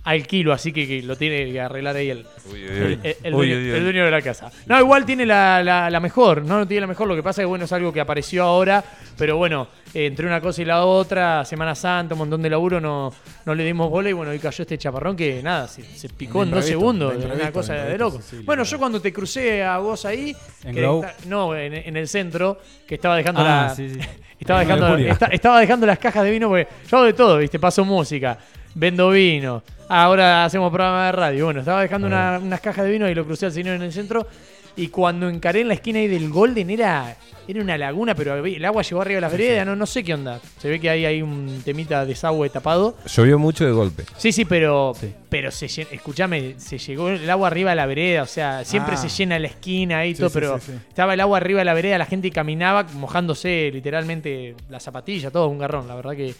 al 0.05 0.27
kilo, 0.27 0.53
así 0.53 0.73
que, 0.73 0.87
que 0.89 1.01
lo 1.03 1.15
tiene 1.17 1.53
que 1.53 1.61
arreglar 1.61 1.95
ahí 1.95 2.11
el, 2.11 2.27
Uy, 2.51 2.65
uy, 2.65 2.69
el, 2.69 2.83
uy. 2.87 2.99
el- 3.05 3.17
el 3.23 3.35
Uy, 3.35 3.49
dueño, 3.49 3.57
uy, 3.63 3.71
uy. 3.71 3.77
el 3.77 3.83
dueño 3.85 4.05
de 4.05 4.11
la 4.11 4.21
casa. 4.21 4.51
No, 4.67 4.79
igual 4.81 5.05
tiene 5.07 5.25
la, 5.25 5.63
la- 5.63 5.89
la 5.91 6.01
mejor, 6.01 6.45
no, 6.45 6.59
no 6.59 6.67
tiene 6.67 6.81
la 6.83 6.87
mejor, 6.89 7.07
lo 7.07 7.15
que 7.15 7.23
pasa 7.23 7.41
es 7.41 7.45
que 7.45 7.49
bueno, 7.49 7.67
es 7.67 7.73
algo 7.73 7.93
que 7.93 8.01
apareció 8.01 8.43
ahora, 8.43 8.83
pero 9.17 9.37
bueno, 9.37 9.69
eh, 9.95 10.07
entre 10.07 10.27
una 10.27 10.41
cosa 10.41 10.61
y 10.61 10.65
la 10.65 10.85
otra, 10.85 11.45
Semana 11.45 11.77
Santa, 11.77 12.15
un 12.15 12.19
montón 12.19 12.43
de 12.43 12.51
laburo, 12.51 12.81
no, 12.81 13.13
no 13.45 13.55
le 13.55 13.65
dimos 13.65 13.89
bola 13.91 14.11
y 14.11 14.13
bueno, 14.13 14.33
hoy 14.33 14.41
cayó 14.41 14.63
este 14.63 14.77
chaparrón 14.77 15.15
que 15.15 15.41
nada, 15.41 15.69
se, 15.69 15.85
se 15.85 16.09
picó 16.09 16.43
en 16.43 16.51
dos 16.51 16.65
segundos, 16.65 17.15
una 17.25 17.53
cosa 17.53 17.75
de 17.75 17.97
loco. 17.97 18.21
bueno, 18.45 18.65
yo 18.65 18.79
cuando 18.81 19.01
te 19.01 19.13
crucé 19.13 19.63
a 19.63 19.79
vos 19.79 20.05
ahí, 20.05 20.35
¿En 20.65 20.75
que 20.75 20.81
Glow? 20.81 21.05
está- 21.05 21.15
no, 21.29 21.55
en, 21.57 21.75
en 21.75 21.97
el 21.97 22.09
centro, 22.09 22.59
que 22.89 22.97
estaba 22.97 23.17
dejando 23.17 23.41
Ah, 23.43 23.67
la... 23.69 23.75
sí, 23.75 23.89
sí. 23.91 24.01
Estaba 24.43 24.59
dejando, 24.59 24.97
estaba 25.31 25.61
dejando 25.61 25.87
las 25.87 26.01
cajas 26.01 26.25
de 26.25 26.33
vino 26.33 26.49
porque 26.49 26.67
yo 26.91 26.97
hago 26.97 27.07
de 27.07 27.13
todo, 27.13 27.39
¿viste? 27.39 27.61
Paso 27.61 27.85
música, 27.85 28.37
vendo 28.75 29.11
vino. 29.11 29.63
Ahora 29.89 30.45
hacemos 30.45 30.71
programa 30.73 31.07
de 31.07 31.13
radio. 31.13 31.45
Bueno, 31.47 31.61
estaba 31.61 31.83
dejando 31.83 32.07
una- 32.07 32.39
unas 32.43 32.61
cajas 32.61 32.85
de 32.85 32.91
vino 32.93 33.09
y 33.09 33.15
lo 33.15 33.25
crucé 33.25 33.47
al 33.47 33.53
señor 33.53 33.77
en 33.77 33.83
el 33.83 33.93
centro. 33.93 34.27
Y 34.75 34.89
cuando 34.89 35.29
encaré 35.29 35.61
en 35.61 35.69
la 35.69 35.75
esquina 35.75 35.99
ahí 35.99 36.09
del 36.09 36.31
Golden 36.31 36.71
era, 36.71 37.15
era 37.47 37.61
una 37.61 37.77
laguna, 37.77 38.15
pero 38.15 38.33
había- 38.33 38.57
el 38.57 38.65
agua 38.65 38.81
llegó 38.83 39.03
arriba 39.03 39.17
de 39.17 39.21
la 39.21 39.29
vereda, 39.29 39.67
no, 39.67 39.77
no 39.77 39.85
sé 39.85 40.03
qué 40.03 40.15
onda. 40.15 40.41
Se 40.57 40.71
ve 40.71 40.81
que 40.81 40.89
ahí 40.89 41.05
hay 41.05 41.21
un 41.21 41.61
temita 41.63 42.01
de 42.01 42.07
desagüe 42.07 42.49
tapado. 42.49 42.97
Llovió 43.05 43.39
mucho 43.39 43.67
de 43.67 43.73
golpe. 43.73 44.05
Sí, 44.17 44.33
sí, 44.33 44.47
pero, 44.47 44.95
pero 45.29 45.51
se 45.51 45.67
llen- 45.67 45.89
escúchame, 45.93 46.55
se 46.57 46.79
llegó 46.79 47.11
el 47.11 47.29
agua 47.29 47.49
arriba 47.49 47.69
de 47.73 47.77
la 47.77 47.85
vereda, 47.85 48.23
o 48.23 48.27
sea, 48.27 48.65
siempre 48.65 48.95
Ah. 48.95 48.97
se 48.97 49.11
llena 49.11 49.39
la 49.39 49.49
esquina 49.49 49.99
ahí 49.99 50.13
y 50.13 50.15
Sí, 50.15 50.21
todo, 50.21 50.31
sí, 50.31 50.35
pero 50.37 50.59
sí, 50.59 50.73
sí. 50.73 50.79
estaba 50.89 51.13
el 51.13 51.21
agua 51.21 51.37
arriba 51.37 51.59
de 51.59 51.65
la 51.67 51.75
vereda, 51.75 51.99
la 51.99 52.07
gente 52.07 52.31
caminaba 52.31 52.85
mojándose 52.95 53.69
literalmente 53.75 54.55
la 54.71 54.81
zapatilla, 54.81 55.31
todo 55.31 55.49
un 55.49 55.59
garrón, 55.59 55.87
la 55.87 55.97
verdad 55.97 56.13
que, 56.17 56.35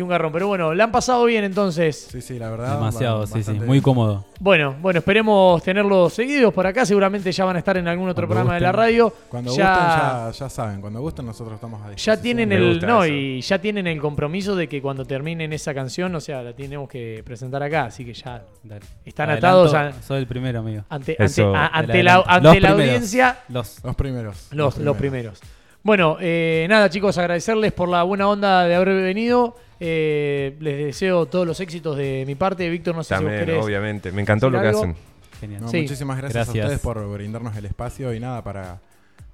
que 0.00 0.04
un 0.04 0.08
garrón. 0.08 0.32
Pero 0.32 0.48
bueno, 0.48 0.74
la 0.74 0.84
han 0.84 0.92
pasado 0.92 1.24
bien 1.26 1.44
entonces. 1.44 2.08
Sí, 2.10 2.20
sí, 2.22 2.38
la 2.38 2.50
verdad. 2.50 2.74
Demasiado, 2.76 3.26
sí, 3.26 3.42
sí. 3.42 3.52
Muy 3.52 3.66
bien. 3.68 3.82
cómodo. 3.82 4.24
Bueno, 4.40 4.74
bueno, 4.80 4.98
esperemos 5.00 5.62
tenerlos 5.62 6.14
seguidos 6.14 6.52
por 6.54 6.66
acá, 6.66 6.86
seguramente 6.86 7.30
ya 7.30 7.44
van 7.44 7.56
a 7.56 7.58
estar 7.58 7.76
en 7.76 7.86
algún 7.86 8.08
otro 8.08 8.26
Cuando 8.26 8.34
programa 8.44 8.54
de 8.54 8.60
la 8.60 8.72
radio. 8.72 9.12
Cuando 9.28 9.54
ya, 9.54 9.74
gusten, 9.74 9.86
ya, 9.88 10.30
ya 10.38 10.48
saben. 10.48 10.80
Cuando 10.80 11.00
gusten, 11.00 11.26
nosotros 11.26 11.54
estamos 11.56 11.82
a 11.82 11.94
ya 11.94 12.16
tienen 12.20 12.50
el 12.52 12.80
no 12.80 13.04
eso. 13.04 13.12
y 13.12 13.40
ya 13.42 13.58
tienen 13.58 13.86
el 13.86 14.00
compromiso 14.00 14.56
de 14.56 14.66
que 14.68 14.80
cuando 14.80 15.04
terminen 15.04 15.52
esa 15.52 15.74
canción, 15.74 16.14
o 16.14 16.20
sea, 16.20 16.42
la 16.42 16.54
tenemos 16.54 16.88
que 16.88 17.22
presentar 17.24 17.62
acá, 17.62 17.84
así 17.84 18.04
que 18.04 18.14
ya 18.14 18.42
Dale. 18.64 18.80
están 19.04 19.28
Adelanto, 19.30 19.46
atados 19.68 19.74
a- 19.74 20.02
Soy 20.02 20.18
el 20.20 20.26
primero, 20.26 20.60
amigo. 20.60 20.84
ante, 20.88 21.16
ante, 21.18 21.42
a- 21.44 21.66
ante 21.66 22.02
la, 22.02 22.24
ante 22.26 22.42
Los 22.46 22.54
la 22.54 22.68
primeros. 22.68 22.80
audiencia. 22.94 23.38
Los. 23.48 23.84
Los 23.84 23.96
primeros. 23.96 24.46
Los, 24.52 24.78
los 24.78 24.96
primeros. 24.96 25.40
Bueno, 25.82 26.18
eh, 26.20 26.66
nada 26.68 26.90
chicos, 26.90 27.16
agradecerles 27.18 27.72
por 27.72 27.88
la 27.88 28.02
buena 28.02 28.28
onda 28.28 28.64
de 28.66 28.74
haber 28.74 28.88
venido. 29.02 29.56
Eh, 29.82 30.56
les 30.60 30.76
deseo 30.86 31.24
todos 31.26 31.46
los 31.46 31.58
éxitos 31.60 31.96
de 31.96 32.24
mi 32.26 32.34
parte. 32.34 32.68
Víctor, 32.68 32.94
no 32.94 33.02
sé 33.02 33.08
si 33.08 33.14
vos 33.14 33.30
También, 33.30 33.46
querés. 33.46 33.64
obviamente. 33.64 34.12
Me 34.12 34.20
encantó 34.22 34.50
lo 34.50 34.60
que 34.60 34.68
algo. 34.68 34.80
hacen. 34.80 34.96
Genial. 35.40 35.62
No, 35.62 35.68
Sí. 35.68 35.80
Muchísimas 35.82 36.18
gracias, 36.18 36.34
Gracias. 36.46 36.64
a 36.64 36.66
ustedes 36.66 36.80
por 36.82 37.10
brindarnos 37.12 37.56
el 37.56 37.64
espacio 37.64 38.12
y 38.12 38.20
nada 38.20 38.44
para, 38.44 38.78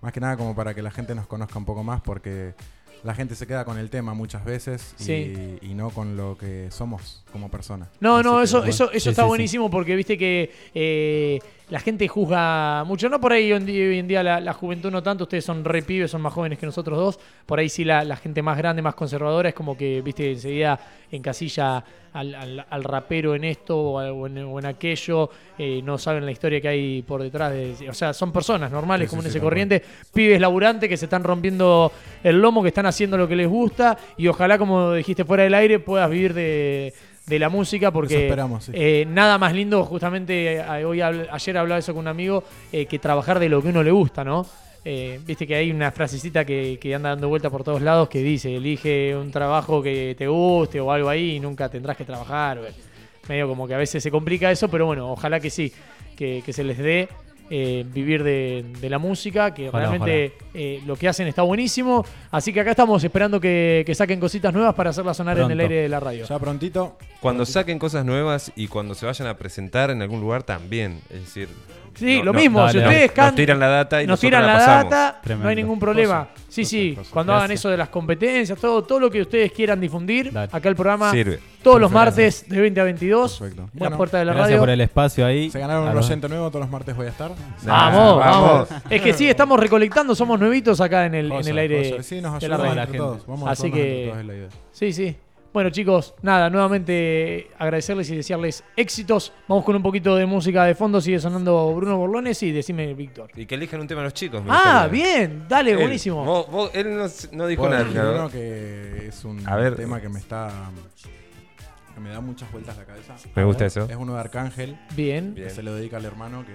Más 0.02 0.12
que 0.12 0.20
nada 0.20 0.36
como 0.36 0.55
para 0.55 0.73
que 0.73 0.82
la 0.82 0.90
gente 0.93 1.14
nos 1.16 1.27
conozca 1.27 1.59
un 1.59 1.64
poco 1.64 1.82
más 1.82 2.01
porque 2.01 2.52
la 3.02 3.14
gente 3.14 3.35
se 3.35 3.47
queda 3.47 3.64
con 3.64 3.77
el 3.78 3.90
tema 3.90 4.14
muchas 4.14 4.44
veces 4.44 4.94
y, 5.01 5.02
Sí. 5.02 5.59
y 5.62 5.74
no 5.74 5.90
con 5.90 6.16
lo 6.16 6.36
que 6.39 6.68
somos 6.70 7.24
como 7.32 7.51
personas. 7.51 7.89
No, 7.98 8.16
Así 8.18 8.24
no, 8.28 8.43
eso, 8.43 8.59
bueno. 8.59 8.70
eso, 8.70 8.85
eso 8.93 9.01
Sí, 9.01 9.09
está 9.09 9.23
sí, 9.23 9.27
sí. 9.27 9.28
buenísimo 9.28 9.70
porque 9.70 9.97
viste 9.97 10.16
que 10.16 10.52
eh, 10.74 11.40
la 11.68 11.80
gente 11.80 12.06
juzga 12.06 12.84
mucho. 12.84 13.09
No 13.09 13.20
por 13.20 13.32
ahí 13.32 13.52
hoy 13.52 13.98
en 13.98 14.06
día, 14.09 14.22
la, 14.22 14.40
la 14.40 14.52
juventud 14.52 14.90
no 14.90 15.02
tanto, 15.02 15.24
ustedes 15.24 15.44
son 15.44 15.64
re 15.64 15.82
pibes, 15.82 16.10
son 16.10 16.20
más 16.22 16.32
jóvenes 16.32 16.59
que 16.59 16.66
nosotros 16.66 16.97
dos. 16.98 17.18
Por 17.44 17.59
ahí 17.59 17.68
sí 17.68 17.84
la, 17.84 18.05
la 18.05 18.16
gente 18.16 18.40
más 18.43 18.56
grande, 18.56 18.82
más 18.82 18.94
conservadora, 18.94 19.48
es 19.48 19.55
como 19.55 19.76
que, 19.76 20.01
viste, 20.02 20.30
enseguida 20.32 20.78
encasilla 21.10 21.82
al, 22.12 22.34
al- 22.34 22.66
al 22.70 22.84
rapero 22.84 23.34
en 23.34 23.44
esto 23.44 23.76
o, 23.78 23.98
a- 23.98 24.12
o 24.12 24.26
en, 24.26 24.38
o 24.38 24.59
en 24.59 24.66
aquello. 24.66 25.28
eh, 25.59 25.80
no 25.82 25.98
saben 25.98 26.24
la 26.24 26.30
historia 26.32 26.60
que 26.60 26.68
hay 26.68 27.02
por 27.02 27.22
detrás 27.22 27.52
de. 27.52 27.74
O 27.90 27.94
sea, 27.94 28.12
son 28.12 28.32
personas 28.32 28.70
normales, 28.70 29.09
Sí, 29.09 29.10
comunes 29.10 29.32
sí, 29.32 29.38
y 29.38 29.40
corrientes, 29.40 29.82
pibes 30.14 30.40
laburantes 30.40 30.88
que 30.88 30.97
se 30.97 31.06
están 31.06 31.24
rompiendo 31.24 31.90
el 32.22 32.40
lomo, 32.40 32.62
que 32.62 32.68
están 32.68 32.86
haciendo 32.86 33.16
lo 33.18 33.26
que 33.28 33.36
les 33.36 33.48
gusta. 33.48 33.97
Y 34.16 34.28
ojalá, 34.28 34.56
como 34.59 34.93
dijiste 34.93 35.24
fuera 35.24 35.43
del 35.43 35.55
aire, 35.55 35.78
puedas 35.80 36.09
vivir 36.10 36.32
de, 36.32 36.94
de 37.27 37.39
la 37.39 37.48
música 37.48 37.90
porque 37.90 38.28
sí. 38.61 38.73
eh, 38.73 39.05
nada 39.09 39.36
más 39.39 39.53
lindo, 39.53 39.85
justamente 39.85 40.57
eh, 40.57 40.85
hoy 40.85 41.01
ayer 41.03 41.59
hablaba 41.59 41.78
eso 41.78 41.93
con 41.93 42.03
un 42.03 42.09
amigo, 42.09 42.44
eh, 42.73 42.86
que 42.86 42.98
trabajar 42.98 43.39
de 43.39 43.48
lo 43.48 43.61
que 43.61 43.69
uno 43.69 43.82
le 43.82 43.90
gusta, 43.90 44.23
¿no? 44.24 44.47
Eh, 44.85 45.19
Viste 45.27 45.48
que 45.48 45.57
hay 45.57 45.73
una 45.73 45.90
frasecita 45.90 46.44
que, 46.44 46.78
que 46.81 46.94
anda 46.94 47.09
dando 47.09 47.28
vuelta 47.28 47.51
por 47.51 47.65
todos 47.65 47.82
lados 47.82 48.09
que 48.09 48.23
dice, 48.23 48.55
elige 48.55 49.16
un 49.16 49.32
trabajo 49.32 49.82
que 49.82 50.15
te 50.16 50.28
guste 50.28 50.81
o 50.81 50.93
algo 50.93 51.09
ahí 51.09 51.36
y 51.36 51.40
nunca 51.40 51.69
tendrás 51.69 51.97
que 51.97 52.05
trabajar. 52.05 52.61
Medio 53.28 53.48
como 53.48 53.66
que 53.66 53.74
a 53.74 53.78
veces 53.78 54.01
se 54.01 54.12
complica 54.12 54.48
eso, 54.53 54.69
pero 54.69 54.86
bueno, 54.86 55.11
ojalá 55.11 55.40
que 55.40 55.51
sí, 55.51 55.73
que, 56.15 56.40
que 56.47 56.53
se 56.53 56.62
les 56.62 56.78
dé 56.78 57.09
eh, 57.51 57.85
vivir 57.86 58.23
de, 58.23 58.64
de 58.81 58.90
la 58.90 58.98
música, 58.98 59.55
que 59.55 59.68
Ojalá, 59.68 59.90
realmente 59.90 60.32
eh, 60.55 60.82
lo 60.86 60.97
que 60.97 61.09
hacen 61.09 61.27
está 61.28 61.43
buenísimo. 61.43 62.05
Así 62.31 62.52
que 62.52 62.60
acá 62.60 62.70
estamos 62.70 63.02
esperando 63.05 63.40
que, 63.40 63.82
que 63.86 63.94
saquen 63.94 64.20
cositas 64.20 64.52
nuevas 64.52 64.74
para 64.74 64.90
hacerlas 64.90 65.16
sonar 65.16 65.39
en 65.39 65.51
el 65.51 65.60
aire 65.60 65.82
de 65.82 65.89
la 65.89 66.01
radio. 66.01 66.27
Ya 66.27 66.39
prontito. 66.39 66.97
Cuando 67.20 67.47
saquen 67.47 67.78
cosas 67.78 68.05
nuevas 68.05 68.52
y 68.56 68.68
cuando 68.68 68.94
se 68.94 69.06
vayan 69.06 69.28
a 69.28 69.36
presentar 69.36 69.90
en 69.90 70.02
algún 70.02 70.20
lugar 70.20 70.43
también. 70.43 71.01
Es 71.10 71.20
decir, 71.20 71.48
Sí, 71.97 72.18
no- 72.18 72.24
lo 72.27 72.32
no- 72.32 72.39
mismo. 72.40 72.60
dale, 72.60 72.73
si 72.73 72.78
ustedes 72.78 73.06
nos 73.09 73.14
can- 73.14 73.35
tiran 73.35 73.59
la 73.59 73.68
data 73.68 74.02
y 74.02 74.06
nos 74.06 74.20
tiran 74.20 74.47
la, 74.47 74.52
pasamos. 74.55 74.90
data, 74.90 75.20
no 75.36 75.48
hay 75.48 75.56
ningún 75.56 75.78
problema. 75.78 76.28
Sí, 76.48 76.64
sí, 76.64 76.97
cuando 77.10 77.35
hagan 77.35 77.51
eso 77.51 77.68
de 77.68 77.77
las 77.77 77.89
competencias, 77.90 78.59
todo, 78.59 78.82
todo 78.82 78.98
lo 79.01 79.10
que 79.10 79.20
ustedes 79.20 79.52
quieran 79.52 79.78
difundir, 79.81 80.32
Dale. 80.32 80.48
acá 80.51 80.68
el 80.70 80.74
programa, 80.77 81.10
Sirve. 81.10 81.39
todos 81.62 81.78
los 81.81 81.90
martes 81.90 82.48
de 82.48 82.60
20 82.60 82.81
a 82.81 82.85
22, 82.85 83.39
Perfecto. 83.39 83.62
en 83.64 83.70
Bueno, 83.74 83.90
las 83.90 83.97
puertas 83.98 84.20
de 84.20 84.24
la 84.24 84.32
Gracias 84.32 84.48
radio. 84.51 84.60
por 84.60 84.70
el 84.70 84.81
espacio 84.81 85.27
ahí. 85.27 85.51
Se 85.51 85.59
ganaron 85.59 85.89
un 85.89 85.94
los- 85.94 86.06
oyente 86.06 86.28
nuevo, 86.31 86.48
todos 86.48 86.62
los 86.62 86.70
martes 86.70 86.97
voy 86.97 87.06
a 87.06 87.10
estar. 87.10 87.31
Vamos, 87.64 88.18
Vamos. 88.18 88.68
vamos. 88.68 88.68
Es 88.90 89.02
que 89.02 89.12
sí, 89.12 89.28
estamos 89.28 89.60
recolectando, 89.60 90.14
somos 90.14 90.39
nuevitos 90.40 90.81
acá 90.81 91.05
en 91.06 91.14
el, 91.14 91.32
en 91.32 91.47
el 91.47 91.59
aire. 91.59 92.02
Sí, 92.02 92.20
nos 92.23 92.40
de 92.40 92.48
la 92.48 92.55
ayudamos 92.56 92.77
la 92.77 92.82
entre 92.85 92.98
gente. 92.98 92.98
todos. 92.98 93.27
Vamos 93.27 93.48
a 93.48 93.52
Así 93.52 93.70
que- 93.70 94.12
la. 94.24 94.48
Sí, 94.73 94.93
sí. 94.93 95.16
Bueno, 95.57 95.70
chicos, 95.70 96.12
nada, 96.20 96.51
nuevamente 96.51 97.47
agradecerles 97.59 98.11
y 98.11 98.16
desearles 98.16 98.62
éxitos. 98.77 99.33
Vamos 99.49 99.65
con 99.65 99.74
un 99.74 99.83
poquito 99.83 100.15
de 100.15 100.27
música 100.27 100.65
de 100.65 100.74
fondo, 100.74 101.01
sigue 101.01 101.19
sonando 101.19 101.73
Bruno 101.74 101.97
Borlones 101.97 102.43
y 102.43 102.53
decime 102.53 102.93
Víctor. 102.93 103.31
Y 103.35 103.47
que 103.47 103.55
elijan 103.55 103.81
un 103.81 103.87
tema 103.87 104.03
los 104.03 104.12
chicos. 104.12 104.43
me 104.45 104.51
Ah, 104.51 104.83
gustaría. 104.87 104.89
bien, 105.16 105.47
dale, 105.49 105.70
Él, 105.70 105.78
buenísimo. 105.78 106.23
vos- 106.27 106.51
vos- 106.51 106.70
él 106.74 106.95
no, 106.95 107.07
no 107.33 107.47
dijo 107.47 107.62
Puedo 107.62 107.85
nada. 107.85 108.28
que 108.28 109.07
es 109.09 109.24
un 109.24 109.49
A 109.49 109.57
ver. 109.57 109.77
tema 109.77 109.99
que 109.99 110.11
me 110.11 110.19
está. 110.19 110.51
que 111.95 112.01
me 112.03 112.11
da 112.11 112.20
muchas 112.20 112.53
vueltas 112.53 112.77
la 112.77 112.85
cabeza. 112.85 113.15
Me 113.35 113.45
gusta 113.45 113.65
eso. 113.65 113.87
Es 113.89 113.97
uno 113.97 114.12
de 114.12 114.20
Arcángel. 114.20 114.78
Bien. 114.95 115.35
Bien. 115.35 115.49
Que 115.49 115.55
se 115.55 115.62
lo 115.62 115.74
dedica 115.74 115.97
al 115.97 116.05
hermano 116.05 116.45
que. 116.45 116.53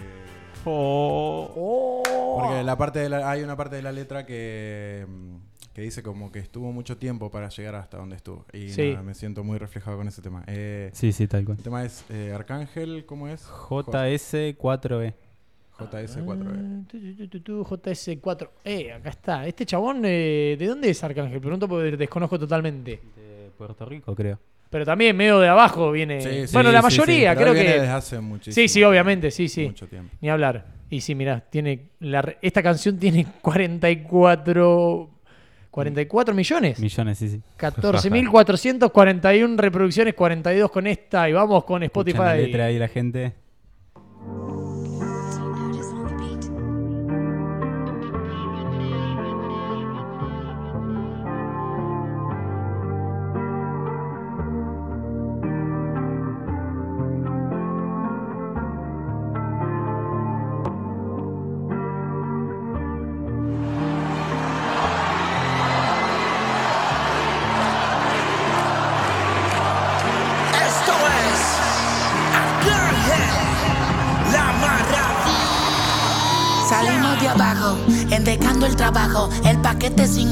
Oh. 0.66 2.04
Porque 2.40 2.64
la 2.64 2.78
parte 2.78 3.00
de 3.00 3.10
la- 3.10 3.32
hay 3.32 3.42
una 3.42 3.56
parte 3.58 3.78
de 3.78 3.82
la 3.82 3.92
letra 3.92 4.28
que, 4.28 5.08
mm, 5.10 5.36
que 5.74 5.82
dice 5.82 6.04
como 6.04 6.32
que 6.32 6.40
estuvo 6.40 6.72
mucho 6.72 6.98
tiempo 6.98 7.30
para 7.32 7.50
llegar 7.50 7.76
hasta 7.76 7.98
donde 7.98 8.16
estuvo. 8.18 8.46
Y 8.54 8.70
Sí. 8.70 8.90
nada, 8.92 9.04
me 9.04 9.14
siento 9.14 9.44
muy 9.44 9.58
reflejado 9.58 9.98
con 9.98 10.08
ese 10.08 10.22
tema. 10.22 10.44
Eh, 10.48 10.90
Sí, 10.94 11.12
sí, 11.12 11.28
tal 11.28 11.46
cual. 11.46 11.58
El 11.58 11.64
tema 11.64 11.86
es 11.86 12.04
eh, 12.10 12.32
Arcángel, 12.36 13.06
¿cómo 13.06 13.28
es? 13.28 13.48
JS4E. 13.48 15.14
JS4. 15.78 16.46
Ah, 16.46 16.84
tu, 16.88 17.00
tu, 17.00 17.16
tu, 17.16 17.28
tu, 17.28 17.40
tu, 17.42 17.64
JS4. 17.64 18.50
Eh, 18.66 18.92
acá 18.92 19.10
está. 19.10 19.48
Este 19.48 19.66
chabón, 19.66 20.02
eh, 20.06 20.56
¿de 20.60 20.68
dónde 20.68 20.90
es 20.90 21.04
Arcángel? 21.04 21.40
Pregunto 21.40 21.68
porque 21.68 21.96
desconozco 21.98 22.38
totalmente. 22.38 23.00
De 23.16 23.50
Puerto 23.58 23.86
Rico, 23.86 24.14
creo. 24.16 24.40
Pero 24.70 24.86
también 24.86 25.16
medio 25.18 25.40
de 25.40 25.50
abajo 25.50 25.92
viene. 25.92 26.22
Sí, 26.22 26.48
sí, 26.48 26.54
bueno, 26.54 26.72
la 26.72 26.80
sí, 26.80 26.84
mayoría, 26.84 27.36
creo 27.36 27.54
viene 27.54 27.68
que. 27.74 27.80
desde 27.80 27.90
hace 27.90 28.20
muchísimo 28.22 28.54
Sí, 28.54 28.68
sí, 28.70 28.84
obviamente, 28.84 29.30
sí, 29.32 29.50
sí. 29.50 29.66
Mucho 29.66 29.88
tiempo. 29.88 30.16
Ni 30.22 30.30
hablar. 30.30 30.66
Y 30.90 31.02
sí, 31.02 31.16
mirá, 31.16 31.42
tiene 31.42 31.90
la 32.00 32.36
esta 32.42 32.62
canción 32.64 32.98
tiene 32.98 33.26
44 33.42 35.10
44 35.72 36.36
millones. 36.36 36.80
Millones, 36.80 37.18
sí, 37.18 37.30
sí. 37.30 37.42
14.441 37.58 39.58
reproducciones, 39.58 40.14
42 40.14 40.70
con 40.70 40.86
esta 40.86 41.30
y 41.30 41.34
vamos 41.34 41.64
con 41.64 41.82
Spotify. 41.84 42.38
letra 42.38 42.66
ahí 42.66 42.78
la 42.78 42.90
gente. 42.90 43.34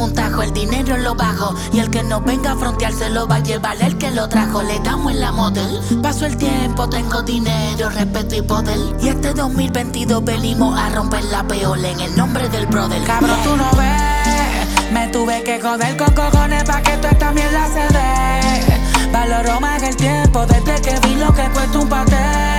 Un 0.01 0.13
tajo, 0.13 0.41
el 0.41 0.53
dinero 0.53 0.97
lo 0.97 1.15
bajo. 1.15 1.53
Y 1.73 1.79
el 1.79 1.89
que 1.89 2.03
no 2.03 2.21
venga 2.21 2.51
a 2.51 2.55
frontear 2.55 2.93
se 2.93 3.09
lo 3.09 3.27
va 3.27 3.35
a 3.35 3.39
llevar 3.39 3.77
el 3.81 3.97
que 3.97 4.11
lo 4.11 4.27
trajo. 4.29 4.61
Le 4.63 4.79
damos 4.79 5.11
en 5.11 5.21
la 5.21 5.31
model. 5.31 5.79
Paso 6.01 6.25
el 6.25 6.37
tiempo, 6.37 6.89
tengo 6.89 7.21
dinero, 7.21 7.89
respeto 7.89 8.35
y 8.35 8.41
poder. 8.41 8.79
Y 9.01 9.09
este 9.09 9.33
2022 9.33 10.23
venimos 10.23 10.79
a 10.79 10.89
romper 10.89 11.23
la 11.25 11.43
peola 11.43 11.89
en 11.89 11.99
el 11.99 12.15
nombre 12.15 12.49
del 12.49 12.65
brother. 12.67 13.03
Cabrón, 13.03 13.37
tú 13.43 13.55
no 13.55 13.69
ves. 13.77 14.91
Me 14.91 15.07
tuve 15.09 15.43
que 15.43 15.61
joder 15.61 15.97
con 15.97 16.13
cojones 16.13 16.63
pa' 16.63 16.81
que 16.81 16.97
tú 16.97 17.07
esta 17.07 17.31
mierda 17.31 17.67
se 17.67 17.93
dé. 17.93 19.11
Valoro 19.11 19.59
más 19.59 19.83
el 19.83 19.95
tiempo 19.95 20.45
desde 20.45 20.81
que 20.81 21.07
vi 21.07 21.15
lo 21.15 21.33
que 21.33 21.43
cuesta 21.49 21.79
un 21.79 21.89
paté. 21.89 22.58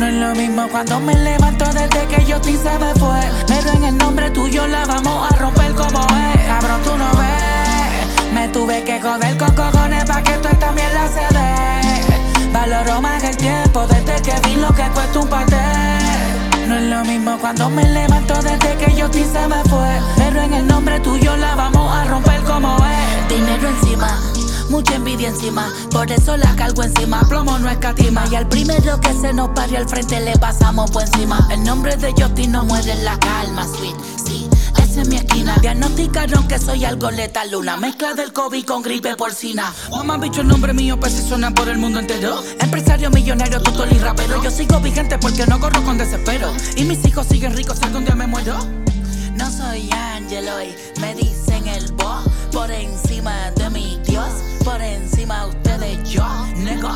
No 0.00 0.06
es 0.06 0.14
lo 0.14 0.34
mismo 0.34 0.66
cuando 0.70 0.98
me 0.98 1.14
levanto 1.14 1.66
desde 1.74 2.06
que 2.06 2.24
yo 2.24 2.42
se 2.42 2.78
me 2.78 2.94
fue. 2.94 3.20
Pero 3.46 3.70
en 3.72 3.84
el 3.84 3.98
nombre 3.98 4.30
tuyo 4.30 4.66
la 4.66 4.86
vamos 4.86 5.30
a 5.30 5.36
romper 5.36 5.74
como 5.74 6.00
es. 6.00 6.46
Cabrón, 6.46 6.80
tú 6.82 6.96
no 6.96 7.10
ves. 7.18 8.32
Me 8.32 8.48
tuve 8.48 8.82
que 8.82 8.98
joder 8.98 9.36
con 9.36 9.54
cojones 9.54 10.06
pa' 10.06 10.22
que 10.22 10.32
tú 10.38 10.48
esta 10.48 10.72
mierda 10.72 11.06
se. 11.06 12.48
Valoro 12.50 13.02
más 13.02 13.22
el 13.24 13.36
tiempo 13.36 13.86
desde 13.88 14.22
que 14.22 14.48
vi 14.48 14.56
lo 14.56 14.74
que 14.74 14.84
cuesta 14.88 15.18
un 15.18 15.28
paté. 15.28 15.56
No 16.66 16.76
es 16.76 16.84
lo 16.84 17.04
mismo 17.04 17.36
cuando 17.38 17.68
me 17.68 17.84
levanto 17.84 18.40
desde 18.40 18.76
que 18.78 18.96
yo 18.96 19.12
se 19.12 19.48
me 19.48 19.62
fue. 19.64 20.00
Pero 20.16 20.40
en 20.40 20.54
el 20.54 20.66
nombre 20.66 20.98
tuyo 21.00 21.36
la 21.36 21.54
vamos 21.56 21.94
a 21.94 22.04
romper 22.04 22.40
como 22.44 22.74
es. 22.78 23.28
Dinero 23.28 23.68
encima, 23.68 24.18
mucha 24.70 24.94
envidia 24.94 25.28
encima. 25.28 25.72
Por 25.90 26.10
eso 26.10 26.36
la 26.36 26.54
cargo 26.56 26.82
encima. 26.82 27.20
Plomo 27.28 27.58
no 27.58 27.68
escatima. 27.68 28.24
Y 28.30 28.36
al 28.36 28.48
primero 28.48 29.00
que 29.00 29.12
se 29.12 29.32
nos 29.32 29.50
pare 29.50 29.76
al 29.76 29.88
frente 29.88 30.20
le 30.20 30.36
pasamos 30.38 30.90
por 30.90 31.02
encima. 31.02 31.46
El 31.50 31.64
nombre 31.64 31.96
de 31.96 32.12
Justin 32.12 32.52
no 32.52 32.64
muere 32.64 32.92
en 32.92 33.04
la 33.04 33.18
calma, 33.18 33.66
sweet. 33.66 33.96
Sí, 34.24 34.48
esa 34.82 35.02
es 35.02 35.08
mi 35.08 35.16
esquina. 35.16 35.56
Diagnosticaron 35.60 36.46
que 36.48 36.58
soy 36.58 36.84
algo 36.84 37.10
letal. 37.10 37.54
Una 37.54 37.76
mezcla 37.76 38.14
del 38.14 38.32
COVID 38.32 38.64
con 38.64 38.82
gripe 38.82 39.16
porcina. 39.16 39.74
Mamá, 39.90 40.16
bicho, 40.16 40.40
el 40.40 40.48
nombre 40.48 40.72
mío 40.72 40.98
pues 40.98 41.12
se 41.12 41.28
suena 41.28 41.50
por 41.50 41.68
el 41.68 41.78
mundo 41.78 41.98
entero. 41.98 42.42
Empresario, 42.60 43.10
millonario, 43.10 43.60
tutor 43.60 43.88
y 43.92 43.98
rapero. 43.98 44.42
Yo 44.42 44.50
sigo 44.50 44.80
vigente 44.80 45.18
porque 45.18 45.46
no 45.46 45.58
corro 45.58 45.82
con 45.84 45.98
desespero. 45.98 46.52
Y 46.76 46.84
mis 46.84 47.04
hijos 47.04 47.26
siguen 47.26 47.56
ricos, 47.56 47.82
algún 47.82 48.04
día 48.04 48.14
me 48.14 48.26
muero. 48.26 48.56
No 49.36 49.50
soy 49.50 49.88
ángel 49.90 50.48
hoy, 50.48 50.74
me 51.00 51.14
dicen 51.14 51.66
el 51.66 51.90
bo 51.92 52.22
Por 52.52 52.70
encima 52.70 53.50
de 53.52 53.60
Dios, 53.60 53.70
por 54.64 54.80
encima 54.80 55.46
ustedes 55.46 56.10
yo, 56.10 56.26
nego 56.56 56.90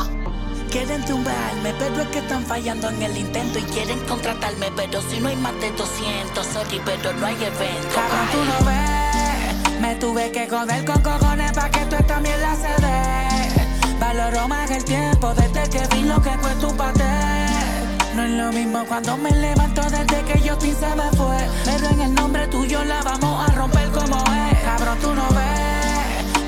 Quieren 0.70 1.04
tumbarme, 1.04 1.72
pero 1.78 2.02
es 2.02 2.08
que 2.08 2.18
están 2.18 2.44
fallando 2.44 2.88
en 2.88 3.02
el 3.02 3.16
intento 3.16 3.58
Y 3.58 3.62
quieren 3.62 4.00
contratarme, 4.00 4.72
pero 4.74 5.00
si 5.02 5.20
no 5.20 5.28
hay 5.28 5.36
más 5.36 5.54
de 5.60 5.70
200 5.70 6.46
Sorry, 6.46 6.80
pero 6.84 7.12
no 7.12 7.26
hay 7.26 7.36
evento 7.36 7.88
Cabrón, 7.94 8.28
tú 8.32 8.38
no 8.44 8.70
ves. 8.70 9.80
Me 9.80 9.94
tuve 9.96 10.32
que 10.32 10.48
joder 10.48 10.84
con 10.84 11.02
cojones 11.02 11.52
pa' 11.52 11.68
que 11.68 11.84
tú 11.84 11.96
mierda 12.22 12.56
se 12.56 12.82
dé. 12.82 13.98
Valoro 14.00 14.48
más 14.48 14.70
el 14.70 14.82
tiempo 14.84 15.34
desde 15.34 15.68
que 15.68 15.94
vi 15.94 16.02
lo 16.04 16.22
que 16.22 16.30
cuesta 16.38 16.66
un 16.66 16.76
paté. 16.76 17.04
No 18.14 18.24
es 18.24 18.30
lo 18.30 18.52
mismo 18.52 18.84
cuando 18.86 19.16
me 19.18 19.30
levanto 19.30 19.82
desde 19.82 20.22
que 20.24 20.40
yo 20.40 20.58
se 20.58 20.96
me 20.96 21.10
fue. 21.16 21.36
Pero 21.64 21.88
en 21.90 22.00
el 22.00 22.14
nombre 22.14 22.46
tuyo 22.48 22.82
la 22.84 23.02
vamos 23.02 23.48
a 23.48 23.52
romper 23.52 23.90
como 23.90 24.16
es. 24.16 24.58
Cabrón, 24.64 24.98
tú 25.00 25.14
no 25.14 25.28
ves. 25.28 25.73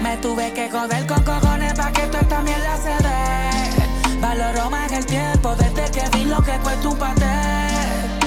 Me 0.07 0.17
tuve 0.19 0.53
que 0.53 0.71
joder 0.71 1.05
con 1.05 1.21
cojones 1.25 1.75
pa' 1.75 1.91
que 1.91 2.03
tú 2.03 2.19
también 2.27 2.63
la 2.63 2.77
se 2.77 2.95
dé. 3.03 4.21
Valoro 4.21 4.71
más 4.71 4.93
el 4.93 5.05
tiempo 5.05 5.53
desde 5.57 5.91
que 5.91 6.17
vi 6.17 6.25
lo 6.27 6.41
que 6.45 6.53
cuesta 6.59 6.89
un 6.89 6.97
paté. 6.97 7.37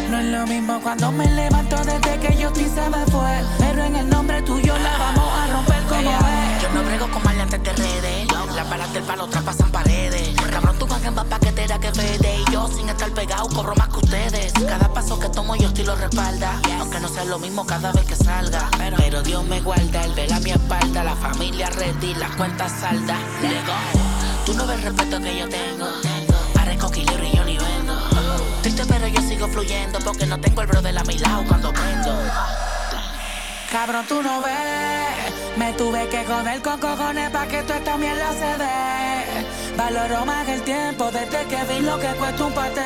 No 0.09 0.19
es 0.19 0.25
lo 0.25 0.45
mismo 0.45 0.81
cuando 0.81 1.09
me 1.13 1.25
levanto 1.25 1.77
desde 1.77 2.19
que 2.19 2.35
yo 2.35 2.53
se 2.53 2.89
me 2.89 3.05
fue. 3.05 3.31
Pero 3.59 3.85
en 3.85 3.95
el 3.95 4.09
nombre 4.09 4.41
tuyo 4.41 4.77
la 4.77 4.97
vamos 4.97 5.31
a 5.39 5.53
romper 5.53 5.83
como 5.83 6.09
es. 6.09 6.61
Yo 6.61 6.69
no 6.73 6.83
brego 6.83 7.07
con 7.11 7.23
maleantes 7.23 7.63
de 7.63 7.71
redes. 7.71 8.27
Las 8.53 8.69
balas 8.69 8.93
del 8.93 9.03
palo 9.03 9.27
traspasan 9.27 9.71
paredes. 9.71 10.35
Cabrón, 10.51 10.75
tú 10.77 10.85
vas 10.85 11.01
en 11.05 11.15
paquetera 11.15 11.79
que 11.79 11.91
vede. 11.91 12.38
Sin 12.67 12.89
estar 12.89 13.09
pegado 13.11 13.47
corro 13.49 13.75
más 13.75 13.89
que 13.89 13.97
ustedes. 13.97 14.53
Cada 14.53 14.93
paso 14.93 15.19
que 15.19 15.29
tomo 15.29 15.55
yo 15.55 15.67
estoy 15.67 15.85
lo 15.85 15.95
respalda. 15.95 16.59
Aunque 16.79 16.99
no 16.99 17.07
sea 17.07 17.25
lo 17.25 17.39
mismo 17.39 17.65
cada 17.65 17.91
vez 17.91 18.05
que 18.05 18.15
salga. 18.15 18.69
Pero 18.77 19.23
Dios 19.23 19.43
me 19.45 19.61
guarda, 19.61 20.03
él 20.03 20.13
vela 20.13 20.35
a 20.37 20.39
mi 20.39 20.51
espalda. 20.51 21.03
La 21.03 21.15
familia 21.15 21.69
ready, 21.69 22.13
las 22.15 22.35
cuentas 22.35 22.71
saldas. 22.79 23.19
Lego. 23.41 23.73
Tú 24.45 24.53
no 24.53 24.67
ves 24.67 24.77
el 24.77 24.83
respeto 24.83 25.19
que 25.19 25.37
yo 25.37 25.49
tengo. 25.49 25.87
Parezco 26.53 26.87
equilibrio 26.87 27.29
y 27.29 27.35
yo 27.37 27.45
ni 27.45 27.57
vendo. 27.57 27.93
Triste 28.61 28.83
pero 28.85 29.07
yo 29.07 29.21
sigo 29.21 29.47
fluyendo 29.47 29.99
porque 29.99 30.25
no 30.25 30.39
tengo 30.39 30.61
el 30.61 30.67
brother 30.67 30.97
a 30.97 31.03
mi 31.03 31.17
lado 31.17 31.43
cuando 31.47 31.71
prendo. 31.71 32.13
Cabrón, 33.71 34.05
tú 34.07 34.21
no 34.23 34.41
ves. 34.41 35.33
Me 35.57 35.73
tuve 35.73 36.07
que 36.09 36.25
joder 36.25 36.61
con 36.61 36.79
cojones 36.79 37.29
pa' 37.29 37.45
que 37.47 37.61
tú 37.63 37.73
también 37.85 38.17
la 38.17 38.31
se 38.33 38.57
dé. 38.57 39.68
Valoro 39.79 40.25
más 40.25 40.45
el 40.49 40.61
tiempo 40.63 41.09
desde 41.09 41.45
que 41.45 41.63
vi 41.63 41.79
lo 41.79 41.97
que 41.97 42.09
cuesta 42.19 42.45
un 42.45 42.51
paté. 42.51 42.81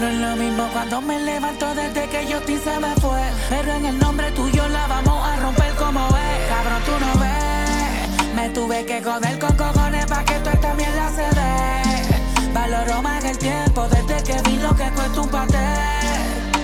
No 0.00 0.08
es 0.08 0.14
lo 0.16 0.34
mismo 0.34 0.68
cuando 0.72 1.00
me 1.00 1.20
levanto 1.20 1.72
desde 1.76 2.08
que 2.08 2.26
yo 2.26 2.40
se 2.40 2.80
me 2.80 2.92
fue. 2.96 3.22
Pero 3.48 3.72
en 3.72 3.86
el 3.86 3.96
nombre 4.00 4.32
tuyo 4.32 4.66
la 4.66 4.88
vamos 4.88 5.24
a 5.24 5.36
romper 5.36 5.72
como 5.76 6.04
es. 6.08 6.38
Cabrón, 6.50 6.82
tú 6.86 6.92
no 7.04 7.20
ves. 7.20 8.34
Me 8.34 8.48
tuve 8.48 8.84
que 8.84 9.00
joder 9.00 9.38
con 9.38 9.56
cojones 9.56 10.06
pa' 10.06 10.24
que 10.24 10.34
tú 10.40 10.50
también 10.60 10.90
la 10.96 11.08
se. 11.08 12.52
Valoro 12.52 13.00
más 13.02 13.24
el 13.24 13.38
tiempo 13.38 13.86
desde 13.88 14.24
que 14.24 14.42
vi 14.42 14.56
lo 14.56 14.74
que 14.74 14.90
cuesta 14.90 15.20
un 15.20 15.28
paté. 15.28 15.68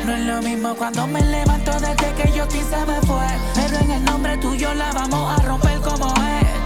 No 0.04 0.16
es 0.16 0.26
lo 0.26 0.42
mismo 0.42 0.74
cuando 0.74 1.06
me 1.06 1.20
levanto 1.20 1.70
desde 1.78 2.12
que 2.16 2.32
yo 2.32 2.44
se 2.50 2.86
me 2.86 3.00
fue. 3.06 3.28
Pero 3.54 3.78
en 3.84 3.90
el 3.92 4.04
nombre 4.04 4.36
tuyo 4.38 4.74
la 4.74 4.90
vamos 4.92 5.38
a 5.38 5.42
romper 5.44 5.80
como 5.80 6.08
es. 6.08 6.61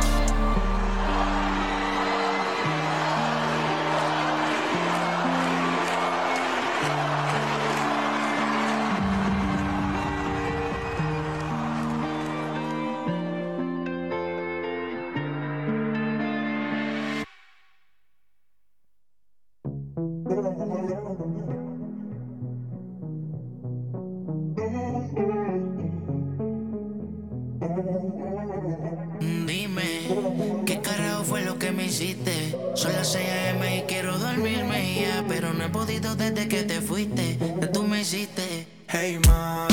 Podido 35.76 36.16
desde 36.16 36.48
que 36.48 36.62
te 36.62 36.80
fuiste. 36.80 37.36
Que 37.60 37.66
tú 37.66 37.82
me 37.82 38.00
hiciste. 38.00 38.66
Hey 38.88 39.18
ma, 39.26 39.68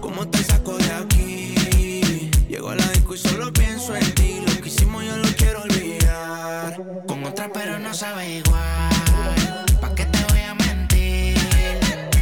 ¿cómo 0.00 0.28
te 0.28 0.38
saco 0.44 0.78
de 0.78 0.90
aquí? 0.92 2.30
Llego 2.48 2.70
a 2.70 2.76
la 2.76 2.86
disco 2.92 3.14
y 3.16 3.18
solo 3.18 3.52
pienso 3.52 3.96
en 3.96 4.14
ti. 4.14 4.40
Lo 4.46 4.60
que 4.62 4.68
hicimos 4.68 5.04
yo 5.04 5.16
lo 5.16 5.28
quiero 5.36 5.62
olvidar. 5.62 6.80
Con 7.08 7.24
otra, 7.24 7.50
pero 7.52 7.80
no 7.80 7.92
sabe 7.94 8.36
igual. 8.38 9.66
¿Pa' 9.80 9.92
qué 9.96 10.04
te 10.04 10.20
voy 10.30 10.42
a 10.50 10.54
mentir? 10.54 11.36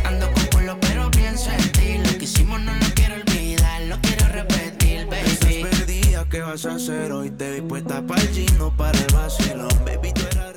Ando 0.04 0.32
con 0.32 0.46
culo, 0.54 0.78
pero 0.80 1.10
pienso 1.10 1.50
en 1.50 1.72
ti. 1.72 1.98
Lo 1.98 2.18
que 2.18 2.24
hicimos 2.24 2.60
no 2.62 2.72
lo 2.72 2.86
quiero 2.94 3.16
olvidar, 3.16 3.82
lo 3.82 4.00
quiero 4.00 4.26
repetir, 4.28 5.06
Estás 5.12 5.40
baby. 5.50 5.62
perdida, 5.64 6.26
¿qué 6.30 6.40
vas 6.40 6.64
a 6.64 6.76
hacer 6.76 7.12
hoy? 7.12 7.30
Te 7.30 7.46
vi 7.52 7.60
puesta 7.60 8.00
para 8.06 8.22
el 8.22 8.28
gino, 8.30 8.74
para 8.74 8.98
el 8.98 9.12
vacilón. 9.12 9.45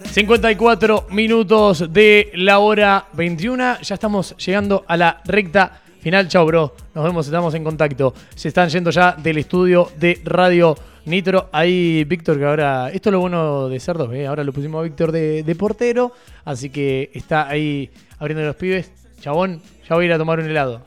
Baby, 0.09 0.25
tú 0.25 0.33
eras 0.33 0.49
54 0.49 1.07
minutos 1.11 1.93
de 1.93 2.31
la 2.35 2.59
hora 2.59 3.07
21. 3.13 3.81
Ya 3.81 3.93
estamos 3.95 4.35
llegando 4.37 4.83
a 4.87 4.97
la 4.97 5.21
recta 5.25 5.81
final. 6.01 6.27
Chao, 6.27 6.45
bro. 6.45 6.75
Nos 6.93 7.03
vemos, 7.03 7.25
estamos 7.25 7.53
en 7.53 7.63
contacto. 7.63 8.13
Se 8.35 8.47
están 8.47 8.69
yendo 8.69 8.91
ya 8.91 9.13
del 9.13 9.37
estudio 9.37 9.91
de 9.97 10.19
Radio 10.23 10.75
Nitro. 11.05 11.49
Ahí, 11.51 12.03
Víctor, 12.05 12.37
que 12.37 12.45
ahora. 12.45 12.89
Esto 12.91 13.09
es 13.09 13.13
lo 13.13 13.19
bueno 13.19 13.69
de 13.69 13.79
ser 13.79 13.97
dos, 13.97 14.13
¿eh? 14.13 14.25
Ahora 14.25 14.43
lo 14.43 14.53
pusimos 14.53 14.79
a 14.79 14.83
Víctor 14.83 15.11
de 15.11 15.55
portero. 15.57 16.13
Así 16.45 16.69
que 16.69 17.11
está 17.13 17.47
ahí 17.47 17.89
abriendo 18.17 18.43
los 18.43 18.55
pibes. 18.55 18.91
Chabón, 19.21 19.61
ya 19.87 19.95
voy 19.95 20.05
a 20.05 20.07
ir 20.07 20.13
a 20.13 20.17
tomar 20.17 20.39
un 20.39 20.49
helado. 20.49 20.81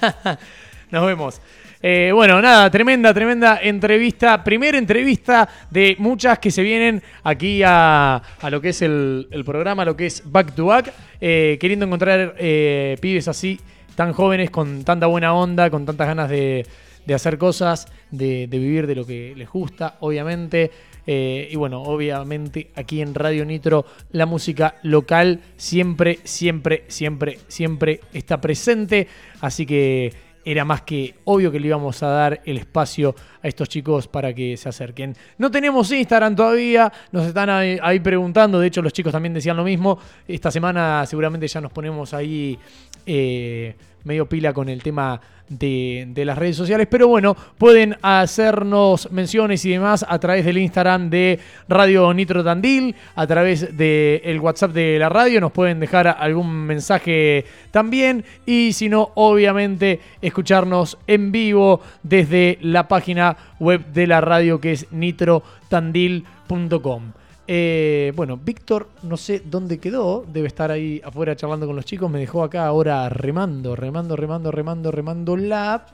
Nos 0.90 1.06
vemos. 1.06 1.40
Eh, 1.84 2.12
bueno, 2.14 2.40
nada, 2.40 2.70
tremenda, 2.70 3.12
tremenda 3.12 3.58
entrevista. 3.60 4.44
Primera 4.44 4.78
entrevista 4.78 5.48
de 5.68 5.96
muchas 5.98 6.38
que 6.38 6.52
se 6.52 6.62
vienen 6.62 7.02
aquí 7.24 7.60
a, 7.64 8.22
a 8.40 8.50
lo 8.50 8.60
que 8.60 8.68
es 8.68 8.82
el, 8.82 9.26
programa, 9.44 9.84
lo 9.84 9.96
que 9.96 10.06
es 10.06 10.22
Back 10.24 10.54
to 10.54 10.66
Back. 10.66 10.92
eh, 11.20 11.58
queriendo 11.60 11.84
encontrar 11.84 12.36
eh, 12.38 12.96
pibes 13.00 13.26
así, 13.26 13.58
tan 13.96 14.12
jóvenes, 14.12 14.50
con 14.50 14.84
tanta 14.84 15.06
buena 15.06 15.34
onda, 15.34 15.70
con 15.70 15.84
tantas 15.84 16.06
ganas 16.06 16.30
de, 16.30 16.64
de 17.04 17.14
hacer 17.14 17.36
cosas, 17.36 17.88
de, 18.12 18.46
de 18.46 18.58
vivir 18.58 18.86
de 18.86 18.94
lo 18.94 19.04
que 19.04 19.34
les 19.36 19.50
gusta, 19.50 19.96
obviamente. 20.00 20.70
Y 21.04 21.56
bueno, 21.56 21.82
obviamente 21.82 22.70
aquí 22.76 23.02
en 23.02 23.12
Radio 23.12 23.44
Nitro 23.44 23.84
la 24.12 24.24
música 24.24 24.76
local 24.84 25.40
siempre, 25.56 26.20
siempre, 26.22 26.84
siempre, 26.86 27.40
siempre 27.48 27.98
está 28.12 28.40
presente. 28.40 29.08
Así 29.40 29.66
que 29.66 30.12
era 30.44 30.64
más 30.64 30.82
que 30.82 31.14
obvio 31.24 31.50
que 31.50 31.60
le 31.60 31.68
íbamos 31.68 32.02
a 32.02 32.08
dar 32.08 32.40
el 32.44 32.58
espacio 32.58 33.14
a 33.42 33.48
estos 33.48 33.68
chicos 33.68 34.08
para 34.08 34.34
que 34.34 34.56
se 34.56 34.68
acerquen. 34.68 35.16
No 35.38 35.50
tenemos 35.50 35.90
Instagram 35.90 36.36
todavía, 36.36 36.92
nos 37.10 37.26
están 37.26 37.50
ahí, 37.50 38.00
preguntando, 38.00 38.60
de 38.60 38.66
hecho 38.68 38.82
los 38.82 38.92
chicos 38.92 39.12
también 39.12 39.34
decían 39.34 39.56
lo 39.56 39.64
mismo. 39.64 39.98
Esta 40.26 40.50
semana 40.50 41.04
seguramente 41.06 41.46
ya 41.48 41.60
nos 41.60 41.72
ponemos 41.72 42.14
ahí 42.14 42.58
eh, 43.06 43.74
medio 44.04 44.26
pila 44.26 44.52
con 44.52 44.68
el 44.68 44.82
tema 44.82 45.20
de, 45.58 46.22
las 46.24 46.38
redes 46.38 46.56
sociales, 46.56 46.86
pero 46.90 47.06
bueno, 47.08 47.36
pueden 47.58 47.98
hacernos 48.02 49.10
menciones 49.12 49.64
y 49.64 49.70
demás 49.70 50.04
a 50.08 50.18
través 50.18 50.44
del 50.44 50.58
Instagram 50.58 51.10
de 51.10 51.38
Radio 51.68 52.12
Nitro 52.14 52.44
Tandil, 52.44 52.94
a 53.14 53.26
través 53.26 53.76
del 53.76 54.40
WhatsApp 54.40 54.72
de 54.72 54.98
la 54.98 55.08
radio, 55.08 55.40
nos 55.40 55.52
pueden 55.52 55.78
dejar 55.80 56.08
algún 56.08 56.66
mensaje 56.66 57.44
también 57.70 58.24
y 58.46 58.72
si 58.72 58.88
no, 58.88 59.10
obviamente 59.14 60.00
escucharnos 60.20 60.98
en 61.06 61.30
vivo 61.32 61.80
desde 62.02 62.58
la 62.62 62.88
página 62.88 63.36
web 63.60 63.86
de 63.92 64.06
la 64.06 64.20
radio 64.20 64.60
que 64.60 64.72
es 64.72 64.86
nitrotandil.com. 64.90 67.12
Eh, 67.54 68.14
bueno, 68.16 68.38
Víctor, 68.38 68.88
no 69.02 69.18
sé 69.18 69.42
dónde 69.44 69.76
quedó, 69.76 70.24
debe 70.26 70.46
estar 70.48 70.70
ahí 70.70 71.02
afuera 71.04 71.36
charlando 71.36 71.66
con 71.66 71.76
los 71.76 71.84
chicos, 71.84 72.10
me 72.10 72.18
dejó 72.18 72.44
acá 72.44 72.64
ahora 72.64 73.10
remando, 73.10 73.76
remando, 73.76 74.16
remando, 74.16 74.50
remando, 74.50 74.90
remando 74.90 75.36
la... 75.36 75.84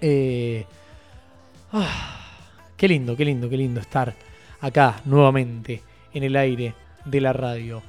Eh, 0.00 0.64
ah, 1.72 2.20
qué 2.76 2.86
lindo, 2.86 3.16
qué 3.16 3.24
lindo, 3.24 3.48
qué 3.50 3.56
lindo 3.56 3.80
estar 3.80 4.14
acá 4.60 5.00
nuevamente 5.06 5.82
en 6.14 6.22
el 6.22 6.36
aire 6.36 6.72
de 7.04 7.20
la 7.20 7.32
radio. 7.32 7.82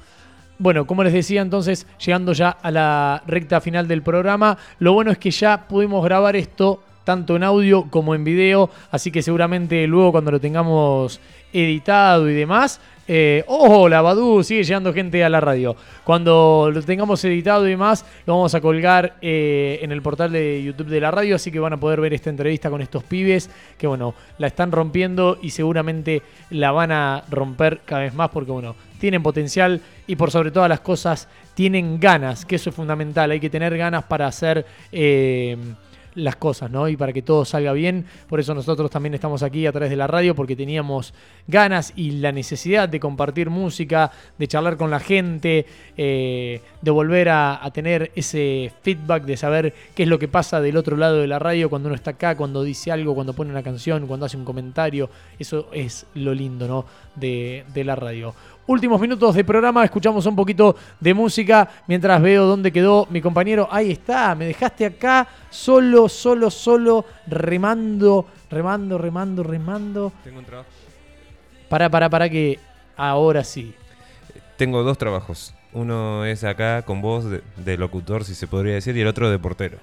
Bueno, 0.58 0.84
como 0.84 1.04
les 1.04 1.12
decía 1.12 1.40
entonces, 1.40 1.86
llegando 2.04 2.32
ya 2.32 2.50
a 2.50 2.72
la 2.72 3.22
recta 3.28 3.60
final 3.60 3.86
del 3.86 4.02
programa, 4.02 4.58
lo 4.80 4.92
bueno 4.92 5.12
es 5.12 5.18
que 5.18 5.30
ya 5.30 5.68
pudimos 5.68 6.02
grabar 6.02 6.34
esto 6.34 6.82
tanto 7.08 7.36
en 7.36 7.42
audio 7.42 7.86
como 7.88 8.14
en 8.14 8.22
video, 8.22 8.68
así 8.90 9.10
que 9.10 9.22
seguramente 9.22 9.86
luego 9.86 10.12
cuando 10.12 10.30
lo 10.30 10.38
tengamos 10.38 11.20
editado 11.54 12.28
y 12.28 12.34
demás, 12.34 12.82
eh, 13.10 13.44
¡oh, 13.46 13.88
la 13.88 14.02
Badu! 14.02 14.44
Sigue 14.44 14.62
llegando 14.62 14.92
gente 14.92 15.24
a 15.24 15.30
la 15.30 15.40
radio. 15.40 15.74
Cuando 16.04 16.70
lo 16.70 16.82
tengamos 16.82 17.24
editado 17.24 17.66
y 17.66 17.70
demás, 17.70 18.04
lo 18.26 18.34
vamos 18.34 18.54
a 18.54 18.60
colgar 18.60 19.16
eh, 19.22 19.78
en 19.80 19.90
el 19.90 20.02
portal 20.02 20.32
de 20.32 20.62
YouTube 20.62 20.88
de 20.88 21.00
la 21.00 21.10
radio, 21.10 21.36
así 21.36 21.50
que 21.50 21.58
van 21.58 21.72
a 21.72 21.80
poder 21.80 22.02
ver 22.02 22.12
esta 22.12 22.28
entrevista 22.28 22.68
con 22.68 22.82
estos 22.82 23.02
pibes 23.04 23.48
que, 23.78 23.86
bueno, 23.86 24.14
la 24.36 24.48
están 24.48 24.70
rompiendo 24.70 25.38
y 25.40 25.48
seguramente 25.48 26.20
la 26.50 26.72
van 26.72 26.92
a 26.92 27.24
romper 27.30 27.80
cada 27.86 28.02
vez 28.02 28.12
más 28.12 28.28
porque, 28.28 28.52
bueno, 28.52 28.76
tienen 29.00 29.22
potencial 29.22 29.80
y 30.06 30.16
por 30.16 30.30
sobre 30.30 30.50
todas 30.50 30.68
las 30.68 30.80
cosas 30.80 31.26
tienen 31.54 31.98
ganas, 31.98 32.44
que 32.44 32.56
eso 32.56 32.68
es 32.68 32.76
fundamental. 32.76 33.30
Hay 33.30 33.40
que 33.40 33.48
tener 33.48 33.78
ganas 33.78 34.04
para 34.04 34.26
hacer 34.26 34.66
eh, 34.92 35.56
las 36.18 36.36
cosas, 36.36 36.70
¿no? 36.70 36.88
Y 36.88 36.96
para 36.96 37.12
que 37.12 37.22
todo 37.22 37.44
salga 37.44 37.72
bien. 37.72 38.04
Por 38.28 38.40
eso 38.40 38.54
nosotros 38.54 38.90
también 38.90 39.14
estamos 39.14 39.42
aquí 39.42 39.66
a 39.66 39.72
través 39.72 39.90
de 39.90 39.96
la 39.96 40.06
radio, 40.06 40.34
porque 40.34 40.56
teníamos 40.56 41.14
ganas 41.46 41.92
y 41.96 42.12
la 42.12 42.32
necesidad 42.32 42.88
de 42.88 43.00
compartir 43.00 43.50
música, 43.50 44.10
de 44.38 44.48
charlar 44.48 44.76
con 44.76 44.90
la 44.90 45.00
gente, 45.00 45.66
eh, 45.96 46.60
de 46.80 46.90
volver 46.90 47.28
a, 47.28 47.64
a 47.64 47.70
tener 47.70 48.10
ese 48.14 48.72
feedback, 48.82 49.24
de 49.24 49.36
saber 49.36 49.74
qué 49.94 50.02
es 50.04 50.08
lo 50.08 50.18
que 50.18 50.28
pasa 50.28 50.60
del 50.60 50.76
otro 50.76 50.96
lado 50.96 51.20
de 51.20 51.26
la 51.26 51.38
radio 51.38 51.70
cuando 51.70 51.88
uno 51.88 51.96
está 51.96 52.12
acá, 52.12 52.36
cuando 52.36 52.62
dice 52.62 52.92
algo, 52.92 53.14
cuando 53.14 53.32
pone 53.32 53.50
una 53.50 53.62
canción, 53.62 54.06
cuando 54.06 54.26
hace 54.26 54.36
un 54.36 54.44
comentario. 54.44 55.10
Eso 55.38 55.68
es 55.72 56.06
lo 56.14 56.34
lindo, 56.34 56.68
¿no? 56.68 56.84
De, 57.14 57.64
de 57.72 57.84
la 57.84 57.96
radio. 57.96 58.34
Últimos 58.68 59.00
minutos 59.00 59.34
de 59.34 59.44
programa, 59.44 59.82
escuchamos 59.82 60.26
un 60.26 60.36
poquito 60.36 60.76
de 61.00 61.14
música 61.14 61.66
mientras 61.86 62.20
veo 62.20 62.44
dónde 62.44 62.70
quedó 62.70 63.06
mi 63.08 63.22
compañero. 63.22 63.66
Ahí 63.70 63.92
está, 63.92 64.34
me 64.34 64.44
dejaste 64.44 64.84
acá 64.84 65.26
solo, 65.48 66.06
solo, 66.06 66.50
solo, 66.50 67.06
remando, 67.26 68.26
remando, 68.50 68.98
remando, 68.98 69.42
remando. 69.42 70.12
Tengo 70.22 70.40
un 70.40 70.44
trabajo. 70.44 70.68
Para, 71.70 71.88
para, 71.88 72.10
para 72.10 72.28
que 72.28 72.58
ahora 72.94 73.42
sí. 73.42 73.72
Tengo 74.58 74.82
dos 74.82 74.98
trabajos. 74.98 75.54
Uno 75.72 76.26
es 76.26 76.44
acá 76.44 76.82
con 76.82 77.00
voz 77.00 77.24
de, 77.24 77.40
de 77.56 77.78
locutor, 77.78 78.26
si 78.26 78.34
se 78.34 78.46
podría 78.46 78.74
decir, 78.74 78.94
y 78.98 79.00
el 79.00 79.06
otro 79.06 79.30
de 79.30 79.38
portero. 79.38 79.78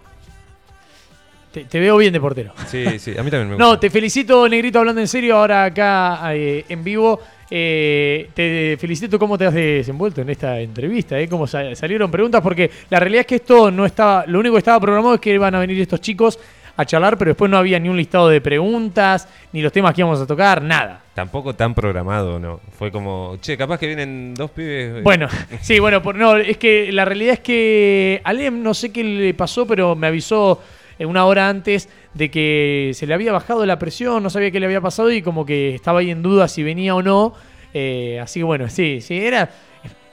Te, 1.52 1.64
te 1.64 1.80
veo 1.80 1.98
bien 1.98 2.14
de 2.14 2.20
portero. 2.20 2.54
Sí, 2.68 3.00
sí, 3.00 3.18
a 3.18 3.24
mí 3.24 3.32
también 3.32 3.48
me 3.48 3.56
gusta. 3.56 3.66
No, 3.66 3.80
te 3.80 3.90
felicito, 3.90 4.48
Negrito, 4.48 4.78
hablando 4.78 5.02
en 5.02 5.08
serio, 5.08 5.38
ahora 5.38 5.64
acá 5.64 6.36
eh, 6.36 6.66
en 6.70 6.84
vivo. 6.84 7.20
Eh, 7.50 8.30
te 8.34 8.76
felicito 8.80 9.20
cómo 9.20 9.38
te 9.38 9.46
has 9.46 9.54
desenvuelto 9.54 10.22
en 10.22 10.30
esta 10.30 10.60
entrevista, 10.60 11.20
eh, 11.20 11.28
cómo 11.30 11.46
sa- 11.46 11.76
salieron 11.76 12.10
preguntas, 12.10 12.42
porque 12.42 12.72
la 12.90 13.00
realidad 13.00 13.22
es 13.22 13.28
que 13.28 13.36
esto 13.36 13.70
no 13.70 13.86
estaba, 13.86 14.26
lo 14.28 14.40
único 14.40 14.56
que 14.56 14.60
estaba 14.60 14.80
programado 14.80 15.16
es 15.16 15.22
que 15.22 15.34
iban 15.34 15.54
a 15.54 15.60
venir 15.60 15.80
estos 15.80 16.02
chicos 16.02 16.40
a 16.78 16.84
charlar, 16.86 17.18
pero 17.18 17.30
después 17.30 17.50
no 17.50 17.58
había 17.58 17.80
ni 17.80 17.88
un 17.88 17.96
listado 17.96 18.28
de 18.28 18.42
preguntas, 18.42 19.30
ni 19.54 19.62
los 19.62 19.72
temas 19.72 19.94
que 19.94 20.02
íbamos 20.02 20.20
a 20.20 20.28
tocar, 20.28 20.62
nada. 20.62 21.02
Tampoco 21.14 21.54
tan 21.56 21.74
programado, 21.74 22.38
¿no? 22.38 22.60
Fue 22.78 22.92
como, 22.92 23.38
che, 23.40 23.56
capaz 23.56 23.80
que 23.80 23.88
vienen 23.88 24.34
dos 24.34 24.52
pibes. 24.52 25.02
Bueno, 25.04 25.28
sí, 25.62 25.80
bueno, 25.80 26.02
por, 26.02 26.16
no, 26.16 26.36
es 26.36 26.58
que 26.58 26.92
la 26.92 27.06
realidad 27.06 27.36
es 27.36 27.40
que 27.40 28.20
Alem 28.26 28.62
no 28.62 28.74
sé 28.74 28.92
qué 28.92 29.04
le 29.04 29.34
pasó, 29.36 29.66
pero 29.66 29.96
me 29.96 30.08
avisó 30.08 30.62
eh, 30.62 30.75
una 31.00 31.26
hora 31.26 31.50
antes 31.50 31.90
de 32.14 32.32
que 32.32 32.92
se 32.94 33.06
le 33.08 33.14
había 33.14 33.32
bajado 33.34 33.66
la 33.66 33.78
presión, 33.80 34.24
no 34.24 34.30
sabía 34.30 34.52
qué 34.52 34.60
le 34.60 34.68
había 34.68 34.80
pasado 34.82 35.12
y 35.12 35.22
como 35.22 35.46
que 35.46 35.76
estaba 35.76 36.00
ahí 36.00 36.12
en 36.12 36.22
duda 36.22 36.48
si 36.48 36.64
venía 36.64 36.96
o 36.96 37.02
no. 37.02 37.34
Eh, 37.74 38.20
así 38.22 38.40
que 38.40 38.44
bueno, 38.46 38.70
sí, 38.70 39.02
sí, 39.02 39.18
era 39.18 39.50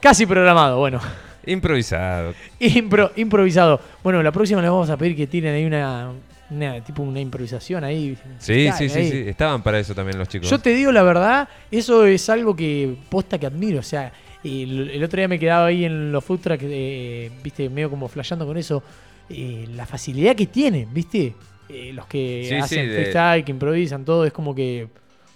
casi 0.01 0.25
programado, 0.25 0.79
bueno. 0.79 0.99
Improvisado. 1.45 2.33
Impro- 2.59 3.11
improvisado. 3.15 3.79
Bueno, 4.03 4.21
la 4.23 4.31
próxima 4.31 4.61
le 4.61 4.69
vamos 4.69 4.89
a 4.89 4.97
pedir 4.97 5.15
que 5.15 5.27
tiren 5.27 5.53
ahí 5.55 5.65
una, 5.65 6.11
una- 6.49 6.81
tipo 6.81 7.03
una 7.03 7.19
improvisación 7.19 7.83
ahí. 7.83 8.17
Sí, 8.39 8.69
sí, 8.77 8.89
sí, 8.89 8.99
ahí. 8.99 9.11
sí. 9.11 9.23
Estaban 9.27 9.61
para 9.61 9.79
eso 9.79 9.93
también 9.93 10.17
los 10.17 10.27
chicos. 10.27 10.49
Yo 10.49 10.59
te 10.59 10.71
digo 10.73 10.91
la 10.91 11.03
verdad, 11.03 11.47
eso 11.71 12.05
es 12.05 12.29
algo 12.29 12.55
que 12.55 12.95
posta 13.09 13.37
que 13.37 13.45
admiro. 13.45 13.79
O 13.79 13.83
sea, 13.83 14.11
el, 14.43 14.89
el 14.89 15.03
otro 15.03 15.17
día 15.17 15.27
me 15.27 15.37
quedaba 15.39 15.65
ahí 15.67 15.85
en 15.85 16.11
los 16.11 16.23
food 16.23 16.39
trucks, 16.39 16.63
eh, 16.65 17.29
viste, 17.43 17.69
medio 17.69 17.89
como 17.89 18.07
flasheando 18.07 18.45
con 18.45 18.57
eso. 18.57 18.81
Eh, 19.29 19.65
la 19.75 19.85
facilidad 19.85 20.35
que 20.35 20.47
tienen, 20.47 20.93
viste. 20.93 21.33
Eh, 21.69 21.91
los 21.93 22.05
que 22.07 22.45
Sí, 22.47 22.55
hacen 22.55 22.81
sí, 22.83 22.87
de- 22.87 22.95
freestyle, 22.95 23.43
que 23.45 23.51
improvisan, 23.51 24.05
todo, 24.05 24.25
es 24.25 24.33
como 24.33 24.53
que. 24.53 24.87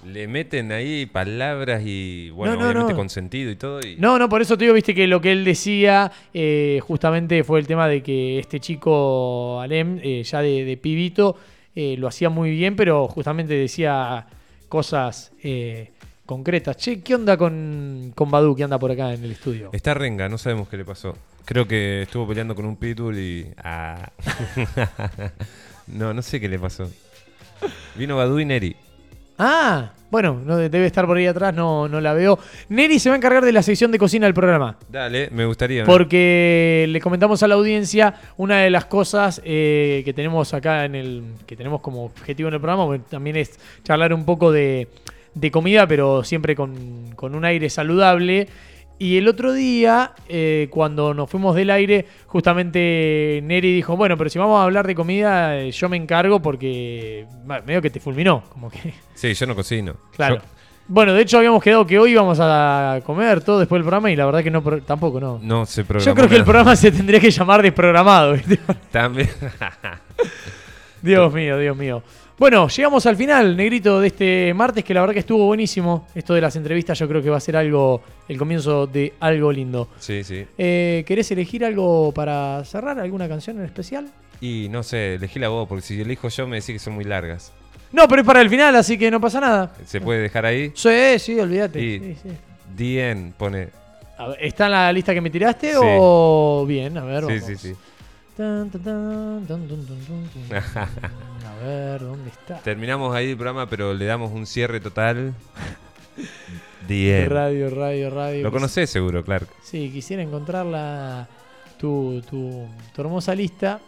Le 0.06 0.28
meten 0.28 0.72
ahí 0.72 1.06
palabras 1.08 1.82
y, 1.84 2.30
bueno, 2.30 2.54
No, 2.54 2.60
no, 2.60 2.66
obviamente 2.66 2.94
no. 2.94 2.98
con 2.98 3.10
sentido 3.10 3.50
y 3.50 3.56
todo. 3.56 3.80
Y... 3.82 3.96
No, 3.98 4.20
no, 4.20 4.30
por 4.30 4.42
eso 4.42 4.56
te 4.58 4.66
digo, 4.66 4.76
viste, 4.76 4.94
que 4.94 5.08
lo 5.08 5.20
que 5.20 5.32
él 5.32 5.44
decía 5.44 6.12
eh, 6.34 6.80
justamente 6.84 7.44
fue 7.44 7.60
el 7.60 7.66
tema 7.68 7.88
de 7.88 8.04
que 8.04 8.38
este 8.38 8.60
chico, 8.60 9.60
Alem, 9.60 10.00
eh, 10.04 10.22
ya 10.24 10.42
de, 10.42 10.64
de 10.66 10.78
pibito, 10.78 11.36
eh, 11.76 11.96
lo 11.98 12.08
hacía 12.08 12.30
muy 12.30 12.52
bien, 12.52 12.76
pero 12.76 13.08
justamente 13.08 13.56
decía 13.56 14.28
cosas 14.70 15.32
concretas. 16.26 16.78
Che, 16.78 17.02
¿qué 17.02 17.16
onda 17.16 17.36
con, 17.38 18.12
con 18.16 18.30
Badu 18.30 18.56
que 18.56 18.64
anda 18.64 18.78
por 18.78 18.92
acá 18.92 19.14
en 19.14 19.24
el 19.24 19.32
estudio? 19.32 19.70
Está 19.74 19.94
renga, 19.94 20.30
no 20.30 20.38
sabemos 20.38 20.68
qué 20.70 20.78
le 20.78 20.86
pasó. 20.86 21.16
Creo 21.48 21.66
que 21.66 22.02
estuvo 22.02 22.28
peleando 22.28 22.54
con 22.56 22.66
un 22.66 22.76
pitbull 22.76 23.18
y. 23.18 23.48
Ah. 23.58 24.12
no, 25.88 26.14
no 26.14 26.22
sé 26.22 26.42
qué 26.42 26.50
le 26.50 26.60
pasó. 26.60 26.92
Vino 27.96 28.18
Badu 28.18 28.38
y 28.42 28.44
Neri. 28.44 28.76
Ah, 29.38 29.94
bueno, 30.12 30.42
no, 30.44 30.58
debe 30.58 30.86
estar 30.86 31.06
por 31.06 31.16
ahí 31.16 31.26
atrás, 31.26 31.54
no, 31.54 31.88
no 31.88 32.02
la 32.02 32.14
veo. 32.14 32.38
Neri 32.68 33.00
se 33.00 33.08
va 33.08 33.16
a 33.16 33.18
encargar 33.18 33.46
de 33.46 33.54
la 33.54 33.64
sección 33.64 33.94
de 33.94 33.98
cocina 33.98 34.26
del 34.26 34.34
programa. 34.34 34.78
Dale, 34.90 35.30
me 35.32 35.46
gustaría. 35.46 35.84
¿no? 35.84 35.88
Porque 35.88 36.86
le 36.90 37.00
comentamos 37.00 37.42
a 37.42 37.48
la 37.48 37.56
audiencia 37.56 38.16
una 38.36 38.58
de 38.58 38.70
las 38.70 38.84
cosas 38.84 39.42
eh, 39.46 40.02
que 40.04 40.12
tenemos 40.12 40.54
acá 40.54 40.84
en 40.84 40.96
el. 40.96 41.24
que 41.46 41.56
tenemos 41.56 41.80
como 41.80 42.04
objetivo 42.04 42.50
en 42.50 42.56
el 42.56 42.60
programa, 42.60 43.00
también 43.10 43.38
es 43.38 43.58
charlar 43.86 44.14
un 44.14 44.26
poco 44.26 44.52
de, 44.52 44.90
de 45.34 45.50
comida, 45.50 45.88
pero 45.88 46.26
siempre 46.26 46.58
con, 46.58 47.14
con 47.16 47.36
un 47.36 47.46
aire 47.46 47.70
saludable. 47.70 48.50
Y 49.00 49.18
el 49.18 49.28
otro 49.28 49.54
día, 49.54 50.14
eh, 50.28 50.68
cuando 50.72 51.14
nos 51.14 51.30
fuimos 51.30 51.56
del 51.56 51.70
aire, 51.70 52.06
justamente 52.26 53.42
Neri 53.44 53.74
dijo, 53.74 53.96
bueno, 53.96 54.18
pero 54.18 54.30
si 54.30 54.40
vamos 54.40 54.60
a 54.60 54.64
hablar 54.64 54.88
de 54.88 54.96
comida, 54.96 55.56
eh, 55.60 55.72
yo 55.72 55.88
me 55.88 55.98
encargo 55.98 56.42
porque 56.42 57.28
bueno, 57.46 57.64
medio 57.68 57.82
que 57.82 57.90
te 57.92 58.00
fulminó, 58.00 58.44
como 58.50 58.70
que... 58.72 58.94
Sí, 59.14 59.34
yo 59.34 59.46
no 59.46 59.56
cocino. 59.56 59.96
Claro. 60.16 60.38
Yo- 60.38 60.42
Bueno, 60.88 61.14
de 61.14 61.22
hecho 61.22 61.38
habíamos 61.38 61.62
quedado 61.62 61.86
que 61.86 62.00
hoy 62.00 62.12
íbamos 62.14 62.40
a 62.42 63.02
comer 63.06 63.42
todo 63.44 63.60
después 63.60 63.78
del 63.78 63.84
programa 63.84 64.10
y 64.10 64.16
la 64.16 64.26
verdad 64.26 64.42
que 64.44 64.50
no, 64.50 64.62
tampoco 64.82 65.20
no. 65.20 65.40
no 65.44 65.66
se 65.66 65.84
programó 65.84 66.06
Yo 66.06 66.16
creo 66.16 66.30
que 66.30 66.36
el 66.38 66.44
programa 66.44 66.76
se 66.76 66.92
tendría 66.92 67.20
que 67.20 67.30
llamar 67.30 67.62
desprogramado. 67.62 68.34
¿viste? 68.34 68.58
También. 68.92 69.30
Dios 71.02 71.32
mío, 71.34 71.58
Dios 71.60 71.78
mío. 71.78 72.02
Bueno, 72.40 72.68
llegamos 72.68 73.04
al 73.08 73.16
final, 73.16 73.58
negrito, 73.58 74.00
de 74.00 74.08
este 74.08 74.54
martes, 74.54 74.84
que 74.84 74.94
la 74.94 75.02
verdad 75.02 75.14
que 75.14 75.22
estuvo 75.22 75.46
buenísimo. 75.48 76.08
Esto 76.14 76.36
de 76.36 76.42
las 76.42 76.56
entrevistas 76.56 76.98
yo 77.00 77.08
creo 77.08 77.22
que 77.24 77.32
va 77.32 77.38
a 77.38 77.42
ser 77.42 77.58
algo, 77.58 78.02
el 78.28 78.38
comienzo 78.38 78.86
de 78.86 79.14
algo 79.20 79.52
lindo. 79.52 79.88
sí, 80.00 80.24
sí. 80.24 80.46
Eh, 80.58 81.04
¿Querés 81.08 81.32
elegir 81.32 81.66
algo 81.66 82.12
para 82.12 82.64
cerrar? 82.64 83.00
¿Alguna 83.00 83.28
canción 83.28 83.58
en 83.58 83.66
especial? 83.66 84.08
Y 84.40 84.68
no 84.70 84.84
sé, 84.84 85.16
elegí 85.16 85.40
la 85.40 85.50
vos, 85.50 85.68
porque 85.68 85.82
si 85.82 86.00
elijo 86.00 86.30
yo 86.30 86.48
me 86.48 86.58
decís 86.58 86.74
que 86.74 86.80
son 86.80 86.94
muy 86.94 87.06
largas. 87.06 87.52
No, 87.92 88.08
pero 88.08 88.22
es 88.22 88.28
para 88.28 88.42
el 88.42 88.50
final, 88.52 88.76
así 88.76 89.00
que 89.00 89.10
no 89.10 89.20
pasa 89.20 89.40
nada. 89.40 89.74
¿Se 89.86 90.00
puede 90.00 90.22
dejar 90.22 90.46
ahí? 90.46 90.72
Sí, 90.76 91.18
sí, 91.18 91.40
olvídate. 91.40 91.82
Y 91.82 92.00
Sí, 92.00 92.16
sí. 92.22 92.30
DN 92.76 93.34
pone. 93.36 93.70
A 94.20 94.28
ver, 94.28 94.38
¿Está 94.44 94.66
en 94.66 94.72
la 94.74 94.94
lista 94.94 95.12
que 95.14 95.22
me 95.22 95.32
tiraste 95.32 95.72
Sí. 95.72 95.80
o 95.82 96.66
bien? 96.68 96.98
A 97.00 97.04
ver, 97.04 97.22
Sí, 97.26 97.28
vamos. 97.32 97.44
sí, 97.48 97.56
sí. 97.56 97.74
Tan, 98.36 98.70
tan, 98.70 98.84
tan, 98.84 99.48
tan, 99.48 99.68
A 101.60 101.66
ver, 101.66 102.02
¿dónde 102.02 102.30
está? 102.30 102.60
Terminamos 102.60 103.16
ahí 103.16 103.32
el 103.32 103.38
programa, 103.38 103.68
pero 103.68 103.94
le 103.94 104.06
damos 104.06 104.32
un 104.32 104.46
cierre 104.46 104.80
total. 104.80 105.34
DN. 106.88 107.30
Radio, 107.30 107.70
radio, 107.70 108.10
radio. 108.10 108.44
Lo 108.44 108.52
conocés 108.52 108.90
seguro, 108.90 109.24
Clark. 109.24 109.48
Sí, 109.62 109.90
quisiera 109.92 110.22
encontrar 110.24 110.66
la, 110.66 111.28
tu, 111.78 112.22
tu, 112.30 112.68
tu 112.94 113.02
hermosa 113.02 113.36
lista. 113.36 113.80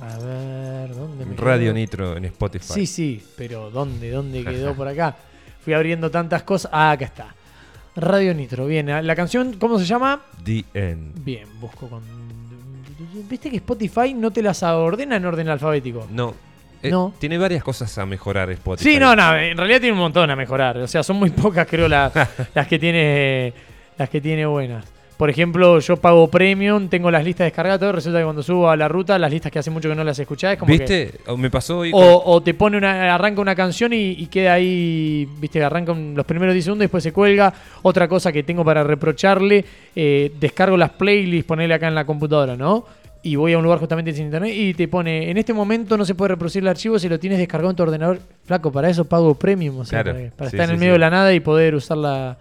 A 0.00 0.18
ver, 0.18 0.94
¿dónde 0.94 1.24
me 1.24 1.36
Radio 1.36 1.66
quedó? 1.66 1.74
Nitro 1.74 2.16
en 2.16 2.24
Spotify. 2.26 2.72
Sí, 2.72 2.86
sí, 2.86 3.24
pero 3.36 3.70
¿dónde? 3.70 4.10
¿Dónde 4.10 4.44
quedó 4.44 4.74
por 4.74 4.88
acá? 4.88 5.16
Fui 5.60 5.72
abriendo 5.72 6.10
tantas 6.10 6.42
cosas. 6.42 6.70
Ah, 6.74 6.90
acá 6.92 7.04
está. 7.04 7.34
Radio 7.96 8.34
Nitro, 8.34 8.66
bien. 8.66 8.86
La 9.06 9.14
canción, 9.14 9.54
¿cómo 9.54 9.78
se 9.78 9.84
llama? 9.84 10.20
DN. 10.44 11.12
Bien, 11.24 11.48
busco 11.60 11.88
con... 11.88 12.02
¿Viste 13.28 13.50
que 13.50 13.56
Spotify 13.56 14.12
no 14.14 14.32
te 14.32 14.42
las 14.42 14.62
ordena 14.62 15.16
en 15.16 15.24
orden 15.24 15.48
alfabético? 15.48 16.06
No. 16.10 16.34
Eh, 16.84 16.90
No. 16.90 17.12
Tiene 17.18 17.38
varias 17.38 17.62
cosas 17.64 17.96
a 17.98 18.06
mejorar 18.06 18.50
Spotify. 18.50 18.92
Sí, 18.94 18.98
no, 18.98 19.16
no, 19.16 19.36
en 19.36 19.56
realidad 19.56 19.80
tiene 19.80 19.92
un 19.94 19.98
montón 20.00 20.30
a 20.30 20.36
mejorar. 20.36 20.76
O 20.78 20.86
sea, 20.86 21.02
son 21.02 21.16
muy 21.16 21.30
pocas, 21.30 21.66
creo, 21.68 21.88
la- 21.88 22.10
las 22.54 22.66
que 22.66 22.78
tiene 22.78 23.52
las 23.98 24.08
que 24.10 24.20
tiene 24.20 24.44
buenas. 24.46 24.84
Por 25.16 25.30
ejemplo, 25.30 25.78
yo 25.78 25.96
pago 25.96 26.26
premium, 26.28 26.88
tengo 26.88 27.08
las 27.08 27.24
listas 27.24 27.44
descargadas, 27.44 27.78
todo, 27.78 27.92
resulta 27.92 28.18
que 28.18 28.24
cuando 28.24 28.42
subo 28.42 28.68
a 28.68 28.76
la 28.76 28.88
ruta, 28.88 29.16
las 29.16 29.30
listas 29.30 29.52
que 29.52 29.60
hace 29.60 29.70
mucho 29.70 29.88
que 29.88 29.94
no 29.94 30.02
las 30.02 30.18
escuchás, 30.18 30.54
es 30.54 30.58
como 30.58 30.72
que- 30.72 30.78
¿Viste? 30.78 31.20
O 31.28 31.36
Me 31.36 31.50
pasó 31.50 31.78
hoy. 31.78 31.92
o, 31.94 32.00
con- 32.00 32.34
o 32.34 32.42
te 32.42 32.52
pone 32.54 32.76
una, 32.76 33.14
arranca 33.14 33.40
una 33.40 33.54
canción 33.54 33.92
y, 33.92 34.10
y 34.18 34.26
queda 34.26 34.54
ahí, 34.54 35.28
viste, 35.38 35.62
arranca 35.62 35.94
los 35.94 36.26
primeros 36.26 36.52
10 36.52 36.64
segundos 36.64 36.82
y 36.82 36.86
después 36.86 37.04
se 37.04 37.12
cuelga. 37.12 37.54
Otra 37.82 38.08
cosa 38.08 38.32
que 38.32 38.42
tengo 38.42 38.64
para 38.64 38.82
reprocharle, 38.82 39.64
eh, 39.94 40.32
descargo 40.40 40.76
las 40.76 40.90
playlists, 40.90 41.46
ponele 41.46 41.74
acá 41.74 41.86
en 41.86 41.94
la 41.94 42.04
computadora, 42.04 42.56
¿no? 42.56 42.84
Y 43.24 43.36
voy 43.36 43.54
a 43.54 43.58
un 43.58 43.64
lugar 43.64 43.78
justamente 43.78 44.12
sin 44.12 44.26
internet 44.26 44.52
y 44.54 44.74
te 44.74 44.86
pone, 44.86 45.30
en 45.30 45.38
este 45.38 45.52
momento 45.54 45.96
no 45.96 46.04
se 46.04 46.14
puede 46.14 46.28
reproducir 46.28 46.62
el 46.62 46.68
archivo 46.68 46.98
si 46.98 47.08
lo 47.08 47.18
tienes 47.18 47.38
descargado 47.38 47.70
en 47.70 47.76
tu 47.76 47.82
ordenador. 47.82 48.20
Flaco, 48.44 48.70
para 48.70 48.90
eso 48.90 49.06
pago 49.06 49.34
premium, 49.34 49.78
o 49.78 49.84
sea, 49.86 50.02
Claro, 50.02 50.18
para, 50.18 50.30
para 50.32 50.50
sí, 50.50 50.56
estar 50.56 50.68
en 50.68 50.74
el 50.74 50.78
medio 50.78 50.92
sí. 50.92 50.96
de 50.96 50.98
la 50.98 51.10
nada 51.10 51.32
y 51.32 51.40
poder 51.40 51.74
usarla. 51.74 52.36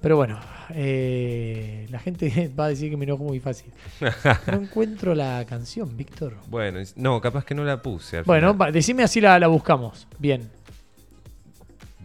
Pero 0.00 0.16
bueno, 0.16 0.38
eh, 0.70 1.86
la 1.90 1.98
gente 1.98 2.48
va 2.58 2.66
a 2.66 2.68
decir 2.68 2.90
que 2.90 2.96
me 2.96 3.04
enojo 3.04 3.24
muy 3.24 3.40
fácil. 3.40 3.72
No 4.46 4.54
encuentro 4.62 5.16
la 5.16 5.44
canción, 5.48 5.96
Víctor. 5.96 6.34
Bueno, 6.46 6.78
no, 6.94 7.20
capaz 7.20 7.44
que 7.44 7.54
no 7.56 7.64
la 7.64 7.82
puse. 7.82 8.18
al 8.18 8.24
Bueno, 8.24 8.52
final. 8.52 8.72
decime 8.72 9.02
así 9.02 9.20
la, 9.20 9.36
la 9.40 9.48
buscamos. 9.48 10.06
Bien. 10.18 10.48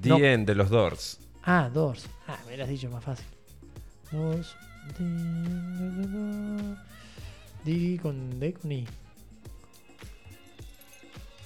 no. 0.04 0.18
DN 0.18 0.46
de 0.46 0.56
los 0.56 0.70
Doors. 0.72 1.20
Ah, 1.44 1.70
Doors. 1.72 2.08
Ah, 2.28 2.38
me 2.42 2.48
hubieras 2.48 2.70
dicho 2.70 2.90
más 2.90 3.04
fácil. 3.04 3.26
Doors. 4.12 4.56
Di 7.68 8.00
con 8.02 8.40
D 8.40 8.54
con 8.54 8.72
I. 8.72 8.88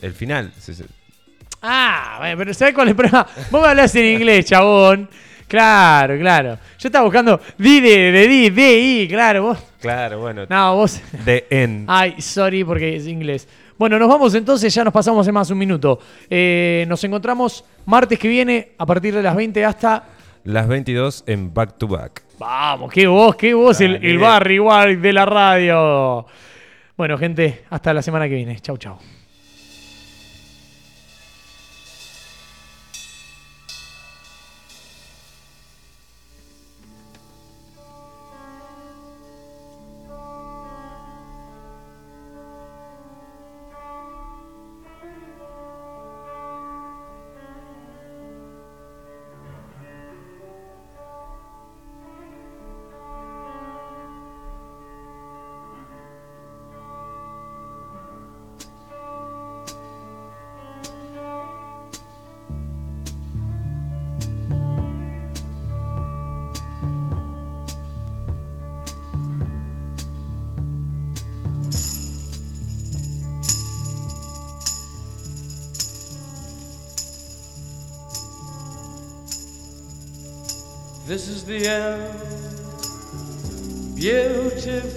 El 0.04 0.14
final. 0.14 0.54
Ah, 1.64 2.18
bueno, 2.20 2.38
pero 2.38 2.54
¿sabes 2.54 2.76
cuál 2.76 2.90
es 2.90 2.92
el 2.92 2.96
problema? 2.96 3.26
Vos 3.50 3.60
me 3.60 3.68
hablas 3.68 3.96
en 3.96 4.06
inglés, 4.06 4.46
chabón. 4.46 5.10
Claro, 5.48 6.20
claro. 6.20 6.60
Yo 6.78 6.88
estaba 6.90 7.06
buscando 7.06 7.42
di 7.58 7.82
de, 7.82 8.12
de 8.12 8.28
di, 8.28 8.50
de 8.52 8.80
i, 8.80 9.08
claro, 9.08 9.42
vos. 9.46 9.58
Claro, 9.80 10.20
bueno. 10.20 10.46
No, 10.48 10.76
vos. 10.76 11.02
The 11.26 11.48
End. 11.50 11.86
Ay, 11.90 12.22
sorry 12.22 12.64
porque 12.64 12.98
es 12.98 13.08
inglés. 13.08 13.48
Bueno, 13.80 13.98
nos 13.98 14.08
vamos 14.08 14.36
entonces, 14.36 14.72
ya 14.72 14.84
nos 14.84 14.94
pasamos 14.94 15.28
en 15.28 15.34
más 15.34 15.50
un 15.50 15.58
minuto. 15.58 16.00
Eh, 16.30 16.86
nos 16.88 17.04
encontramos 17.04 17.66
martes 17.88 18.20
que 18.20 18.28
viene 18.28 18.74
a 18.78 18.86
partir 18.86 19.16
de 19.16 19.24
las 19.24 19.36
20 19.36 19.66
hasta... 19.66 20.04
Las 20.44 20.68
22 20.68 21.24
en 21.26 21.52
Back 21.52 21.80
to 21.80 21.88
Back. 21.88 22.31
Vamos, 22.42 22.92
qué 22.92 23.06
voz, 23.06 23.36
qué 23.36 23.54
voz, 23.54 23.80
el, 23.82 24.04
el 24.04 24.18
Barry 24.18 24.58
White 24.58 24.98
de 24.98 25.14
la 25.14 25.28
radio. 25.28 26.26
Bueno, 26.98 27.16
gente, 27.16 27.66
hasta 27.70 27.94
la 27.94 28.02
semana 28.02 28.28
que 28.28 28.34
viene. 28.34 28.60
Chau, 28.60 28.78
chau. 28.78 28.98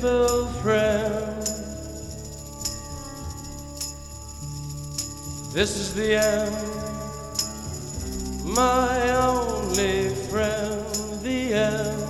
Beautiful 0.04 0.46
friend. 0.60 1.46
This 5.52 5.76
is 5.76 5.94
the 5.94 6.16
end, 6.16 6.54
my 8.44 9.10
only 9.16 10.10
friend. 10.28 10.84
The 11.22 11.54
end 11.54 12.02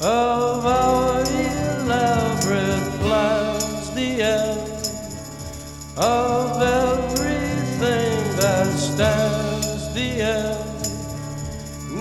of 0.00 0.64
our 0.64 1.20
elaborate 1.20 3.00
plans. 3.00 3.90
The 3.90 4.22
end 4.22 4.70
of 5.98 6.62
everything 6.62 8.36
that 8.38 8.66
stands. 8.78 9.92
The 9.92 10.22
end 10.22 10.72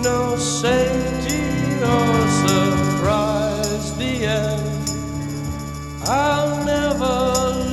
no 0.02 0.38
safety 0.38 1.44
or 1.84 2.28
surprise. 2.46 3.51
The 3.90 4.26
end. 4.26 4.90
I'll 6.06 6.64
never 6.66 7.16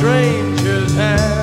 stranger's 0.00 0.94
hand 0.94 1.39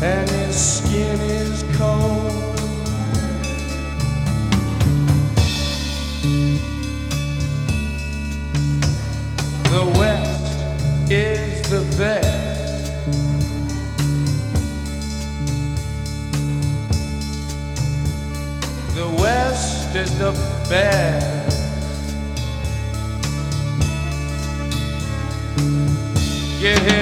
and 0.00 0.30
his 0.30 0.78
skin 0.78 1.20
is 1.20 1.64
cold. 1.76 2.56
The 9.64 9.84
West 9.98 11.10
is 11.10 11.68
the 11.68 11.80
best. 11.98 12.92
The 18.94 19.08
West 19.20 19.96
is 19.96 20.18
the 20.18 20.32
best. 20.68 21.38
Get 26.60 26.97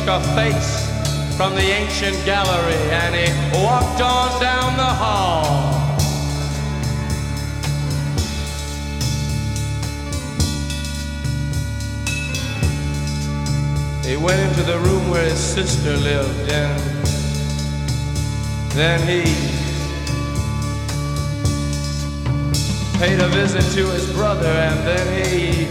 took 0.00 0.08
a 0.08 0.20
face 0.34 0.88
from 1.36 1.54
the 1.54 1.62
ancient 1.62 2.16
gallery 2.24 2.74
and 2.90 3.14
he 3.14 3.62
walked 3.62 4.00
on 4.00 4.40
down 4.40 4.76
the 4.76 4.82
hall. 4.82 5.44
He 14.04 14.16
went 14.16 14.40
into 14.40 14.62
the 14.62 14.78
room 14.78 15.10
where 15.10 15.24
his 15.24 15.38
sister 15.38 15.96
lived 15.96 16.50
and 16.50 16.80
then 18.72 19.00
he 19.00 19.22
paid 22.98 23.20
a 23.20 23.28
visit 23.28 23.62
to 23.74 23.86
his 23.90 24.10
brother 24.12 24.48
and 24.48 24.78
then 24.86 25.24
he 25.24 25.64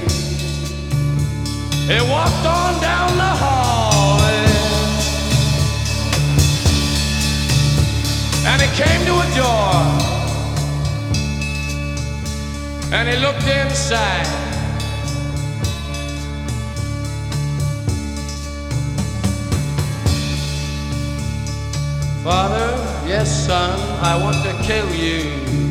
he 1.92 2.02
walked 2.12 2.46
on 2.46 2.80
down 2.82 3.18
the 3.18 3.24
hall 3.24 3.69
came 8.84 9.06
to 9.06 9.16
a 9.26 9.28
door. 9.36 9.74
And 12.96 13.10
he 13.10 13.18
looked 13.18 13.44
inside. 13.44 14.28
Father, 22.24 22.70
yes 23.08 23.48
son, 23.48 23.78
I 24.02 24.16
want 24.24 24.38
to 24.46 24.54
kill 24.64 24.90
you 24.96 25.69